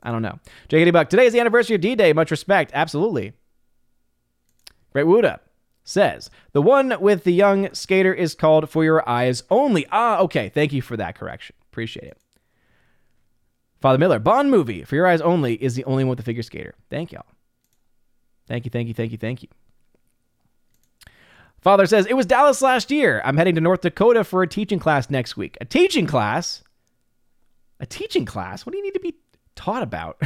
I 0.02 0.12
don't 0.12 0.22
know. 0.22 0.38
JKD 0.68 0.92
Buck, 0.92 1.08
today 1.08 1.26
is 1.26 1.32
the 1.32 1.40
anniversary 1.40 1.74
of 1.74 1.80
D 1.80 1.94
Day. 1.94 2.12
Much 2.12 2.30
respect. 2.30 2.70
Absolutely. 2.74 3.32
Great 4.92 5.06
Wuda 5.06 5.40
says, 5.84 6.30
the 6.52 6.62
one 6.62 6.94
with 7.00 7.24
the 7.24 7.32
young 7.32 7.72
skater 7.74 8.12
is 8.12 8.34
called 8.34 8.68
For 8.68 8.84
Your 8.84 9.08
Eyes 9.08 9.42
Only. 9.50 9.86
Ah, 9.90 10.18
okay. 10.20 10.48
Thank 10.48 10.72
you 10.72 10.82
for 10.82 10.96
that 10.96 11.16
correction. 11.16 11.54
Appreciate 11.70 12.08
it. 12.08 12.18
Father 13.80 13.98
Miller, 13.98 14.18
Bond 14.18 14.50
movie 14.50 14.84
for 14.84 14.96
your 14.96 15.06
eyes 15.06 15.20
only 15.20 15.54
is 15.62 15.74
the 15.74 15.84
only 15.84 16.04
one 16.04 16.10
with 16.10 16.18
the 16.18 16.24
figure 16.24 16.42
skater. 16.42 16.74
Thank 16.90 17.12
y'all. 17.12 17.26
Thank 18.48 18.64
you, 18.64 18.70
thank 18.70 18.88
you, 18.88 18.94
thank 18.94 19.12
you, 19.12 19.18
thank 19.18 19.42
you. 19.42 19.48
Father 21.66 21.86
says, 21.86 22.06
It 22.06 22.14
was 22.14 22.26
Dallas 22.26 22.62
last 22.62 22.92
year. 22.92 23.20
I'm 23.24 23.36
heading 23.36 23.56
to 23.56 23.60
North 23.60 23.80
Dakota 23.80 24.22
for 24.22 24.40
a 24.40 24.46
teaching 24.46 24.78
class 24.78 25.10
next 25.10 25.36
week. 25.36 25.58
A 25.60 25.64
teaching 25.64 26.06
class? 26.06 26.62
A 27.80 27.86
teaching 27.86 28.24
class? 28.24 28.64
What 28.64 28.70
do 28.70 28.78
you 28.78 28.84
need 28.84 28.94
to 28.94 29.00
be 29.00 29.16
taught 29.56 29.82
about? 29.82 30.22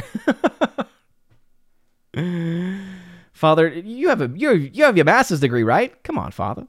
Father, 3.33 3.69
you 3.69 4.09
have 4.09 4.21
a 4.21 4.29
you 4.35 4.51
you 4.51 4.83
have 4.83 4.95
your 4.95 5.05
master's 5.05 5.39
degree, 5.39 5.63
right? 5.63 6.03
Come 6.03 6.19
on, 6.19 6.29
Father. 6.29 6.67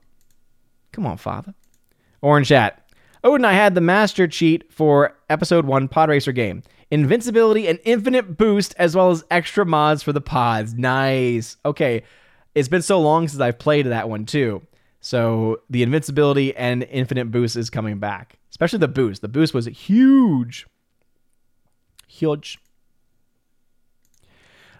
Come 0.92 1.04
on, 1.04 1.18
Father. 1.18 1.52
Orange 2.22 2.48
chat. 2.48 2.88
Odin, 3.22 3.44
I 3.44 3.52
had 3.52 3.74
the 3.74 3.82
master 3.82 4.26
cheat 4.26 4.72
for 4.72 5.14
episode 5.28 5.66
one 5.66 5.86
pod 5.86 6.08
racer 6.08 6.32
game. 6.32 6.62
Invincibility 6.90 7.68
and 7.68 7.78
infinite 7.84 8.38
boost, 8.38 8.74
as 8.78 8.96
well 8.96 9.10
as 9.10 9.22
extra 9.30 9.66
mods 9.66 10.02
for 10.02 10.14
the 10.14 10.22
pods. 10.22 10.72
Nice. 10.72 11.58
Okay. 11.66 12.04
It's 12.54 12.68
been 12.68 12.82
so 12.82 13.00
long 13.00 13.28
since 13.28 13.40
I've 13.40 13.58
played 13.58 13.86
that 13.86 14.08
one 14.08 14.26
too. 14.26 14.62
So 15.00 15.60
the 15.70 15.82
invincibility 15.82 16.54
and 16.54 16.84
infinite 16.84 17.30
boost 17.30 17.56
is 17.56 17.70
coming 17.70 17.98
back. 17.98 18.38
Especially 18.50 18.78
the 18.78 18.88
boost. 18.88 19.22
The 19.22 19.28
boost 19.28 19.54
was 19.54 19.66
huge. 19.66 20.66
Huge. 22.06 22.58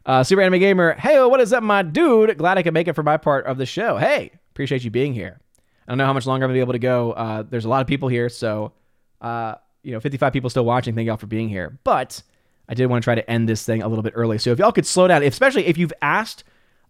Uh, 0.05 0.23
Super 0.23 0.43
Anime 0.43 0.59
Gamer, 0.59 0.95
hey, 0.95 1.25
what 1.25 1.41
is 1.41 1.53
up, 1.53 1.63
my 1.63 1.83
dude? 1.83 2.37
Glad 2.37 2.59
I 2.59 2.63
could 2.63 2.75
make 2.75 2.89
it 2.89 2.95
for 2.95 3.03
my 3.03 3.17
part 3.17 3.47
of 3.47 3.57
the 3.57 3.67
show. 3.67 3.97
Hey, 3.97 4.33
appreciate 4.51 4.85
you 4.85 4.91
being 4.91 5.15
here. 5.15 5.39
I 5.87 5.93
don't 5.93 5.99
know 5.99 6.07
how 6.07 6.13
much 6.13 6.27
longer 6.27 6.45
I'm 6.45 6.49
gonna 6.49 6.57
be 6.57 6.61
able 6.61 6.73
to 6.73 6.79
go. 6.79 7.13
Uh, 7.13 7.43
there's 7.49 7.65
a 7.65 7.69
lot 7.69 7.81
of 7.81 7.87
people 7.87 8.09
here, 8.09 8.29
so 8.29 8.73
uh, 9.21 9.55
you 9.83 9.93
know, 9.93 10.01
55 10.01 10.33
people 10.33 10.51
still 10.51 10.65
watching. 10.65 10.95
Thank 10.95 11.07
y'all 11.07 11.17
for 11.17 11.27
being 11.27 11.49
here. 11.49 11.79
But 11.85 12.23
I 12.69 12.75
did 12.75 12.87
want 12.87 13.03
to 13.03 13.05
try 13.05 13.15
to 13.15 13.31
end 13.31 13.49
this 13.49 13.65
thing 13.65 13.83
a 13.83 13.89
little 13.89 14.03
bit 14.03 14.13
early. 14.17 14.39
So 14.39 14.51
if 14.51 14.59
y'all 14.59 14.73
could 14.73 14.87
slow 14.87 15.09
down, 15.09 15.23
especially 15.23 15.67
if 15.67 15.79
you've 15.79 15.93
asked 16.03 16.45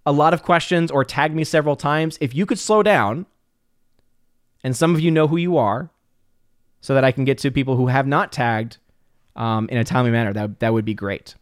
a 0.05 0.13
lot 0.13 0.35
of 0.35 0.43
questions 0.43 0.91
or 0.91 1.05
tag 1.05 1.35
me 1.35 1.45
several 1.45 1.77
times, 1.77 2.19
if 2.21 2.35
you 2.35 2.47
could 2.47 2.59
slow 2.59 2.83
down, 2.83 3.27
and 4.65 4.77
some 4.77 4.95
of 4.95 5.01
you 5.01 5.11
know 5.11 5.27
who 5.29 5.37
you 5.37 5.57
are, 5.57 5.91
so 6.81 6.95
that 6.95 7.05
I 7.05 7.13
can 7.13 7.25
get 7.25 7.39
to 7.39 7.51
people 7.51 7.77
who 7.77 7.87
have 7.87 8.07
not 8.07 8.33
tagged 8.33 8.79
um, 9.37 9.69
in 9.69 9.79
a 9.79 9.85
timely 9.85 10.11
manner, 10.11 10.33
that 10.33 10.61
that 10.61 10.73
would 10.73 10.85
be 10.85 10.95
great. 10.95 11.37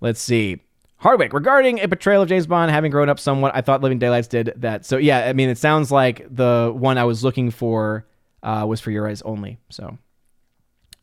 Let's 0.00 0.20
see. 0.20 0.60
Hardwick, 0.98 1.32
regarding 1.32 1.80
a 1.80 1.88
portrayal 1.88 2.22
of 2.22 2.28
James 2.28 2.46
Bond 2.46 2.70
having 2.70 2.90
grown 2.90 3.08
up 3.08 3.18
somewhat, 3.18 3.52
I 3.54 3.62
thought 3.62 3.80
Living 3.80 3.98
Daylights 3.98 4.28
did 4.28 4.52
that. 4.56 4.84
So 4.84 4.98
yeah, 4.98 5.28
I 5.28 5.32
mean, 5.32 5.48
it 5.48 5.56
sounds 5.56 5.90
like 5.90 6.26
the 6.34 6.72
one 6.76 6.98
I 6.98 7.04
was 7.04 7.24
looking 7.24 7.50
for 7.50 8.06
uh, 8.42 8.66
was 8.68 8.80
for 8.80 8.90
your 8.90 9.08
eyes 9.08 9.22
only. 9.22 9.58
So 9.70 9.96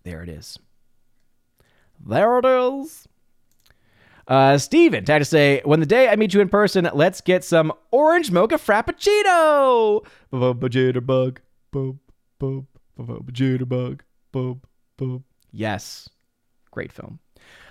there 0.03 0.21
it 0.21 0.29
is. 0.29 0.59
There 2.05 2.37
it 2.37 2.45
is. 2.45 3.07
Uh, 4.27 4.57
Steven, 4.57 5.05
time 5.05 5.21
to 5.21 5.25
say, 5.25 5.61
when 5.63 5.79
the 5.79 5.85
day 5.85 6.09
I 6.09 6.17
meet 6.17 6.33
you 6.33 6.41
in 6.41 6.49
person, 6.49 6.89
let's 6.93 7.21
get 7.21 7.45
some 7.45 7.71
orange 7.91 8.29
mocha 8.29 8.55
frappuccino. 8.55 10.05
Yes. 15.51 16.09
Great 16.71 16.91
film. 16.91 17.19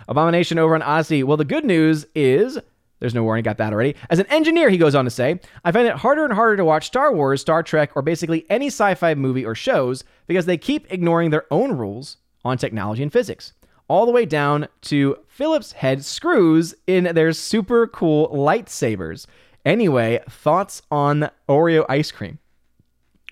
Abomination 0.08 0.58
over 0.58 0.74
on 0.74 0.82
Odysee. 0.82 1.22
Well, 1.24 1.36
the 1.36 1.44
good 1.44 1.64
news 1.64 2.06
is 2.14 2.58
there's 3.00 3.14
no 3.14 3.22
warning, 3.22 3.42
got 3.42 3.58
that 3.58 3.72
already. 3.74 3.94
As 4.08 4.18
an 4.18 4.26
engineer, 4.26 4.70
he 4.70 4.78
goes 4.78 4.94
on 4.94 5.04
to 5.04 5.10
say, 5.10 5.38
I 5.64 5.72
find 5.72 5.86
it 5.86 5.96
harder 5.96 6.24
and 6.24 6.32
harder 6.32 6.56
to 6.56 6.64
watch 6.64 6.86
Star 6.86 7.12
Wars, 7.12 7.42
Star 7.42 7.62
Trek, 7.62 7.90
or 7.94 8.00
basically 8.02 8.46
any 8.48 8.68
sci 8.68 8.94
fi 8.94 9.14
movie 9.14 9.44
or 9.44 9.54
shows 9.54 10.04
because 10.26 10.46
they 10.46 10.56
keep 10.56 10.90
ignoring 10.90 11.30
their 11.30 11.44
own 11.50 11.72
rules 11.72 12.16
on 12.44 12.56
technology 12.56 13.02
and 13.02 13.12
physics. 13.12 13.52
All 13.88 14.06
the 14.06 14.12
way 14.12 14.26
down 14.26 14.68
to 14.82 15.18
Phillips 15.28 15.72
head 15.72 16.04
screws 16.04 16.74
in 16.86 17.04
their 17.14 17.32
super 17.32 17.86
cool 17.86 18.28
lightsabers. 18.30 19.26
Anyway, 19.64 20.20
thoughts 20.28 20.82
on 20.90 21.30
Oreo 21.48 21.84
ice 21.88 22.10
cream? 22.10 22.38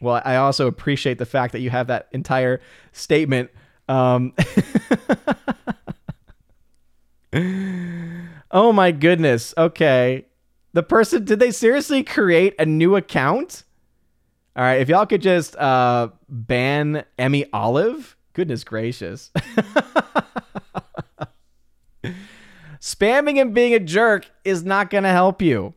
Well, 0.00 0.20
I 0.24 0.36
also 0.36 0.66
appreciate 0.66 1.18
the 1.18 1.26
fact 1.26 1.52
that 1.52 1.60
you 1.60 1.70
have 1.70 1.86
that 1.86 2.08
entire 2.12 2.60
statement. 2.92 3.50
Um, 3.88 4.34
oh 8.50 8.72
my 8.72 8.92
goodness. 8.92 9.54
Okay. 9.56 10.26
The 10.72 10.82
person, 10.82 11.24
did 11.24 11.38
they 11.38 11.50
seriously 11.50 12.02
create 12.02 12.54
a 12.58 12.66
new 12.66 12.96
account? 12.96 13.64
All 14.56 14.64
right. 14.64 14.80
If 14.80 14.88
y'all 14.88 15.06
could 15.06 15.22
just 15.22 15.56
uh, 15.56 16.08
ban 16.28 17.04
Emmy 17.18 17.46
Olive, 17.52 18.16
goodness 18.32 18.64
gracious. 18.64 19.30
Spamming 22.84 23.40
and 23.40 23.54
being 23.54 23.72
a 23.72 23.80
jerk 23.80 24.30
is 24.44 24.62
not 24.62 24.90
going 24.90 25.04
to 25.04 25.10
help 25.10 25.40
you. 25.40 25.72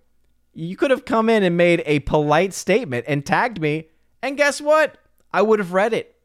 You 0.54 0.76
could 0.76 0.92
have 0.92 1.06
come 1.06 1.30
in 1.30 1.42
and 1.42 1.56
made 1.56 1.82
a 1.86 2.00
polite 2.00 2.54
statement 2.54 3.06
and 3.08 3.26
tagged 3.26 3.62
me, 3.62 3.88
and 4.22 4.36
guess 4.36 4.60
what? 4.60 4.98
I 5.32 5.42
would 5.42 5.60
have 5.60 5.72
read 5.72 5.94
it 5.94 6.18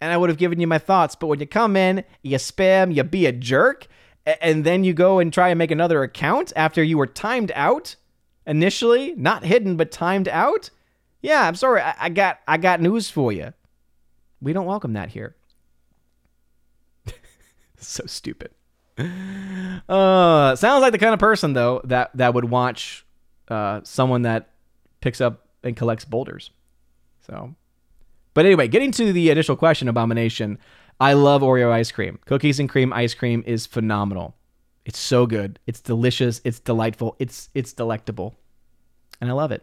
and 0.00 0.10
I 0.10 0.16
would 0.16 0.30
have 0.30 0.38
given 0.38 0.58
you 0.58 0.66
my 0.66 0.78
thoughts. 0.78 1.16
But 1.16 1.26
when 1.26 1.38
you 1.40 1.46
come 1.46 1.76
in, 1.76 2.02
you 2.22 2.38
spam, 2.38 2.94
you 2.94 3.04
be 3.04 3.26
a 3.26 3.32
jerk, 3.32 3.88
and 4.24 4.64
then 4.64 4.84
you 4.84 4.94
go 4.94 5.18
and 5.18 5.30
try 5.30 5.50
and 5.50 5.58
make 5.58 5.70
another 5.70 6.02
account 6.02 6.50
after 6.56 6.82
you 6.82 6.96
were 6.96 7.06
timed 7.06 7.52
out 7.54 7.96
initially, 8.46 9.14
not 9.18 9.44
hidden 9.44 9.76
but 9.76 9.90
timed 9.90 10.28
out. 10.28 10.70
Yeah, 11.20 11.46
I'm 11.46 11.56
sorry. 11.56 11.82
I, 11.82 11.94
I 11.98 12.08
got 12.08 12.38
I 12.48 12.56
got 12.56 12.80
news 12.80 13.10
for 13.10 13.32
you. 13.32 13.52
We 14.40 14.54
don't 14.54 14.64
welcome 14.64 14.94
that 14.94 15.10
here. 15.10 15.36
so 17.76 18.06
stupid. 18.06 18.52
Uh, 18.98 20.56
sounds 20.56 20.82
like 20.82 20.92
the 20.92 20.98
kind 20.98 21.12
of 21.14 21.20
person 21.20 21.52
though 21.52 21.80
that 21.84 22.10
that 22.14 22.34
would 22.34 22.46
watch 22.46 23.04
uh, 23.48 23.80
someone 23.84 24.22
that 24.22 24.50
picks 25.00 25.20
up 25.20 25.46
and 25.62 25.76
collects 25.76 26.04
boulders. 26.04 26.50
So, 27.26 27.54
but 28.34 28.46
anyway, 28.46 28.68
getting 28.68 28.90
to 28.92 29.12
the 29.12 29.30
initial 29.30 29.56
question, 29.56 29.88
abomination. 29.88 30.58
I 30.98 31.12
love 31.12 31.42
Oreo 31.42 31.70
ice 31.70 31.92
cream. 31.92 32.18
Cookies 32.24 32.58
and 32.58 32.68
cream 32.68 32.92
ice 32.92 33.12
cream 33.12 33.44
is 33.46 33.66
phenomenal. 33.66 34.34
It's 34.86 34.98
so 34.98 35.26
good. 35.26 35.58
It's 35.66 35.80
delicious. 35.80 36.40
It's 36.44 36.60
delightful. 36.60 37.16
It's 37.18 37.50
it's 37.54 37.72
delectable. 37.72 38.34
And 39.20 39.28
I 39.28 39.34
love 39.34 39.52
it. 39.52 39.62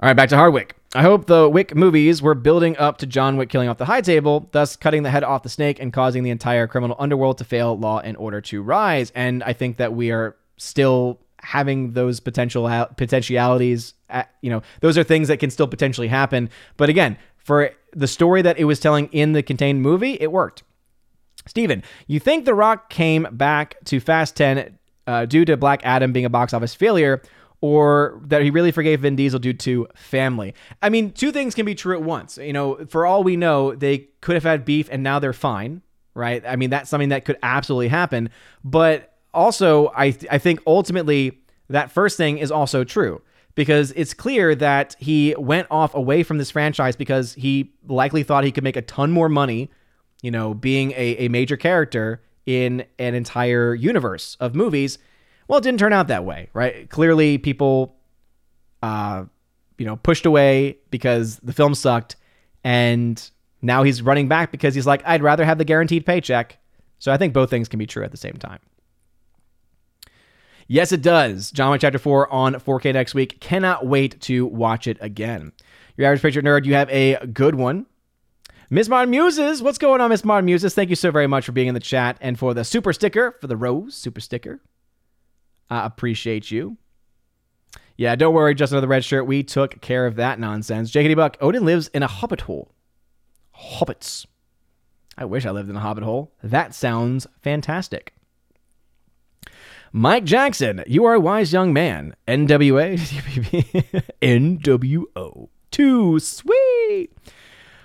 All 0.00 0.08
right, 0.08 0.16
back 0.16 0.30
to 0.30 0.36
Hardwick. 0.36 0.74
I 0.96 1.02
hope 1.02 1.26
the 1.26 1.48
Wick 1.48 1.74
movies 1.74 2.22
were 2.22 2.36
building 2.36 2.76
up 2.76 2.98
to 2.98 3.06
John 3.06 3.36
Wick 3.36 3.48
killing 3.48 3.68
off 3.68 3.78
the 3.78 3.84
high 3.84 4.00
table, 4.00 4.48
thus 4.52 4.76
cutting 4.76 5.02
the 5.02 5.10
head 5.10 5.24
off 5.24 5.42
the 5.42 5.48
snake 5.48 5.80
and 5.80 5.92
causing 5.92 6.22
the 6.22 6.30
entire 6.30 6.68
criminal 6.68 6.94
underworld 7.00 7.38
to 7.38 7.44
fail 7.44 7.76
law 7.76 7.98
and 7.98 8.16
order 8.16 8.40
to 8.42 8.62
rise. 8.62 9.10
And 9.16 9.42
I 9.42 9.54
think 9.54 9.78
that 9.78 9.92
we 9.92 10.12
are 10.12 10.36
still 10.56 11.20
having 11.40 11.94
those 11.94 12.20
potential 12.20 12.68
potentialities. 12.96 13.94
At, 14.08 14.30
you 14.40 14.50
know, 14.50 14.62
those 14.80 14.96
are 14.96 15.02
things 15.02 15.26
that 15.28 15.38
can 15.38 15.50
still 15.50 15.66
potentially 15.66 16.06
happen. 16.06 16.48
But 16.76 16.88
again, 16.88 17.18
for 17.38 17.70
the 17.92 18.06
story 18.06 18.42
that 18.42 18.56
it 18.56 18.64
was 18.64 18.78
telling 18.78 19.08
in 19.08 19.32
the 19.32 19.42
contained 19.42 19.82
movie, 19.82 20.16
it 20.20 20.30
worked. 20.30 20.62
Steven, 21.46 21.82
you 22.06 22.20
think 22.20 22.44
The 22.44 22.54
Rock 22.54 22.88
came 22.88 23.26
back 23.32 23.76
to 23.86 23.98
Fast 23.98 24.36
10 24.36 24.78
uh, 25.06 25.26
due 25.26 25.44
to 25.44 25.56
Black 25.56 25.80
Adam 25.84 26.12
being 26.12 26.24
a 26.24 26.30
box 26.30 26.54
office 26.54 26.74
failure, 26.74 27.20
or 27.64 28.20
that 28.26 28.42
he 28.42 28.50
really 28.50 28.70
forgave 28.70 29.00
Vin 29.00 29.16
Diesel 29.16 29.38
due 29.38 29.54
to 29.54 29.88
family? 29.94 30.52
I 30.82 30.90
mean, 30.90 31.12
two 31.12 31.32
things 31.32 31.54
can 31.54 31.64
be 31.64 31.74
true 31.74 31.96
at 31.96 32.02
once. 32.02 32.36
You 32.36 32.52
know, 32.52 32.84
for 32.90 33.06
all 33.06 33.24
we 33.24 33.36
know, 33.36 33.74
they 33.74 34.08
could 34.20 34.34
have 34.34 34.42
had 34.42 34.66
beef 34.66 34.86
and 34.92 35.02
now 35.02 35.18
they're 35.18 35.32
fine, 35.32 35.80
right? 36.12 36.44
I 36.46 36.56
mean, 36.56 36.68
that's 36.68 36.90
something 36.90 37.08
that 37.08 37.24
could 37.24 37.38
absolutely 37.42 37.88
happen. 37.88 38.28
But 38.62 39.14
also, 39.32 39.90
I, 39.96 40.10
th- 40.10 40.30
I 40.30 40.36
think 40.36 40.60
ultimately 40.66 41.38
that 41.70 41.90
first 41.90 42.18
thing 42.18 42.36
is 42.36 42.50
also 42.50 42.84
true 42.84 43.22
because 43.54 43.94
it's 43.96 44.12
clear 44.12 44.54
that 44.56 44.94
he 44.98 45.34
went 45.38 45.66
off 45.70 45.94
away 45.94 46.22
from 46.22 46.36
this 46.36 46.50
franchise 46.50 46.96
because 46.96 47.32
he 47.32 47.72
likely 47.88 48.22
thought 48.22 48.44
he 48.44 48.52
could 48.52 48.64
make 48.64 48.76
a 48.76 48.82
ton 48.82 49.10
more 49.10 49.30
money, 49.30 49.70
you 50.20 50.30
know, 50.30 50.52
being 50.52 50.90
a, 50.90 51.16
a 51.16 51.28
major 51.28 51.56
character 51.56 52.20
in 52.44 52.84
an 52.98 53.14
entire 53.14 53.74
universe 53.74 54.36
of 54.38 54.54
movies. 54.54 54.98
Well, 55.48 55.58
it 55.58 55.62
didn't 55.62 55.80
turn 55.80 55.92
out 55.92 56.08
that 56.08 56.24
way, 56.24 56.48
right? 56.54 56.88
Clearly, 56.88 57.38
people, 57.38 57.96
uh, 58.82 59.24
you 59.78 59.86
know, 59.86 59.96
pushed 59.96 60.26
away 60.26 60.78
because 60.90 61.38
the 61.40 61.52
film 61.52 61.74
sucked, 61.74 62.16
and 62.62 63.30
now 63.62 63.82
he's 63.82 64.02
running 64.02 64.28
back 64.28 64.50
because 64.50 64.74
he's 64.74 64.86
like, 64.86 65.02
I'd 65.04 65.22
rather 65.22 65.44
have 65.44 65.58
the 65.58 65.64
guaranteed 65.64 66.06
paycheck. 66.06 66.58
So 66.98 67.12
I 67.12 67.16
think 67.16 67.34
both 67.34 67.50
things 67.50 67.68
can 67.68 67.78
be 67.78 67.86
true 67.86 68.04
at 68.04 68.10
the 68.10 68.16
same 68.16 68.34
time. 68.34 68.60
Yes, 70.66 70.92
it 70.92 71.02
does. 71.02 71.50
John 71.50 71.70
Wick 71.70 71.82
Chapter 71.82 71.98
4 71.98 72.32
on 72.32 72.54
4K 72.54 72.94
next 72.94 73.14
week. 73.14 73.40
Cannot 73.40 73.86
wait 73.86 74.20
to 74.22 74.46
watch 74.46 74.86
it 74.86 74.96
again. 75.00 75.52
Your 75.96 76.06
average 76.06 76.22
Patriot 76.22 76.44
nerd, 76.44 76.64
you 76.64 76.74
have 76.74 76.88
a 76.90 77.26
good 77.26 77.54
one. 77.54 77.86
Miss 78.70 78.88
Modern 78.88 79.10
Muses, 79.10 79.62
what's 79.62 79.78
going 79.78 80.00
on, 80.00 80.08
Miss 80.08 80.24
Modern 80.24 80.46
Muses? 80.46 80.74
Thank 80.74 80.90
you 80.90 80.96
so 80.96 81.10
very 81.10 81.26
much 81.26 81.44
for 81.44 81.52
being 81.52 81.68
in 81.68 81.74
the 81.74 81.80
chat 81.80 82.16
and 82.20 82.38
for 82.38 82.54
the 82.54 82.64
super 82.64 82.92
sticker, 82.92 83.36
for 83.40 83.46
the 83.46 83.56
rose 83.56 83.94
super 83.94 84.20
sticker. 84.20 84.60
I 85.70 85.86
appreciate 85.86 86.50
you. 86.50 86.76
Yeah, 87.96 88.16
don't 88.16 88.34
worry, 88.34 88.54
just 88.54 88.72
another 88.72 88.88
red 88.88 89.04
shirt. 89.04 89.26
We 89.26 89.42
took 89.44 89.80
care 89.80 90.06
of 90.06 90.16
that 90.16 90.40
nonsense. 90.40 90.90
JKD 90.90 91.14
Buck, 91.16 91.36
Odin 91.40 91.64
lives 91.64 91.88
in 91.88 92.02
a 92.02 92.08
hobbit 92.08 92.42
hole. 92.42 92.72
hobbits. 93.56 94.26
I 95.16 95.24
wish 95.24 95.46
I 95.46 95.52
lived 95.52 95.70
in 95.70 95.76
a 95.76 95.80
hobbit 95.80 96.02
hole. 96.02 96.34
That 96.42 96.74
sounds 96.74 97.26
fantastic. 97.40 98.12
Mike 99.92 100.24
Jackson, 100.24 100.82
you 100.88 101.04
are 101.04 101.14
a 101.14 101.20
wise 101.20 101.52
young 101.52 101.72
man. 101.72 102.16
NWA, 102.26 102.98
NWO. 104.22 105.48
Too 105.70 106.18
sweet. 106.18 107.10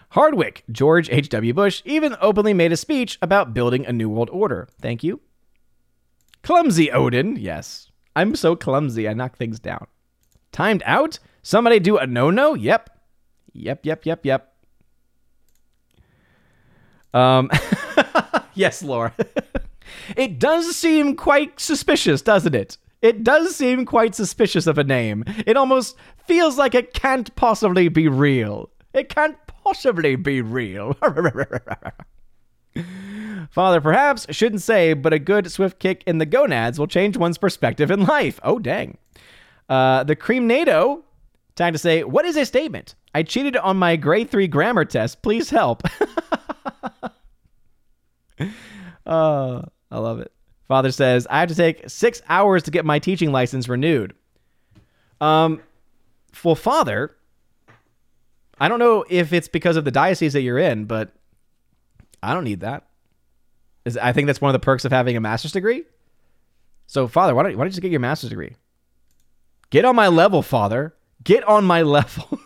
Hardwick, 0.10 0.64
George 0.72 1.08
H.W. 1.12 1.54
Bush, 1.54 1.84
even 1.86 2.16
openly 2.20 2.56
made 2.56 2.72
a 2.72 2.78
speech 2.78 3.20
about 3.22 3.54
building 3.54 3.86
a 3.86 3.94
new 3.94 4.10
world 4.10 4.32
order. 4.32 4.68
Thank 4.82 5.04
you. 5.04 5.22
Clumsy 6.44 6.92
Odin, 6.92 7.36
yes. 7.36 7.92
I'm 8.16 8.36
so 8.36 8.56
clumsy, 8.56 9.08
I 9.08 9.14
knock 9.14 9.38
things 9.38 9.60
down. 9.60 9.88
Timed 10.52 10.84
out? 10.86 11.20
Somebody 11.42 11.80
do 11.80 11.98
a 11.98 12.08
no 12.08 12.30
no? 12.30 12.54
Yep. 12.54 12.90
Yep, 13.54 13.86
yep, 13.86 14.06
yep, 14.06 14.26
yep. 14.26 14.54
Um, 17.14 17.50
yes, 18.54 18.84
Laura. 18.84 19.14
it 20.16 20.40
does 20.40 20.76
seem 20.76 21.16
quite 21.16 21.60
suspicious, 21.60 22.22
doesn't 22.22 22.56
it? 22.56 22.78
It 23.02 23.24
does 23.24 23.56
seem 23.56 23.86
quite 23.86 24.14
suspicious 24.14 24.68
of 24.68 24.78
a 24.78 24.84
name. 24.84 25.24
It 25.48 25.56
almost 25.56 25.96
feels 26.28 26.58
like 26.58 26.76
it 26.76 26.94
can't 26.94 27.34
possibly 27.36 27.88
be 27.88 28.08
real. 28.08 28.70
It 28.94 29.10
can't 29.10 29.38
possibly 29.48 30.16
be 30.16 30.42
real. 30.42 30.98
Father, 33.50 33.82
perhaps 33.82 34.28
shouldn't 34.30 34.62
say, 34.62 34.94
but 34.94 35.14
a 35.14 35.20
good 35.20 35.52
swift 35.52 35.80
kick 35.80 36.04
in 36.06 36.18
the 36.18 36.26
gonads 36.26 36.78
will 36.78 36.88
change 36.88 37.18
one's 37.18 37.38
perspective 37.38 37.90
in 37.92 38.06
life. 38.06 38.40
Oh, 38.44 38.60
dang. 38.60 38.98
Uh, 39.68 40.04
the 40.04 40.16
Cream 40.16 40.48
NATO 40.48 41.04
Time 41.60 41.74
to 41.74 41.78
say, 41.78 42.06
what 42.06 42.24
is 42.24 42.38
a 42.38 42.46
statement? 42.46 42.96
I 43.14 43.22
cheated 43.22 43.58
on 43.58 43.76
my 43.76 43.98
grade 43.98 44.30
three 44.30 44.48
grammar 44.48 44.86
test. 44.86 45.22
Please 45.22 45.50
help. 45.50 45.84
oh, 49.06 49.66
I 49.92 50.00
love 50.00 50.22
it. 50.22 50.32
Father 50.70 50.90
says, 50.90 51.28
I 51.30 51.42
have 51.42 51.50
to 51.50 51.56
take 51.56 51.90
six 51.90 52.22
hours 52.30 52.64
to 52.64 52.72
get 52.72 52.86
my 52.86 52.98
teaching 52.98 53.34
license 53.34 53.68
renewed. 53.68 54.14
Um, 55.20 55.62
well, 56.46 56.56
Father, 56.56 57.14
I 58.58 58.70
don't 58.70 58.80
know 58.80 59.04
if 59.10 59.34
it's 59.34 59.50
because 59.50 59.76
of 59.76 59.84
the 59.84 59.92
diocese 59.92 60.32
that 60.32 60.44
you're 60.44 60.60
in, 60.60 60.86
but 60.86 61.12
I 62.24 62.34
don't 62.34 62.46
need 62.46 62.62
that. 62.62 62.88
Is 63.90 63.98
I 63.98 64.12
think 64.12 64.28
that's 64.28 64.42
one 64.42 64.50
of 64.50 64.54
the 64.54 64.64
perks 64.64 64.86
of 64.86 64.92
having 64.92 65.18
a 65.18 65.20
master's 65.20 65.52
degree. 65.52 65.84
So, 66.88 67.08
Father, 67.08 67.36
why 67.36 67.44
don't, 67.44 67.58
why 67.58 67.64
don't 67.64 67.68
you 67.68 67.72
just 67.72 67.82
get 67.82 67.92
your 67.92 68.00
master's 68.00 68.30
degree? 68.30 68.56
Get 69.70 69.86
on 69.86 69.96
my 69.96 70.08
level, 70.08 70.42
Father. 70.42 70.96
Get 71.24 71.44
on 71.44 71.66
my 71.66 71.82
level. 71.84 72.40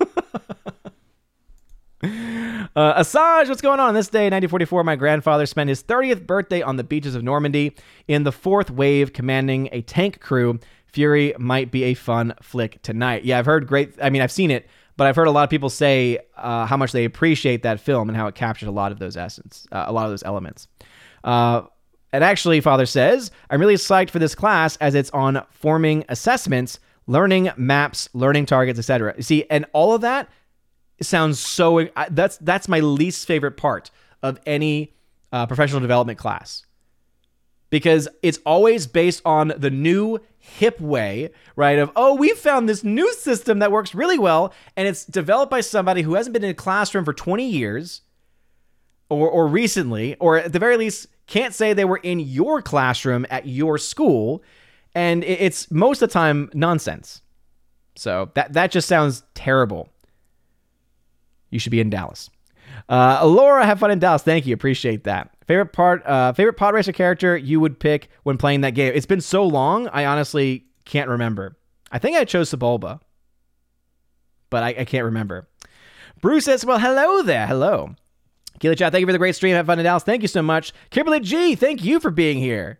Uh, 2.75 3.03
Asajj, 3.03 3.49
what's 3.49 3.61
going 3.61 3.79
on? 3.79 3.93
This 3.93 4.07
day, 4.07 4.25
1944, 4.25 4.83
my 4.83 4.95
grandfather 4.95 5.45
spent 5.45 5.69
his 5.69 5.83
30th 5.83 6.25
birthday 6.25 6.61
on 6.61 6.75
the 6.75 6.83
beaches 6.83 7.13
of 7.13 7.23
Normandy 7.23 7.75
in 8.07 8.23
the 8.23 8.31
fourth 8.31 8.71
wave, 8.71 9.13
commanding 9.13 9.69
a 9.71 9.81
tank 9.81 10.19
crew. 10.19 10.59
Fury 10.87 11.35
might 11.37 11.71
be 11.71 11.83
a 11.83 11.93
fun 11.93 12.33
flick 12.41 12.81
tonight. 12.81 13.25
Yeah, 13.25 13.37
I've 13.37 13.45
heard 13.45 13.67
great. 13.67 13.93
I 14.01 14.09
mean, 14.09 14.23
I've 14.23 14.31
seen 14.31 14.49
it, 14.49 14.67
but 14.97 15.05
I've 15.05 15.15
heard 15.15 15.27
a 15.27 15.31
lot 15.31 15.43
of 15.43 15.51
people 15.51 15.69
say 15.69 16.19
uh, 16.35 16.65
how 16.65 16.77
much 16.77 16.91
they 16.91 17.05
appreciate 17.05 17.61
that 17.61 17.79
film 17.79 18.09
and 18.09 18.17
how 18.17 18.25
it 18.25 18.33
captured 18.33 18.69
a 18.69 18.71
lot 18.71 18.91
of 18.91 18.97
those 18.97 19.17
essence, 19.17 19.67
uh, 19.71 19.85
a 19.87 19.93
lot 19.93 20.05
of 20.05 20.11
those 20.11 20.23
elements. 20.23 20.67
Uh, 21.23 21.63
and 22.11 22.23
actually, 22.23 22.61
Father 22.61 22.85
says, 22.85 23.31
I'm 23.49 23.59
really 23.59 23.75
psyched 23.75 24.11
for 24.11 24.19
this 24.19 24.35
class 24.35 24.77
as 24.77 24.95
it's 24.95 25.09
on 25.11 25.43
forming 25.49 26.05
assessments 26.09 26.79
learning 27.07 27.51
maps, 27.57 28.07
learning 28.13 28.45
targets, 28.45 28.79
etc. 28.79 29.13
You 29.17 29.23
see, 29.23 29.45
and 29.49 29.65
all 29.73 29.93
of 29.93 30.01
that 30.01 30.29
sounds 31.01 31.39
so. 31.39 31.89
That's 32.11 32.37
that's 32.37 32.67
my 32.67 32.79
least 32.79 33.27
favorite 33.27 33.57
part 33.57 33.91
of 34.21 34.39
any 34.45 34.93
uh, 35.31 35.47
professional 35.47 35.81
development 35.81 36.19
class 36.19 36.65
because 37.69 38.07
it's 38.21 38.37
always 38.45 38.85
based 38.85 39.19
on 39.25 39.51
the 39.57 39.71
new 39.71 40.19
hip 40.37 40.79
way, 40.79 41.31
right? 41.55 41.79
Of, 41.79 41.91
oh, 41.95 42.13
we 42.13 42.29
found 42.33 42.69
this 42.69 42.83
new 42.83 43.11
system 43.13 43.57
that 43.59 43.71
works 43.71 43.95
really 43.95 44.19
well, 44.19 44.53
and 44.77 44.87
it's 44.87 45.05
developed 45.05 45.49
by 45.49 45.61
somebody 45.61 46.03
who 46.03 46.13
hasn't 46.13 46.33
been 46.33 46.43
in 46.43 46.51
a 46.51 46.53
classroom 46.53 47.03
for 47.03 47.13
20 47.13 47.43
years 47.43 48.01
or, 49.13 49.29
or 49.29 49.47
recently, 49.47 50.15
or 50.15 50.37
at 50.37 50.53
the 50.53 50.59
very 50.59 50.77
least, 50.77 51.07
can't 51.27 51.53
say 51.53 51.73
they 51.73 51.85
were 51.85 51.97
in 51.97 52.19
your 52.19 52.61
classroom 52.61 53.25
at 53.29 53.47
your 53.47 53.77
school 53.77 54.43
and 54.95 55.23
it's 55.23 55.71
most 55.71 56.01
of 56.01 56.09
the 56.09 56.13
time 56.13 56.49
nonsense. 56.53 57.21
So 57.95 58.31
that 58.35 58.53
that 58.53 58.71
just 58.71 58.87
sounds 58.87 59.23
terrible. 59.33 59.89
You 61.49 61.59
should 61.59 61.71
be 61.71 61.79
in 61.79 61.89
Dallas. 61.89 62.29
Uh, 62.89 63.25
Laura, 63.25 63.65
have 63.65 63.79
fun 63.79 63.91
in 63.91 63.99
Dallas. 63.99 64.23
Thank 64.23 64.47
you, 64.47 64.53
appreciate 64.53 65.03
that. 65.03 65.29
Favorite 65.45 65.73
part, 65.73 66.05
uh, 66.05 66.33
favorite 66.33 66.53
pod 66.53 66.73
racer 66.73 66.91
character 66.91 67.37
you 67.37 67.59
would 67.59 67.79
pick 67.79 68.09
when 68.23 68.37
playing 68.37 68.61
that 68.61 68.71
game? 68.71 68.91
It's 68.95 69.05
been 69.05 69.21
so 69.21 69.45
long, 69.45 69.87
I 69.89 70.05
honestly 70.05 70.65
can't 70.85 71.09
remember. 71.09 71.57
I 71.91 71.99
think 71.99 72.17
I 72.17 72.25
chose 72.25 72.49
Sebulba, 72.49 72.99
but 74.49 74.63
I, 74.63 74.69
I 74.69 74.85
can't 74.85 75.05
remember. 75.05 75.47
Bruce 76.21 76.45
says, 76.45 76.65
"Well, 76.65 76.79
hello 76.79 77.21
there, 77.21 77.45
hello." 77.45 77.95
Keely 78.63 78.77
Chat, 78.77 78.93
thank 78.93 79.01
you 79.01 79.07
for 79.07 79.11
the 79.11 79.17
great 79.17 79.35
stream. 79.35 79.55
Have 79.55 79.65
fun 79.65 79.77
in 79.77 79.83
Dallas. 79.83 80.03
Thank 80.03 80.21
you 80.21 80.29
so 80.29 80.41
much. 80.41 80.71
Kimberly 80.89 81.19
G, 81.19 81.53
thank 81.53 81.83
you 81.83 81.99
for 81.99 82.09
being 82.09 82.37
here. 82.37 82.79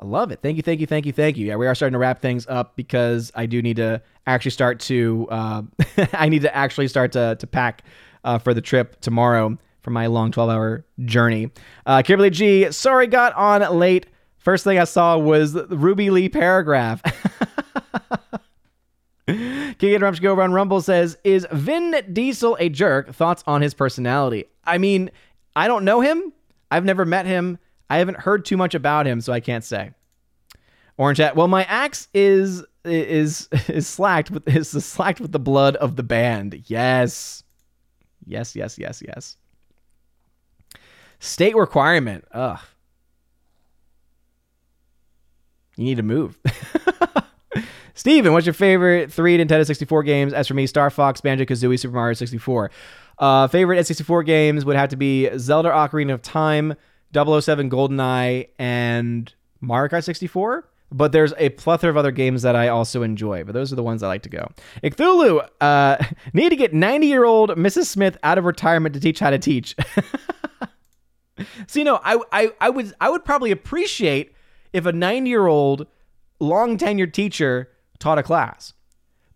I 0.00 0.06
love 0.06 0.32
it. 0.32 0.40
Thank 0.40 0.56
you, 0.56 0.62
thank 0.62 0.80
you, 0.80 0.86
thank 0.86 1.04
you, 1.04 1.12
thank 1.12 1.36
you. 1.36 1.44
Yeah, 1.44 1.56
we 1.56 1.66
are 1.66 1.74
starting 1.74 1.92
to 1.92 1.98
wrap 1.98 2.22
things 2.22 2.46
up 2.46 2.76
because 2.76 3.30
I 3.34 3.44
do 3.44 3.60
need 3.60 3.76
to 3.76 4.00
actually 4.26 4.52
start 4.52 4.80
to. 4.80 5.28
Uh, 5.30 5.62
I 6.14 6.30
need 6.30 6.40
to 6.42 6.56
actually 6.56 6.88
start 6.88 7.12
to 7.12 7.36
to 7.38 7.46
pack 7.46 7.82
uh, 8.24 8.38
for 8.38 8.54
the 8.54 8.62
trip 8.62 8.98
tomorrow 9.02 9.58
for 9.82 9.90
my 9.90 10.06
long 10.06 10.32
12 10.32 10.48
hour 10.48 10.86
journey. 11.04 11.50
Uh, 11.84 12.00
Kimberly 12.00 12.30
G, 12.30 12.72
sorry, 12.72 13.06
got 13.06 13.34
on 13.34 13.78
late. 13.78 14.06
First 14.38 14.64
thing 14.64 14.78
I 14.78 14.84
saw 14.84 15.18
was 15.18 15.56
Ruby 15.68 16.08
Lee 16.08 16.30
paragraph. 16.30 17.02
King 19.26 19.74
Interruption 19.82 20.22
Go 20.22 20.34
Run 20.34 20.52
Rumble 20.52 20.80
says, 20.80 21.18
Is 21.24 21.46
Vin 21.50 21.94
Diesel 22.12 22.56
a 22.60 22.68
jerk? 22.68 23.12
Thoughts 23.12 23.42
on 23.46 23.60
his 23.60 23.74
personality? 23.74 24.44
I 24.64 24.78
mean, 24.78 25.10
I 25.56 25.66
don't 25.66 25.84
know 25.84 26.00
him. 26.00 26.32
I've 26.70 26.84
never 26.84 27.04
met 27.04 27.26
him. 27.26 27.58
I 27.90 27.98
haven't 27.98 28.18
heard 28.18 28.44
too 28.44 28.56
much 28.56 28.74
about 28.74 29.06
him, 29.06 29.20
so 29.20 29.32
I 29.32 29.40
can't 29.40 29.64
say. 29.64 29.92
Orange 30.96 31.18
hat. 31.18 31.36
Well, 31.36 31.48
my 31.48 31.64
axe 31.64 32.08
is 32.14 32.64
is 32.84 33.48
is 33.68 33.86
slacked 33.86 34.30
with 34.30 34.48
is 34.48 34.70
slacked 34.70 35.20
with 35.20 35.32
the 35.32 35.38
blood 35.38 35.76
of 35.76 35.96
the 35.96 36.02
band. 36.02 36.62
Yes, 36.66 37.42
yes, 38.24 38.56
yes, 38.56 38.78
yes, 38.78 39.02
yes. 39.06 39.36
State 41.18 41.56
requirement. 41.56 42.24
Ugh. 42.32 42.60
You 45.76 45.84
need 45.84 45.96
to 45.96 46.02
move. 46.02 46.38
Steven, 47.96 48.34
what's 48.34 48.44
your 48.44 48.52
favorite 48.52 49.10
three 49.10 49.38
Nintendo 49.38 49.66
64 49.66 50.02
games? 50.02 50.32
As 50.34 50.46
for 50.46 50.52
me, 50.52 50.66
Star 50.66 50.90
Fox, 50.90 51.22
Banjo 51.22 51.46
Kazooie, 51.46 51.80
Super 51.80 51.94
Mario 51.94 52.12
64. 52.12 52.70
Uh, 53.18 53.48
favorite 53.48 53.78
N64 53.78 54.26
games 54.26 54.66
would 54.66 54.76
have 54.76 54.90
to 54.90 54.96
be 54.96 55.30
Zelda 55.38 55.70
Ocarina 55.70 56.12
of 56.12 56.20
Time, 56.20 56.74
007 57.14 57.70
GoldenEye, 57.70 58.50
and 58.58 59.34
Mario 59.62 59.88
Kart 59.88 60.04
64. 60.04 60.68
But 60.92 61.12
there's 61.12 61.32
a 61.38 61.48
plethora 61.48 61.88
of 61.88 61.96
other 61.96 62.10
games 62.10 62.42
that 62.42 62.54
I 62.54 62.68
also 62.68 63.02
enjoy, 63.02 63.44
but 63.44 63.52
those 63.52 63.72
are 63.72 63.76
the 63.76 63.82
ones 63.82 64.02
I 64.02 64.08
like 64.08 64.22
to 64.22 64.28
go. 64.28 64.52
Icthulu, 64.84 65.48
uh, 65.62 65.96
need 66.34 66.50
to 66.50 66.56
get 66.56 66.74
90 66.74 67.06
year 67.06 67.24
old 67.24 67.50
Mrs. 67.50 67.86
Smith 67.86 68.18
out 68.22 68.36
of 68.36 68.44
retirement 68.44 68.94
to 68.94 69.00
teach 69.00 69.18
how 69.20 69.30
to 69.30 69.38
teach. 69.38 69.74
so 71.66 71.78
you 71.78 71.84
know, 71.84 71.98
I, 72.04 72.20
I 72.30 72.52
I 72.60 72.68
would 72.68 72.92
I 73.00 73.08
would 73.08 73.24
probably 73.24 73.52
appreciate 73.52 74.34
if 74.74 74.84
a 74.84 74.92
90 74.92 75.30
year 75.30 75.46
old 75.46 75.86
long 76.38 76.76
tenured 76.76 77.14
teacher 77.14 77.70
taught 77.98 78.18
a 78.18 78.22
class. 78.22 78.72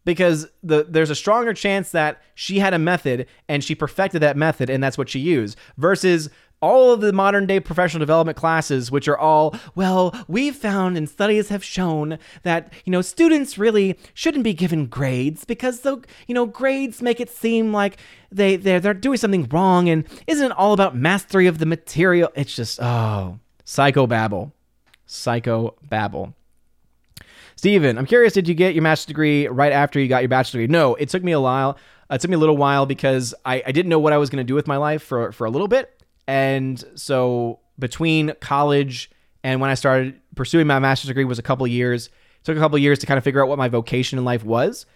Because 0.05 0.49
the 0.63 0.87
there's 0.89 1.11
a 1.11 1.15
stronger 1.15 1.53
chance 1.53 1.91
that 1.91 2.23
she 2.35 2.59
had 2.59 2.73
a 2.73 2.79
method 2.79 3.27
and 3.49 3.63
she 3.63 3.75
perfected 3.75 4.23
that 4.23 4.37
method 4.37 4.71
and 4.71 4.83
that's 4.83 4.97
what 4.97 5.11
she 5.11 5.19
used 5.19 5.59
versus 5.77 6.31
all 6.63 6.93
of 6.93 7.01
the 7.01 7.13
modern 7.13 7.47
day 7.47 7.59
professional 7.61 8.01
development 8.01 8.37
classes 8.37 8.91
which 8.91 9.09
are 9.09 9.19
all 9.19 9.55
well 9.75 10.15
we've 10.29 10.57
found 10.57 10.97
and 10.97 11.09
studies 11.09 11.49
have 11.49 11.65
shown 11.65 12.19
that 12.43 12.73
you 12.85 12.91
know 12.91 13.03
students 13.03 13.59
really 13.59 13.99
shouldn't 14.15 14.45
be 14.45 14.55
given 14.55 14.87
grades 14.87 15.45
because 15.45 15.81
the 15.81 16.03
you 16.27 16.35
know 16.35 16.47
grades 16.47 17.03
make 17.03 17.21
it 17.21 17.31
seem 17.31 17.73
like 17.73 17.99
they 18.31 18.57
they're, 18.57 18.81
they're 18.81 18.95
doing 18.95 19.17
something 19.17 19.47
wrong 19.51 19.89
and 19.89 20.05
isn't 20.27 20.51
it 20.51 20.57
all 20.57 20.73
about 20.73 20.95
mastery 20.95 21.47
of 21.47 21.59
the 21.59 21.67
material? 21.67 22.31
It's 22.35 22.55
just 22.55 22.81
oh 22.81 23.39
psycho 23.65 24.07
babble. 24.07 24.53
Psycho 25.07 25.75
babble 25.89 26.35
Steven, 27.61 27.99
I'm 27.99 28.07
curious, 28.07 28.33
did 28.33 28.49
you 28.49 28.55
get 28.55 28.73
your 28.73 28.81
master's 28.81 29.05
degree 29.05 29.47
right 29.47 29.71
after 29.71 30.01
you 30.01 30.09
got 30.09 30.23
your 30.23 30.31
bachelor's 30.31 30.53
degree? 30.53 30.67
No, 30.67 30.95
it 30.95 31.11
took 31.11 31.23
me 31.23 31.33
a 31.33 31.41
while. 31.43 31.77
Uh, 32.11 32.15
it 32.15 32.23
took 32.23 32.31
me 32.31 32.37
a 32.37 32.39
little 32.39 32.57
while 32.57 32.87
because 32.87 33.35
I, 33.45 33.63
I 33.67 33.71
didn't 33.71 33.91
know 33.91 33.99
what 33.99 34.15
I 34.15 34.17
was 34.17 34.31
going 34.31 34.39
to 34.39 34.49
do 34.49 34.55
with 34.55 34.67
my 34.67 34.79
life 34.79 35.03
for, 35.03 35.31
for 35.33 35.45
a 35.45 35.51
little 35.51 35.69
bit. 35.69 36.03
And 36.27 36.83
so 36.95 37.61
between 37.79 38.33
college 38.41 39.11
and 39.45 39.61
when 39.61 39.69
I 39.69 39.75
started 39.75 40.19
pursuing 40.37 40.69
my 40.69 40.79
master's 40.79 41.09
degree 41.09 41.27
was 41.27 41.39
a 41.39 41.43
couple 41.43 41.67
years. 41.67 42.07
It 42.07 42.45
took 42.45 42.57
a 42.57 42.61
couple 42.61 42.79
years 42.79 42.99
to 43.01 43.07
kind 43.07 43.19
of 43.19 43.25
figure 43.25 43.43
out 43.43 43.49
what 43.51 43.59
my 43.59 43.69
vocation 43.69 44.19
in 44.19 44.25
life 44.25 44.43
was. 44.43 44.87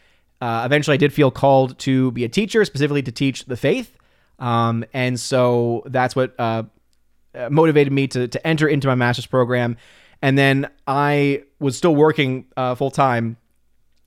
Uh, 0.40 0.62
eventually, 0.64 0.94
I 0.94 0.96
did 0.96 1.12
feel 1.12 1.30
called 1.30 1.78
to 1.80 2.12
be 2.12 2.24
a 2.24 2.30
teacher, 2.30 2.64
specifically 2.64 3.02
to 3.02 3.12
teach 3.12 3.44
the 3.44 3.58
faith. 3.58 3.94
Um, 4.38 4.86
and 4.94 5.20
so 5.20 5.82
that's 5.84 6.16
what 6.16 6.34
uh, 6.40 6.62
motivated 7.50 7.92
me 7.92 8.06
to, 8.06 8.26
to 8.26 8.46
enter 8.46 8.66
into 8.66 8.88
my 8.88 8.94
master's 8.94 9.26
program. 9.26 9.76
And 10.24 10.38
then 10.38 10.70
I 10.86 11.42
was 11.58 11.76
still 11.76 11.94
working 11.94 12.46
uh, 12.56 12.74
full 12.76 12.90
time. 12.90 13.36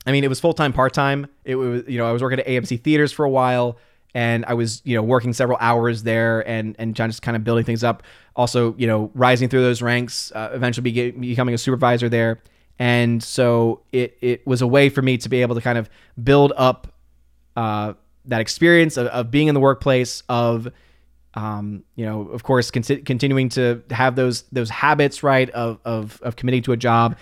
I 0.04 0.10
mean, 0.10 0.24
it 0.24 0.28
was 0.28 0.40
full 0.40 0.52
time, 0.52 0.72
part 0.72 0.92
time. 0.92 1.28
It 1.44 1.54
was, 1.54 1.84
you 1.86 1.96
know, 1.96 2.08
I 2.08 2.10
was 2.10 2.20
working 2.22 2.40
at 2.40 2.46
AMC 2.48 2.82
theaters 2.82 3.12
for 3.12 3.24
a 3.24 3.30
while 3.30 3.78
and 4.14 4.44
I 4.46 4.54
was, 4.54 4.82
you 4.84 4.96
know, 4.96 5.02
working 5.04 5.32
several 5.32 5.58
hours 5.60 6.02
there 6.02 6.40
and 6.48 6.74
and 6.76 6.96
just 6.96 7.22
kind 7.22 7.36
of 7.36 7.44
building 7.44 7.64
things 7.64 7.84
up. 7.84 8.02
Also, 8.34 8.74
you 8.76 8.88
know, 8.88 9.12
rising 9.14 9.48
through 9.48 9.62
those 9.62 9.80
ranks, 9.80 10.32
uh, 10.34 10.50
eventually 10.52 10.90
be, 10.90 11.12
becoming 11.12 11.54
a 11.54 11.58
supervisor 11.58 12.08
there. 12.08 12.42
And 12.80 13.22
so 13.22 13.82
it 13.92 14.18
it 14.20 14.44
was 14.44 14.60
a 14.60 14.66
way 14.66 14.88
for 14.88 15.02
me 15.02 15.18
to 15.18 15.28
be 15.28 15.40
able 15.40 15.54
to 15.54 15.60
kind 15.60 15.78
of 15.78 15.88
build 16.20 16.52
up 16.56 16.92
uh, 17.54 17.92
that 18.24 18.40
experience 18.40 18.96
of, 18.96 19.06
of, 19.06 19.30
being 19.30 19.46
in 19.46 19.54
the 19.54 19.60
workplace, 19.60 20.24
of 20.28 20.66
um, 21.38 21.84
you 21.94 22.04
know, 22.04 22.22
of 22.28 22.42
course, 22.42 22.70
con- 22.70 22.82
continuing 22.82 23.48
to 23.50 23.82
have 23.90 24.16
those 24.16 24.42
those 24.50 24.70
habits, 24.70 25.22
right, 25.22 25.48
of, 25.50 25.78
of 25.84 26.20
of 26.22 26.36
committing 26.36 26.62
to 26.62 26.72
a 26.72 26.76
job, 26.76 27.16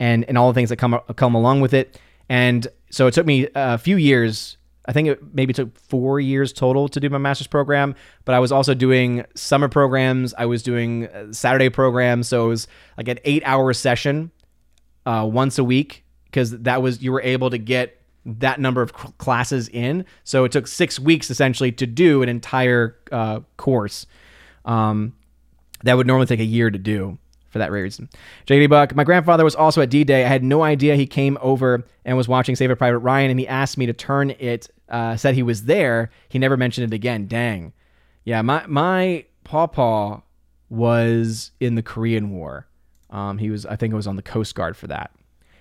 and 0.00 0.24
and 0.24 0.36
all 0.36 0.48
the 0.48 0.54
things 0.54 0.70
that 0.70 0.76
come 0.76 0.98
come 1.16 1.34
along 1.34 1.60
with 1.60 1.72
it. 1.72 1.98
And 2.28 2.66
so 2.90 3.06
it 3.06 3.14
took 3.14 3.26
me 3.26 3.48
a 3.54 3.78
few 3.78 3.96
years 3.96 4.58
I 4.86 4.92
think 4.92 5.08
it 5.08 5.20
maybe 5.34 5.52
took 5.52 5.78
four 5.78 6.18
years 6.18 6.52
total 6.52 6.88
to 6.88 6.98
do 6.98 7.08
my 7.10 7.18
master's 7.18 7.46
program, 7.46 7.94
but 8.24 8.34
I 8.34 8.40
was 8.40 8.50
also 8.50 8.74
doing 8.74 9.24
summer 9.36 9.68
programs. 9.68 10.34
I 10.34 10.46
was 10.46 10.62
doing 10.62 11.06
uh, 11.06 11.32
Saturday 11.32 11.68
programs. 11.68 12.28
So 12.28 12.46
it 12.46 12.48
was 12.48 12.66
like 12.96 13.06
an 13.06 13.18
eight 13.24 13.42
hour 13.44 13.72
session 13.72 14.30
uh, 15.06 15.28
once 15.30 15.58
a 15.58 15.64
week 15.64 16.04
because 16.24 16.58
that 16.62 16.82
was, 16.82 17.02
you 17.02 17.12
were 17.12 17.20
able 17.22 17.50
to 17.50 17.58
get 17.58 17.99
that 18.24 18.60
number 18.60 18.82
of 18.82 18.92
classes 18.92 19.68
in. 19.68 20.04
So 20.24 20.44
it 20.44 20.52
took 20.52 20.66
six 20.66 20.98
weeks 20.98 21.30
essentially 21.30 21.72
to 21.72 21.86
do 21.86 22.22
an 22.22 22.28
entire 22.28 22.96
uh, 23.10 23.40
course. 23.56 24.06
Um, 24.64 25.14
that 25.82 25.96
would 25.96 26.06
normally 26.06 26.26
take 26.26 26.40
a 26.40 26.44
year 26.44 26.70
to 26.70 26.78
do 26.78 27.18
for 27.48 27.58
that 27.58 27.72
reason. 27.72 28.08
JD 28.46 28.68
Buck, 28.68 28.94
my 28.94 29.04
grandfather 29.04 29.44
was 29.44 29.54
also 29.54 29.80
at 29.80 29.90
D 29.90 30.04
Day. 30.04 30.24
I 30.24 30.28
had 30.28 30.44
no 30.44 30.62
idea 30.62 30.96
he 30.96 31.06
came 31.06 31.38
over 31.40 31.84
and 32.04 32.16
was 32.16 32.28
watching 32.28 32.54
Saving 32.54 32.76
Private 32.76 32.98
Ryan, 32.98 33.30
and 33.30 33.40
he 33.40 33.48
asked 33.48 33.78
me 33.78 33.86
to 33.86 33.92
turn 33.92 34.30
it. 34.38 34.68
Uh, 34.88 35.16
said 35.16 35.34
he 35.34 35.42
was 35.42 35.64
there. 35.64 36.10
He 36.28 36.38
never 36.38 36.56
mentioned 36.56 36.92
it 36.92 36.94
again. 36.94 37.26
Dang. 37.26 37.72
Yeah, 38.24 38.42
my 38.42 38.64
my 38.66 39.24
pawpaw 39.44 40.20
was 40.68 41.50
in 41.60 41.74
the 41.74 41.82
Korean 41.82 42.30
War. 42.30 42.66
Um, 43.10 43.38
he 43.38 43.50
was, 43.50 43.66
I 43.66 43.76
think, 43.76 43.92
it 43.92 43.96
was 43.96 44.06
on 44.06 44.16
the 44.16 44.22
Coast 44.22 44.54
Guard 44.54 44.76
for 44.76 44.86
that. 44.86 45.10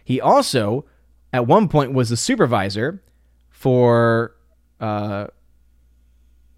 He 0.06 0.22
also, 0.22 0.86
at 1.34 1.48
one 1.48 1.68
point, 1.68 1.94
was 1.94 2.10
the 2.10 2.18
supervisor 2.18 3.02
for. 3.50 4.36
Uh, 4.80 5.28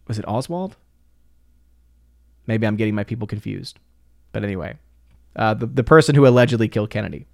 was 0.08 0.20
it 0.20 0.26
Oswald? 0.28 0.76
Maybe 2.48 2.68
I'm 2.68 2.76
getting 2.76 2.96
my 2.96 3.04
people 3.04 3.28
confused. 3.28 3.80
But 4.32 4.44
anyway, 4.44 4.78
uh, 5.36 5.54
the 5.54 5.66
the 5.66 5.84
person 5.84 6.16
who 6.16 6.28
allegedly 6.28 6.68
killed 6.68 6.90
Kennedy 6.90 7.28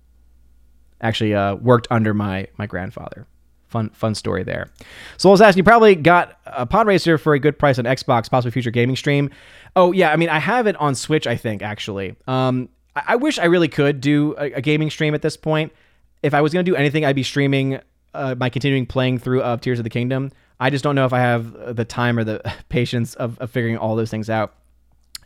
actually 1.01 1.33
uh, 1.33 1.55
worked 1.55 1.87
under 1.91 2.13
my 2.13 2.47
my 2.57 2.65
grandfather. 2.65 3.27
Fun 3.67 3.89
fun 3.89 4.15
story 4.15 4.43
there. 4.43 4.69
So 5.17 5.29
I 5.29 5.31
was 5.31 5.41
asking, 5.41 5.59
you 5.59 5.63
probably 5.63 5.95
got 5.95 6.39
a 6.45 6.65
Pod 6.65 6.87
Racer 6.87 7.17
for 7.17 7.33
a 7.33 7.39
good 7.39 7.59
price 7.59 7.77
on 7.77 7.85
Xbox, 7.85 8.29
possibly 8.29 8.51
future 8.51 8.71
gaming 8.71 8.95
stream. 8.95 9.29
Oh 9.75 9.91
yeah, 9.91 10.11
I 10.11 10.15
mean 10.15 10.29
I 10.29 10.39
have 10.39 10.67
it 10.67 10.75
on 10.77 10.95
Switch. 10.95 11.27
I 11.27 11.35
think 11.35 11.61
actually. 11.61 12.15
Um, 12.27 12.69
I, 12.95 13.03
I 13.07 13.15
wish 13.17 13.37
I 13.39 13.45
really 13.45 13.67
could 13.67 13.99
do 13.99 14.35
a, 14.37 14.53
a, 14.53 14.61
gaming 14.61 14.89
stream 14.89 15.13
at 15.13 15.21
this 15.21 15.35
point. 15.35 15.73
If 16.23 16.33
I 16.33 16.41
was 16.41 16.53
gonna 16.53 16.63
do 16.63 16.75
anything, 16.75 17.05
I'd 17.05 17.15
be 17.15 17.23
streaming 17.23 17.79
uh, 18.13 18.35
my 18.37 18.49
continuing 18.49 18.85
playing 18.85 19.19
through 19.19 19.41
of 19.41 19.61
Tears 19.61 19.79
of 19.79 19.83
the 19.83 19.89
Kingdom. 19.89 20.31
I 20.59 20.69
just 20.69 20.83
don't 20.83 20.95
know 20.95 21.05
if 21.05 21.13
I 21.13 21.19
have 21.19 21.75
the 21.75 21.85
time 21.85 22.17
or 22.17 22.23
the 22.23 22.41
patience 22.69 23.13
of, 23.15 23.37
of 23.39 23.51
figuring 23.51 23.77
all 23.77 23.95
those 23.95 24.09
things 24.09 24.29
out. 24.29 24.55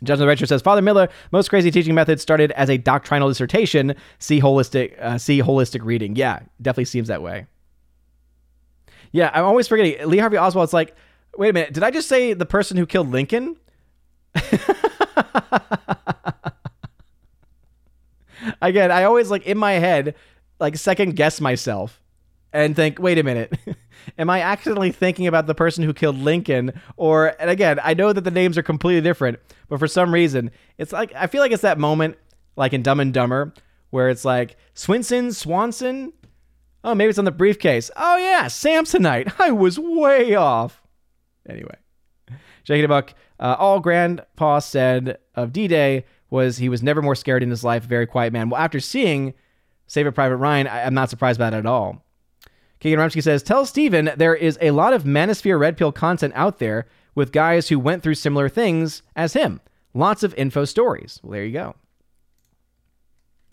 Judgment 0.02 0.28
Retro 0.28 0.46
says 0.46 0.62
Father 0.62 0.82
Miller, 0.82 1.08
most 1.30 1.48
crazy 1.48 1.70
teaching 1.70 1.94
methods 1.94 2.22
started 2.22 2.50
as 2.52 2.68
a 2.68 2.76
doctrinal 2.76 3.28
dissertation. 3.28 3.94
See 4.18 4.40
holistic, 4.40 5.00
uh, 5.00 5.16
see 5.16 5.40
holistic 5.40 5.84
reading. 5.84 6.16
Yeah, 6.16 6.40
definitely 6.60 6.86
seems 6.86 7.08
that 7.08 7.22
way. 7.22 7.46
Yeah, 9.12 9.30
I'm 9.32 9.44
always 9.44 9.68
forgetting 9.68 10.08
Lee 10.08 10.18
Harvey 10.18 10.38
Oswald's 10.38 10.72
like, 10.72 10.96
wait 11.36 11.50
a 11.50 11.52
minute, 11.52 11.74
did 11.74 11.82
I 11.82 11.90
just 11.90 12.08
say 12.08 12.32
the 12.32 12.46
person 12.46 12.76
who 12.76 12.86
killed 12.86 13.10
Lincoln? 13.10 13.56
Again, 18.60 18.90
I 18.90 19.04
always 19.04 19.30
like 19.30 19.46
in 19.46 19.56
my 19.58 19.72
head, 19.72 20.16
like 20.62 20.76
second 20.76 21.16
guess 21.16 21.40
myself 21.40 22.00
and 22.52 22.76
think, 22.76 22.98
wait 22.98 23.18
a 23.18 23.22
minute, 23.22 23.52
am 24.18 24.30
I 24.30 24.42
accidentally 24.42 24.92
thinking 24.92 25.26
about 25.26 25.46
the 25.46 25.54
person 25.54 25.84
who 25.84 25.92
killed 25.92 26.16
Lincoln? 26.16 26.80
Or, 26.96 27.34
and 27.40 27.50
again, 27.50 27.80
I 27.82 27.94
know 27.94 28.12
that 28.12 28.22
the 28.22 28.30
names 28.30 28.56
are 28.56 28.62
completely 28.62 29.00
different, 29.00 29.38
but 29.68 29.78
for 29.78 29.88
some 29.88 30.14
reason, 30.14 30.50
it's 30.78 30.92
like, 30.92 31.12
I 31.14 31.26
feel 31.26 31.40
like 31.40 31.52
it's 31.52 31.62
that 31.62 31.78
moment, 31.78 32.16
like 32.56 32.72
in 32.72 32.82
Dumb 32.82 33.00
and 33.00 33.12
Dumber, 33.12 33.52
where 33.90 34.08
it's 34.08 34.24
like, 34.24 34.56
Swinson, 34.74 35.34
Swanson? 35.34 36.12
Oh, 36.84 36.94
maybe 36.94 37.10
it's 37.10 37.18
on 37.18 37.24
the 37.24 37.30
briefcase. 37.30 37.90
Oh, 37.96 38.16
yeah, 38.16 38.46
Samsonite. 38.46 39.34
I 39.40 39.50
was 39.50 39.78
way 39.78 40.34
off. 40.34 40.82
Anyway, 41.48 41.76
a 42.68 42.86
buck. 42.86 43.14
Uh, 43.40 43.56
all 43.58 43.80
Grandpa 43.80 44.60
said 44.60 45.18
of 45.34 45.52
D 45.52 45.66
Day 45.66 46.04
was 46.30 46.58
he 46.58 46.68
was 46.68 46.82
never 46.82 47.02
more 47.02 47.16
scared 47.16 47.42
in 47.42 47.50
his 47.50 47.64
life, 47.64 47.84
very 47.84 48.06
quiet 48.06 48.32
man. 48.32 48.48
Well, 48.48 48.60
after 48.60 48.78
seeing 48.78 49.34
Saving 49.92 50.14
Private 50.14 50.38
Ryan, 50.38 50.68
I, 50.68 50.80
am 50.80 50.94
not 50.94 51.10
surprised 51.10 51.38
by 51.38 51.50
that 51.50 51.58
at 51.58 51.66
all. 51.66 52.02
King 52.80 52.92
Kane 52.92 52.98
Rumsky 52.98 53.22
says, 53.22 53.42
Tell 53.42 53.66
Steven 53.66 54.10
there 54.16 54.34
is 54.34 54.56
a 54.62 54.70
lot 54.70 54.94
of 54.94 55.04
Manosphere 55.04 55.60
Red 55.60 55.76
Pill 55.76 55.92
content 55.92 56.32
out 56.34 56.60
there 56.60 56.86
with 57.14 57.30
guys 57.30 57.68
who 57.68 57.78
went 57.78 58.02
through 58.02 58.14
similar 58.14 58.48
things 58.48 59.02
as 59.16 59.34
him. 59.34 59.60
Lots 59.92 60.22
of 60.22 60.32
info 60.36 60.64
stories. 60.64 61.20
Well, 61.22 61.32
there 61.32 61.44
you 61.44 61.52
go. 61.52 61.74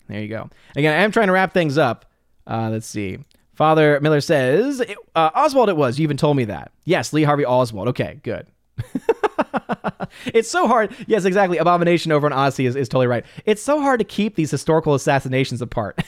There 0.08 0.22
you 0.22 0.28
go. 0.28 0.48
Again, 0.76 0.98
I 0.98 1.02
am 1.02 1.12
trying 1.12 1.26
to 1.26 1.34
wrap 1.34 1.52
things 1.52 1.76
up. 1.76 2.06
Uh, 2.46 2.70
let's 2.70 2.86
see. 2.86 3.18
Father 3.52 4.00
Miller 4.00 4.22
says, 4.22 4.80
uh, 5.14 5.30
Oswald 5.34 5.68
it 5.68 5.76
was. 5.76 5.98
You 5.98 6.04
even 6.04 6.16
told 6.16 6.38
me 6.38 6.46
that. 6.46 6.72
Yes, 6.86 7.12
Lee 7.12 7.24
Harvey 7.24 7.44
Oswald. 7.44 7.88
Okay, 7.88 8.18
good. 8.22 8.46
it's 10.26 10.50
so 10.50 10.66
hard. 10.66 10.94
Yes, 11.06 11.24
exactly. 11.24 11.58
Abomination 11.58 12.12
over 12.12 12.26
on 12.26 12.32
Odysee 12.32 12.66
is, 12.66 12.76
is 12.76 12.88
totally 12.88 13.06
right. 13.06 13.24
It's 13.44 13.62
so 13.62 13.80
hard 13.80 14.00
to 14.00 14.04
keep 14.04 14.34
these 14.34 14.50
historical 14.50 14.94
assassinations 14.94 15.62
apart. 15.62 16.00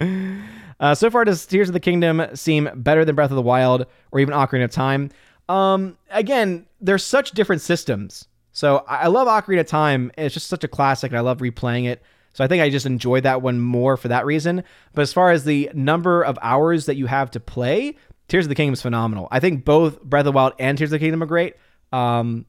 Uh, 0.80 0.96
so 0.96 1.08
far, 1.08 1.24
does 1.24 1.46
Tears 1.46 1.68
of 1.68 1.74
the 1.74 1.80
Kingdom 1.80 2.20
seem 2.34 2.68
better 2.74 3.04
than 3.04 3.14
Breath 3.14 3.30
of 3.30 3.36
the 3.36 3.42
Wild 3.42 3.86
or 4.10 4.18
even 4.18 4.34
Ocarina 4.34 4.64
of 4.64 4.72
Time? 4.72 5.10
Um, 5.48 5.96
again, 6.10 6.66
there's 6.80 7.04
such 7.04 7.30
different 7.30 7.62
systems. 7.62 8.26
So 8.50 8.84
I 8.88 9.06
love 9.06 9.28
Ocarina 9.28 9.60
of 9.60 9.68
Time. 9.68 10.10
It's 10.18 10.34
just 10.34 10.48
such 10.48 10.64
a 10.64 10.68
classic, 10.68 11.12
and 11.12 11.18
I 11.18 11.20
love 11.20 11.38
replaying 11.38 11.86
it. 11.86 12.02
So 12.32 12.42
I 12.42 12.48
think 12.48 12.62
I 12.62 12.68
just 12.68 12.84
enjoyed 12.84 13.22
that 13.22 13.42
one 13.42 13.60
more 13.60 13.96
for 13.96 14.08
that 14.08 14.26
reason. 14.26 14.64
But 14.92 15.02
as 15.02 15.12
far 15.12 15.30
as 15.30 15.44
the 15.44 15.70
number 15.72 16.22
of 16.22 16.36
hours 16.42 16.86
that 16.86 16.96
you 16.96 17.06
have 17.06 17.30
to 17.32 17.40
play, 17.40 17.96
Tears 18.32 18.46
of 18.46 18.48
the 18.48 18.54
Kingdom 18.54 18.72
is 18.72 18.80
phenomenal. 18.80 19.28
I 19.30 19.40
think 19.40 19.62
both 19.62 20.02
Breath 20.02 20.22
of 20.22 20.24
the 20.24 20.32
Wild 20.32 20.54
and 20.58 20.78
Tears 20.78 20.88
of 20.88 20.92
the 20.92 20.98
Kingdom 21.00 21.22
are 21.22 21.26
great. 21.26 21.54
Um, 21.92 22.46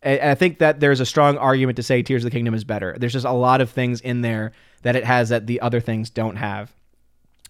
and 0.00 0.20
I 0.20 0.36
think 0.36 0.60
that 0.60 0.78
there's 0.78 1.00
a 1.00 1.06
strong 1.06 1.36
argument 1.36 1.74
to 1.74 1.82
say 1.82 2.04
Tears 2.04 2.22
of 2.22 2.30
the 2.30 2.36
Kingdom 2.36 2.54
is 2.54 2.62
better. 2.62 2.96
There's 2.96 3.14
just 3.14 3.26
a 3.26 3.32
lot 3.32 3.60
of 3.60 3.68
things 3.68 4.00
in 4.00 4.20
there 4.20 4.52
that 4.82 4.94
it 4.94 5.02
has 5.02 5.30
that 5.30 5.48
the 5.48 5.60
other 5.60 5.80
things 5.80 6.08
don't 6.08 6.36
have. 6.36 6.72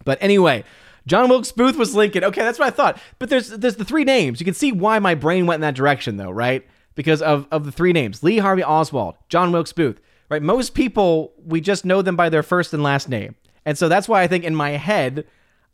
But 0.03 0.16
anyway, 0.23 0.65
John 1.07 1.28
Wilkes 1.28 1.53
Booth 1.53 1.77
was 1.77 1.95
Lincoln. 1.95 2.24
Okay, 2.24 2.40
that's 2.40 2.59
what 2.59 2.69
I 2.69 2.70
thought. 2.70 3.03
But 3.19 3.28
there's 3.28 3.51
there's 3.51 3.77
the 3.77 3.85
three 3.85 4.05
names. 4.05 4.40
You 4.40 4.47
can 4.47 4.55
see 4.55 4.73
why 4.73 4.99
my 4.99 5.15
brain 5.15 5.45
went 5.45 5.59
in 5.59 5.61
that 5.61 5.74
direction 5.74 6.16
though, 6.16 6.31
right? 6.31 6.66
Because 6.95 7.20
of 7.20 7.47
of 7.53 7.66
the 7.66 7.73
three 7.73 7.93
names. 7.93 8.23
Lee 8.23 8.39
Harvey 8.39 8.65
Oswald, 8.65 9.16
John 9.28 9.53
Wilkes 9.53 9.74
Booth. 9.74 10.01
Right? 10.31 10.40
Most 10.40 10.73
people 10.73 11.35
we 11.45 11.61
just 11.61 11.85
know 11.85 12.01
them 12.01 12.16
by 12.16 12.31
their 12.31 12.43
first 12.43 12.73
and 12.73 12.82
last 12.82 13.11
name. 13.11 13.35
And 13.66 13.77
so 13.77 13.90
that's 13.90 14.09
why 14.09 14.23
I 14.23 14.27
think 14.27 14.45
in 14.45 14.55
my 14.55 14.70
head 14.70 15.27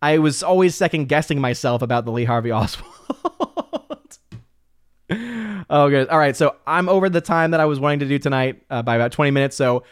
I 0.05 0.19
was 0.19 0.43
always 0.43 0.75
second 0.75 1.09
guessing 1.09 1.41
myself 1.41 1.81
about 1.81 2.05
the 2.05 2.13
Lee 2.13 2.27
Harvey 2.27 2.53
Oswald. 2.61 2.91
oh 5.71 5.89
good. 5.89 6.09
All 6.09 6.19
right, 6.19 6.37
so 6.37 6.57
I'm 6.67 6.91
over 6.91 7.09
the 7.09 7.23
time 7.23 7.53
that 7.53 7.61
I 7.61 7.65
was 7.65 7.81
wanting 7.81 8.01
to 8.01 8.07
do 8.07 8.19
tonight 8.19 8.63
uh, 8.69 8.83
by 8.83 8.97
about 8.97 9.13
20 9.13 9.31
minutes. 9.31 9.57
So 9.57 9.83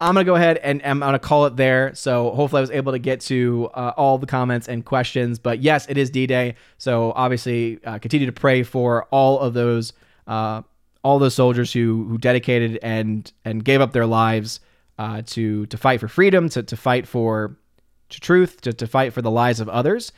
I'm 0.00 0.14
gonna 0.14 0.24
go 0.24 0.34
ahead 0.34 0.56
and 0.56 0.80
I'm 0.82 1.00
gonna 1.00 1.18
call 1.18 1.44
it 1.44 1.56
there. 1.56 1.94
So 1.94 2.30
hopefully 2.30 2.60
I 2.60 2.62
was 2.62 2.70
able 2.70 2.92
to 2.92 2.98
get 2.98 3.20
to 3.22 3.68
uh, 3.74 3.92
all 3.98 4.16
the 4.16 4.26
comments 4.26 4.66
and 4.66 4.82
questions. 4.82 5.38
But 5.38 5.60
yes, 5.60 5.84
it 5.90 5.98
is 5.98 6.08
D-Day. 6.08 6.54
So 6.78 7.12
obviously 7.14 7.84
uh, 7.84 7.98
continue 7.98 8.24
to 8.24 8.32
pray 8.32 8.62
for 8.62 9.04
all 9.10 9.40
of 9.40 9.52
those 9.52 9.92
uh, 10.26 10.62
all 11.04 11.18
those 11.18 11.34
soldiers 11.34 11.70
who 11.70 12.06
who 12.08 12.16
dedicated 12.16 12.78
and 12.82 13.30
and 13.44 13.62
gave 13.62 13.82
up 13.82 13.92
their 13.92 14.06
lives 14.06 14.60
uh, 14.98 15.20
to 15.26 15.66
to 15.66 15.76
fight 15.76 16.00
for 16.00 16.08
freedom, 16.08 16.48
to 16.48 16.62
to 16.62 16.78
fight 16.78 17.06
for 17.06 17.58
to 18.10 18.20
truth, 18.20 18.60
to 18.62 18.72
to 18.72 18.86
fight 18.86 19.12
for 19.12 19.22
the 19.22 19.30
lives 19.30 19.60
of 19.60 19.68
others 19.68 20.12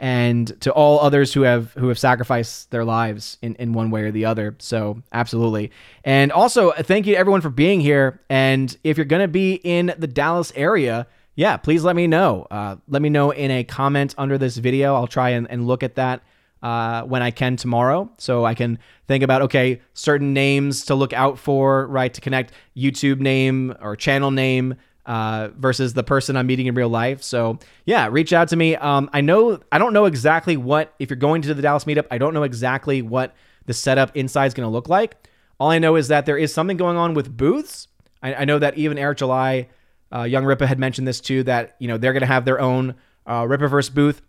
and 0.00 0.60
to 0.60 0.72
all 0.72 1.00
others 1.00 1.32
who 1.32 1.42
have 1.42 1.72
who 1.74 1.88
have 1.88 1.98
sacrificed 1.98 2.70
their 2.70 2.84
lives 2.84 3.38
in, 3.42 3.54
in 3.56 3.72
one 3.72 3.90
way 3.90 4.02
or 4.02 4.10
the 4.10 4.24
other. 4.24 4.56
So 4.58 5.02
absolutely. 5.12 5.70
And 6.04 6.32
also 6.32 6.72
thank 6.72 7.06
you 7.06 7.14
to 7.14 7.18
everyone 7.18 7.40
for 7.40 7.50
being 7.50 7.80
here. 7.80 8.20
And 8.28 8.76
if 8.82 8.96
you're 8.96 9.04
gonna 9.04 9.28
be 9.28 9.54
in 9.54 9.94
the 9.96 10.06
Dallas 10.06 10.52
area, 10.56 11.06
yeah, 11.36 11.56
please 11.56 11.84
let 11.84 11.96
me 11.96 12.06
know. 12.06 12.46
Uh, 12.50 12.76
let 12.88 13.02
me 13.02 13.08
know 13.08 13.30
in 13.30 13.50
a 13.50 13.64
comment 13.64 14.14
under 14.18 14.36
this 14.36 14.56
video. 14.56 14.94
I'll 14.94 15.06
try 15.06 15.30
and, 15.30 15.50
and 15.50 15.66
look 15.66 15.82
at 15.82 15.94
that 15.94 16.22
uh, 16.62 17.02
when 17.02 17.22
I 17.22 17.30
can 17.30 17.56
tomorrow. 17.56 18.10
So 18.18 18.44
I 18.44 18.54
can 18.54 18.78
think 19.06 19.22
about, 19.22 19.42
okay, 19.42 19.80
certain 19.92 20.32
names 20.32 20.86
to 20.86 20.94
look 20.94 21.12
out 21.12 21.38
for, 21.38 21.86
right? 21.88 22.12
To 22.14 22.20
connect 22.20 22.52
YouTube 22.76 23.20
name 23.20 23.74
or 23.80 23.96
channel 23.96 24.30
name 24.30 24.74
uh, 25.06 25.48
versus 25.56 25.94
the 25.94 26.02
person 26.02 26.36
I'm 26.36 26.46
meeting 26.46 26.66
in 26.66 26.74
real 26.74 26.88
life. 26.88 27.22
So 27.22 27.58
yeah, 27.84 28.08
reach 28.10 28.32
out 28.32 28.48
to 28.48 28.56
me. 28.56 28.76
Um, 28.76 29.10
I 29.12 29.20
know, 29.20 29.60
I 29.70 29.78
don't 29.78 29.92
know 29.92 30.06
exactly 30.06 30.56
what, 30.56 30.94
if 30.98 31.10
you're 31.10 31.16
going 31.16 31.42
to 31.42 31.54
the 31.54 31.62
Dallas 31.62 31.84
meetup, 31.84 32.06
I 32.10 32.18
don't 32.18 32.34
know 32.34 32.42
exactly 32.42 33.02
what 33.02 33.34
the 33.66 33.74
setup 33.74 34.16
inside 34.16 34.46
is 34.46 34.54
going 34.54 34.66
to 34.66 34.72
look 34.72 34.88
like. 34.88 35.16
All 35.58 35.70
I 35.70 35.78
know 35.78 35.96
is 35.96 36.08
that 36.08 36.26
there 36.26 36.38
is 36.38 36.52
something 36.52 36.76
going 36.76 36.96
on 36.96 37.14
with 37.14 37.36
booths. 37.36 37.88
I, 38.22 38.34
I 38.34 38.44
know 38.44 38.58
that 38.58 38.76
even 38.76 38.98
Eric 38.98 39.18
July, 39.18 39.68
uh, 40.12 40.22
Young 40.22 40.44
Rippa 40.44 40.66
had 40.66 40.78
mentioned 40.78 41.06
this 41.06 41.20
too, 41.20 41.42
that, 41.44 41.76
you 41.78 41.88
know, 41.88 41.98
they're 41.98 42.12
going 42.12 42.22
to 42.22 42.26
have 42.26 42.44
their 42.44 42.60
own 42.60 42.94
uh, 43.26 43.42
Rippaverse 43.42 43.92
booth. 43.94 44.22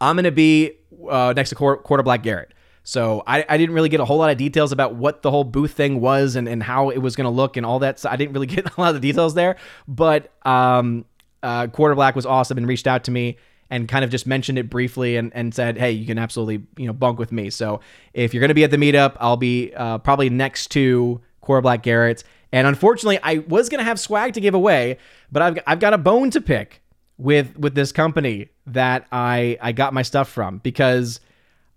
I'm 0.00 0.16
going 0.16 0.24
to 0.24 0.30
be 0.30 0.72
uh, 1.08 1.32
next 1.34 1.50
to 1.50 1.54
Quarter 1.54 2.02
Black 2.02 2.22
Garrett. 2.22 2.52
So 2.88 3.24
I, 3.26 3.44
I 3.48 3.56
didn't 3.58 3.74
really 3.74 3.88
get 3.88 3.98
a 3.98 4.04
whole 4.04 4.18
lot 4.18 4.30
of 4.30 4.38
details 4.38 4.70
about 4.70 4.94
what 4.94 5.22
the 5.22 5.30
whole 5.32 5.42
booth 5.42 5.72
thing 5.72 6.00
was 6.00 6.36
and, 6.36 6.48
and 6.48 6.62
how 6.62 6.90
it 6.90 6.98
was 6.98 7.16
going 7.16 7.24
to 7.24 7.30
look 7.30 7.56
and 7.56 7.66
all 7.66 7.80
that. 7.80 7.98
So 7.98 8.08
I 8.08 8.14
didn't 8.14 8.32
really 8.32 8.46
get 8.46 8.64
a 8.64 8.80
lot 8.80 8.94
of 8.94 8.94
the 8.94 9.00
details 9.00 9.34
there. 9.34 9.56
But 9.88 10.30
um, 10.46 11.04
uh, 11.42 11.66
Quarter 11.66 11.96
Black 11.96 12.14
was 12.14 12.24
awesome 12.24 12.58
and 12.58 12.68
reached 12.68 12.86
out 12.86 13.02
to 13.04 13.10
me 13.10 13.38
and 13.70 13.88
kind 13.88 14.04
of 14.04 14.10
just 14.12 14.24
mentioned 14.24 14.56
it 14.56 14.70
briefly 14.70 15.16
and, 15.16 15.32
and 15.34 15.52
said, 15.52 15.76
hey, 15.76 15.90
you 15.90 16.06
can 16.06 16.16
absolutely 16.16 16.64
you 16.76 16.86
know 16.86 16.92
bunk 16.92 17.18
with 17.18 17.32
me. 17.32 17.50
So 17.50 17.80
if 18.14 18.32
you're 18.32 18.40
going 18.40 18.50
to 18.50 18.54
be 18.54 18.62
at 18.62 18.70
the 18.70 18.76
meetup, 18.76 19.16
I'll 19.18 19.36
be 19.36 19.74
uh, 19.74 19.98
probably 19.98 20.30
next 20.30 20.68
to 20.68 21.20
Quarter 21.40 21.62
Black 21.62 21.82
Garrett. 21.82 22.22
And 22.52 22.68
unfortunately, 22.68 23.18
I 23.20 23.38
was 23.38 23.68
going 23.68 23.80
to 23.80 23.84
have 23.84 23.98
swag 23.98 24.34
to 24.34 24.40
give 24.40 24.54
away, 24.54 24.98
but 25.32 25.42
I've, 25.42 25.58
I've 25.66 25.80
got 25.80 25.92
a 25.92 25.98
bone 25.98 26.30
to 26.30 26.40
pick 26.40 26.82
with 27.18 27.58
with 27.58 27.74
this 27.74 27.90
company 27.90 28.50
that 28.66 29.08
I 29.10 29.58
I 29.60 29.72
got 29.72 29.92
my 29.92 30.02
stuff 30.02 30.28
from 30.28 30.58
because 30.58 31.18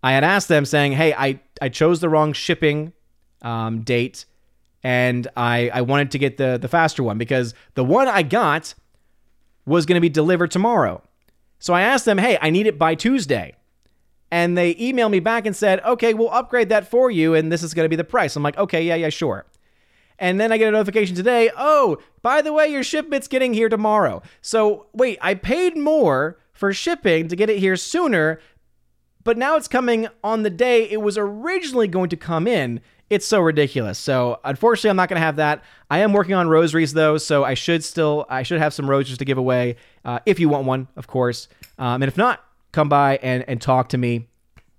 I 0.03 0.13
had 0.13 0.23
asked 0.23 0.47
them 0.47 0.65
saying, 0.65 0.93
"Hey, 0.93 1.13
I 1.13 1.39
I 1.61 1.69
chose 1.69 1.99
the 1.99 2.09
wrong 2.09 2.33
shipping 2.33 2.93
um, 3.41 3.81
date, 3.81 4.25
and 4.83 5.27
I 5.35 5.69
I 5.73 5.81
wanted 5.81 6.11
to 6.11 6.17
get 6.17 6.37
the 6.37 6.57
the 6.59 6.67
faster 6.67 7.03
one 7.03 7.17
because 7.17 7.53
the 7.75 7.83
one 7.83 8.07
I 8.07 8.23
got 8.23 8.73
was 9.65 9.85
going 9.85 9.95
to 9.95 10.01
be 10.01 10.09
delivered 10.09 10.51
tomorrow." 10.51 11.01
So 11.59 11.73
I 11.73 11.81
asked 11.81 12.05
them, 12.05 12.17
"Hey, 12.17 12.37
I 12.41 12.49
need 12.49 12.67
it 12.67 12.79
by 12.79 12.95
Tuesday." 12.95 13.55
And 14.31 14.55
they 14.55 14.75
emailed 14.75 15.09
me 15.09 15.19
back 15.19 15.45
and 15.45 15.55
said, 15.55 15.83
"Okay, 15.83 16.13
we'll 16.13 16.29
upgrade 16.29 16.69
that 16.69 16.87
for 16.87 17.09
you 17.11 17.33
and 17.33 17.51
this 17.51 17.63
is 17.63 17.73
going 17.73 17.85
to 17.85 17.89
be 17.89 17.95
the 17.95 18.03
price." 18.03 18.35
I'm 18.35 18.43
like, 18.43 18.57
"Okay, 18.57 18.83
yeah, 18.83 18.95
yeah, 18.95 19.09
sure." 19.09 19.45
And 20.19 20.39
then 20.39 20.51
I 20.51 20.57
get 20.57 20.67
a 20.67 20.71
notification 20.71 21.15
today, 21.15 21.49
"Oh, 21.57 21.97
by 22.21 22.41
the 22.41 22.53
way, 22.53 22.67
your 22.67 22.83
shipment's 22.83 23.27
getting 23.27 23.53
here 23.53 23.69
tomorrow." 23.69 24.21
So, 24.41 24.87
wait, 24.93 25.17
I 25.21 25.33
paid 25.33 25.77
more 25.77 26.37
for 26.53 26.73
shipping 26.73 27.27
to 27.29 27.35
get 27.35 27.49
it 27.49 27.59
here 27.59 27.75
sooner, 27.77 28.39
but 29.23 29.37
now 29.37 29.55
it's 29.55 29.67
coming 29.67 30.07
on 30.23 30.43
the 30.43 30.49
day 30.49 30.89
it 30.89 31.01
was 31.01 31.17
originally 31.17 31.87
going 31.87 32.09
to 32.09 32.17
come 32.17 32.47
in. 32.47 32.81
It's 33.09 33.25
so 33.25 33.39
ridiculous. 33.39 33.97
So 33.97 34.39
unfortunately, 34.43 34.91
I'm 34.91 34.95
not 34.95 35.09
going 35.09 35.19
to 35.19 35.25
have 35.25 35.37
that. 35.37 35.63
I 35.89 35.99
am 35.99 36.13
working 36.13 36.35
on 36.35 36.47
rosaries 36.47 36.93
though, 36.93 37.17
so 37.17 37.43
I 37.43 37.55
should 37.55 37.83
still 37.83 38.25
I 38.29 38.43
should 38.43 38.59
have 38.59 38.73
some 38.73 38.89
rosaries 38.89 39.17
to 39.17 39.25
give 39.25 39.37
away 39.37 39.77
uh, 40.05 40.19
if 40.25 40.39
you 40.39 40.47
want 40.47 40.65
one, 40.65 40.87
of 40.95 41.07
course. 41.07 41.47
Um, 41.77 42.03
and 42.03 42.09
if 42.09 42.17
not, 42.17 42.43
come 42.71 42.87
by 42.87 43.17
and 43.17 43.43
and 43.47 43.61
talk 43.61 43.89
to 43.89 43.97
me, 43.97 44.27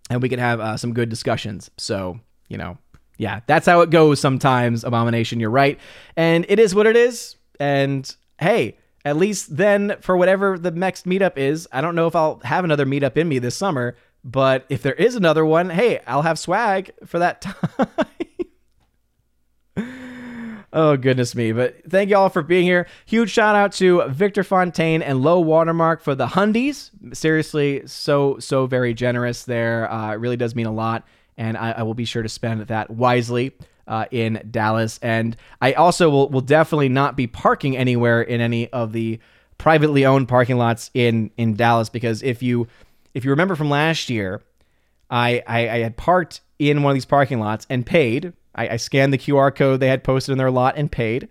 and 0.08 0.22
we 0.22 0.28
can 0.28 0.38
have 0.38 0.60
uh, 0.60 0.76
some 0.76 0.94
good 0.94 1.08
discussions. 1.08 1.70
So 1.76 2.20
you 2.48 2.56
know, 2.56 2.78
yeah, 3.18 3.40
that's 3.46 3.66
how 3.66 3.80
it 3.80 3.90
goes 3.90 4.20
sometimes. 4.20 4.84
Abomination, 4.84 5.40
you're 5.40 5.50
right, 5.50 5.78
and 6.16 6.46
it 6.48 6.60
is 6.60 6.74
what 6.74 6.86
it 6.86 6.96
is. 6.96 7.36
And 7.58 8.14
hey, 8.38 8.78
at 9.04 9.16
least 9.16 9.56
then 9.56 9.96
for 10.00 10.16
whatever 10.16 10.58
the 10.58 10.70
next 10.70 11.04
meetup 11.04 11.36
is, 11.36 11.66
I 11.72 11.80
don't 11.80 11.94
know 11.94 12.06
if 12.06 12.14
I'll 12.14 12.40
have 12.44 12.64
another 12.64 12.86
meetup 12.86 13.16
in 13.16 13.28
me 13.28 13.38
this 13.38 13.56
summer. 13.56 13.96
But 14.24 14.66
if 14.68 14.82
there 14.82 14.94
is 14.94 15.16
another 15.16 15.44
one, 15.44 15.70
hey, 15.70 16.00
I'll 16.06 16.22
have 16.22 16.38
swag 16.38 16.92
for 17.06 17.18
that 17.18 17.40
time. 17.76 17.88
oh, 20.72 20.96
goodness 20.96 21.34
me. 21.34 21.52
But 21.52 21.90
thank 21.90 22.10
you 22.10 22.16
all 22.16 22.28
for 22.28 22.42
being 22.42 22.64
here. 22.64 22.86
Huge 23.06 23.30
shout 23.30 23.56
out 23.56 23.72
to 23.74 24.06
Victor 24.08 24.44
Fontaine 24.44 25.02
and 25.02 25.22
Low 25.22 25.40
Watermark 25.40 26.02
for 26.02 26.14
the 26.14 26.26
Hundies. 26.26 26.90
Seriously, 27.14 27.82
so, 27.86 28.38
so 28.38 28.66
very 28.66 28.92
generous 28.92 29.44
there. 29.44 29.90
Uh, 29.90 30.12
it 30.12 30.16
really 30.16 30.36
does 30.36 30.54
mean 30.54 30.66
a 30.66 30.72
lot. 30.72 31.06
And 31.38 31.56
I, 31.56 31.72
I 31.72 31.82
will 31.82 31.94
be 31.94 32.04
sure 32.04 32.22
to 32.22 32.28
spend 32.28 32.60
that 32.66 32.90
wisely. 32.90 33.52
Uh, 33.86 34.04
in 34.12 34.40
Dallas. 34.48 35.00
And 35.02 35.36
I 35.60 35.72
also 35.72 36.10
will, 36.10 36.28
will 36.28 36.42
definitely 36.42 36.90
not 36.90 37.16
be 37.16 37.26
parking 37.26 37.76
anywhere 37.76 38.22
in 38.22 38.40
any 38.40 38.68
of 38.68 38.92
the 38.92 39.18
privately 39.58 40.06
owned 40.06 40.26
parking 40.28 40.56
lots 40.56 40.90
in 40.94 41.30
in 41.36 41.54
Dallas 41.54 41.90
because 41.90 42.22
if 42.22 42.42
you 42.42 42.68
if 43.14 43.24
you 43.24 43.30
remember 43.30 43.56
from 43.56 43.70
last 43.70 44.10
year, 44.10 44.42
I, 45.10 45.42
I, 45.46 45.68
I 45.68 45.78
had 45.78 45.96
parked 45.96 46.40
in 46.58 46.82
one 46.82 46.92
of 46.92 46.94
these 46.94 47.04
parking 47.04 47.40
lots 47.40 47.66
and 47.68 47.84
paid. 47.84 48.32
I, 48.54 48.70
I 48.70 48.76
scanned 48.76 49.12
the 49.12 49.18
QR 49.18 49.54
code 49.54 49.80
they 49.80 49.88
had 49.88 50.04
posted 50.04 50.32
in 50.32 50.38
their 50.38 50.50
lot 50.50 50.76
and 50.76 50.90
paid. 50.90 51.28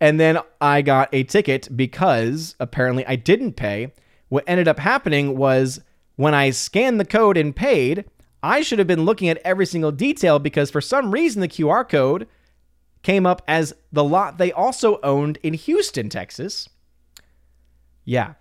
And 0.00 0.18
then 0.18 0.38
I 0.60 0.82
got 0.82 1.08
a 1.12 1.22
ticket 1.24 1.68
because 1.74 2.56
apparently 2.58 3.06
I 3.06 3.16
didn't 3.16 3.54
pay. 3.54 3.92
What 4.28 4.44
ended 4.46 4.68
up 4.68 4.78
happening 4.78 5.36
was 5.36 5.80
when 6.16 6.34
I 6.34 6.50
scanned 6.50 6.98
the 6.98 7.04
code 7.04 7.36
and 7.36 7.54
paid, 7.54 8.04
I 8.42 8.62
should 8.62 8.78
have 8.78 8.88
been 8.88 9.04
looking 9.04 9.28
at 9.28 9.40
every 9.44 9.66
single 9.66 9.92
detail 9.92 10.38
because 10.38 10.70
for 10.70 10.80
some 10.80 11.10
reason 11.10 11.40
the 11.40 11.48
QR 11.48 11.88
code 11.88 12.26
came 13.02 13.26
up 13.26 13.42
as 13.46 13.74
the 13.92 14.04
lot 14.04 14.38
they 14.38 14.52
also 14.52 14.98
owned 15.02 15.38
in 15.42 15.54
Houston, 15.54 16.08
Texas. 16.08 16.68
Yeah, 18.04 18.34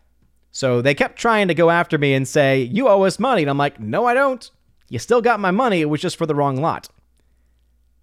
so 0.55 0.83
they 0.83 0.93
kept 0.93 1.17
trying 1.17 1.47
to 1.47 1.55
go 1.55 1.71
after 1.71 1.97
me 1.97 2.13
and 2.13 2.27
say, 2.27 2.61
You 2.61 2.87
owe 2.87 3.01
us 3.01 3.17
money. 3.17 3.41
And 3.41 3.49
I'm 3.49 3.57
like, 3.57 3.79
No, 3.79 4.05
I 4.05 4.13
don't. 4.13 4.49
You 4.87 4.99
still 4.99 5.19
got 5.21 5.39
my 5.39 5.49
money. 5.49 5.81
It 5.81 5.89
was 5.89 5.99
just 5.99 6.15
for 6.15 6.27
the 6.27 6.35
wrong 6.35 6.57
lot. 6.57 6.89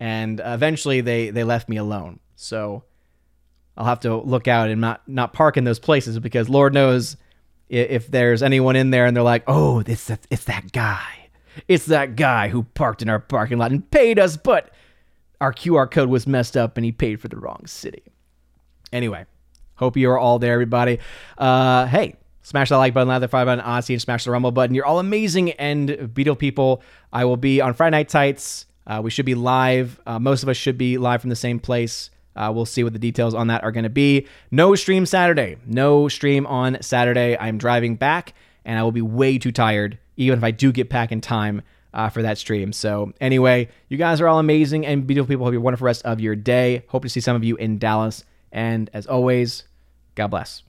And 0.01 0.43
eventually 0.45 1.01
they, 1.01 1.31
they 1.31 1.45
left 1.45 1.69
me 1.69 1.77
alone. 1.77 2.19
So 2.35 2.83
I'll 3.77 3.87
have 3.87 4.01
to 4.01 4.17
look 4.17 4.49
out 4.49 4.69
and 4.69 4.81
not, 4.81 5.07
not 5.07 5.33
park 5.33 5.57
in 5.57 5.65
those 5.65 5.79
places 5.79 6.19
because 6.19 6.49
Lord 6.49 6.75
knows 6.75 7.17
if 7.69 8.09
there's 8.09 8.43
anyone 8.43 8.75
in 8.75 8.91
there 8.91 9.07
and 9.07 9.17
they're 9.17 9.23
like, 9.23 9.45
Oh, 9.47 9.79
it's 9.87 10.11
it's 10.29 10.45
that 10.45 10.73
guy. 10.73 11.31
It's 11.69 11.87
that 11.87 12.17
guy 12.17 12.49
who 12.49 12.65
parked 12.65 13.01
in 13.01 13.09
our 13.09 13.21
parking 13.21 13.59
lot 13.59 13.71
and 13.71 13.89
paid 13.93 14.19
us, 14.19 14.37
but 14.37 14.71
our 15.41 15.53
QR 15.53 15.89
code 15.89 16.09
was 16.09 16.27
messed 16.27 16.57
up 16.57 16.77
and 16.77 16.85
he 16.85 16.91
paid 16.91 17.21
for 17.21 17.29
the 17.29 17.37
wrong 17.37 17.63
city. 17.67 18.03
Anyway, 18.93 19.25
hope 19.77 19.97
you 19.97 20.11
are 20.11 20.19
all 20.19 20.41
there, 20.41 20.53
everybody. 20.53 20.99
Uh, 21.39 21.87
hey, 21.87 22.17
Smash 22.43 22.71
that 22.71 22.77
like 22.77 22.95
button, 22.95 23.09
lather 23.09 23.29
five 23.29 23.47
button, 23.47 23.65
Odysee, 23.65 23.95
and 23.95 24.03
smash 24.03 24.25
the 24.25 24.31
rumble 24.31 24.51
button. 24.51 24.75
You're 24.75 24.87
all 24.87 24.99
amazing 24.99 25.53
and 25.53 26.12
beautiful 26.15 26.37
people. 26.37 26.83
I 27.12 27.25
will 27.25 27.37
be 27.37 27.61
on 27.61 27.75
Friday 27.75 27.99
Night 27.99 28.09
Tights. 28.09 28.67
Uh, 28.87 29.01
we 29.03 29.11
should 29.11 29.27
be 29.27 29.35
live. 29.35 30.01
Uh, 30.07 30.19
most 30.19 30.43
of 30.43 30.49
us 30.49 30.57
should 30.57 30.79
be 30.79 30.99
live 30.99 31.21
from 31.21 31.31
the 31.31 31.37
same 31.37 31.61
place. 31.61 32.11
Uh, 32.35 32.51
we'll 32.55 32.65
see 32.65 32.83
what 32.83 32.93
the 32.93 32.99
details 32.99 33.35
on 33.35 33.49
that 33.49 33.62
are 33.62 33.73
going 33.73 33.85
to 33.85 33.91
be. 33.91 34.27
No 34.51 34.75
stream 34.75 35.05
Saturday. 35.05 35.57
No 35.67 36.09
stream 36.09 36.47
on 36.47 36.81
Saturday. 36.81 37.37
I'm 37.39 37.59
driving 37.59 37.97
back, 37.97 38.35
and 38.65 38.79
I 38.79 38.83
will 38.83 38.93
be 38.93 39.03
way 39.03 39.39
too 39.39 39.53
tired, 39.53 39.99
even 40.17 40.39
if 40.39 40.45
I 40.45 40.51
do 40.51 40.73
get 40.73 40.89
back 40.89 41.12
in 41.12 41.21
time 41.21 41.62
uh, 41.93 42.09
for 42.09 42.23
that 42.23 42.39
stream. 42.39 42.73
So, 42.73 43.12
anyway, 43.21 43.69
you 43.89 43.99
guys 43.99 44.21
are 44.21 44.29
all 44.29 44.39
amazing 44.39 44.87
and 44.87 45.07
beautiful 45.07 45.29
people. 45.29 45.45
Have 45.45 45.55
a 45.55 45.61
wonderful 45.61 45.85
rest 45.85 46.05
of 46.05 46.21
your 46.21 46.37
day. 46.37 46.85
Hope 46.89 47.03
to 47.03 47.09
see 47.09 47.21
some 47.21 47.37
of 47.37 47.45
you 47.45 47.57
in 47.57 47.79
Dallas. 47.79 48.25
And 48.53 48.89
as 48.95 49.07
always, 49.07 49.65
God 50.15 50.29
bless. 50.29 50.62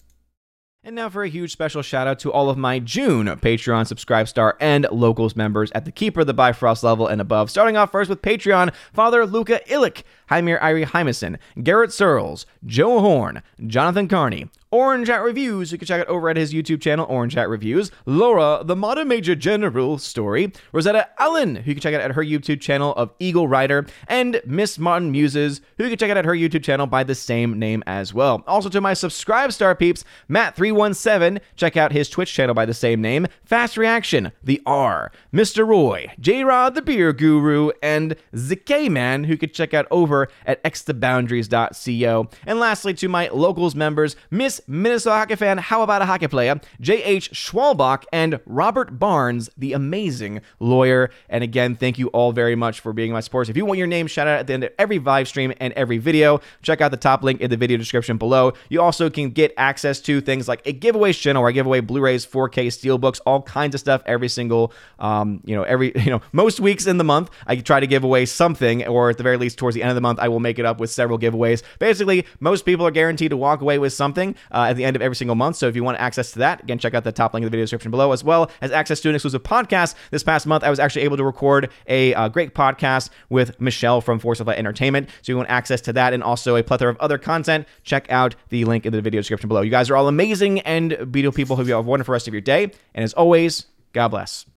And 0.84 0.96
now 0.96 1.10
for 1.10 1.22
a 1.22 1.30
huge 1.30 1.52
special 1.52 1.84
shout 1.84 2.08
out 2.08 2.18
to 2.22 2.32
all 2.32 2.50
of 2.50 2.58
my 2.58 2.80
June 2.80 3.28
Patreon 3.28 3.86
Subscribe 3.86 4.28
Star 4.28 4.58
and 4.60 4.88
Locals 4.92 5.36
members 5.36 5.72
at 5.74 5.86
the 5.86 5.92
Keeper 5.92 6.24
the 6.24 6.34
Bifrost 6.34 6.84
level 6.84 7.06
and 7.06 7.22
above. 7.22 7.52
Starting 7.52 7.78
off 7.78 7.92
first 7.92 8.10
with 8.10 8.24
Patreon, 8.24 8.74
Father 8.92 9.28
Luca 9.28 9.62
Illich, 9.68 10.02
Heimir 10.32 10.60
Irie 10.62 10.86
Hymason, 10.86 11.38
Garrett 11.62 11.92
Searles, 11.92 12.46
Joe 12.66 13.02
Horn, 13.02 13.44
Jonathan 13.68 14.08
Carney, 14.08 14.50
Orange 14.74 15.10
Hat 15.10 15.22
Reviews. 15.22 15.74
You 15.74 15.78
can 15.78 15.86
check 15.86 16.00
it 16.00 16.08
over 16.08 16.30
at 16.30 16.38
his 16.38 16.54
YouTube 16.54 16.80
channel, 16.80 17.06
Orange 17.10 17.34
Hat 17.34 17.50
Reviews. 17.50 17.92
Laura, 18.06 18.62
the 18.64 18.76
Modern 18.76 19.10
Major 19.10 19.36
General 19.36 19.98
story. 19.98 20.54
Rosetta 20.72 21.10
Allen, 21.20 21.58
who 21.58 21.72
you 21.72 21.76
can 21.76 21.82
check 21.82 21.94
out 21.94 22.00
at 22.00 22.12
her 22.12 22.24
YouTube 22.24 22.62
channel 22.62 22.94
of 22.96 23.12
Eagle 23.20 23.50
Rider. 23.50 23.86
And 24.08 24.42
Miss 24.46 24.80
Modern 24.80 25.12
Muses, 25.12 25.60
who 25.78 25.84
you 25.84 25.90
can 25.90 26.00
check 26.00 26.10
out 26.10 26.16
at 26.16 26.24
her 26.24 26.34
YouTube 26.34 26.64
channel 26.64 26.88
by 26.88 27.04
the 27.04 27.16
same 27.16 27.60
name 27.60 27.84
as 27.86 28.14
well. 28.14 28.46
Also 28.48 28.70
to 28.70 28.80
my 28.80 28.94
subscribe 28.94 29.52
star 29.52 29.76
peeps, 29.76 30.06
Matt317, 30.30 31.42
check 31.58 31.76
out 31.76 31.92
his 31.92 32.08
Twitch 32.08 32.34
channel 32.34 32.56
by 32.56 32.66
the 32.66 32.74
same 32.74 33.02
name. 33.02 33.28
Fast 33.44 33.76
Reaction, 33.76 34.32
The 34.42 34.62
R, 34.66 35.12
Mr. 35.34 35.68
Roy, 35.68 36.14
J 36.18 36.46
Rod 36.46 36.76
the 36.76 36.82
Beer 36.82 37.12
Guru, 37.12 37.72
and 37.84 38.16
ZK 38.36 38.90
Man, 38.90 39.26
who 39.26 39.32
you 39.32 39.38
can 39.38 39.50
check 39.50 39.74
out 39.74 39.88
over 39.92 40.21
at 40.46 40.64
xtheboundaries.co. 40.64 42.30
And 42.46 42.60
lastly, 42.60 42.94
to 42.96 43.08
my 43.08 43.30
locals 43.30 43.76
members, 43.76 44.16
Miss 44.30 44.62
Minnesota 44.68 45.16
hockey 45.16 45.36
fan, 45.36 45.58
how 45.58 45.82
about 45.82 46.02
a 46.02 46.06
hockey 46.06 46.28
player, 46.28 46.60
J.H. 46.80 47.32
Schwalbach, 47.32 48.04
and 48.12 48.40
Robert 48.46 49.00
Barnes, 49.00 49.50
the 49.58 49.74
amazing 49.74 50.42
lawyer. 50.60 51.10
And 51.30 51.44
again, 51.44 51.76
thank 51.76 52.00
you 52.00 52.08
all 52.10 52.32
very 52.32 52.56
much 52.56 52.80
for 52.80 52.94
being 52.94 53.12
my 53.12 53.20
supporters. 53.20 53.50
If 53.50 53.58
you 53.58 53.66
want 53.66 53.78
your 53.78 53.88
name 53.88 54.08
shout 54.08 54.28
out 54.28 54.40
at 54.40 54.48
the 54.48 54.54
end 54.54 54.64
of 54.64 54.72
every 54.78 55.00
live 55.00 55.28
stream 55.28 55.54
and 55.60 55.74
every 55.74 55.98
video, 55.98 56.42
check 56.62 56.82
out 56.82 56.92
the 56.92 56.98
top 56.98 57.24
link 57.24 57.42
in 57.42 57.50
the 57.50 57.58
video 57.58 57.78
description 57.78 58.18
below. 58.18 58.54
You 58.70 58.82
also 58.82 59.10
can 59.10 59.32
get 59.32 59.54
access 59.58 60.00
to 60.02 60.22
things 60.22 60.48
like 60.48 60.66
a 60.66 60.74
giveaways 60.74 61.20
channel 61.20 61.42
where 61.42 61.50
I 61.50 61.54
give 61.54 61.66
away 61.66 61.80
Blu-rays, 61.80 62.26
4K 62.26 62.68
steelbooks, 62.68 63.20
all 63.26 63.42
kinds 63.42 63.76
of 63.76 63.82
stuff 63.82 64.02
every 64.06 64.30
single, 64.30 64.74
um, 65.00 65.42
you 65.46 65.56
know, 65.56 65.64
every, 65.64 65.92
you 66.04 66.12
know, 66.12 66.22
most 66.32 66.60
weeks 66.60 66.86
in 66.86 66.98
the 66.98 67.04
month. 67.04 67.30
I 67.48 67.56
try 67.58 67.80
to 67.80 67.88
give 67.88 68.04
away 68.04 68.26
something, 68.26 68.86
or 68.88 69.10
at 69.10 69.18
the 69.18 69.24
very 69.24 69.38
least, 69.38 69.58
towards 69.58 69.76
the 69.76 69.84
end 69.84 69.90
of 69.90 69.96
the 70.02 70.08
month, 70.08 70.20
I 70.20 70.28
will 70.28 70.40
make 70.40 70.60
it 70.60 70.66
up 70.66 70.80
with 70.80 70.90
several 70.90 71.20
giveaways. 71.20 71.62
Basically, 71.80 72.26
most 72.40 72.66
people 72.66 72.86
are 72.86 72.92
guaranteed 72.92 73.30
to 73.32 73.38
walk 73.38 73.62
away 73.62 73.80
with 73.80 73.94
something 73.94 74.36
uh, 74.52 74.68
at 74.70 74.76
the 74.76 74.84
end 74.84 74.96
of 74.96 75.02
every 75.02 75.16
single 75.16 75.36
month. 75.36 75.56
So 75.56 75.68
if 75.68 75.76
you 75.76 75.84
want 75.84 76.00
access 76.00 76.32
to 76.34 76.40
that, 76.40 76.64
again, 76.64 76.80
check 76.80 76.94
out 76.94 77.04
the 77.04 77.12
top 77.12 77.34
link 77.34 77.44
in 77.44 77.46
the 77.46 77.52
video 77.52 77.64
description 77.64 77.92
below, 77.92 78.12
as 78.12 78.24
well 78.24 78.52
as 78.62 78.72
access 78.72 79.00
to 79.02 79.10
an 79.10 79.16
exclusive 79.16 79.44
podcast. 79.44 79.96
This 80.10 80.24
past 80.24 80.48
month, 80.48 80.64
I 80.64 80.70
was 80.70 80.80
actually 80.80 81.04
able 81.04 81.18
to 81.18 81.24
record 81.24 81.70
a 81.88 82.14
uh, 82.14 82.28
great 82.30 82.56
podcast 82.56 83.10
with 83.30 83.60
Michelle 83.62 84.02
from 84.02 84.20
Force 84.20 84.40
of 84.40 84.48
Light 84.48 84.58
Entertainment. 84.58 85.10
So 85.22 85.32
you 85.32 85.38
want 85.38 85.50
access 85.50 85.82
to 85.82 85.94
that 85.94 86.14
and 86.14 86.24
also 86.24 86.56
a 86.56 86.64
plethora 86.64 86.90
of 86.90 86.98
other 86.98 87.18
content, 87.18 87.68
check 87.84 88.12
out 88.12 88.36
the 88.50 88.66
link 88.66 88.86
in 88.86 88.94
the 88.94 89.02
video 89.02 89.20
description 89.20 89.48
below. 89.48 89.62
You 89.62 89.72
guys 89.72 89.90
are 89.90 89.96
all 89.96 90.08
amazing 90.08 90.62
and 90.62 91.12
beautiful 91.12 91.36
people. 91.36 91.56
Hope 91.56 91.68
you 91.68 91.74
have 91.74 91.86
a 91.86 91.90
wonderful 91.90 92.14
rest 92.14 92.28
of 92.28 92.34
your 92.34 92.42
day. 92.42 92.72
And 92.94 93.04
as 93.04 93.14
always, 93.14 93.66
God 93.94 94.10
bless. 94.10 94.46